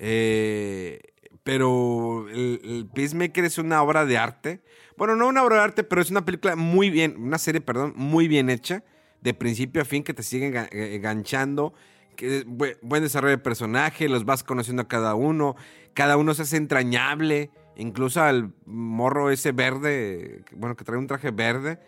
eh, 0.00 1.00
pero 1.44 2.28
el, 2.28 2.60
el 2.64 2.88
Peacemaker 2.92 3.44
es 3.44 3.56
una 3.58 3.80
obra 3.82 4.04
de 4.04 4.18
arte. 4.18 4.60
Bueno, 5.00 5.16
no 5.16 5.28
una 5.28 5.42
obra 5.42 5.56
de 5.56 5.62
arte, 5.62 5.82
pero 5.82 6.02
es 6.02 6.10
una 6.10 6.26
película 6.26 6.56
muy 6.56 6.90
bien, 6.90 7.14
una 7.16 7.38
serie, 7.38 7.62
perdón, 7.62 7.94
muy 7.96 8.28
bien 8.28 8.50
hecha. 8.50 8.84
De 9.22 9.32
principio 9.32 9.80
a 9.80 9.86
fin, 9.86 10.02
que 10.04 10.12
te 10.12 10.22
sigue 10.22 10.52
enga- 10.52 10.68
eh, 10.72 10.94
enganchando. 10.94 11.72
Que 12.16 12.40
es 12.40 12.44
buen, 12.44 13.02
desarrollo 13.02 13.30
de 13.30 13.42
personaje, 13.42 14.10
los 14.10 14.26
vas 14.26 14.44
conociendo 14.44 14.82
a 14.82 14.88
cada 14.88 15.14
uno. 15.14 15.56
Cada 15.94 16.18
uno 16.18 16.34
se 16.34 16.42
hace 16.42 16.58
entrañable. 16.58 17.50
Incluso 17.76 18.20
al 18.22 18.52
morro 18.66 19.30
ese 19.30 19.52
verde, 19.52 20.44
bueno, 20.52 20.76
que 20.76 20.84
trae 20.84 20.98
un 20.98 21.06
traje 21.06 21.30
verde 21.30 21.78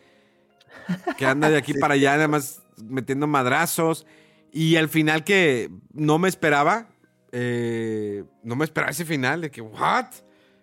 que 1.19 1.27
anda 1.27 1.51
de 1.51 1.59
aquí 1.59 1.75
para 1.81 1.93
allá, 1.93 2.13
nada 2.13 2.29
más 2.29 2.63
metiendo 2.79 3.27
madrazos. 3.27 4.07
Y 4.53 4.77
al 4.77 4.89
final 4.89 5.23
que 5.23 5.69
no 5.93 6.19
me 6.19 6.31
esperaba, 6.31 6.89
eh, 7.31 8.25
no 8.43 8.57
me 8.57 8.65
esperaba 8.65 8.91
ese 8.91 9.05
final 9.05 9.43
de 9.43 9.51
que, 9.51 9.61
¿what? 9.61 10.07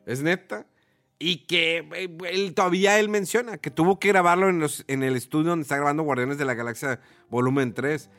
¿Es 0.07 0.23
neta? 0.23 0.65
Y 1.19 1.45
que 1.45 1.85
eh, 1.95 2.09
él, 2.31 2.53
todavía 2.53 2.97
él 2.97 3.09
menciona 3.09 3.57
que 3.57 3.69
tuvo 3.71 3.99
que 3.99 4.07
grabarlo 4.07 4.49
en, 4.49 4.59
los- 4.59 4.85
en 4.87 5.03
el 5.03 5.15
estudio 5.17 5.49
donde 5.49 5.63
está 5.63 5.75
grabando 5.75 6.03
Guardianes 6.03 6.37
de 6.37 6.45
la 6.45 6.53
Galaxia 6.53 7.01
Volumen 7.29 7.73
3. 7.73 8.09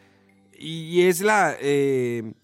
y 0.59 1.03
es 1.03 1.23
la, 1.23 1.57
eh, 1.61 2.35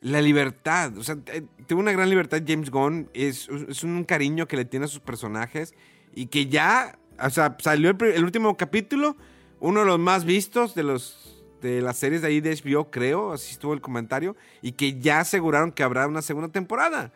la 0.00 0.22
libertad. 0.22 0.96
O 0.96 1.02
sea, 1.02 1.18
eh, 1.26 1.42
tuvo 1.66 1.80
una 1.80 1.92
gran 1.92 2.08
libertad 2.08 2.42
James 2.46 2.70
Gunn. 2.70 3.10
Es, 3.12 3.48
es 3.68 3.84
un 3.84 4.04
cariño 4.04 4.46
que 4.48 4.56
le 4.56 4.64
tiene 4.64 4.86
a 4.86 4.88
sus 4.88 5.00
personajes. 5.00 5.74
Y 6.14 6.26
que 6.26 6.46
ya, 6.46 6.98
o 7.20 7.30
sea, 7.30 7.56
salió 7.60 7.90
el, 7.90 8.24
último 8.24 8.56
capítulo, 8.56 9.16
uno 9.60 9.80
de 9.80 9.86
los 9.86 9.98
más 9.98 10.24
vistos 10.24 10.74
de 10.74 10.82
los 10.82 11.44
de 11.60 11.80
las 11.80 11.96
series 11.96 12.22
de 12.22 12.28
ahí 12.28 12.40
de 12.40 12.56
creo, 12.90 13.32
así 13.32 13.52
estuvo 13.52 13.72
el 13.72 13.80
comentario, 13.80 14.36
y 14.62 14.72
que 14.72 15.00
ya 15.00 15.20
aseguraron 15.20 15.72
que 15.72 15.82
habrá 15.82 16.06
una 16.06 16.22
segunda 16.22 16.48
temporada. 16.50 17.12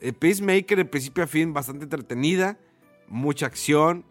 Eh, 0.00 0.12
Peacemaker 0.12 0.78
de 0.78 0.84
principio 0.84 1.24
a 1.24 1.26
fin 1.26 1.52
bastante 1.52 1.84
entretenida, 1.84 2.58
mucha 3.08 3.46
acción, 3.46 4.04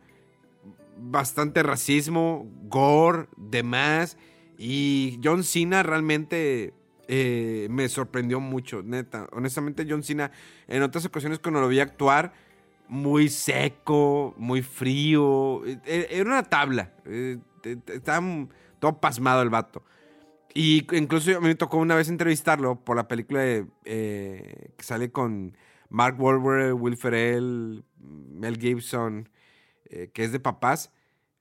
bastante 0.97 1.63
racismo, 1.63 2.47
gore, 2.63 3.27
demás. 3.37 4.17
Y 4.57 5.19
John 5.23 5.43
Cena 5.43 5.83
realmente 5.83 6.73
eh, 7.07 7.67
me 7.69 7.87
sorprendió 7.89 8.39
mucho, 8.39 8.81
neta. 8.83 9.27
Honestamente, 9.31 9.85
John 9.87 10.03
Cena 10.03 10.31
en 10.67 10.81
otras 10.81 11.05
ocasiones 11.05 11.39
cuando 11.39 11.61
lo 11.61 11.67
vi 11.67 11.79
actuar, 11.79 12.33
muy 12.87 13.29
seco, 13.29 14.33
muy 14.37 14.61
frío. 14.61 15.65
eh, 15.65 15.79
eh, 15.85 16.07
Era 16.11 16.29
una 16.29 16.43
tabla. 16.43 16.93
Estaba 17.87 18.25
todo 18.79 18.99
pasmado 18.99 19.41
el 19.41 19.49
vato. 19.49 19.83
Y 20.53 20.87
incluso 20.95 21.39
me 21.39 21.53
tocó 21.53 21.77
una 21.77 21.95
vez 21.95 22.09
entrevistarlo 22.09 22.83
por 22.83 22.95
la 22.95 23.07
película 23.07 23.41
que 23.83 24.75
sale 24.79 25.11
con 25.11 25.55
Mark 25.89 26.19
Wahlberg, 26.19 26.73
Will 26.81 26.97
Ferrell, 26.97 27.83
Mel 27.99 28.57
Gibson, 28.59 29.29
eh, 29.85 30.09
que 30.13 30.23
es 30.23 30.31
de 30.31 30.39
papás. 30.39 30.91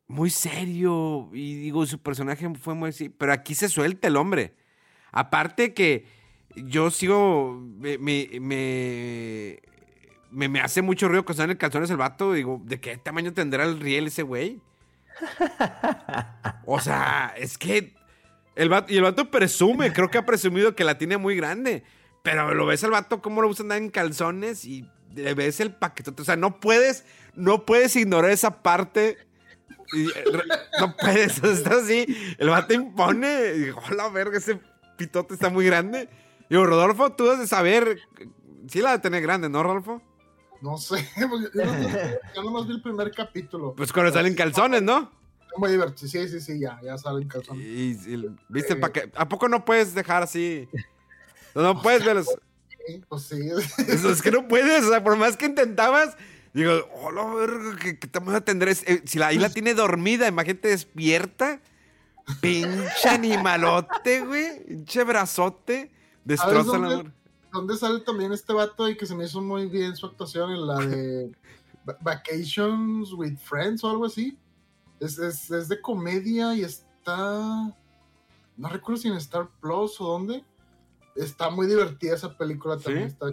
Muy 0.08 0.30
serio. 0.30 1.30
Y 1.32 1.56
digo, 1.56 1.84
su 1.86 2.00
personaje 2.00 2.48
fue 2.54 2.74
muy 2.74 2.90
así. 2.90 3.08
Pero 3.08 3.32
aquí 3.32 3.54
se 3.54 3.68
suelta 3.68 4.08
el 4.08 4.16
hombre. 4.16 4.54
Aparte 5.12 5.74
que 5.74 6.06
yo 6.56 6.90
sigo. 6.90 7.60
Me, 7.78 7.98
me, 7.98 8.28
me, 8.40 9.58
me- 10.30 10.48
me 10.48 10.60
hace 10.60 10.82
mucho 10.82 11.08
ruido 11.08 11.24
cuando 11.24 11.44
en 11.44 11.56
calzones 11.56 11.90
el 11.90 11.96
vato. 11.96 12.32
Digo, 12.32 12.60
¿de 12.64 12.80
qué 12.80 12.96
tamaño 12.98 13.32
tendrá 13.32 13.64
el 13.64 13.80
riel 13.80 14.06
ese 14.08 14.22
güey? 14.22 14.60
O 16.66 16.80
sea, 16.80 17.34
es 17.36 17.58
que. 17.58 17.94
El 18.54 18.70
vato, 18.70 18.90
y 18.92 18.96
el 18.96 19.02
vato 19.02 19.30
presume, 19.30 19.92
creo 19.92 20.08
que 20.10 20.16
ha 20.16 20.24
presumido 20.24 20.74
que 20.74 20.82
la 20.84 20.96
tiene 20.96 21.18
muy 21.18 21.36
grande. 21.36 21.84
Pero 22.26 22.52
lo 22.54 22.66
ves 22.66 22.82
al 22.82 22.90
vato 22.90 23.22
cómo 23.22 23.40
lo 23.40 23.46
gusta 23.46 23.62
andar 23.62 23.78
en 23.78 23.88
calzones 23.88 24.64
y 24.64 24.84
le 25.14 25.32
ves 25.34 25.60
el 25.60 25.72
paquetote. 25.72 26.22
O 26.22 26.24
sea, 26.24 26.34
no 26.34 26.58
puedes, 26.58 27.04
no 27.36 27.64
puedes 27.64 27.94
ignorar 27.94 28.32
esa 28.32 28.62
parte. 28.64 29.16
Y, 29.92 30.08
eh, 30.08 30.24
no 30.80 30.96
puedes, 30.96 31.38
está 31.44 31.76
así. 31.76 32.04
El 32.38 32.48
vato 32.48 32.74
impone. 32.74 33.52
Y 33.54 33.58
digo, 33.60 33.80
hola, 33.88 34.08
verga, 34.08 34.38
ese 34.38 34.58
pitote 34.96 35.34
está 35.34 35.50
muy 35.50 35.64
grande. 35.66 36.08
Digo, 36.50 36.66
Rodolfo, 36.66 37.12
tú 37.12 37.30
has 37.30 37.38
de 37.38 37.46
saber. 37.46 38.00
Sí 38.68 38.80
la 38.80 38.90
de 38.90 38.98
tener 38.98 39.22
grande, 39.22 39.48
¿no, 39.48 39.62
Rodolfo? 39.62 40.02
No 40.62 40.78
sé, 40.78 40.96
pues, 41.30 41.48
yo, 41.54 41.64
no- 41.64 41.88
yo 42.34 42.42
nomás 42.42 42.66
vi 42.66 42.74
el 42.74 42.82
primer 42.82 43.12
capítulo. 43.12 43.72
Pues 43.76 43.92
cuando 43.92 44.12
salen 44.12 44.34
calzones, 44.34 44.82
¿no? 44.82 45.12
Muy 45.58 45.70
divertido. 45.70 46.08
Sí, 46.08 46.28
sí, 46.28 46.40
sí, 46.40 46.58
ya, 46.58 46.80
ya 46.82 46.98
salen 46.98 47.28
calzones. 47.28 47.64
Y, 47.64 47.92
y- 48.14 48.36
¿viste 48.48 48.72
el 48.72 48.80
paquete? 48.80 49.12
¿A 49.14 49.28
poco 49.28 49.48
no 49.48 49.64
puedes 49.64 49.94
dejar 49.94 50.24
así? 50.24 50.68
No, 51.56 51.62
no 51.62 51.82
puedes 51.82 52.04
verlos. 52.04 52.26
Sí, 52.86 53.02
Pues 53.08 53.22
sí. 53.22 53.48
Eso 53.88 54.10
es 54.10 54.22
que 54.22 54.30
no 54.30 54.46
puedes, 54.46 54.84
o 54.84 54.90
sea, 54.90 55.02
por 55.02 55.16
más 55.16 55.36
que 55.36 55.46
intentabas, 55.46 56.16
digo, 56.52 56.72
hola, 57.02 57.24
verga, 57.34 57.76
¿qué, 57.82 57.98
qué 57.98 58.06
tamaño 58.06 58.42
tendré? 58.42 58.72
Eh, 58.86 59.02
si 59.06 59.18
la 59.18 59.32
isla 59.32 59.48
tiene 59.50 59.74
dormida, 59.74 60.28
imagínate 60.28 60.68
despierta. 60.68 61.60
Pinche 62.40 63.08
animalote, 63.08 64.20
güey. 64.24 64.64
Pinche 64.66 65.04
brazote. 65.04 65.90
Destroza 66.24 66.72
la 66.72 66.88
dónde? 66.88 66.94
amor. 66.94 67.12
¿Dónde 67.52 67.76
sale 67.76 68.00
también 68.00 68.32
este 68.32 68.52
vato 68.52 68.88
y 68.88 68.96
que 68.96 69.06
se 69.06 69.14
me 69.14 69.24
hizo 69.24 69.40
muy 69.40 69.66
bien 69.66 69.96
su 69.96 70.06
actuación 70.06 70.50
en 70.50 70.66
la 70.66 70.78
de 70.78 71.32
Va- 71.88 71.96
Vacations 72.00 73.12
with 73.12 73.36
Friends 73.38 73.82
o 73.84 73.90
algo 73.90 74.04
así? 74.06 74.36
Es, 75.00 75.18
es, 75.18 75.50
es 75.50 75.68
de 75.68 75.80
comedia 75.80 76.54
y 76.54 76.62
está. 76.64 77.72
No 78.56 78.68
recuerdo 78.68 79.00
si 79.00 79.08
en 79.08 79.14
Star 79.14 79.48
Plus 79.60 80.00
o 80.00 80.04
dónde. 80.04 80.44
Está 81.16 81.50
muy 81.50 81.66
divertida 81.66 82.14
esa 82.14 82.36
película 82.36 82.76
también. 82.78 83.10
¿Sí? 83.10 83.14
Está, 83.14 83.26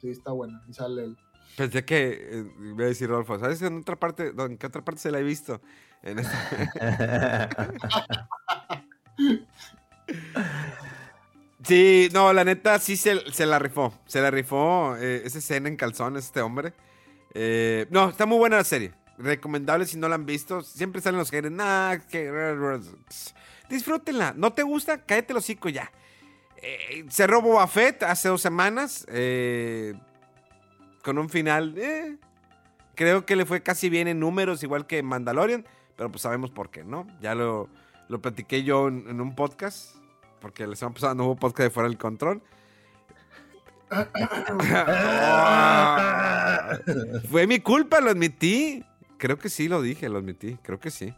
sí, 0.00 0.10
está 0.10 0.32
buena. 0.32 0.62
Y 0.68 0.74
sale 0.74 1.04
él. 1.04 1.16
Pensé 1.56 1.84
que, 1.84 2.18
eh, 2.30 2.44
iba 2.72 2.84
a 2.84 2.88
decir 2.88 3.08
Rodolfo, 3.08 3.38
¿sabes 3.38 3.62
en 3.62 3.78
otra 3.78 3.94
parte, 3.96 4.32
no, 4.34 4.44
en 4.46 4.58
qué 4.58 4.66
otra 4.66 4.84
parte 4.84 5.00
se 5.00 5.10
la 5.12 5.20
he 5.20 5.22
visto? 5.22 5.60
En 6.02 6.18
esta- 6.18 7.48
Sí, 11.66 12.08
no, 12.12 12.32
la 12.32 12.44
neta 12.44 12.78
sí 12.78 12.96
se, 12.96 13.30
se 13.32 13.46
la 13.46 13.58
rifó. 13.58 13.94
Se 14.06 14.20
la 14.20 14.30
rifó 14.30 14.96
eh, 14.98 15.22
esa 15.24 15.38
escena 15.38 15.68
en 15.68 15.76
calzones, 15.76 16.26
este 16.26 16.42
hombre. 16.42 16.74
Eh, 17.32 17.86
no, 17.90 18.10
está 18.10 18.26
muy 18.26 18.36
buena 18.38 18.56
la 18.58 18.64
serie. 18.64 18.92
Recomendable 19.16 19.86
si 19.86 19.96
no 19.96 20.08
la 20.08 20.16
han 20.16 20.26
visto. 20.26 20.60
Siempre 20.62 21.00
salen 21.00 21.18
los 21.18 21.30
haters. 21.30 21.54
Nah, 21.54 21.96
que... 22.10 22.30
Disfrútenla. 23.70 24.34
¿No 24.36 24.52
te 24.52 24.62
gusta? 24.62 24.98
Cállate 24.98 25.32
el 25.32 25.38
hocico 25.38 25.68
ya. 25.70 25.90
Eh, 26.66 27.04
cerró 27.10 27.42
Boba 27.42 27.66
Fett 27.66 28.02
hace 28.04 28.28
dos 28.28 28.40
semanas. 28.40 29.04
eh, 29.08 29.92
con 31.02 31.18
un 31.18 31.28
final. 31.28 31.74
eh, 31.76 32.16
creo 32.94 33.26
que 33.26 33.36
le 33.36 33.44
fue 33.44 33.62
casi 33.62 33.90
bien 33.90 34.08
en 34.08 34.18
números, 34.20 34.62
igual 34.62 34.86
que 34.86 35.02
Mandalorian. 35.02 35.66
Pero 35.96 36.10
pues 36.10 36.22
sabemos 36.22 36.50
por 36.50 36.70
qué, 36.70 36.82
¿no? 36.84 37.06
Ya 37.20 37.34
lo, 37.34 37.68
lo 38.08 38.20
platiqué 38.22 38.62
yo 38.64 38.88
en, 38.88 39.04
en 39.08 39.20
un 39.20 39.34
podcast. 39.34 39.96
Porque 40.40 40.66
la 40.66 40.74
semana 40.76 40.94
pasada 40.94 41.14
no 41.14 41.24
hubo 41.26 41.36
podcast 41.36 41.68
de 41.68 41.70
fuera 41.70 41.88
del 41.88 41.98
control. 41.98 42.42
Fue 47.30 47.46
mi 47.46 47.60
culpa, 47.60 48.00
lo 48.00 48.10
admití. 48.10 48.84
Creo 49.18 49.38
que 49.38 49.48
sí 49.48 49.68
lo 49.68 49.80
dije, 49.82 50.08
lo 50.08 50.18
admití. 50.18 50.56
Creo 50.62 50.80
que 50.80 50.90
sí. 50.90 51.14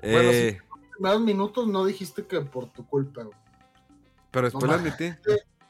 Bueno, 0.00 0.30
Eh, 0.32 0.58
Más 0.98 1.20
minutos 1.20 1.68
no 1.68 1.84
dijiste 1.84 2.24
que 2.26 2.40
por 2.40 2.72
tu 2.72 2.86
culpa. 2.86 3.22
güey. 3.24 3.36
Pero 4.30 4.46
después 4.46 4.64
no 4.64 4.72
lo 4.72 4.78
ma- 4.82 4.88
admití. 4.88 5.14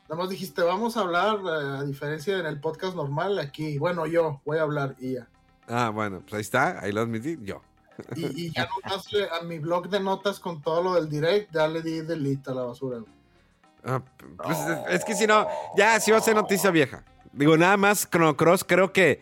Nada 0.08 0.22
más 0.22 0.28
dijiste, 0.30 0.62
vamos 0.62 0.96
a 0.96 1.00
hablar, 1.00 1.38
eh, 1.44 1.78
a 1.78 1.82
diferencia 1.84 2.38
en 2.38 2.46
el 2.46 2.60
podcast 2.60 2.94
normal, 2.94 3.38
aquí. 3.40 3.78
Bueno, 3.78 4.06
yo 4.06 4.40
voy 4.44 4.58
a 4.58 4.62
hablar 4.62 4.94
y 5.00 5.14
ya. 5.14 5.26
Ah, 5.68 5.90
bueno, 5.90 6.20
pues 6.20 6.34
ahí 6.34 6.40
está, 6.42 6.78
ahí 6.80 6.92
lo 6.92 7.00
admití 7.00 7.36
yo. 7.42 7.60
Y, 8.14 8.46
y 8.46 8.52
ya 8.52 8.68
nomás 8.84 9.12
le- 9.12 9.28
a 9.28 9.40
mi 9.42 9.58
blog 9.58 9.88
de 9.88 9.98
notas 10.00 10.38
con 10.38 10.62
todo 10.62 10.82
lo 10.82 10.94
del 10.94 11.08
direct, 11.08 11.52
ya 11.52 11.66
le 11.66 11.82
di 11.82 12.02
delete 12.02 12.50
a 12.50 12.54
la 12.54 12.62
basura. 12.62 12.98
Ah, 13.84 14.00
pues, 14.36 14.58
es, 14.58 14.78
es 15.00 15.04
que 15.04 15.14
si 15.14 15.26
no, 15.26 15.46
ya 15.76 15.98
sí 16.00 16.10
va 16.12 16.18
a 16.18 16.20
ser 16.20 16.34
noticia 16.36 16.70
vieja. 16.70 17.04
Digo, 17.32 17.56
nada 17.56 17.76
más 17.76 18.08
Chrono 18.08 18.36
Cross, 18.36 18.64
creo 18.64 18.92
que. 18.92 19.20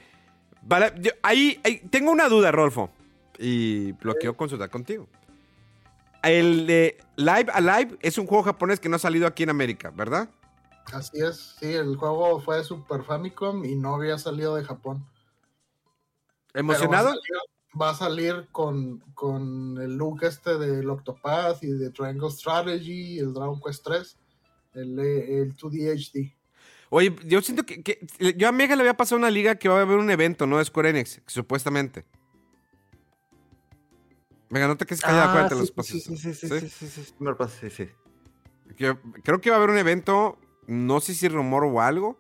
Vale, 0.63 0.93
yo- 1.01 1.13
ahí, 1.23 1.61
ahí- 1.65 1.81
tengo 1.91 2.11
una 2.11 2.29
duda, 2.29 2.51
Rolfo. 2.53 2.91
Y 3.39 3.95
lo 4.03 4.15
quiero 4.15 4.37
consultar 4.37 4.69
contigo. 4.71 5.09
El 6.23 6.67
de 6.67 6.99
Live 7.17 7.47
Alive 7.53 7.97
es 8.01 8.19
un 8.19 8.27
juego 8.27 8.43
japonés 8.45 8.81
que 8.81 8.89
no 8.89 8.97
ha 8.97 8.99
salido 8.99 9.27
aquí 9.27 9.43
en 9.45 9.51
América, 9.51 9.91
¿verdad? 9.91 10.29
Así 10.93 11.19
es, 11.23 11.57
sí, 11.59 11.73
el 11.73 11.97
juego 11.97 12.41
fue 12.41 12.59
de 12.59 12.65
Super 12.65 13.03
Famicom 13.05 13.65
y 13.65 13.75
no 13.75 13.95
había 13.95 14.19
salido 14.19 14.55
de 14.57 14.65
Japón. 14.65 15.07
¿Emocionado? 16.53 17.09
Va 17.09 17.13
a 17.13 17.15
salir, 17.15 17.81
va 17.81 17.91
a 17.91 17.95
salir 17.95 18.49
con, 18.53 18.99
con 19.15 19.79
el 19.81 19.97
look 19.97 20.23
este 20.25 20.59
del 20.59 20.89
Octopath 20.91 21.63
y 21.63 21.69
de 21.73 21.91
Triangle 21.91 22.31
Strategy, 22.31 23.19
el 23.19 23.33
Dragon 23.33 23.61
Quest 23.65 23.85
3, 23.85 24.17
el, 24.75 24.99
el 24.99 25.57
2D 25.57 25.93
HD. 25.95 26.37
Oye, 26.91 27.17
yo 27.25 27.41
siento 27.41 27.65
que, 27.65 27.83
que- 27.83 28.07
yo 28.37 28.49
a 28.49 28.53
Mega 28.53 28.77
le 28.77 28.83
había 28.83 28.97
pasado 28.97 29.19
una 29.19 29.31
liga 29.31 29.57
que 29.57 29.69
va 29.69 29.79
a 29.79 29.83
haber 29.83 29.99
un 29.99 30.11
evento, 30.11 30.47
¿no? 30.47 30.59
De 30.59 30.65
Square 30.65 30.91
Enix, 30.91 31.21
supuestamente. 31.27 32.05
Mega, 34.51 34.69
no 34.69 34.77
te 34.77 34.87
quedes 34.87 35.01
callada, 35.01 35.31
acuérdate 35.31 35.55
los 35.57 35.69
sí, 35.69 35.73
pasos. 35.75 36.03
sí, 36.03 36.17
sí, 36.17 36.17
sí, 36.17 36.35
sí, 36.35 36.49
¿Sí? 36.49 36.61
sí, 36.61 36.69
sí, 36.69 36.87
sí, 36.89 37.05
sí, 37.05 37.15
me 37.19 37.31
lo 37.31 37.37
pasé, 37.37 37.71
sí, 37.71 37.85
sí. 37.87 38.75
Que- 38.77 38.97
creo 39.23 39.41
que 39.41 39.51
va 39.51 39.57
a 39.57 39.59
haber 39.59 39.71
un 39.71 39.79
evento, 39.79 40.39
no 40.67 41.01
sé 41.01 41.15
si 41.15 41.29
rumor 41.29 41.65
o 41.65 41.81
algo, 41.81 42.19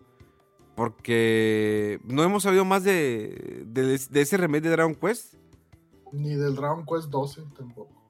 porque 0.77 2.01
no 2.05 2.23
hemos 2.23 2.43
sabido 2.43 2.65
más 2.65 2.83
de, 2.85 3.63
de, 3.67 3.99
de 4.11 4.21
ese 4.21 4.37
remake 4.37 4.63
de 4.65 4.71
Dragon 4.71 4.95
Quest. 4.95 5.35
Ni 6.13 6.35
del 6.35 6.55
Dragon 6.57 6.85
Quest 6.85 7.09
12 7.09 7.43
tampoco. 7.57 8.07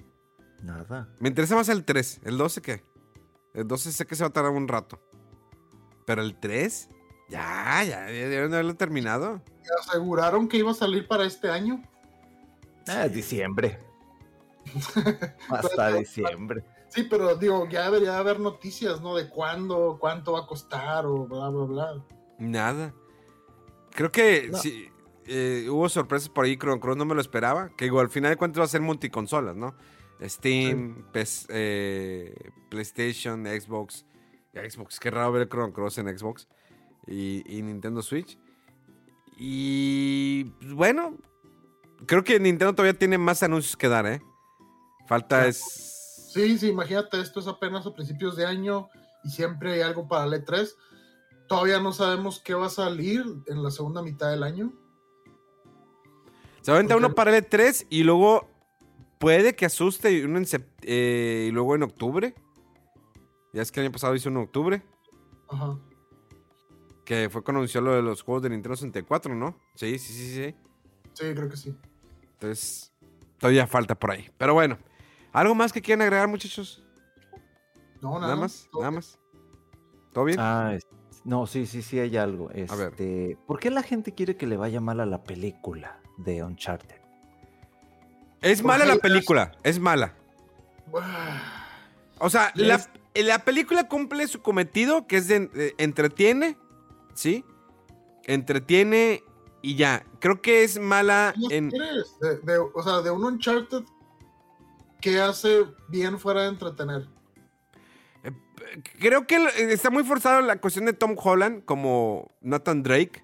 Nada. 0.62 1.08
Me 1.20 1.28
interesa 1.28 1.54
más 1.56 1.68
el 1.68 1.84
3. 1.84 2.20
¿El 2.24 2.38
12 2.38 2.62
qué? 2.62 2.84
El 3.52 3.68
12 3.68 3.92
sé 3.92 4.06
que 4.06 4.14
se 4.14 4.22
va 4.24 4.28
a 4.28 4.32
tardar 4.32 4.52
un 4.52 4.66
rato. 4.68 5.00
Pero 6.06 6.22
el 6.22 6.38
3, 6.38 6.88
ya, 7.28 7.82
ya, 7.84 8.06
ya 8.06 8.28
deben 8.28 8.50
de 8.50 8.56
haberlo 8.56 8.76
terminado. 8.76 9.42
Y 9.62 9.66
aseguraron 9.88 10.48
que 10.48 10.58
iba 10.58 10.70
a 10.70 10.74
salir 10.74 11.06
para 11.06 11.24
este 11.24 11.48
año. 11.50 11.82
Ah, 12.88 13.08
diciembre. 13.08 13.78
Hasta 15.50 15.92
diciembre. 15.96 16.64
Sí, 16.88 17.04
pero 17.10 17.34
digo, 17.36 17.68
ya 17.68 17.84
debería 17.90 18.18
haber 18.18 18.38
noticias, 18.40 19.00
¿no? 19.00 19.16
De 19.16 19.28
cuándo, 19.28 19.98
cuánto 20.00 20.32
va 20.32 20.40
a 20.40 20.46
costar 20.46 21.06
o 21.06 21.26
bla, 21.26 21.48
bla, 21.48 21.64
bla. 21.64 22.04
Nada. 22.38 22.94
Creo 23.90 24.12
que 24.12 24.48
No. 24.50 24.58
sí, 24.58 24.88
eh, 25.26 25.66
hubo 25.70 25.88
sorpresas 25.88 26.28
por 26.28 26.44
ahí, 26.44 26.56
Chrono 26.56 26.80
Cross 26.80 26.96
no 26.96 27.04
me 27.04 27.14
lo 27.14 27.20
esperaba. 27.20 27.70
Que 27.76 27.86
igual 27.86 28.06
al 28.06 28.10
final 28.12 28.30
de 28.30 28.36
cuentas 28.36 28.60
va 28.60 28.64
a 28.64 28.68
ser 28.68 28.80
multiconsolas, 28.80 29.56
¿no? 29.56 29.74
Steam, 30.22 31.04
PS, 31.12 31.46
eh, 31.50 32.34
PlayStation, 32.70 33.44
Xbox. 33.44 34.06
Xbox, 34.54 35.00
qué 35.00 35.10
raro 35.10 35.32
ver 35.32 35.42
el 35.42 35.48
Chrono 35.48 35.72
Cross 35.72 35.98
en 35.98 36.16
Xbox. 36.16 36.46
Y, 37.06 37.42
y 37.46 37.62
Nintendo 37.62 38.02
Switch. 38.02 38.38
Y 39.36 40.44
pues, 40.60 40.72
bueno, 40.74 41.16
creo 42.06 42.22
que 42.22 42.38
Nintendo 42.38 42.72
todavía 42.74 42.96
tiene 42.98 43.18
más 43.18 43.42
anuncios 43.42 43.76
que 43.76 43.88
dar, 43.88 44.06
¿eh? 44.06 44.22
Falta 45.06 45.47
es... 45.47 46.31
Sí, 46.32 46.59
sí, 46.59 46.68
imagínate, 46.68 47.20
esto 47.20 47.40
es 47.40 47.47
apenas 47.47 47.86
a 47.86 47.94
principios 47.94 48.36
de 48.36 48.44
año 48.47 48.89
y 49.22 49.31
siempre 49.31 49.74
hay 49.74 49.81
algo 49.82 50.09
para 50.09 50.24
el 50.24 50.32
E3. 50.44 50.68
Todavía 51.47 51.78
no 51.81 51.93
sabemos 51.93 52.40
qué 52.40 52.55
va 52.55 52.66
a 52.66 52.70
salir 52.70 53.24
en 53.47 53.62
la 53.62 53.70
segunda 53.70 54.02
mitad 54.02 54.31
del 54.31 54.43
año. 54.43 54.72
Se 56.62 56.70
aventa 56.70 56.94
Porque- 56.94 57.06
uno 57.06 57.14
para 57.14 57.36
el 57.36 57.44
E3 57.44 57.86
y 57.90 58.02
luego 58.02 58.48
puede 59.18 59.55
que 59.55 59.66
asuste 59.66 60.12
y 60.12 60.22
uno 60.22 60.39
en 60.39 60.47
eh, 60.82 61.47
y 61.48 61.51
luego 61.52 61.74
en 61.74 61.82
octubre. 61.82 62.35
Ya 63.52 63.62
es 63.62 63.70
que 63.70 63.81
el 63.81 63.86
año 63.86 63.93
pasado 63.93 64.14
hizo 64.14 64.28
uno 64.31 64.40
en 64.40 64.47
octubre. 64.47 64.82
Ajá. 65.48 65.78
Que 67.05 67.28
fue 67.31 67.44
cuando 67.44 67.60
anunció 67.60 67.81
lo 67.82 67.93
de 67.93 68.02
los 68.02 68.22
juegos 68.22 68.43
de 68.43 68.51
Nintendo 68.51 68.76
64, 68.76 69.35
¿no? 69.35 69.60
Sí, 69.76 69.98
sí, 69.98 70.12
sí, 70.12 70.35
sí. 70.35 70.55
Sí, 71.12 71.35
creo 71.35 71.48
que 71.48 71.56
sí. 71.56 71.76
Entonces, 72.32 72.93
todavía 73.39 73.66
falta 73.66 73.94
por 73.94 74.10
ahí. 74.10 74.28
Pero 74.39 74.55
bueno, 74.55 74.78
¿algo 75.35 75.55
más 75.55 75.73
que 75.73 75.82
quieran 75.82 76.01
agregar, 76.02 76.27
muchachos? 76.28 76.82
No, 78.01 78.12
nada, 78.15 78.20
Nada 78.28 78.36
más, 78.36 78.69
Todo 78.70 78.81
nada 78.82 78.90
bien. 78.90 78.97
más. 78.97 79.19
¿Todo 80.12 80.24
bien? 80.24 80.39
Ah, 80.40 80.73
es- 80.74 80.86
no, 81.24 81.47
sí, 81.47 81.66
sí, 81.66 81.82
sí, 81.82 81.98
hay 81.98 82.16
algo. 82.16 82.48
A 82.51 82.52
ver. 82.77 82.89
Este, 82.90 83.39
¿Por 83.47 83.59
qué 83.59 83.70
la 83.70 83.82
gente 83.82 84.12
quiere 84.12 84.36
que 84.36 84.47
le 84.47 84.56
vaya 84.56 84.81
mal 84.81 85.01
a 85.01 85.06
la 85.06 85.23
película 85.24 86.01
de 86.19 86.43
Uncharted? 86.43 86.97
es 88.43 88.62
mala 88.62 88.85
la 88.85 88.97
película, 88.97 89.52
es 89.62 89.78
mala. 89.81 90.15
Buah. 90.90 91.02
O 92.19 92.28
sea, 92.28 92.52
Y 92.55 93.23
la, 93.23 93.39
película 93.39 93.89
cumple 93.89 94.28
su 94.28 94.43
cometido, 94.43 95.06
que 95.06 95.16
es 95.16 95.28
de, 95.28 95.47
de- 95.47 95.74
entretiene, 95.78 96.59
¿sí? 97.15 97.43
Entretiene 98.24 99.23
y 99.62 99.77
ya. 99.77 100.05
Creo 100.20 100.43
que 100.43 100.62
es 100.62 100.78
mala 100.78 101.32
¿Qué 101.35 101.40
más 101.40 101.52
en... 101.52 101.70
quieres? 101.70 102.19
De- 102.20 102.39
de- 102.40 102.59
o 102.59 102.82
sea, 102.82 103.01
de 103.01 103.11
un 103.11 103.24
Uncharted 103.24 103.85
que 105.00 105.20
hace 105.20 105.64
bien 105.88 106.18
fuera 106.18 106.42
de 106.42 106.48
entretener. 106.48 107.06
Creo 108.98 109.26
que 109.26 109.36
el- 109.36 109.46
está 109.70 109.90
muy 109.90 110.04
forzado 110.04 110.40
la 110.40 110.56
cuestión 110.60 110.86
de 110.86 110.92
Tom 110.94 111.14
Holland 111.22 111.64
como 111.64 112.34
Nathan 112.40 112.82
Drake. 112.82 113.22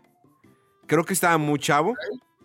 Creo 0.87 1.05
que 1.05 1.13
estaba 1.15 1.39
muy 1.39 1.59
chavo, 1.59 1.95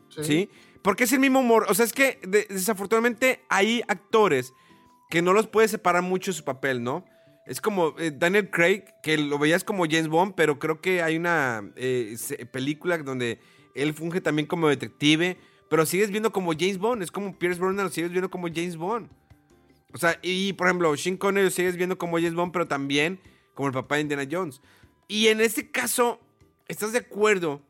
Sí. 0.10 0.24
¿sí? 0.24 0.50
Porque 0.82 1.04
es 1.04 1.12
el 1.14 1.20
mismo 1.20 1.40
humor. 1.40 1.66
O 1.70 1.74
sea, 1.74 1.86
es 1.86 1.94
que 1.94 2.20
de- 2.28 2.48
desafortunadamente 2.50 3.44
hay 3.50 3.84
actores 3.88 4.54
que 5.10 5.22
no 5.22 5.34
los 5.34 5.48
puede 5.48 5.68
separar 5.68 6.02
mucho 6.04 6.32
su 6.34 6.44
papel, 6.44 6.82
¿no? 6.84 7.06
Es 7.46 7.62
como 7.62 7.94
eh, 8.00 8.12
Daniel 8.16 8.50
Craig, 8.50 8.84
que 9.04 9.18
lo 9.18 9.38
veías 9.38 9.64
como 9.64 9.84
James 9.86 10.08
Bond, 10.08 10.34
pero 10.36 10.58
creo 10.58 10.82
que 10.82 11.02
hay 11.04 11.18
una 11.18 11.64
eh, 11.76 12.16
película 12.52 12.98
donde 13.00 13.40
él 13.76 13.94
funge 13.94 14.22
también 14.22 14.48
como 14.48 14.68
detective, 14.68 15.38
pero 15.70 15.86
sigues 15.86 16.12
viendo 16.12 16.32
como 16.32 16.54
James 16.54 16.78
Bond. 16.78 17.04
Es 17.04 17.12
como 17.12 17.38
Pierce 17.38 17.60
Brosnan, 17.60 17.86
lo 17.86 17.92
sigues 17.92 18.12
viendo 18.12 18.30
como 18.30 18.48
James 18.48 18.78
Bond. 18.78 19.10
O 19.94 19.98
sea, 19.98 20.20
y 20.22 20.54
por 20.54 20.68
ejemplo, 20.68 20.96
Sean 20.98 21.18
Connery 21.18 21.46
lo 21.46 21.52
sigues 21.52 21.78
viendo 21.78 21.98
como 21.98 22.18
James 22.18 22.34
Bond, 22.34 22.52
pero 22.52 22.68
también 22.68 23.20
como 23.54 23.68
el 23.68 23.74
papá 23.74 23.96
de 23.96 24.02
Indiana 24.02 24.28
Jones. 24.30 24.62
Y 25.08 25.28
en 25.28 25.42
este 25.42 25.72
caso, 25.72 26.20
¿estás 26.68 26.92
de 26.92 27.00
acuerdo 27.00 27.62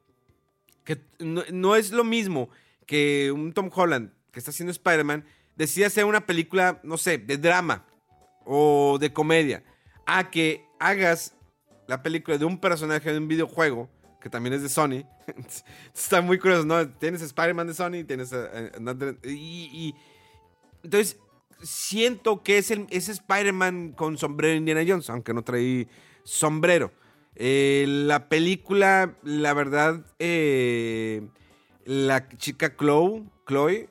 que 0.83 1.01
no, 1.19 1.43
no 1.51 1.75
es 1.75 1.91
lo 1.91 2.03
mismo 2.03 2.49
que 2.85 3.31
un 3.31 3.53
Tom 3.53 3.69
Holland 3.73 4.11
que 4.31 4.39
está 4.39 4.51
haciendo 4.51 4.71
Spider-Man 4.71 5.25
decida 5.55 5.87
hacer 5.87 6.05
una 6.05 6.25
película, 6.25 6.79
no 6.83 6.97
sé, 6.97 7.17
de 7.17 7.37
drama 7.37 7.85
o 8.45 8.97
de 8.99 9.13
comedia, 9.13 9.63
a 10.05 10.29
que 10.29 10.65
hagas 10.79 11.35
la 11.87 12.03
película 12.03 12.37
de 12.37 12.45
un 12.45 12.59
personaje 12.59 13.11
de 13.11 13.17
un 13.17 13.27
videojuego 13.27 13.89
que 14.25 14.29
también 14.31 14.53
es 14.53 14.63
de 14.63 14.69
Sony? 14.69 15.03
Está 15.93 16.19
muy 16.19 16.39
curioso, 16.39 16.65
¿no? 16.65 16.89
Tienes 16.89 17.21
Spider-Man 17.21 17.67
de 17.67 17.75
Sony, 17.75 18.03
tienes 18.07 18.33
another- 18.33 19.19
y, 19.23 19.69
y- 19.71 19.95
entonces 20.81 21.19
siento 21.61 22.41
que 22.41 22.57
es 22.57 22.71
ese 22.71 23.11
Spider-Man 23.11 23.91
con 23.91 24.17
sombrero 24.17 24.55
Indiana 24.57 24.83
Jones, 24.87 25.11
aunque 25.11 25.31
no 25.31 25.43
traí 25.43 25.87
sombrero. 26.23 26.91
Eh, 27.35 27.85
la 27.87 28.27
película, 28.27 29.13
la 29.21 29.53
verdad, 29.53 30.03
la 31.85 32.27
chica 32.37 32.75
Chloe, 32.75 33.25
Chloe 33.47 33.87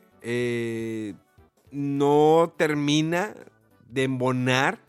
no 1.71 2.53
termina 2.57 3.37
de 3.89 4.03
embonar 4.03 4.81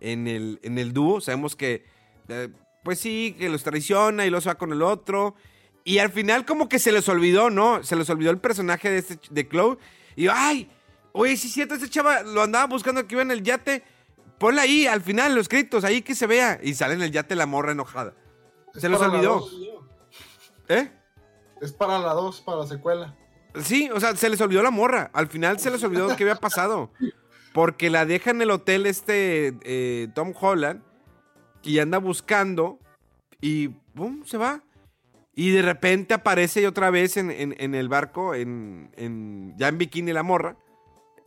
en 0.00 0.26
el, 0.26 0.58
en 0.62 0.78
el 0.78 0.94
dúo. 0.94 1.20
Sabemos 1.20 1.54
que, 1.54 1.84
pues 2.82 2.98
sí, 2.98 3.36
que 3.38 3.48
los 3.48 3.62
traiciona 3.62 4.26
y 4.26 4.30
los 4.30 4.46
va 4.46 4.56
con 4.56 4.72
el 4.72 4.82
otro. 4.82 5.34
Y 5.84 5.98
al 5.98 6.10
final 6.10 6.44
como 6.44 6.68
que 6.68 6.78
se 6.78 6.92
les 6.92 7.08
olvidó, 7.08 7.50
¿no? 7.50 7.82
Se 7.82 7.96
les 7.96 8.08
olvidó 8.10 8.30
el 8.30 8.38
personaje 8.38 8.90
de, 8.90 8.98
este, 8.98 9.18
de 9.30 9.48
Chloe. 9.48 9.78
Y, 10.16 10.28
ay, 10.28 10.70
oye, 11.12 11.36
sí 11.36 11.48
es 11.48 11.54
cierto, 11.54 11.74
ese 11.74 11.88
chava 11.88 12.22
lo 12.22 12.42
andaba 12.42 12.66
buscando 12.66 13.06
que 13.06 13.14
iba 13.14 13.22
en 13.22 13.30
el 13.30 13.42
yate. 13.42 13.82
Ponle 14.38 14.60
ahí, 14.60 14.86
al 14.86 15.02
final, 15.02 15.34
los 15.34 15.48
créditos, 15.48 15.84
ahí 15.84 16.02
que 16.02 16.14
se 16.14 16.26
vea. 16.26 16.58
Y 16.62 16.74
sale 16.74 16.94
en 16.94 17.02
el 17.02 17.12
yate 17.12 17.34
la 17.34 17.46
morra 17.46 17.72
enojada. 17.72 18.14
Es 18.74 18.82
Se 18.82 18.88
los 18.88 19.00
olvidó. 19.00 19.46
¿Eh? 20.68 20.90
Es 21.60 21.72
para 21.72 21.98
la 21.98 22.12
2, 22.12 22.40
para 22.42 22.58
la 22.58 22.66
secuela. 22.66 23.16
Sí, 23.62 23.90
o 23.92 24.00
sea, 24.00 24.16
se 24.16 24.28
les 24.28 24.40
olvidó 24.40 24.62
la 24.62 24.70
morra. 24.70 25.10
Al 25.12 25.26
final 25.26 25.58
se 25.58 25.70
les 25.70 25.82
olvidó 25.82 26.14
qué 26.16 26.22
había 26.22 26.36
pasado. 26.36 26.90
Porque 27.52 27.90
la 27.90 28.06
deja 28.06 28.30
en 28.30 28.40
el 28.40 28.50
hotel 28.50 28.86
este 28.86 29.54
eh, 29.62 30.08
Tom 30.14 30.32
Holland 30.38 30.82
y 31.62 31.78
anda 31.78 31.98
buscando 31.98 32.78
y 33.40 33.68
¡pum! 33.68 34.24
se 34.24 34.38
va. 34.38 34.62
Y 35.34 35.50
de 35.52 35.62
repente 35.62 36.14
aparece 36.14 36.66
otra 36.66 36.90
vez 36.90 37.16
en, 37.16 37.30
en- 37.30 37.54
en 37.58 37.74
el 37.74 37.88
barco, 37.88 38.34
en, 38.34 38.90
en- 38.96 39.54
ya 39.56 39.68
en 39.68 39.78
bikini 39.78 40.12
la 40.12 40.22
morra, 40.22 40.56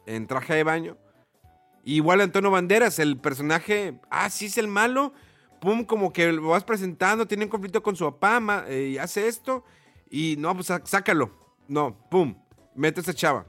en 0.06 0.28
traje 0.28 0.54
de 0.56 0.64
baño. 0.64 0.98
Igual 1.86 2.22
Antonio 2.22 2.52
Banderas, 2.52 3.00
el 3.00 3.18
personaje, 3.18 4.00
ah, 4.10 4.30
sí 4.30 4.46
es 4.46 4.58
el 4.58 4.68
malo, 4.68 5.14
pum, 5.60 5.84
como 5.86 6.14
que 6.14 6.32
lo 6.32 6.50
vas 6.50 6.64
presentando, 6.64 7.26
tiene 7.28 7.46
un 7.46 7.50
conflicto 7.50 7.82
con 7.82 7.96
su 7.96 8.06
papá, 8.06 8.40
ma- 8.40 8.66
eh, 8.68 8.90
y 8.90 8.98
hace 8.98 9.28
esto, 9.28 9.64
y 10.10 10.36
no, 10.38 10.54
pues 10.56 10.68
sácalo. 10.86 11.32
No, 11.68 11.98
pum, 12.10 12.36
mete 12.76 13.00
a 13.00 13.04
esa 13.04 13.14
chava. 13.14 13.46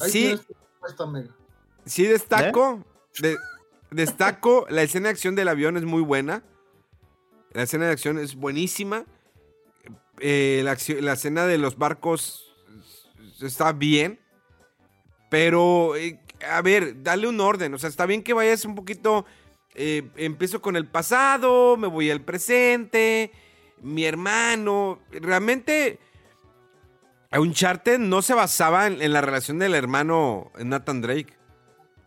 Ahí 0.00 0.10
Sí, 0.10 0.40
sí 1.86 2.04
destaco, 2.06 2.84
de- 3.20 3.36
destaco, 3.90 4.66
la 4.68 4.82
escena 4.82 5.08
de 5.08 5.12
acción 5.12 5.34
del 5.34 5.48
avión 5.48 5.76
es 5.76 5.84
muy 5.84 6.02
buena. 6.02 6.42
La 7.52 7.62
escena 7.62 7.86
de 7.86 7.92
acción 7.92 8.18
es 8.18 8.34
buenísima. 8.34 9.04
Eh, 10.20 10.62
la, 10.64 10.76
la 11.00 11.12
escena 11.12 11.46
de 11.46 11.58
los 11.58 11.78
barcos 11.78 12.54
está 13.40 13.72
bien. 13.72 14.20
Pero, 15.30 15.96
eh, 15.96 16.20
a 16.48 16.62
ver, 16.62 17.02
dale 17.02 17.28
un 17.28 17.40
orden. 17.40 17.74
O 17.74 17.78
sea, 17.78 17.88
está 17.88 18.06
bien 18.06 18.22
que 18.22 18.34
vayas 18.34 18.64
un 18.64 18.74
poquito. 18.74 19.24
eh, 19.74 20.10
empiezo 20.16 20.60
con 20.60 20.74
el 20.76 20.86
pasado, 20.86 21.76
me 21.76 21.86
voy 21.86 22.10
al 22.10 22.20
presente, 22.22 23.30
mi 23.80 24.04
hermano. 24.04 24.98
Realmente, 25.12 26.00
Uncharted 27.30 27.98
no 27.98 28.20
se 28.22 28.34
basaba 28.34 28.88
en, 28.88 29.00
en 29.00 29.12
la 29.12 29.20
relación 29.20 29.58
del 29.60 29.74
hermano 29.74 30.50
Nathan 30.58 31.00
Drake. 31.00 31.37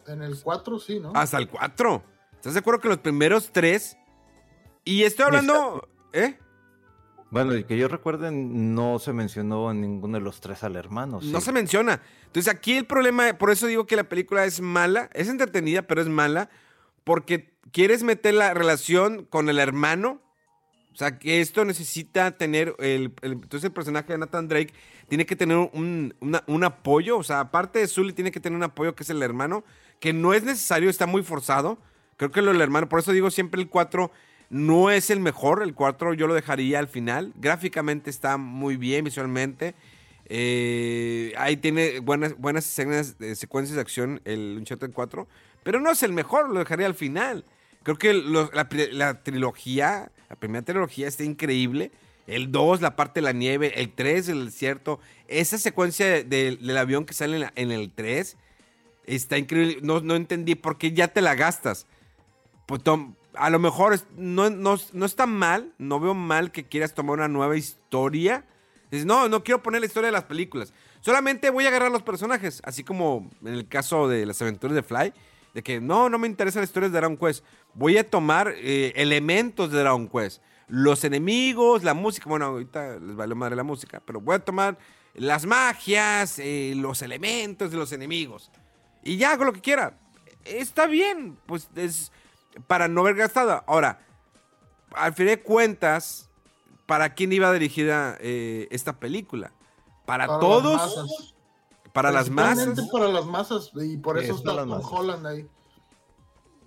En 0.07 0.21
el 0.21 0.39
4 0.41 0.79
sí, 0.79 0.99
¿no? 0.99 1.11
Hasta 1.15 1.37
el 1.37 1.47
4. 1.49 2.03
¿Estás 2.33 2.53
de 2.53 2.59
acuerdo 2.59 2.79
que 2.81 2.87
los 2.89 2.97
primeros 2.97 3.51
tres? 3.51 3.97
Y 4.83 5.03
estoy 5.03 5.25
hablando. 5.25 5.87
¿Eh? 6.13 6.37
Bueno, 7.29 7.55
y 7.55 7.63
que 7.63 7.77
yo 7.77 7.87
recuerde, 7.87 8.29
no 8.31 8.99
se 8.99 9.13
mencionó 9.13 9.71
en 9.71 9.79
ninguno 9.79 10.17
de 10.17 10.23
los 10.23 10.41
tres 10.41 10.63
al 10.63 10.75
hermano. 10.75 11.19
No 11.23 11.39
se 11.39 11.51
menciona. 11.53 12.01
Entonces 12.25 12.53
aquí 12.53 12.75
el 12.75 12.85
problema, 12.85 13.31
por 13.37 13.51
eso 13.51 13.67
digo 13.67 13.85
que 13.85 13.95
la 13.95 14.03
película 14.03 14.43
es 14.43 14.59
mala, 14.59 15.09
es 15.13 15.29
entretenida, 15.29 15.83
pero 15.83 16.01
es 16.01 16.09
mala, 16.09 16.49
porque 17.05 17.53
quieres 17.71 18.03
meter 18.03 18.33
la 18.33 18.53
relación 18.53 19.23
con 19.25 19.47
el 19.47 19.59
hermano. 19.59 20.19
O 20.93 20.95
sea, 20.97 21.19
que 21.19 21.39
esto 21.39 21.63
necesita 21.63 22.31
tener, 22.31 22.75
el, 22.79 23.13
el- 23.21 23.31
entonces 23.33 23.63
el 23.63 23.71
personaje 23.71 24.11
de 24.11 24.17
Nathan 24.17 24.49
Drake 24.49 24.73
tiene 25.07 25.25
que 25.25 25.37
tener 25.37 25.55
un, 25.55 26.13
una- 26.19 26.43
un 26.47 26.63
apoyo, 26.65 27.17
o 27.17 27.23
sea, 27.23 27.39
aparte 27.39 27.79
de 27.79 27.87
Sully 27.87 28.11
tiene 28.11 28.31
que 28.31 28.41
tener 28.41 28.57
un 28.57 28.63
apoyo 28.63 28.93
que 28.93 29.03
es 29.03 29.09
el 29.09 29.23
hermano, 29.23 29.63
que 30.01 30.11
no 30.11 30.33
es 30.33 30.43
necesario, 30.43 30.89
está 30.89 31.05
muy 31.05 31.23
forzado. 31.23 31.77
Creo 32.17 32.31
que 32.31 32.41
lo 32.41 32.51
del 32.51 32.59
hermano, 32.61 32.89
por 32.89 32.99
eso 32.99 33.13
digo 33.13 33.31
siempre 33.31 33.61
el 33.61 33.69
4 33.69 34.11
no 34.49 34.91
es 34.91 35.09
el 35.09 35.21
mejor, 35.21 35.63
el 35.63 35.73
4 35.73 36.13
yo 36.13 36.27
lo 36.27 36.33
dejaría 36.33 36.79
al 36.79 36.89
final. 36.89 37.31
Gráficamente 37.37 38.09
está 38.09 38.35
muy 38.35 38.75
bien 38.75 39.05
visualmente. 39.05 39.75
Eh, 40.33 41.33
ahí 41.37 41.57
tiene 41.57 41.99
buenas, 41.99 42.37
buenas 42.37 42.65
escenas, 42.65 43.17
de 43.19 43.35
secuencias 43.35 43.75
de 43.75 43.81
acción 43.81 44.21
el 44.25 44.55
Uncharted 44.59 44.91
4, 44.93 45.27
pero 45.63 45.79
no 45.79 45.91
es 45.91 46.03
el 46.03 46.13
mejor, 46.13 46.49
lo 46.49 46.59
dejaría 46.59 46.87
al 46.87 46.95
final. 46.95 47.45
Creo 47.83 47.97
que 47.97 48.13
la, 48.13 49.19
trilogía, 49.23 50.11
la 50.29 50.35
primera 50.35 50.63
trilogía 50.63 51.07
está 51.07 51.23
increíble. 51.23 51.91
El 52.27 52.51
2, 52.51 52.81
la 52.81 52.95
parte 52.95 53.19
de 53.19 53.23
la 53.25 53.33
nieve. 53.33 53.73
El 53.81 53.93
3, 53.93 54.29
el 54.29 54.45
desierto. 54.45 54.99
Esa 55.27 55.57
secuencia 55.57 56.05
de- 56.07 56.23
de- 56.23 56.55
del 56.57 56.77
avión 56.77 57.05
que 57.05 57.13
sale 57.13 57.37
en, 57.37 57.51
en 57.55 57.71
el 57.71 57.91
3 57.91 58.37
está 59.05 59.37
increíble. 59.37 59.79
No, 59.81 59.99
no 60.01 60.15
entendí 60.15 60.55
por 60.55 60.77
qué 60.77 60.91
ya 60.93 61.07
te 61.09 61.21
la 61.21 61.35
gastas. 61.35 61.87
Pues 62.65 62.81
a 63.33 63.49
lo 63.49 63.59
mejor 63.59 63.93
es- 63.93 64.05
no, 64.17 64.49
no, 64.49 64.77
no 64.93 65.05
está 65.05 65.25
mal. 65.25 65.73
No 65.77 65.99
veo 65.99 66.13
mal 66.13 66.51
que 66.51 66.65
quieras 66.65 66.93
tomar 66.93 67.17
una 67.17 67.27
nueva 67.27 67.57
historia. 67.57 68.45
Dices, 68.89 69.05
no, 69.05 69.29
no 69.29 69.43
quiero 69.43 69.63
poner 69.63 69.79
la 69.81 69.87
historia 69.87 70.07
de 70.07 70.11
las 70.13 70.25
películas. 70.25 70.73
Solamente 70.99 71.49
voy 71.49 71.65
a 71.65 71.69
agarrar 71.69 71.91
los 71.91 72.03
personajes. 72.03 72.61
Así 72.65 72.83
como 72.83 73.29
en 73.41 73.53
el 73.53 73.67
caso 73.67 74.07
de 74.07 74.25
las 74.25 74.41
aventuras 74.41 74.75
de 74.75 74.83
Fly. 74.83 75.13
De 75.53 75.63
que 75.63 75.81
no, 75.81 76.09
no 76.09 76.17
me 76.17 76.27
interesan 76.27 76.61
las 76.61 76.69
historias 76.69 76.91
de 76.93 76.97
Dragon 76.99 77.17
Quest. 77.17 77.43
Voy 77.73 77.97
a 77.97 78.09
tomar 78.09 78.53
eh, 78.57 78.93
elementos 78.95 79.71
de 79.71 79.79
Dragon 79.79 80.07
Quest. 80.07 80.41
Los 80.67 81.03
enemigos, 81.03 81.83
la 81.83 81.93
música. 81.93 82.29
Bueno, 82.29 82.45
ahorita 82.45 82.99
les 82.99 83.15
vale 83.15 83.35
madre 83.35 83.55
la 83.57 83.63
música. 83.63 84.01
Pero 84.05 84.21
voy 84.21 84.35
a 84.35 84.39
tomar 84.39 84.77
las 85.13 85.45
magias, 85.45 86.39
eh, 86.39 86.73
los 86.77 87.01
elementos 87.01 87.71
de 87.71 87.77
los 87.77 87.91
enemigos. 87.91 88.49
Y 89.03 89.17
ya 89.17 89.31
hago 89.31 89.45
lo 89.45 89.53
que 89.53 89.61
quiera. 89.61 89.97
Está 90.45 90.87
bien. 90.87 91.37
Pues 91.45 91.69
es 91.75 92.11
para 92.67 92.87
no 92.87 93.03
ver 93.03 93.15
gastado. 93.15 93.63
Ahora, 93.67 93.99
al 94.93 95.13
fin 95.13 95.27
de 95.27 95.41
cuentas, 95.41 96.29
¿para 96.85 97.13
quién 97.13 97.31
iba 97.33 97.51
dirigida 97.53 98.17
eh, 98.19 98.67
esta 98.71 98.99
película? 98.99 99.51
¿Para, 100.05 100.27
Para 100.27 100.39
todos? 100.39 100.73
las 100.73 100.97
masas. 100.97 101.33
¿Para 101.93 102.11
las 102.11 102.29
masas? 102.29 102.79
para 102.91 103.07
las 103.09 103.25
masas. 103.25 103.71
Y 103.75 103.97
por 103.97 104.17
eso 104.17 104.33
es 104.33 104.39
está 104.39 104.51
para 104.51 104.65
las 104.65 104.69
Tom 104.69 104.77
masas. 104.77 104.99
Holland 104.99 105.27
ahí. 105.27 105.47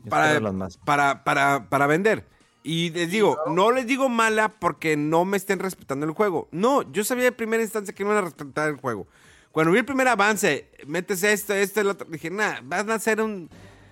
Para, 0.08 0.40
para, 0.84 1.24
para, 1.24 1.68
para 1.68 1.86
vender. 1.86 2.28
Y 2.62 2.90
les 2.90 3.10
digo, 3.10 3.38
no 3.48 3.70
les 3.70 3.86
digo 3.86 4.08
mala 4.08 4.48
porque 4.58 4.96
no 4.96 5.26
me 5.26 5.36
estén 5.36 5.58
respetando 5.58 6.06
el 6.06 6.12
juego. 6.12 6.48
No, 6.50 6.90
yo 6.92 7.04
sabía 7.04 7.24
de 7.24 7.32
primera 7.32 7.62
instancia 7.62 7.94
que 7.94 8.04
no 8.04 8.10
iban 8.10 8.24
a 8.24 8.26
respetar 8.26 8.70
el 8.70 8.76
juego. 8.76 9.06
Cuando 9.54 9.70
vi 9.70 9.78
el 9.78 9.84
primer 9.84 10.08
avance, 10.08 10.68
metes 10.84 11.22
esto, 11.22 11.54
esto, 11.54 11.80
el 11.80 11.86
otro, 11.86 12.08
dije, 12.10 12.28
nah, 12.28 12.58
van 12.64 12.90
a 12.90 12.94
hacer 12.94 13.20
un, 13.20 13.48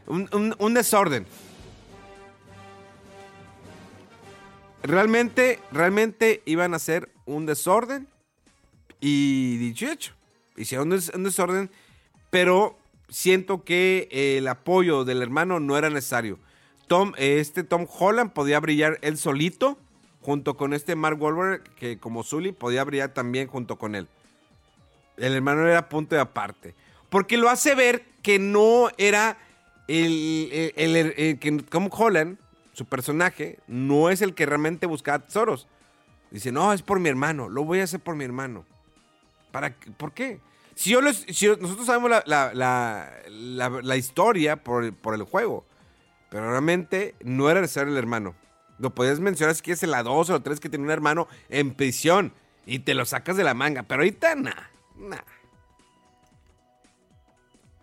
un, 0.08 0.74
desorden. 0.74 1.24
Realmente, 4.82 5.60
realmente 5.70 6.42
iban 6.46 6.72
a 6.72 6.78
hacer 6.78 7.10
un 7.26 7.46
desorden. 7.46 8.08
Y 9.00 9.56
dicho 9.58 9.86
y 9.86 9.90
hecho, 9.90 10.14
hicieron 10.56 10.88
un, 10.88 10.96
des- 10.96 11.12
un 11.14 11.22
desorden, 11.22 11.70
pero 12.30 12.76
siento 13.08 13.62
que 13.62 14.08
el 14.10 14.48
apoyo 14.48 15.04
del 15.04 15.22
hermano 15.22 15.60
no 15.60 15.78
era 15.78 15.90
necesario. 15.90 16.40
Tom, 16.88 17.12
este 17.18 17.62
Tom 17.62 17.86
Holland 17.88 18.32
podía 18.32 18.58
brillar 18.58 18.98
él 19.02 19.16
solito, 19.16 19.78
junto 20.22 20.56
con 20.56 20.72
este 20.72 20.96
Mark 20.96 21.22
Wahlberg, 21.22 21.62
que 21.76 22.00
como 22.00 22.24
Zully 22.24 22.50
podía 22.50 22.82
brillar 22.82 23.14
también 23.14 23.46
junto 23.46 23.78
con 23.78 23.94
él. 23.94 24.08
El 25.16 25.34
hermano 25.34 25.66
era 25.66 25.88
punto 25.88 26.14
de 26.14 26.20
aparte. 26.20 26.74
Porque 27.10 27.36
lo 27.36 27.48
hace 27.50 27.74
ver 27.74 28.04
que 28.22 28.38
no 28.38 28.88
era 28.96 29.36
el, 29.88 30.72
el- 30.76 31.64
Tom 31.68 31.88
Holland, 31.92 32.38
su 32.72 32.86
personaje, 32.86 33.58
no 33.66 34.08
es 34.10 34.22
el 34.22 34.34
que 34.34 34.46
realmente 34.46 34.86
buscaba 34.86 35.18
tesoros. 35.18 35.68
Dice, 36.30 36.50
no, 36.52 36.72
es 36.72 36.80
por 36.82 36.98
mi 37.00 37.08
hermano, 37.10 37.48
lo 37.50 37.64
voy 37.64 37.80
a 37.80 37.84
hacer 37.84 38.00
por 38.00 38.16
mi 38.16 38.24
hermano. 38.24 38.64
¿Para 39.50 39.74
qué? 39.78 39.90
¿Por 39.90 40.12
qué? 40.12 40.40
Si, 40.74 40.90
yo 40.90 41.02
nosotros 41.02 41.84
sabemos 41.84 42.10
la, 42.10 42.22
la- 42.24 43.10
la- 43.82 43.96
historia 43.96 44.56
por, 44.56 44.84
el- 44.84 44.94
por 44.94 45.14
el 45.14 45.24
juego, 45.24 45.66
pero 46.30 46.50
realmente 46.50 47.14
no 47.22 47.50
era 47.50 47.60
necesario 47.60 47.92
el 47.92 47.98
hermano. 47.98 48.34
Lo 48.78 48.94
podías 48.94 49.20
mencionar 49.20 49.54
si 49.54 49.60
quieres 49.60 49.82
en 49.82 49.90
la 49.90 50.02
2 50.02 50.30
o 50.30 50.32
la 50.32 50.40
3 50.40 50.58
que 50.58 50.70
tenía 50.70 50.86
un 50.86 50.90
hermano 50.90 51.28
en 51.50 51.74
prisión 51.74 52.32
y 52.64 52.78
te 52.78 52.94
lo 52.94 53.04
sacas 53.04 53.36
de 53.36 53.44
la 53.44 53.52
manga, 53.52 53.82
pero 53.82 54.00
ahorita 54.00 54.34
nada, 54.34 54.70
nada. 55.02 55.24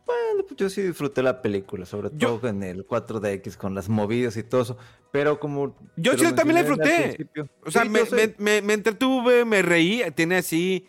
Bueno, 0.05 0.43
pues 0.47 0.55
yo 0.57 0.69
sí 0.69 0.81
disfruté 0.81 1.21
la 1.21 1.41
película, 1.41 1.85
sobre 1.85 2.09
Yo- 2.13 2.35
todo 2.37 2.47
en 2.49 2.63
el 2.63 2.85
4DX 2.87 3.55
con 3.57 3.75
las 3.75 3.89
movidas 3.89 4.37
y 4.37 4.43
todo 4.43 4.61
eso. 4.61 4.77
Pero 5.11 5.39
como. 5.39 5.75
Yo 5.97 6.17
sí 6.17 6.23
también 6.33 6.55
la 6.55 6.61
disfruté. 6.63 7.29
O 7.65 7.69
sea, 7.71 7.83
Sí, 7.83 7.89
me, 7.89 7.99
yo 7.99 8.05
sé. 8.07 8.15
me- 8.15 8.33
me- 8.37 8.61
me 8.63 8.73
entretuve, 8.73 9.45
me 9.45 9.61
reí. 9.61 10.03
Tiene 10.15 10.37
así. 10.37 10.87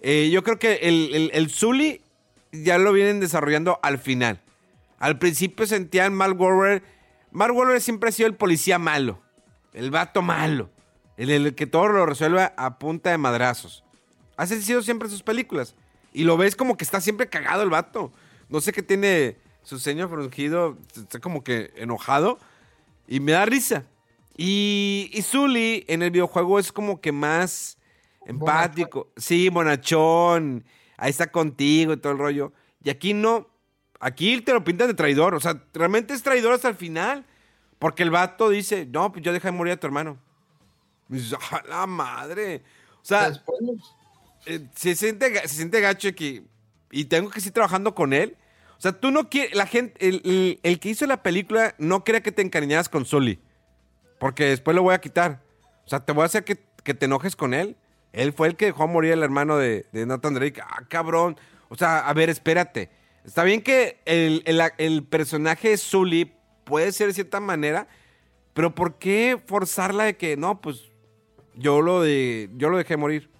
eh, 0.00 0.30
yo 0.32 0.42
creo 0.42 0.58
que 0.58 0.74
el, 0.82 1.14
el, 1.14 1.30
el 1.34 1.48
Zully 1.50 2.02
ya 2.50 2.76
lo 2.78 2.92
vienen 2.92 3.20
desarrollando 3.20 3.78
al 3.82 3.98
final. 3.98 4.40
Al 4.98 5.18
principio 5.18 5.66
sentían 5.66 6.14
Mark 6.14 6.40
Wahlberg. 6.40 6.82
Mark 7.30 7.54
Wahlberg 7.54 7.80
siempre 7.80 8.08
ha 8.08 8.12
sido 8.12 8.26
el 8.28 8.34
policía 8.34 8.78
malo. 8.78 9.20
El 9.74 9.90
vato 9.90 10.20
malo. 10.22 10.70
El, 11.16 11.30
el 11.30 11.54
que 11.54 11.66
todo 11.66 11.88
lo 11.88 12.04
resuelve 12.06 12.50
a 12.56 12.78
punta 12.78 13.10
de 13.10 13.18
madrazos. 13.18 13.84
Así 14.36 14.54
han 14.54 14.62
sido 14.62 14.82
siempre 14.82 15.08
sus 15.08 15.22
películas. 15.22 15.74
Y 16.12 16.24
lo 16.24 16.36
ves 16.36 16.56
como 16.56 16.76
que 16.76 16.84
está 16.84 17.00
siempre 17.00 17.28
cagado 17.28 17.62
el 17.62 17.70
vato. 17.70 18.12
No 18.48 18.60
sé 18.60 18.72
qué 18.72 18.82
tiene 18.82 19.36
su 19.62 19.78
ceño 19.78 20.08
frungido. 20.08 20.76
Está 20.96 21.20
como 21.20 21.42
que 21.42 21.72
enojado. 21.76 22.38
Y 23.06 23.20
me 23.20 23.32
da 23.32 23.44
risa. 23.46 23.84
Y, 24.36 25.10
y 25.12 25.22
Zully 25.22 25.84
en 25.88 26.02
el 26.02 26.10
videojuego 26.10 26.58
es 26.58 26.72
como 26.72 27.00
que 27.00 27.12
más 27.12 27.78
empático. 28.26 29.10
Sí, 29.16 29.48
bonachón. 29.48 30.64
Ahí 30.96 31.10
está 31.10 31.30
contigo 31.30 31.92
y 31.92 31.96
todo 31.96 32.12
el 32.12 32.18
rollo. 32.18 32.52
Y 32.82 32.90
aquí 32.90 33.14
no. 33.14 33.48
Aquí 34.00 34.40
te 34.40 34.52
lo 34.52 34.64
pintan 34.64 34.88
de 34.88 34.94
traidor. 34.94 35.34
O 35.34 35.40
sea, 35.40 35.62
realmente 35.72 36.14
es 36.14 36.22
traidor 36.22 36.54
hasta 36.54 36.68
el 36.68 36.74
final. 36.74 37.24
Porque 37.78 38.02
el 38.04 38.10
vato 38.10 38.48
dice, 38.48 38.86
no, 38.86 39.10
pues 39.10 39.24
yo 39.24 39.32
dejé 39.32 39.48
de 39.48 39.52
morir 39.52 39.72
a 39.72 39.76
tu 39.76 39.86
hermano. 39.88 40.16
Y 41.10 41.14
dices, 41.14 41.36
"A 41.50 41.62
la 41.68 41.86
madre! 41.86 42.62
O 43.02 43.04
sea, 43.04 43.28
Después, 43.28 43.58
eh, 44.46 44.60
se, 44.74 44.94
siente, 44.96 45.32
se 45.48 45.56
siente 45.56 45.80
gacho 45.80 46.14
que... 46.14 46.44
Y 46.90 47.06
tengo 47.06 47.30
que 47.30 47.40
seguir 47.40 47.54
trabajando 47.54 47.94
con 47.94 48.12
él. 48.12 48.36
O 48.76 48.80
sea, 48.80 48.92
tú 48.92 49.10
no 49.10 49.28
quieres... 49.30 49.54
La 49.54 49.66
gente... 49.66 49.94
El, 50.06 50.58
el- 50.62 50.78
que 50.80 50.90
hizo 50.90 51.06
la 51.06 51.22
película 51.22 51.74
no 51.78 52.04
quería 52.04 52.22
que 52.22 52.32
te 52.32 52.42
encariñaras 52.42 52.88
con 52.88 53.04
Sully. 53.04 53.40
Porque 54.18 54.44
después 54.46 54.74
lo 54.74 54.82
voy 54.82 54.94
a 54.94 55.00
quitar. 55.00 55.42
O 55.84 55.88
sea, 55.88 56.04
te 56.04 56.12
voy 56.12 56.22
a 56.22 56.26
hacer 56.26 56.44
que, 56.44 56.58
que 56.84 56.94
te 56.94 57.06
enojes 57.06 57.34
con 57.36 57.54
él. 57.54 57.76
Él 58.12 58.32
fue 58.32 58.48
el 58.48 58.56
que 58.56 58.66
dejó 58.66 58.86
morir 58.88 59.14
al 59.14 59.22
hermano 59.22 59.56
de, 59.56 59.86
de 59.92 60.06
Nathan 60.06 60.34
Drake. 60.34 60.60
Ah, 60.60 60.84
cabrón. 60.88 61.38
O 61.68 61.76
sea, 61.76 62.00
a 62.00 62.12
ver, 62.12 62.28
espérate. 62.28 62.90
Está 63.24 63.44
bien 63.44 63.62
que 63.62 64.00
el, 64.04 64.42
el- 64.46 64.60
el 64.78 65.04
personaje 65.04 65.70
de 65.70 65.76
Sully 65.78 66.32
puede 66.64 66.92
ser 66.92 67.06
de 67.08 67.14
cierta 67.14 67.40
manera, 67.40 67.88
pero 68.52 68.74
¿por 68.74 68.98
qué 68.98 69.40
forzarla 69.46 70.04
de 70.04 70.16
que 70.16 70.36
no, 70.36 70.60
pues 70.60 70.90
yo 71.54 71.80
lo 71.82 72.02
de 72.02 72.50
yo 72.56 72.68
lo 72.68 72.76
dejé 72.78 72.96
morir? 72.96 73.30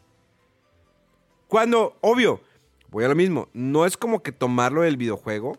Cuando, 1.53 1.99
obvio, 2.01 2.41
voy 2.89 3.05
a 3.05 3.09
lo 3.09 3.15
mismo, 3.15 3.51
no 3.53 3.85
es 3.85 3.99
como 3.99 4.23
que 4.23 4.33
tomarlo 4.33 4.81
del 4.81 4.97
videojuego. 4.97 5.59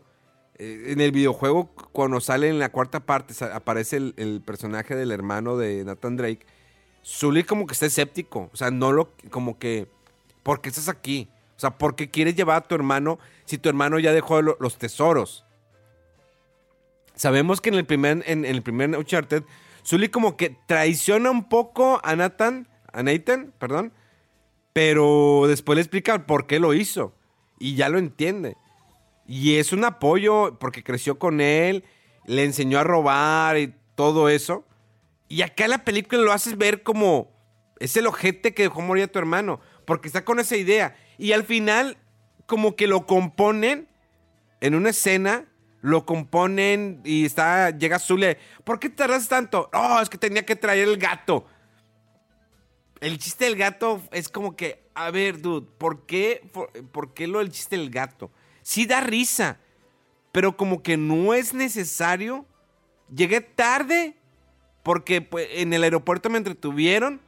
Eh, 0.58 0.86
en 0.88 1.02
el 1.02 1.12
videojuego, 1.12 1.68
cuando 1.92 2.20
sale 2.20 2.50
en 2.50 2.58
la 2.58 2.72
cuarta 2.72 3.02
parte, 3.02 3.36
aparece 3.54 3.98
el, 3.98 4.42
personaje 4.44 4.96
del 4.96 5.12
hermano 5.12 5.56
de 5.56 5.86
Nathan 5.86 6.18
Drake. 6.18 6.48
Sully 7.04 7.44
como 7.44 7.68
que 7.68 7.74
está 7.74 7.86
escéptico. 7.86 8.50
O 8.52 8.58
sea, 8.58 8.72
no 8.72 8.92
lo, 8.92 9.12
como 9.30 9.60
que, 9.60 9.88
¿por 10.42 10.62
qué 10.62 10.70
estás 10.70 10.90
aquí? 10.90 11.30
O 11.56 11.60
sea, 11.60 11.78
¿por 11.78 11.96
qué 11.96 12.10
quieres 12.10 12.36
llevar 12.36 12.58
a 12.58 12.68
tu 12.68 12.74
hermano 12.74 13.20
si 13.46 13.60
tu 13.60 13.70
hermano 13.70 14.00
ya 14.00 14.14
dejó 14.14 14.42
lo- 14.42 14.58
los 14.60 14.80
tesoros? 14.80 15.46
Sabemos 17.14 17.62
que 17.62 17.70
en 17.70 17.76
el 17.76 17.86
primer, 17.86 18.24
en, 18.26 18.46
el 18.46 18.64
primer 18.64 18.98
Uncharted, 18.98 19.44
Sully 19.84 20.10
como 20.10 20.38
que 20.38 20.58
traiciona 20.66 21.30
un 21.30 21.48
poco 21.50 22.02
a 22.04 22.16
Nathan, 22.16 22.68
a 22.92 23.04
Nathan, 23.04 23.54
perdón, 23.60 23.94
pero 24.74 25.46
después 25.48 25.76
le 25.76 25.82
explica 25.82 26.26
por 26.26 26.48
qué 26.48 26.60
lo 26.60 26.74
hizo 26.74 27.16
y 27.60 27.76
ya 27.76 27.90
lo 27.90 28.00
entiende. 28.00 28.58
Y 29.28 29.56
es 29.56 29.72
un 29.72 29.86
apoyo 29.86 30.58
porque 30.60 30.84
creció 30.84 31.18
con 31.18 31.40
él, 31.40 31.86
le 32.26 32.44
enseñó 32.44 32.80
a 32.80 32.84
robar 32.84 33.58
y 33.58 33.74
todo 33.96 34.28
eso. 34.30 34.66
Y 35.30 35.42
acá 35.44 35.66
en 35.66 35.72
la 35.72 35.86
película 35.86 36.22
lo 36.22 36.34
haces 36.34 36.58
ver 36.58 36.84
como 36.84 37.32
es 37.80 37.96
el 37.98 38.08
ojete 38.08 38.54
que 38.54 38.64
dejó 38.64 38.82
morir 38.82 39.06
a 39.06 39.08
tu 39.08 39.20
hermano, 39.20 39.60
porque 39.86 40.08
está 40.08 40.26
con 40.26 40.40
esa 40.40 40.56
idea. 40.56 40.96
Y 41.18 41.32
al 41.32 41.44
final, 41.44 41.98
como 42.46 42.76
que 42.76 42.88
lo 42.88 43.06
componen 43.06 43.88
en 44.62 44.76
una 44.76 44.92
escena, 44.92 45.46
lo 45.82 46.06
componen 46.06 47.02
y 47.04 47.26
está, 47.26 47.72
llega 47.72 48.00
Zule. 48.00 48.38
¿Por 48.64 48.80
qué 48.80 48.90
tardas 48.90 49.28
tanto? 49.28 49.70
No, 49.74 50.02
es 50.02 50.10
que 50.10 50.18
tenía 50.18 50.46
que 50.46 50.56
traer 50.56 50.88
el 50.88 50.98
gato. 50.98 51.46
El 53.04 53.18
chiste 53.18 53.46
del 53.46 53.56
gato 53.58 54.02
es 54.12 54.30
como 54.30 54.56
que, 54.56 54.82
a 54.94 55.12
ver, 55.12 55.42
dude, 55.42 55.68
¿por 55.78 56.06
qué, 56.06 56.42
por, 56.54 56.72
por 56.88 57.14
qué 57.14 57.28
lo 57.28 57.40
del 57.40 57.52
chiste 57.52 57.76
del 57.78 57.90
gato? 57.90 58.32
Sí 58.62 58.86
da 58.86 59.02
risa, 59.02 59.58
pero 60.32 60.56
como 60.56 60.82
que 60.82 60.96
no 60.96 61.34
es 61.34 61.54
necesario. 61.54 62.46
Llegué 63.14 63.42
tarde 63.42 64.16
porque 64.84 65.22
pues, 65.22 65.48
en 65.52 65.74
el 65.74 65.84
aeropuerto 65.84 66.30
me 66.30 66.38
entretuvieron 66.38 67.20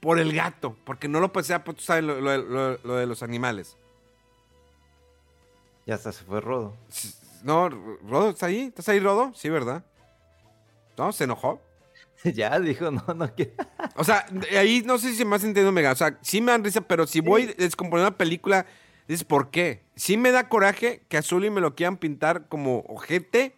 por 0.00 0.18
el 0.20 0.32
gato, 0.32 0.76
porque 0.84 1.08
no 1.08 1.18
lo 1.20 1.32
pasé, 1.32 1.58
pues 1.60 1.78
tú 1.78 1.82
sabes 1.82 2.04
lo, 2.04 2.20
lo- 2.20 2.36
lo- 2.38 2.78
lo 2.82 2.94
de 2.94 3.06
los 3.06 3.22
animales. 3.24 3.76
Ya 5.84 5.96
hasta 5.96 6.12
se 6.12 6.22
fue 6.24 6.40
Rodo. 6.40 6.76
No, 7.42 7.68
Rodo, 7.68 8.30
¿estás 8.30 8.44
ahí? 8.44 8.62
¿Estás 8.62 8.88
ahí, 8.88 9.00
Rodo? 9.00 9.32
Sí, 9.34 9.48
¿verdad? 9.48 9.84
¿No? 10.96 11.12
¿Se 11.12 11.24
enojó? 11.24 11.60
ya 12.34 12.58
dijo, 12.60 12.90
no, 12.90 13.04
no 13.14 13.34
quiero. 13.34 13.52
O 13.96 14.04
sea, 14.04 14.24
ahí 14.58 14.82
no 14.86 14.96
sé 14.98 15.12
si 15.14 15.24
me 15.24 15.36
has 15.36 15.44
entendido, 15.44 15.70
Mega. 15.72 15.92
O 15.92 15.96
sea, 15.96 16.18
sí 16.22 16.40
me 16.40 16.52
dan 16.52 16.64
risa, 16.64 16.80
pero 16.80 17.06
si 17.06 17.20
voy 17.20 17.42
a 17.42 17.62
descomponer 17.62 18.06
una 18.06 18.16
película, 18.16 18.64
dices, 19.06 19.24
¿por 19.24 19.50
qué? 19.50 19.82
Sí 19.96 20.16
me 20.16 20.30
da 20.32 20.48
coraje 20.48 21.02
que 21.08 21.18
a 21.18 21.22
Sully 21.22 21.50
me 21.50 21.60
lo 21.60 21.74
quieran 21.74 21.98
pintar 21.98 22.48
como 22.48 22.84
ojete 22.88 23.54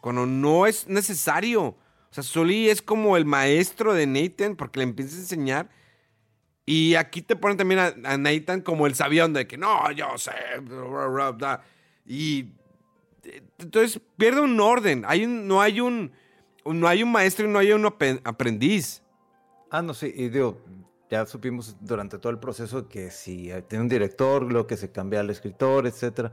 cuando 0.00 0.26
no 0.26 0.66
es 0.66 0.88
necesario. 0.88 1.62
O 1.62 1.76
sea, 2.10 2.24
Sully 2.24 2.68
es 2.68 2.82
como 2.82 3.16
el 3.16 3.24
maestro 3.26 3.94
de 3.94 4.06
Nathan 4.06 4.56
porque 4.56 4.80
le 4.80 4.84
empieza 4.84 5.16
a 5.16 5.20
enseñar. 5.20 5.70
Y 6.66 6.94
aquí 6.96 7.22
te 7.22 7.36
ponen 7.36 7.56
también 7.56 7.80
a, 7.80 7.94
a 8.04 8.16
Nathan 8.18 8.60
como 8.60 8.86
el 8.86 8.94
sabión 8.94 9.32
de 9.32 9.46
que 9.46 9.56
no, 9.56 9.90
yo 9.92 10.16
sé. 10.18 10.32
bla, 10.62 10.82
bla, 10.82 11.06
bla, 11.06 11.30
bla". 11.32 11.62
Y 12.06 12.52
eh, 13.24 13.42
entonces 13.58 14.00
pierde 14.16 14.40
un 14.40 14.58
orden. 14.60 15.04
Hay 15.06 15.24
un- 15.24 15.46
no 15.46 15.60
hay 15.62 15.80
un 15.80 16.12
no 16.64 16.88
hay 16.88 17.02
un 17.02 17.12
maestro 17.12 17.46
y 17.46 17.48
no 17.48 17.58
hay 17.58 17.72
un 17.72 17.86
aprendiz. 17.86 19.02
Ah, 19.70 19.82
no, 19.82 19.94
sí, 19.94 20.12
y 20.14 20.28
digo, 20.28 20.62
ya 21.10 21.26
supimos 21.26 21.76
durante 21.80 22.18
todo 22.18 22.30
el 22.30 22.38
proceso 22.38 22.88
que 22.88 23.10
si 23.10 23.50
tiene 23.68 23.82
un 23.82 23.88
director, 23.88 24.42
luego 24.42 24.66
que 24.66 24.76
se 24.76 24.90
cambia 24.90 25.20
al 25.20 25.30
escritor, 25.30 25.86
etcétera. 25.86 26.32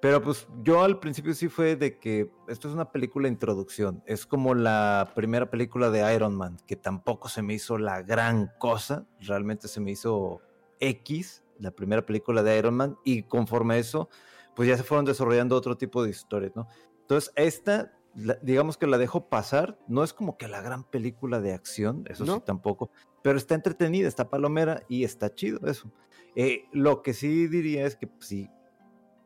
Pero 0.00 0.22
pues 0.22 0.46
yo 0.62 0.82
al 0.82 0.98
principio 0.98 1.34
sí 1.34 1.48
fue 1.48 1.76
de 1.76 1.98
que 1.98 2.30
esto 2.48 2.68
es 2.68 2.74
una 2.74 2.90
película 2.90 3.26
de 3.28 3.34
introducción. 3.34 4.02
Es 4.06 4.24
como 4.24 4.54
la 4.54 5.12
primera 5.14 5.50
película 5.50 5.90
de 5.90 6.14
Iron 6.14 6.34
Man, 6.34 6.56
que 6.66 6.76
tampoco 6.76 7.28
se 7.28 7.42
me 7.42 7.52
hizo 7.52 7.76
la 7.76 8.00
gran 8.02 8.50
cosa. 8.58 9.06
Realmente 9.20 9.68
se 9.68 9.80
me 9.80 9.90
hizo 9.90 10.40
X, 10.80 11.44
la 11.58 11.70
primera 11.70 12.06
película 12.06 12.42
de 12.42 12.58
Iron 12.58 12.74
Man. 12.74 12.96
Y 13.04 13.24
conforme 13.24 13.74
a 13.74 13.78
eso, 13.78 14.08
pues 14.56 14.70
ya 14.70 14.76
se 14.78 14.84
fueron 14.84 15.04
desarrollando 15.04 15.54
otro 15.54 15.76
tipo 15.76 16.02
de 16.02 16.10
historias, 16.10 16.52
¿no? 16.56 16.66
Entonces, 17.02 17.30
esta, 17.36 17.92
la- 18.14 18.38
digamos 18.42 18.76
que 18.76 18.86
la 18.86 18.98
dejo 18.98 19.28
pasar. 19.28 19.78
No 19.88 20.02
es 20.04 20.12
como 20.12 20.36
que 20.36 20.48
la 20.48 20.60
gran 20.60 20.84
película 20.84 21.40
de 21.40 21.52
acción, 21.52 22.04
eso 22.08 22.24
¿No? 22.24 22.36
sí 22.36 22.42
tampoco. 22.44 22.90
Pero 23.22 23.36
está 23.38 23.54
entretenida, 23.54 24.08
está 24.08 24.30
palomera 24.30 24.82
y 24.88 25.04
está 25.04 25.34
chido 25.34 25.60
eso. 25.66 25.92
Eh, 26.36 26.64
lo 26.72 27.02
que 27.02 27.12
sí 27.14 27.46
diría 27.48 27.86
es 27.86 27.96
que 27.96 28.06
pues, 28.06 28.26
si 28.28 28.48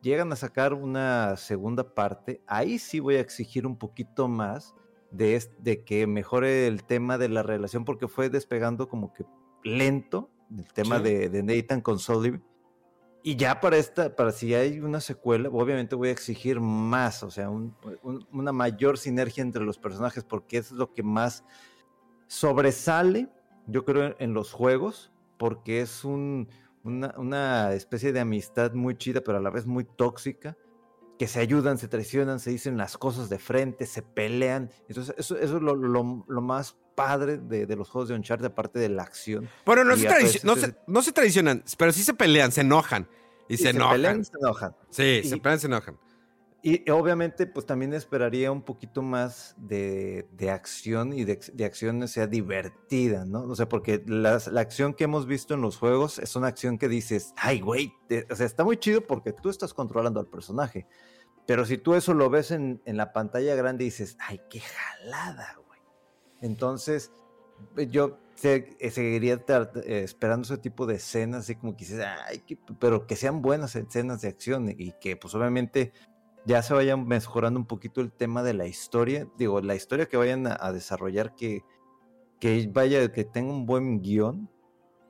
llegan 0.03 0.33
a 0.33 0.37
sacar 0.37 0.75
una 0.75 1.37
segunda 1.37 1.95
parte, 1.95 2.43
ahí 2.47 2.79
sí 2.79 3.01
voy 3.01 3.17
a 3.17 3.21
exigir 3.21 3.67
un 3.67 3.77
poquito 3.79 4.29
más 4.29 4.75
de, 5.11 5.37
es- 5.37 5.51
de 5.63 5.85
que 5.85 6.07
mejore 6.07 6.67
el 6.67 6.85
tema 6.85 7.19
de 7.19 7.29
la 7.29 7.43
relación, 7.43 7.85
porque 7.85 8.09
fue 8.09 8.29
despegando 8.31 8.89
como 8.89 9.13
que 9.13 9.25
lento 9.63 10.31
el 10.57 10.67
tema 10.73 10.99
Sí. 10.99 11.05
de, 11.05 11.29
de 11.31 11.43
Nathan 11.43 11.81
con 11.81 11.99
Sullivan. 11.99 12.45
Y 13.27 13.37
ya 13.37 13.59
para 13.59 13.79
esta, 13.79 14.15
para 14.15 14.33
si 14.33 14.55
hay 14.55 14.81
una 14.81 15.01
secuela, 15.01 15.49
obviamente 15.49 15.95
voy 15.95 16.09
a 16.09 16.13
exigir 16.13 16.61
más, 16.61 17.23
o 17.23 17.31
sea, 17.31 17.49
un- 17.49 17.75
un- 18.03 18.27
una 18.31 18.53
mayor 18.53 18.99
sinergia 18.99 19.41
entre 19.41 19.65
los 19.65 19.79
personajes, 19.79 20.25
porque 20.25 20.59
eso 20.59 20.75
es 20.75 20.79
lo 20.79 20.93
que 20.93 21.03
más 21.03 21.43
sobresale, 22.27 23.31
yo 23.67 23.87
creo, 23.87 24.15
en 24.19 24.35
los 24.35 24.53
juegos, 24.53 25.11
porque 25.39 25.81
es 25.81 26.05
un, 26.05 26.49
una, 26.83 27.15
una 27.17 27.73
especie 27.73 28.13
de 28.13 28.21
amistad 28.21 28.75
muy 28.75 28.95
chida, 28.97 29.23
pero 29.23 29.39
a 29.39 29.41
la 29.41 29.49
vez 29.49 29.65
muy 29.65 29.85
tóxica, 29.85 30.59
que 31.19 31.27
se 31.27 31.41
ayudan, 31.41 31.79
se 31.79 31.89
traicionan, 31.89 32.41
se 32.41 32.51
dicen 32.51 32.77
las 32.77 32.99
cosas 32.99 33.31
de 33.31 33.39
frente, 33.39 33.87
se 33.87 34.03
pelean. 34.03 34.71
Entonces, 34.87 35.15
eso, 35.17 35.39
eso 35.39 35.57
es 35.57 35.63
lo, 35.63 35.75
lo- 35.75 36.27
lo 36.29 36.41
más 36.43 36.77
padre 36.95 37.39
de, 37.39 37.67
de 37.67 37.77
los 37.77 37.89
juegos 37.91 38.09
de 38.09 38.15
Uncharted, 38.15 38.47
aparte 38.47 38.79
de 38.79 38.89
la 38.89 39.03
acción. 39.03 39.49
Bueno, 39.67 39.85
no 39.85 39.95
Y 39.97 40.01
se, 40.01 40.09
tradici- 40.09 40.43
no, 40.45 40.57
se, 40.57 40.75
no 40.87 41.03
se 41.03 41.13
traicionan, 41.13 41.65
pero 41.79 41.93
sí 41.93 42.03
se 42.03 42.15
pelean, 42.15 42.53
se 42.53 42.61
enojan. 42.63 43.09
Y, 43.49 43.55
Y 43.55 43.57
se, 43.59 43.71
enojan. 43.71 43.93
pelean 43.93 44.21
y 44.21 44.25
se 44.25 44.33
enojan. 44.41 44.77
Sí, 44.91 45.21
Y- 45.25 45.29
se 45.29 45.37
pelean 45.39 45.57
y 45.59 45.61
se 45.61 45.67
enojan. 45.67 45.99
Y 46.67 46.91
obviamente, 46.91 47.47
pues 47.47 47.67
también 47.67 47.93
esperaría 47.93 48.51
un 48.51 48.63
poquito 48.63 49.03
más 49.03 49.55
de, 49.59 50.27
de 50.33 50.51
acción 50.51 51.13
y 51.13 51.25
de, 51.25 51.39
de 51.53 51.65
acción 51.67 52.09
sea 52.09 52.27
divertida, 52.27 53.27
¿no? 53.27 53.43
O 53.43 53.55
sea, 53.55 53.69
porque 53.69 54.03
las- 54.07 54.47
la 54.47 54.63
acción 54.63 54.95
que 54.95 55.05
hemos 55.05 55.27
visto 55.27 55.53
en 55.53 55.61
los 55.61 55.77
juegos 55.77 56.19
es 56.19 56.37
una 56.37 56.47
acción 56.47 56.79
que 56.79 56.89
dices, 56.89 57.35
ay, 57.37 57.61
güey, 57.61 57.93
o 58.31 58.35
sea, 58.35 58.47
está 58.47 58.65
muy 58.65 58.79
chido 58.79 59.03
porque 59.07 59.35
tú 59.35 59.51
estás 59.51 59.75
controlando 59.75 60.21
al 60.21 60.27
personaje. 60.27 60.87
Pero 61.47 61.67
si 61.67 61.77
tú 61.77 61.95
eso 61.97 62.15
lo 62.15 62.31
ves 62.31 62.51
en, 62.51 62.81
en 62.87 62.97
la 62.97 63.13
pantalla 63.13 63.55
grande, 63.55 63.85
dices, 63.85 64.17
ay, 64.19 64.41
qué 64.49 64.61
jalada, 64.61 65.57
güey. 65.59 65.64
Entonces, 66.45 67.11
eh, 67.77 67.89
yo 67.91 68.19
eh, 68.43 68.91
seguiría 68.91 69.43
eh, 69.47 70.03
esperando 70.05 70.45
ese 70.45 70.59
tipo 70.59 70.85
de 70.85 70.97
escenas, 70.97 71.45
así 71.45 71.55
como 71.55 71.75
que 71.75 71.87
ay, 72.05 72.45
pero 72.79 73.07
que 73.07 73.17
sean 73.17 73.41
buenas 73.41 73.75
escenas 73.77 74.21
de 74.21 74.29
acción 74.29 74.69
y 74.69 74.93
que, 75.01 75.17
pues, 75.17 75.35
obviamente 75.35 75.93
ya 76.45 76.63
se 76.63 76.75
vaya 76.75 76.99
mejorando 76.99 77.59
un 77.59 77.65
poquito 77.65 78.03
el 78.03 78.13
tema 78.13 78.43
de 78.43 78.53
la 78.53 78.67
historia. 78.67 79.27
Digo, 79.39 79.63
la 79.63 79.75
historia 79.75 80.07
que 80.07 80.19
vayan 80.19 80.47
a, 80.47 80.55
a 80.61 80.71
desarrollar, 80.71 81.35
que, 81.35 81.65
que 82.41 82.69
vaya, 82.71 83.11
que 83.11 83.25
tenga 83.25 83.51
un 83.51 83.65
buen 83.65 84.03
guion, 84.03 84.51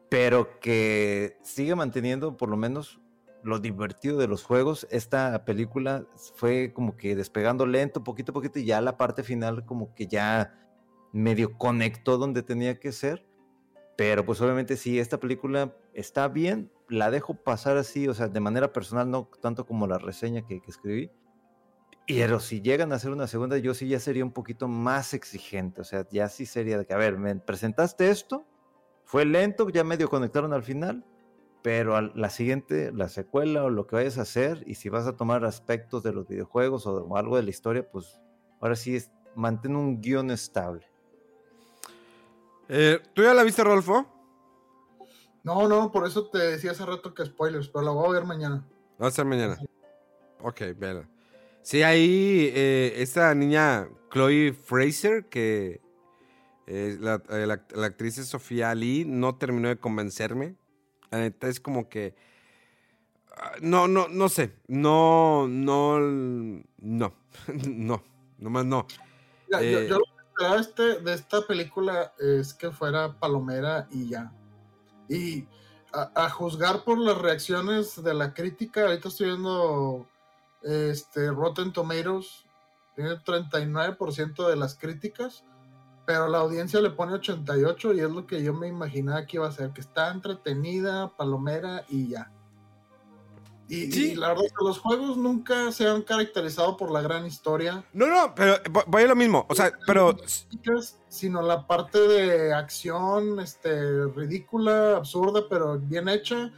pero 0.09 0.61
que 0.61 1.37
siga 1.43 1.75
manteniendo 1.75 2.37
por 2.37 2.49
lo 2.49 2.57
menos 2.57 3.01
lo 3.43 3.59
divertido 3.59 4.19
de 4.19 4.29
los 4.29 4.45
juegos. 4.45 4.87
Esta 4.89 5.45
película 5.45 6.07
fue 6.37 6.73
como 6.73 6.97
que 6.97 7.17
despegando 7.17 7.67
lento, 7.67 8.05
poquito 8.05 8.31
a 8.31 8.35
poquito, 8.35 8.61
y 8.61 8.67
ya 8.67 8.81
la 8.81 8.97
parte 8.97 9.25
final 9.25 9.65
como 9.67 9.93
que 9.97 10.07
ya 10.07 10.64
medio 11.15 11.57
conectó 11.57 12.19
donde 12.19 12.43
tenía 12.43 12.79
que 12.79 12.93
ser. 12.93 13.27
Pero 13.97 14.27
pues 14.27 14.41
obviamente 14.41 14.77
si 14.77 14.99
esta 14.99 15.21
película 15.21 15.77
está 15.95 16.29
bien, 16.29 16.71
la 16.89 17.11
dejo 17.11 17.35
pasar 17.35 17.77
así, 17.77 18.09
o 18.09 18.15
sea, 18.15 18.29
de 18.29 18.41
manera 18.41 18.73
personal, 18.73 19.11
no 19.11 19.31
tanto 19.41 19.65
como 19.67 19.87
la 19.87 19.99
reseña 19.99 20.45
que, 20.45 20.61
que 20.61 20.71
escribí. 20.71 21.11
Pero 22.07 22.41
si 22.41 22.61
llegan 22.61 22.93
a 22.93 22.97
hacer 22.97 23.13
una 23.13 23.27
segunda, 23.27 23.57
yo 23.57 23.73
sí 23.73 23.89
ya 23.89 23.99
sería 24.01 24.25
un 24.25 24.33
poquito 24.33 24.69
más 24.69 25.15
exigente. 25.15 25.81
O 25.81 25.85
sea, 25.85 26.07
ya 26.11 26.29
sí 26.29 26.45
sería 26.45 26.77
de 26.77 26.85
que, 26.87 26.93
a 26.93 26.99
ver, 26.99 27.17
me 27.17 27.35
presentaste 27.37 28.11
esto, 28.11 28.45
fue 29.05 29.25
lento, 29.25 29.69
ya 29.71 29.85
medio 29.85 30.11
conectaron 30.11 30.53
al 30.53 30.63
final, 30.65 31.05
pero 31.63 31.97
a 31.97 32.03
la 32.03 32.29
siguiente, 32.29 32.93
la 32.93 33.09
secuela 33.09 33.65
o 33.65 33.71
lo 33.71 33.87
que 33.87 33.97
vayas 33.97 34.19
a 34.19 34.23
hacer, 34.23 34.65
y 34.67 34.75
si 34.75 34.91
vas 34.91 35.07
a 35.07 35.17
tomar 35.17 35.45
aspectos 35.47 36.03
de 36.03 36.13
los 36.13 36.27
videojuegos 36.29 36.87
o, 36.87 36.97
de- 36.99 37.07
o 37.09 37.17
algo 37.17 37.37
de 37.37 37.45
la 37.45 37.51
historia, 37.51 37.89
pues 37.91 38.21
ahora 38.61 38.77
sí 38.77 38.97
es, 38.97 39.11
mantén 39.35 39.75
un 39.77 40.01
guion 40.03 40.31
estable. 40.31 40.85
Eh, 42.69 43.01
¿Tú 43.15 43.23
ya 43.23 43.35
la 43.35 43.43
viste, 43.43 43.63
Rolfo? 43.63 44.07
No, 45.43 45.69
no, 45.69 45.93
por 45.93 46.07
eso 46.07 46.29
te 46.31 46.39
decía 46.39 46.71
hace 46.71 46.87
rato 46.87 47.13
que 47.13 47.27
spoilers, 47.27 47.69
pero 47.69 47.85
la 47.85 47.91
voy 47.91 48.09
a 48.09 48.13
ver 48.13 48.25
mañana. 48.25 48.67
Va 49.01 49.09
a 49.09 49.11
ser 49.11 49.27
mañana. 49.27 49.59
Ok, 50.41 50.61
vela. 50.77 51.09
Sí, 51.63 51.83
ahí 51.83 52.51
eh, 52.55 52.95
esta 52.97 53.35
niña 53.35 53.89
Chloe 54.11 54.53
Fraser, 54.53 55.27
que 55.29 55.81
eh, 56.67 56.97
la, 57.01 57.23
eh, 57.31 57.47
la- 57.47 57.65
la 57.75 57.87
actriz 57.87 58.17
es 58.19 58.29
Sofía 58.29 58.75
Lee, 58.75 59.05
no 59.07 59.37
terminó 59.37 59.69
de 59.69 59.77
convencerme. 59.79 60.57
La 61.11 61.19
neta 61.19 61.49
es 61.49 61.61
como 61.61 61.89
que... 61.89 62.15
ah, 63.37 63.53
No, 63.61 63.87
no, 63.89 64.09
no 64.09 64.29
sé. 64.31 64.55
No, 64.67 65.47
no, 65.49 66.01
no, 66.01 66.65
no, 67.69 68.03
nomás 68.39 68.65
no. 68.65 68.87
Mira, 69.49 69.63
yo, 69.63 69.79
Eh, 69.81 69.87
yo 69.89 69.99
lo 69.99 70.05
de 70.37 71.15
esta 71.15 71.43
película 71.47 72.13
es 72.19 72.55
que 72.55 72.71
fuera 72.71 73.13
palomera 73.13 73.87
y 73.91 74.09
ya. 74.09 74.33
Y 75.09 75.47
a, 75.93 76.11
a 76.15 76.31
juzgar 76.31 76.83
por 76.85 76.99
las 76.99 77.19
reacciones 77.19 78.03
de 78.03 78.15
la 78.15 78.35
crítica, 78.35 78.83
ahorita 78.83 79.09
estoy 79.09 79.29
viendo 79.29 80.09
este, 80.63 81.31
Rotten 81.31 81.73
Tomatoes, 81.73 82.45
tiene 82.95 83.17
39% 83.17 84.49
de 84.49 84.57
las 84.57 84.77
críticas, 84.77 85.45
pero 86.07 86.29
la 86.29 86.39
audiencia 86.39 86.81
le 86.81 86.91
pone 86.91 87.15
88 87.15 87.95
y 87.95 88.01
es 88.01 88.11
lo 88.11 88.27
que 88.27 88.43
yo 88.43 88.53
me 88.55 88.69
imaginaba 88.69 89.27
que 89.27 89.37
iba 89.37 89.49
a 89.49 89.53
ser, 89.53 89.71
que 89.71 89.81
está 89.81 90.11
entretenida, 90.11 91.15
palomera 91.17 91.85
y 91.89 92.09
ya. 92.09 92.31
Y, 93.69 93.91
Sí. 93.91 94.13
y 94.13 94.15
la 94.17 94.29
verdad 94.29 94.45
es 94.45 94.53
que 94.53 94.65
los 94.65 94.79
juegos 94.79 95.17
nunca 95.17 95.73
se 95.73 95.89
han 95.89 96.03
caracterizado 96.03 96.77
por 96.77 96.91
la 96.91 97.01
gran 97.01 97.25
historia, 97.27 97.85
No, 97.95 98.07
no, 98.07 98.35
pero 98.35 98.63
vo- 98.65 98.85
voy 98.87 99.05
a 99.05 99.07
lo 99.07 99.17
mismo. 99.17 99.47
O 99.49 99.55
sea, 99.55 99.73
pero... 99.87 100.17
sino 101.09 101.41
la 101.43 101.67
parte 101.67 101.99
de 101.99 102.53
acción, 102.53 103.41
este, 103.41 104.07
ridícula, 104.15 104.97
absurda, 104.97 105.45
pero 105.49 105.79
bien 105.79 106.09
hecha, 106.09 106.53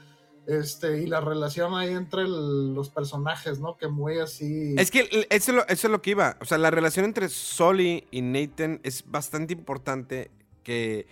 este, 0.47 1.03
y 1.03 1.07
la 1.07 1.21
relación 1.21 1.75
ahí 1.75 1.93
entre 1.93 2.23
el- 2.23 2.75
los 2.75 2.89
personajes, 2.91 3.59
¿no? 3.61 3.77
Que 3.77 3.89
muy 3.89 4.19
así. 4.19 4.75
Es 4.79 4.91
que 4.91 5.01
eso 5.31 5.51
es, 5.51 5.57
lo, 5.57 5.63
eso 5.69 5.87
es 5.87 5.91
lo 5.91 6.03
que 6.03 6.11
iba. 6.11 6.37
O 6.41 6.45
sea, 6.45 6.57
la 6.59 6.71
relación 6.71 7.05
entre 7.05 7.29
Sully 7.29 8.07
y 8.11 8.23
Nathan 8.23 8.81
es 8.83 9.05
bastante 9.11 9.53
importante. 9.55 10.31
Que 10.63 11.07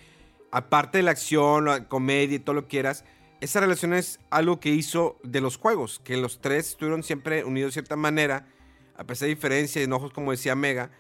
aparte 0.51 0.99
de 0.99 1.03
la 1.05 1.11
acción, 1.12 1.66
la 1.66 1.89
comedia 1.89 2.37
y 2.37 2.39
todo 2.41 2.55
lo 2.55 2.62
que 2.62 2.69
quieras, 2.69 3.05
esa 3.45 3.61
relación 3.61 3.95
es 3.95 4.19
algo 4.31 4.59
que 4.59 4.71
hizo 4.71 5.19
de 5.23 5.41
los 5.41 5.57
juegos. 5.57 6.01
Que 6.03 6.16
los 6.16 6.41
tres 6.41 6.71
estuvieron 6.71 7.03
siempre 7.03 7.45
unidos 7.45 7.71
de 7.71 7.73
cierta 7.75 7.97
manera, 7.97 8.49
a 8.97 9.05
pesar 9.05 9.27
de 9.27 9.35
diferencias 9.35 9.81
y 9.81 9.85
enojos, 9.85 10.12
como 10.12 10.31
decía 10.31 10.55
Mega. 10.55 10.91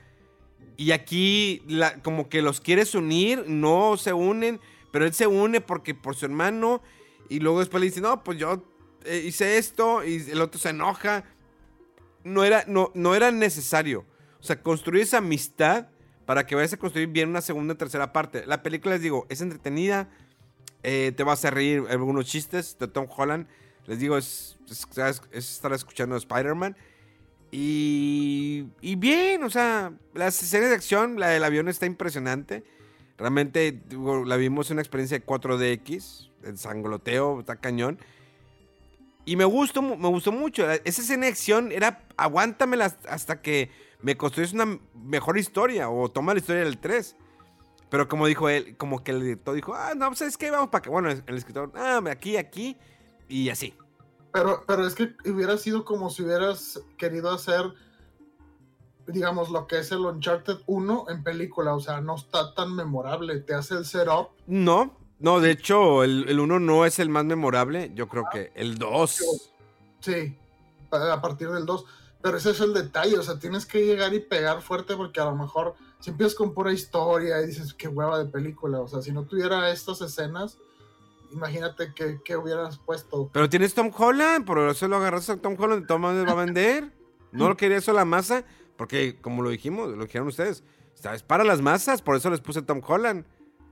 Y 0.76 0.92
aquí, 0.92 1.62
como 2.02 2.28
que 2.28 2.42
los 2.42 2.60
quieres 2.60 2.94
unir, 2.94 3.44
no 3.46 3.96
se 3.96 4.12
unen, 4.12 4.60
pero 4.92 5.06
él 5.06 5.14
se 5.14 5.26
une 5.26 5.60
porque 5.60 5.94
por 5.94 6.16
su 6.16 6.26
hermano. 6.26 6.82
Y 7.28 7.40
luego 7.40 7.60
después 7.60 7.80
le 7.80 7.86
dice, 7.86 8.00
no, 8.00 8.22
pues 8.22 8.38
yo 8.38 8.62
eh, 9.04 9.22
hice 9.24 9.56
esto. 9.56 10.04
Y 10.04 10.30
el 10.30 10.40
otro 10.40 10.60
se 10.60 10.70
enoja 10.70 11.24
no 12.24 12.42
era, 12.42 12.64
no, 12.66 12.90
no 12.94 13.14
era 13.14 13.30
necesario. 13.30 14.04
O 14.40 14.42
sea, 14.42 14.62
construir 14.62 15.02
esa 15.02 15.18
amistad 15.18 15.88
para 16.26 16.46
que 16.46 16.54
vayas 16.54 16.72
a 16.72 16.78
construir 16.78 17.08
bien 17.08 17.28
una 17.28 17.42
segunda 17.42 17.74
tercera 17.76 18.12
parte. 18.12 18.46
La 18.46 18.62
película, 18.62 18.94
les 18.94 19.02
digo, 19.02 19.26
es 19.28 19.40
entretenida, 19.40 20.08
eh, 20.84 21.12
te 21.16 21.24
vas 21.24 21.44
a 21.44 21.50
reír 21.50 21.82
algunos 21.90 22.26
chistes 22.26 22.76
de 22.78 22.86
Tom 22.86 23.06
Holland. 23.14 23.48
Les 23.86 23.98
digo, 23.98 24.16
es, 24.16 24.56
es- 24.70 24.86
es- 24.96 25.22
es 25.32 25.50
estar 25.52 25.72
escuchando 25.72 26.16
Spider-Man. 26.16 26.76
Y, 27.50 28.66
y 28.80 28.96
bien, 28.96 29.42
o 29.44 29.50
sea, 29.50 29.92
las 30.12 30.42
escenas 30.42 30.70
de 30.70 30.74
acción, 30.74 31.18
la 31.20 31.28
del 31.28 31.44
avión 31.44 31.68
está 31.68 31.86
impresionante. 31.86 32.64
Realmente 33.16 33.80
la 34.26 34.36
vimos 34.36 34.70
en 34.70 34.74
una 34.74 34.82
experiencia 34.82 35.18
de 35.18 35.24
4DX, 35.24 36.30
el 36.44 36.58
sangoloteo, 36.58 37.40
está 37.40 37.56
cañón. 37.56 37.98
Y 39.24 39.36
me 39.36 39.44
gustó, 39.44 39.80
me 39.82 40.08
gustó 40.08 40.32
mucho. 40.32 40.68
Esa 40.70 41.00
escena 41.02 41.26
de 41.26 41.32
acción 41.32 41.70
era 41.72 42.02
aguántamela 42.16 42.94
hasta 43.08 43.40
que 43.40 43.70
me 44.02 44.16
construyes 44.16 44.52
una 44.52 44.78
mejor 44.94 45.38
historia 45.38 45.88
o 45.88 46.10
toma 46.10 46.34
la 46.34 46.40
historia 46.40 46.64
del 46.64 46.78
3. 46.78 47.16
Pero 47.94 48.08
como 48.08 48.26
dijo 48.26 48.48
él, 48.48 48.76
como 48.76 49.04
que 49.04 49.12
el 49.12 49.20
director 49.20 49.54
dijo, 49.54 49.72
ah, 49.72 49.94
no, 49.94 50.12
¿sabes 50.16 50.36
qué? 50.36 50.50
Vamos 50.50 50.68
para 50.68 50.82
que. 50.82 50.90
Bueno, 50.90 51.10
el 51.10 51.36
escritor, 51.36 51.70
ah, 51.76 52.02
aquí, 52.10 52.36
aquí 52.36 52.76
y 53.28 53.50
así. 53.50 53.72
Pero, 54.32 54.64
pero 54.66 54.84
es 54.84 54.96
que 54.96 55.14
hubiera 55.26 55.56
sido 55.58 55.84
como 55.84 56.10
si 56.10 56.24
hubieras 56.24 56.80
querido 56.96 57.30
hacer, 57.30 57.72
digamos, 59.06 59.48
lo 59.50 59.68
que 59.68 59.78
es 59.78 59.92
el 59.92 60.00
Uncharted 60.00 60.56
1 60.66 61.04
en 61.08 61.22
película. 61.22 61.72
O 61.72 61.78
sea, 61.78 62.00
no 62.00 62.16
está 62.16 62.52
tan 62.52 62.74
memorable. 62.74 63.38
Te 63.38 63.54
hace 63.54 63.74
el 63.74 63.84
setup. 63.84 64.30
No, 64.48 64.98
no, 65.20 65.38
de 65.38 65.52
hecho, 65.52 66.02
el 66.02 66.40
1 66.40 66.58
no 66.58 66.86
es 66.86 66.98
el 66.98 67.10
más 67.10 67.24
memorable. 67.24 67.92
Yo 67.94 68.08
creo 68.08 68.24
que 68.32 68.50
el 68.56 68.76
2. 68.76 69.52
Sí, 70.00 70.36
a 70.90 71.22
partir 71.22 71.48
del 71.48 71.64
2. 71.64 71.84
Pero 72.22 72.38
ese 72.38 72.50
es 72.50 72.60
el 72.60 72.74
detalle. 72.74 73.16
O 73.20 73.22
sea, 73.22 73.38
tienes 73.38 73.64
que 73.66 73.86
llegar 73.86 74.12
y 74.14 74.18
pegar 74.18 74.62
fuerte 74.62 74.96
porque 74.96 75.20
a 75.20 75.26
lo 75.26 75.36
mejor 75.36 75.76
si 76.04 76.10
empiezas 76.10 76.34
con 76.34 76.52
pura 76.52 76.70
historia 76.70 77.40
y 77.40 77.46
dices, 77.46 77.72
qué 77.72 77.88
hueva 77.88 78.18
de 78.18 78.26
película. 78.26 78.78
O 78.80 78.86
sea, 78.86 79.00
si 79.00 79.10
no 79.10 79.22
tuviera 79.22 79.70
estas 79.70 80.02
escenas, 80.02 80.58
imagínate 81.32 81.94
que, 81.94 82.20
que 82.22 82.36
hubieras 82.36 82.76
puesto. 82.76 83.30
Pero 83.32 83.48
tienes 83.48 83.72
Tom 83.72 83.90
Holland, 83.96 84.44
por 84.44 84.58
eso 84.58 84.86
lo 84.86 84.96
agarraste 84.96 85.32
a 85.32 85.36
Tom 85.38 85.56
Holland, 85.58 85.86
Tom 85.86 86.04
Holland 86.04 86.28
va 86.28 86.32
a 86.32 86.44
vender. 86.44 86.92
No 87.32 87.48
lo 87.48 87.56
quería 87.56 87.78
eso 87.78 87.94
la 87.94 88.04
masa, 88.04 88.44
porque 88.76 89.18
como 89.18 89.40
lo 89.40 89.48
dijimos, 89.48 89.96
lo 89.96 90.04
dijeron 90.04 90.28
ustedes, 90.28 90.62
es 91.10 91.22
para 91.22 91.42
las 91.42 91.62
masas, 91.62 92.02
por 92.02 92.16
eso 92.16 92.28
les 92.28 92.42
puse 92.42 92.60
Tom 92.60 92.82
Holland. 92.86 93.24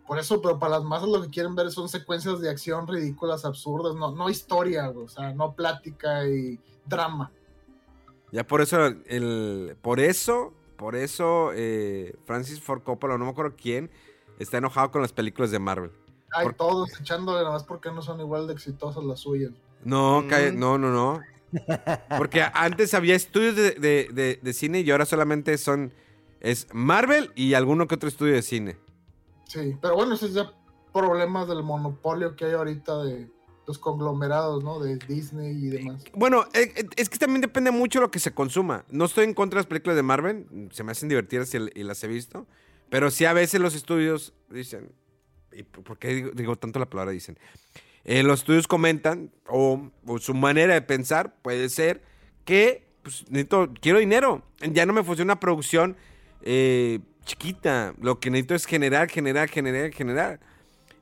Por 0.06 0.18
eso, 0.18 0.40
pero 0.40 0.58
para 0.58 0.78
las 0.78 0.84
masas 0.84 1.10
lo 1.10 1.20
que 1.20 1.28
quieren 1.28 1.54
ver 1.54 1.70
son 1.70 1.90
secuencias 1.90 2.40
de 2.40 2.48
acción 2.48 2.88
ridículas, 2.88 3.44
absurdas, 3.44 3.94
no, 3.94 4.10
no 4.12 4.30
historia, 4.30 4.88
o 4.88 5.06
sea, 5.06 5.34
no 5.34 5.52
plática 5.52 6.26
y 6.26 6.58
drama. 6.86 7.30
Ya 8.30 8.46
por 8.46 8.62
eso, 8.62 8.86
el, 8.86 9.76
por 9.82 10.00
eso, 10.00 10.54
por 10.82 10.96
eso, 10.96 11.52
eh, 11.54 12.14
Francis 12.26 12.60
Ford 12.60 12.82
Coppola, 12.82 13.16
no 13.16 13.24
me 13.24 13.30
acuerdo 13.30 13.54
quién, 13.56 13.90
está 14.38 14.58
enojado 14.58 14.90
con 14.90 15.00
las 15.00 15.12
películas 15.12 15.50
de 15.52 15.58
Marvel. 15.60 15.92
Hay 16.34 16.44
Por- 16.46 16.54
todos 16.54 17.00
echándole 17.00 17.38
nada 17.38 17.52
más 17.52 17.62
porque 17.64 17.90
no 17.92 18.02
son 18.02 18.18
igual 18.20 18.46
de 18.48 18.52
exitosas 18.54 19.04
las 19.04 19.20
suyas. 19.20 19.52
No, 19.84 20.22
Mm. 20.22 20.28
cae- 20.28 20.52
no, 20.52 20.76
no, 20.78 20.90
no. 20.90 21.20
Porque 22.18 22.42
antes 22.54 22.94
había 22.94 23.14
estudios 23.14 23.54
de, 23.54 23.72
de- 23.72 24.08
de- 24.12 24.40
de 24.42 24.52
cine 24.52 24.80
y 24.80 24.90
ahora 24.90 25.04
solamente 25.06 25.56
son, 25.58 25.92
es 26.40 26.66
Marvel 26.72 27.30
y 27.36 27.54
alguno 27.54 27.86
que 27.86 27.94
otro 27.94 28.08
estudio 28.08 28.34
de 28.34 28.42
cine. 28.42 28.76
Sí, 29.46 29.76
pero 29.80 29.94
bueno, 29.94 30.14
ese 30.14 30.26
es 30.26 30.34
ya 30.34 30.50
problemas 30.92 31.46
del 31.48 31.62
monopolio 31.62 32.34
que 32.36 32.46
hay 32.46 32.52
ahorita 32.52 33.02
de 33.04 33.30
los 33.66 33.78
conglomerados, 33.78 34.64
¿no? 34.64 34.80
De 34.80 34.96
Disney 34.96 35.52
y 35.52 35.68
demás. 35.70 36.04
Bueno, 36.14 36.44
eh, 36.52 36.72
eh, 36.76 36.86
es 36.96 37.08
que 37.08 37.18
también 37.18 37.40
depende 37.40 37.70
mucho 37.70 38.00
de 38.00 38.06
lo 38.06 38.10
que 38.10 38.18
se 38.18 38.32
consuma. 38.32 38.84
No 38.90 39.04
estoy 39.04 39.24
en 39.24 39.34
contra 39.34 39.58
de 39.58 39.60
las 39.60 39.66
películas 39.66 39.96
de 39.96 40.02
Marvel, 40.02 40.46
se 40.72 40.82
me 40.84 40.92
hacen 40.92 41.08
divertidas 41.08 41.54
y, 41.54 41.82
las 41.82 42.02
he 42.02 42.08
visto. 42.08 42.46
Pero 42.90 43.10
sí 43.10 43.24
a 43.24 43.32
veces 43.32 43.60
los 43.60 43.74
estudios 43.74 44.34
dicen, 44.50 44.92
¿y 45.52 45.62
por 45.62 45.98
qué 45.98 46.30
digo, 46.34 46.56
tanto 46.56 46.78
la 46.78 46.90
palabra 46.90 47.12
dicen? 47.12 47.38
Eh, 48.04 48.22
los 48.22 48.40
estudios 48.40 48.66
comentan, 48.66 49.30
o, 49.48 49.90
o 50.06 50.18
su 50.18 50.34
manera 50.34 50.74
de 50.74 50.82
pensar 50.82 51.36
puede 51.40 51.68
ser 51.68 52.02
que, 52.44 52.86
pues, 53.02 53.24
necesito, 53.30 53.72
quiero 53.80 53.98
dinero. 53.98 54.42
Ya 54.60 54.86
no 54.86 54.92
me 54.92 55.04
funciona 55.04 55.32
una 55.32 55.40
producción 55.40 55.96
eh, 56.42 57.00
chiquita. 57.24 57.94
Lo 58.00 58.20
que 58.20 58.30
necesito 58.30 58.54
es 58.54 58.66
generar, 58.66 59.08
generar, 59.08 59.48
generar, 59.48 59.92
generar. 59.92 60.40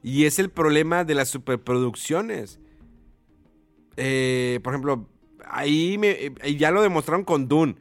Y 0.02 0.24
es 0.24 0.38
el 0.38 0.50
problema 0.50 1.04
de 1.04 1.14
las 1.14 1.28
superproducciones. 1.28 2.58
Eh, 3.96 4.60
por 4.62 4.72
ejemplo, 4.72 5.06
ahí 5.46 5.98
me- 5.98 6.10
eh, 6.42 6.56
ya 6.56 6.70
lo 6.70 6.82
demostraron 6.82 7.24
con 7.24 7.48
Dune. 7.48 7.76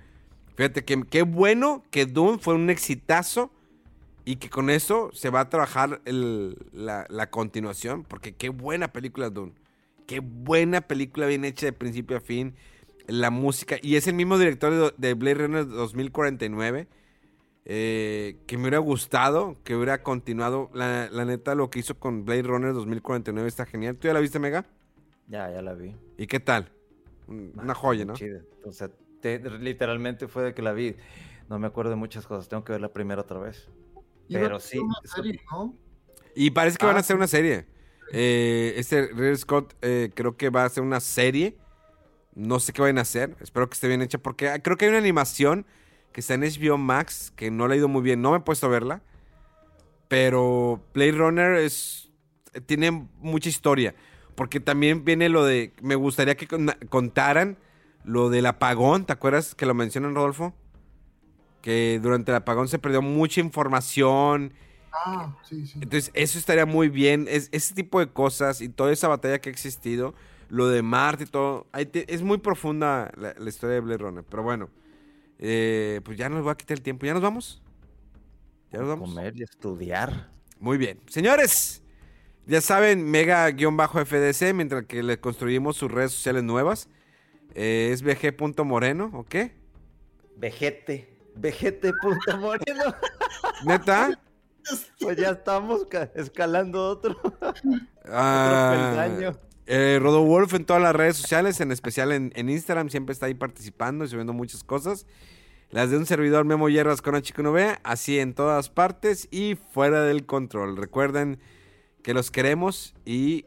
Fíjate 0.55 0.83
que 0.83 1.01
qué 1.09 1.21
bueno 1.21 1.83
que 1.91 2.05
Dune 2.05 2.37
fue 2.39 2.55
un 2.55 2.69
exitazo 2.69 3.51
y 4.25 4.35
que 4.35 4.49
con 4.49 4.69
eso 4.69 5.09
se 5.13 5.29
va 5.29 5.41
a 5.41 5.49
trabajar 5.49 6.01
la 6.05 7.29
continuación. 7.29 8.03
Porque 8.03 8.33
qué 8.35 8.49
buena 8.49 8.91
película 8.91 9.29
Dune. 9.29 9.53
Qué 10.07 10.19
buena 10.19 10.81
película 10.81 11.27
bien 11.27 11.45
hecha 11.45 11.67
de 11.67 11.73
principio 11.73 12.17
a 12.17 12.19
fin. 12.19 12.55
La 13.07 13.29
música. 13.29 13.77
Y 13.81 13.95
es 13.95 14.07
el 14.07 14.15
mismo 14.15 14.37
director 14.37 14.73
de, 14.97 15.07
de 15.09 15.13
Blade 15.13 15.35
Runner 15.35 15.67
2049. 15.67 16.87
Eh, 17.65 18.37
que 18.47 18.57
me 18.57 18.63
hubiera 18.63 18.79
gustado, 18.79 19.57
que 19.63 19.75
hubiera 19.75 20.01
continuado. 20.03 20.69
La, 20.73 21.09
la 21.11 21.25
neta, 21.25 21.55
lo 21.55 21.69
que 21.69 21.79
hizo 21.79 21.99
con 21.99 22.25
Blade 22.25 22.43
Runner 22.43 22.73
2049 22.73 23.47
está 23.47 23.65
genial. 23.65 23.97
¿Tú 23.97 24.07
ya 24.07 24.13
la 24.13 24.19
viste, 24.19 24.39
Mega? 24.39 24.65
Ya, 25.27 25.51
ya 25.51 25.61
la 25.61 25.73
vi. 25.73 25.95
¿Y 26.17 26.27
qué 26.27 26.39
tal? 26.39 26.71
Un- 27.27 27.53
Una 27.55 27.75
joya, 27.75 28.05
¿no? 28.05 28.13
Chida. 28.13 28.41
O 28.65 28.71
sea, 28.71 28.89
te- 29.21 29.39
literalmente 29.59 30.27
fue 30.27 30.43
de 30.43 30.53
que 30.53 30.61
la 30.61 30.73
vi. 30.73 30.95
No 31.49 31.59
me 31.59 31.67
acuerdo 31.67 31.91
de 31.91 31.95
muchas 31.97 32.25
cosas. 32.25 32.47
Tengo 32.49 32.63
que 32.63 32.71
verla 32.73 32.91
primero 32.91 33.21
otra 33.21 33.39
vez. 33.39 33.67
Pero 34.29 34.59
sí, 34.59 34.79
Una 34.79 34.95
es- 35.03 35.11
serie, 35.11 35.39
¿no? 35.51 35.75
Y 36.35 36.51
parece 36.51 36.77
que 36.77 36.85
van 36.85 36.95
a 36.95 36.99
Ah, 36.99 37.01
hacer 37.01 37.15
una 37.15 37.27
serie. 37.27 37.65
Eh, 38.11 38.73
este 38.77 39.07
Ridley 39.07 39.35
Scott 39.37 39.75
eh, 39.81 40.09
creo 40.15 40.35
que 40.37 40.49
va 40.49 40.63
a 40.63 40.65
hacer 40.65 40.83
una 40.83 40.99
serie. 40.99 41.57
No 42.33 42.59
sé 42.59 42.71
qué 42.73 42.81
van 42.81 42.97
a 42.97 43.01
hacer. 43.01 43.35
Espero 43.39 43.67
que 43.69 43.73
esté 43.73 43.87
bien 43.87 44.01
hecha 44.01 44.17
porque 44.17 44.49
ah, 44.49 44.59
creo 44.61 44.77
que 44.77 44.85
hay 44.85 44.89
una 44.89 44.99
animación 44.99 45.65
que 46.11 46.21
está 46.21 46.33
en 46.33 46.41
HBO 46.43 46.77
Max 46.77 47.31
que 47.35 47.51
no 47.51 47.67
le 47.67 47.75
ha 47.75 47.77
ido 47.77 47.87
muy 47.87 48.01
bien. 48.01 48.21
No 48.21 48.31
me 48.31 48.37
he 48.37 48.41
puesto 48.41 48.65
a 48.65 48.69
verla. 48.69 49.01
Pero 50.07 50.81
Blade 50.93 51.11
Runner 51.11 51.53
es, 51.55 52.09
tiene 52.65 52.91
mucha 53.19 53.49
historia. 53.49 53.95
Porque 54.35 54.59
también 54.59 55.03
viene 55.05 55.29
lo 55.29 55.43
de... 55.43 55.73
Me 55.81 55.95
gustaría 55.95 56.35
que 56.35 56.47
con- 56.47 56.71
contaran 56.89 57.57
lo 58.03 58.29
del 58.29 58.45
apagón. 58.45 59.05
¿Te 59.05 59.13
acuerdas 59.13 59.53
que 59.53 59.65
lo 59.65 59.73
mencionan, 59.73 60.15
Rodolfo? 60.15 60.53
Que 61.61 61.99
durante 62.01 62.31
el 62.31 62.37
apagón 62.37 62.67
se 62.69 62.79
perdió 62.79 63.01
mucha 63.01 63.41
información. 63.41 64.53
Ah, 64.93 65.35
sí, 65.43 65.67
sí. 65.67 65.73
Entonces, 65.81 66.09
eso 66.13 66.39
estaría 66.39 66.65
muy 66.65 66.89
bien. 66.89 67.27
Es, 67.29 67.49
ese 67.51 67.75
tipo 67.75 67.99
de 67.99 68.07
cosas 68.07 68.61
y 68.61 68.69
toda 68.69 68.91
esa 68.93 69.09
batalla 69.09 69.39
que 69.39 69.49
ha 69.49 69.51
existido, 69.51 70.15
lo 70.47 70.67
de 70.69 70.81
Marte 70.81 71.25
y 71.25 71.27
todo. 71.27 71.67
te- 71.91 72.11
es 72.11 72.21
muy 72.23 72.37
profunda 72.39 73.11
la, 73.17 73.35
la 73.37 73.49
historia 73.49 73.75
de 73.75 73.81
Blade 73.81 73.97
Runner. 73.99 74.23
Pero 74.27 74.41
bueno, 74.41 74.69
eh, 75.39 76.01
pues 76.03 76.17
ya 76.17 76.29
nos 76.29 76.45
va 76.45 76.51
a 76.51 76.57
quitar 76.57 76.77
el 76.77 76.83
tiempo. 76.83 77.05
¿Ya 77.05 77.13
nos 77.13 77.21
vamos? 77.23 77.61
¿Ya 78.71 78.79
nos 78.79 78.87
vamos? 78.87 79.09
Comer 79.09 79.33
y 79.37 79.43
estudiar. 79.43 80.29
Muy 80.59 80.77
bien. 80.77 80.99
Señores, 81.07 81.81
ya 82.45 82.61
saben, 82.61 83.09
mega-fdc, 83.09 84.53
mientras 84.53 84.85
que 84.85 85.01
le 85.03 85.19
construimos 85.19 85.77
sus 85.77 85.91
redes 85.91 86.11
sociales 86.11 86.43
nuevas. 86.43 86.87
Eh, 87.55 87.89
es 87.91 88.03
bg.moreno, 88.03 89.09
¿ok? 89.13 89.35
Vejete. 90.37 91.17
Vejete, 91.35 91.93
punto 92.01 92.37
moreno. 92.37 92.83
¿Neta? 93.65 94.19
Pues 94.99 95.17
ya 95.17 95.29
estamos 95.31 95.85
ca- 95.85 96.11
escalando 96.15 96.85
otro. 96.89 97.17
Ah, 98.05 98.93
peldaño. 98.95 99.39
Eh, 99.71 99.99
Rodowolf 100.01 100.55
en 100.55 100.65
todas 100.65 100.81
las 100.81 100.95
redes 100.95 101.15
sociales, 101.15 101.61
en 101.61 101.71
especial 101.71 102.11
en, 102.11 102.49
Instagram, 102.49 102.89
siempre 102.89 103.13
está 103.13 103.27
ahí 103.27 103.35
participando 103.35 104.03
y 104.03 104.07
subiendo 104.07 104.33
muchas 104.33 104.63
cosas. 104.63 105.05
Las 105.69 105.91
de 105.91 105.97
un 105.97 106.07
servidor 106.07 106.43
Memo 106.43 106.69
Hierras 106.69 107.03
con 107.03 107.21
Nubea, 107.43 107.79
así 107.83 108.17
en 108.17 108.33
todas 108.33 108.71
partes 108.71 109.27
y 109.29 109.59
fuera 109.71 110.01
del 110.01 110.25
control. 110.25 110.75
Recuerden 110.75 111.39
que 112.01 112.15
los 112.15 112.31
queremos 112.31 112.95
y 113.05 113.45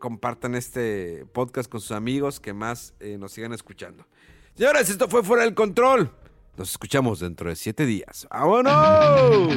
compartan 0.00 0.56
este 0.56 1.24
podcast 1.32 1.70
con 1.70 1.80
sus 1.80 1.92
amigos 1.92 2.40
que 2.40 2.52
más 2.52 2.94
eh, 2.98 3.16
nos 3.16 3.30
sigan 3.30 3.52
escuchando. 3.52 4.08
Señores, 4.56 4.90
esto 4.90 5.08
fue 5.08 5.22
Fuera 5.22 5.44
del 5.44 5.54
Control. 5.54 6.10
Nos 6.56 6.72
escuchamos 6.72 7.20
dentro 7.20 7.48
de 7.48 7.54
siete 7.54 7.86
días. 7.86 8.26
¡Vámonos! 8.28 8.72
Adiós. 8.72 9.56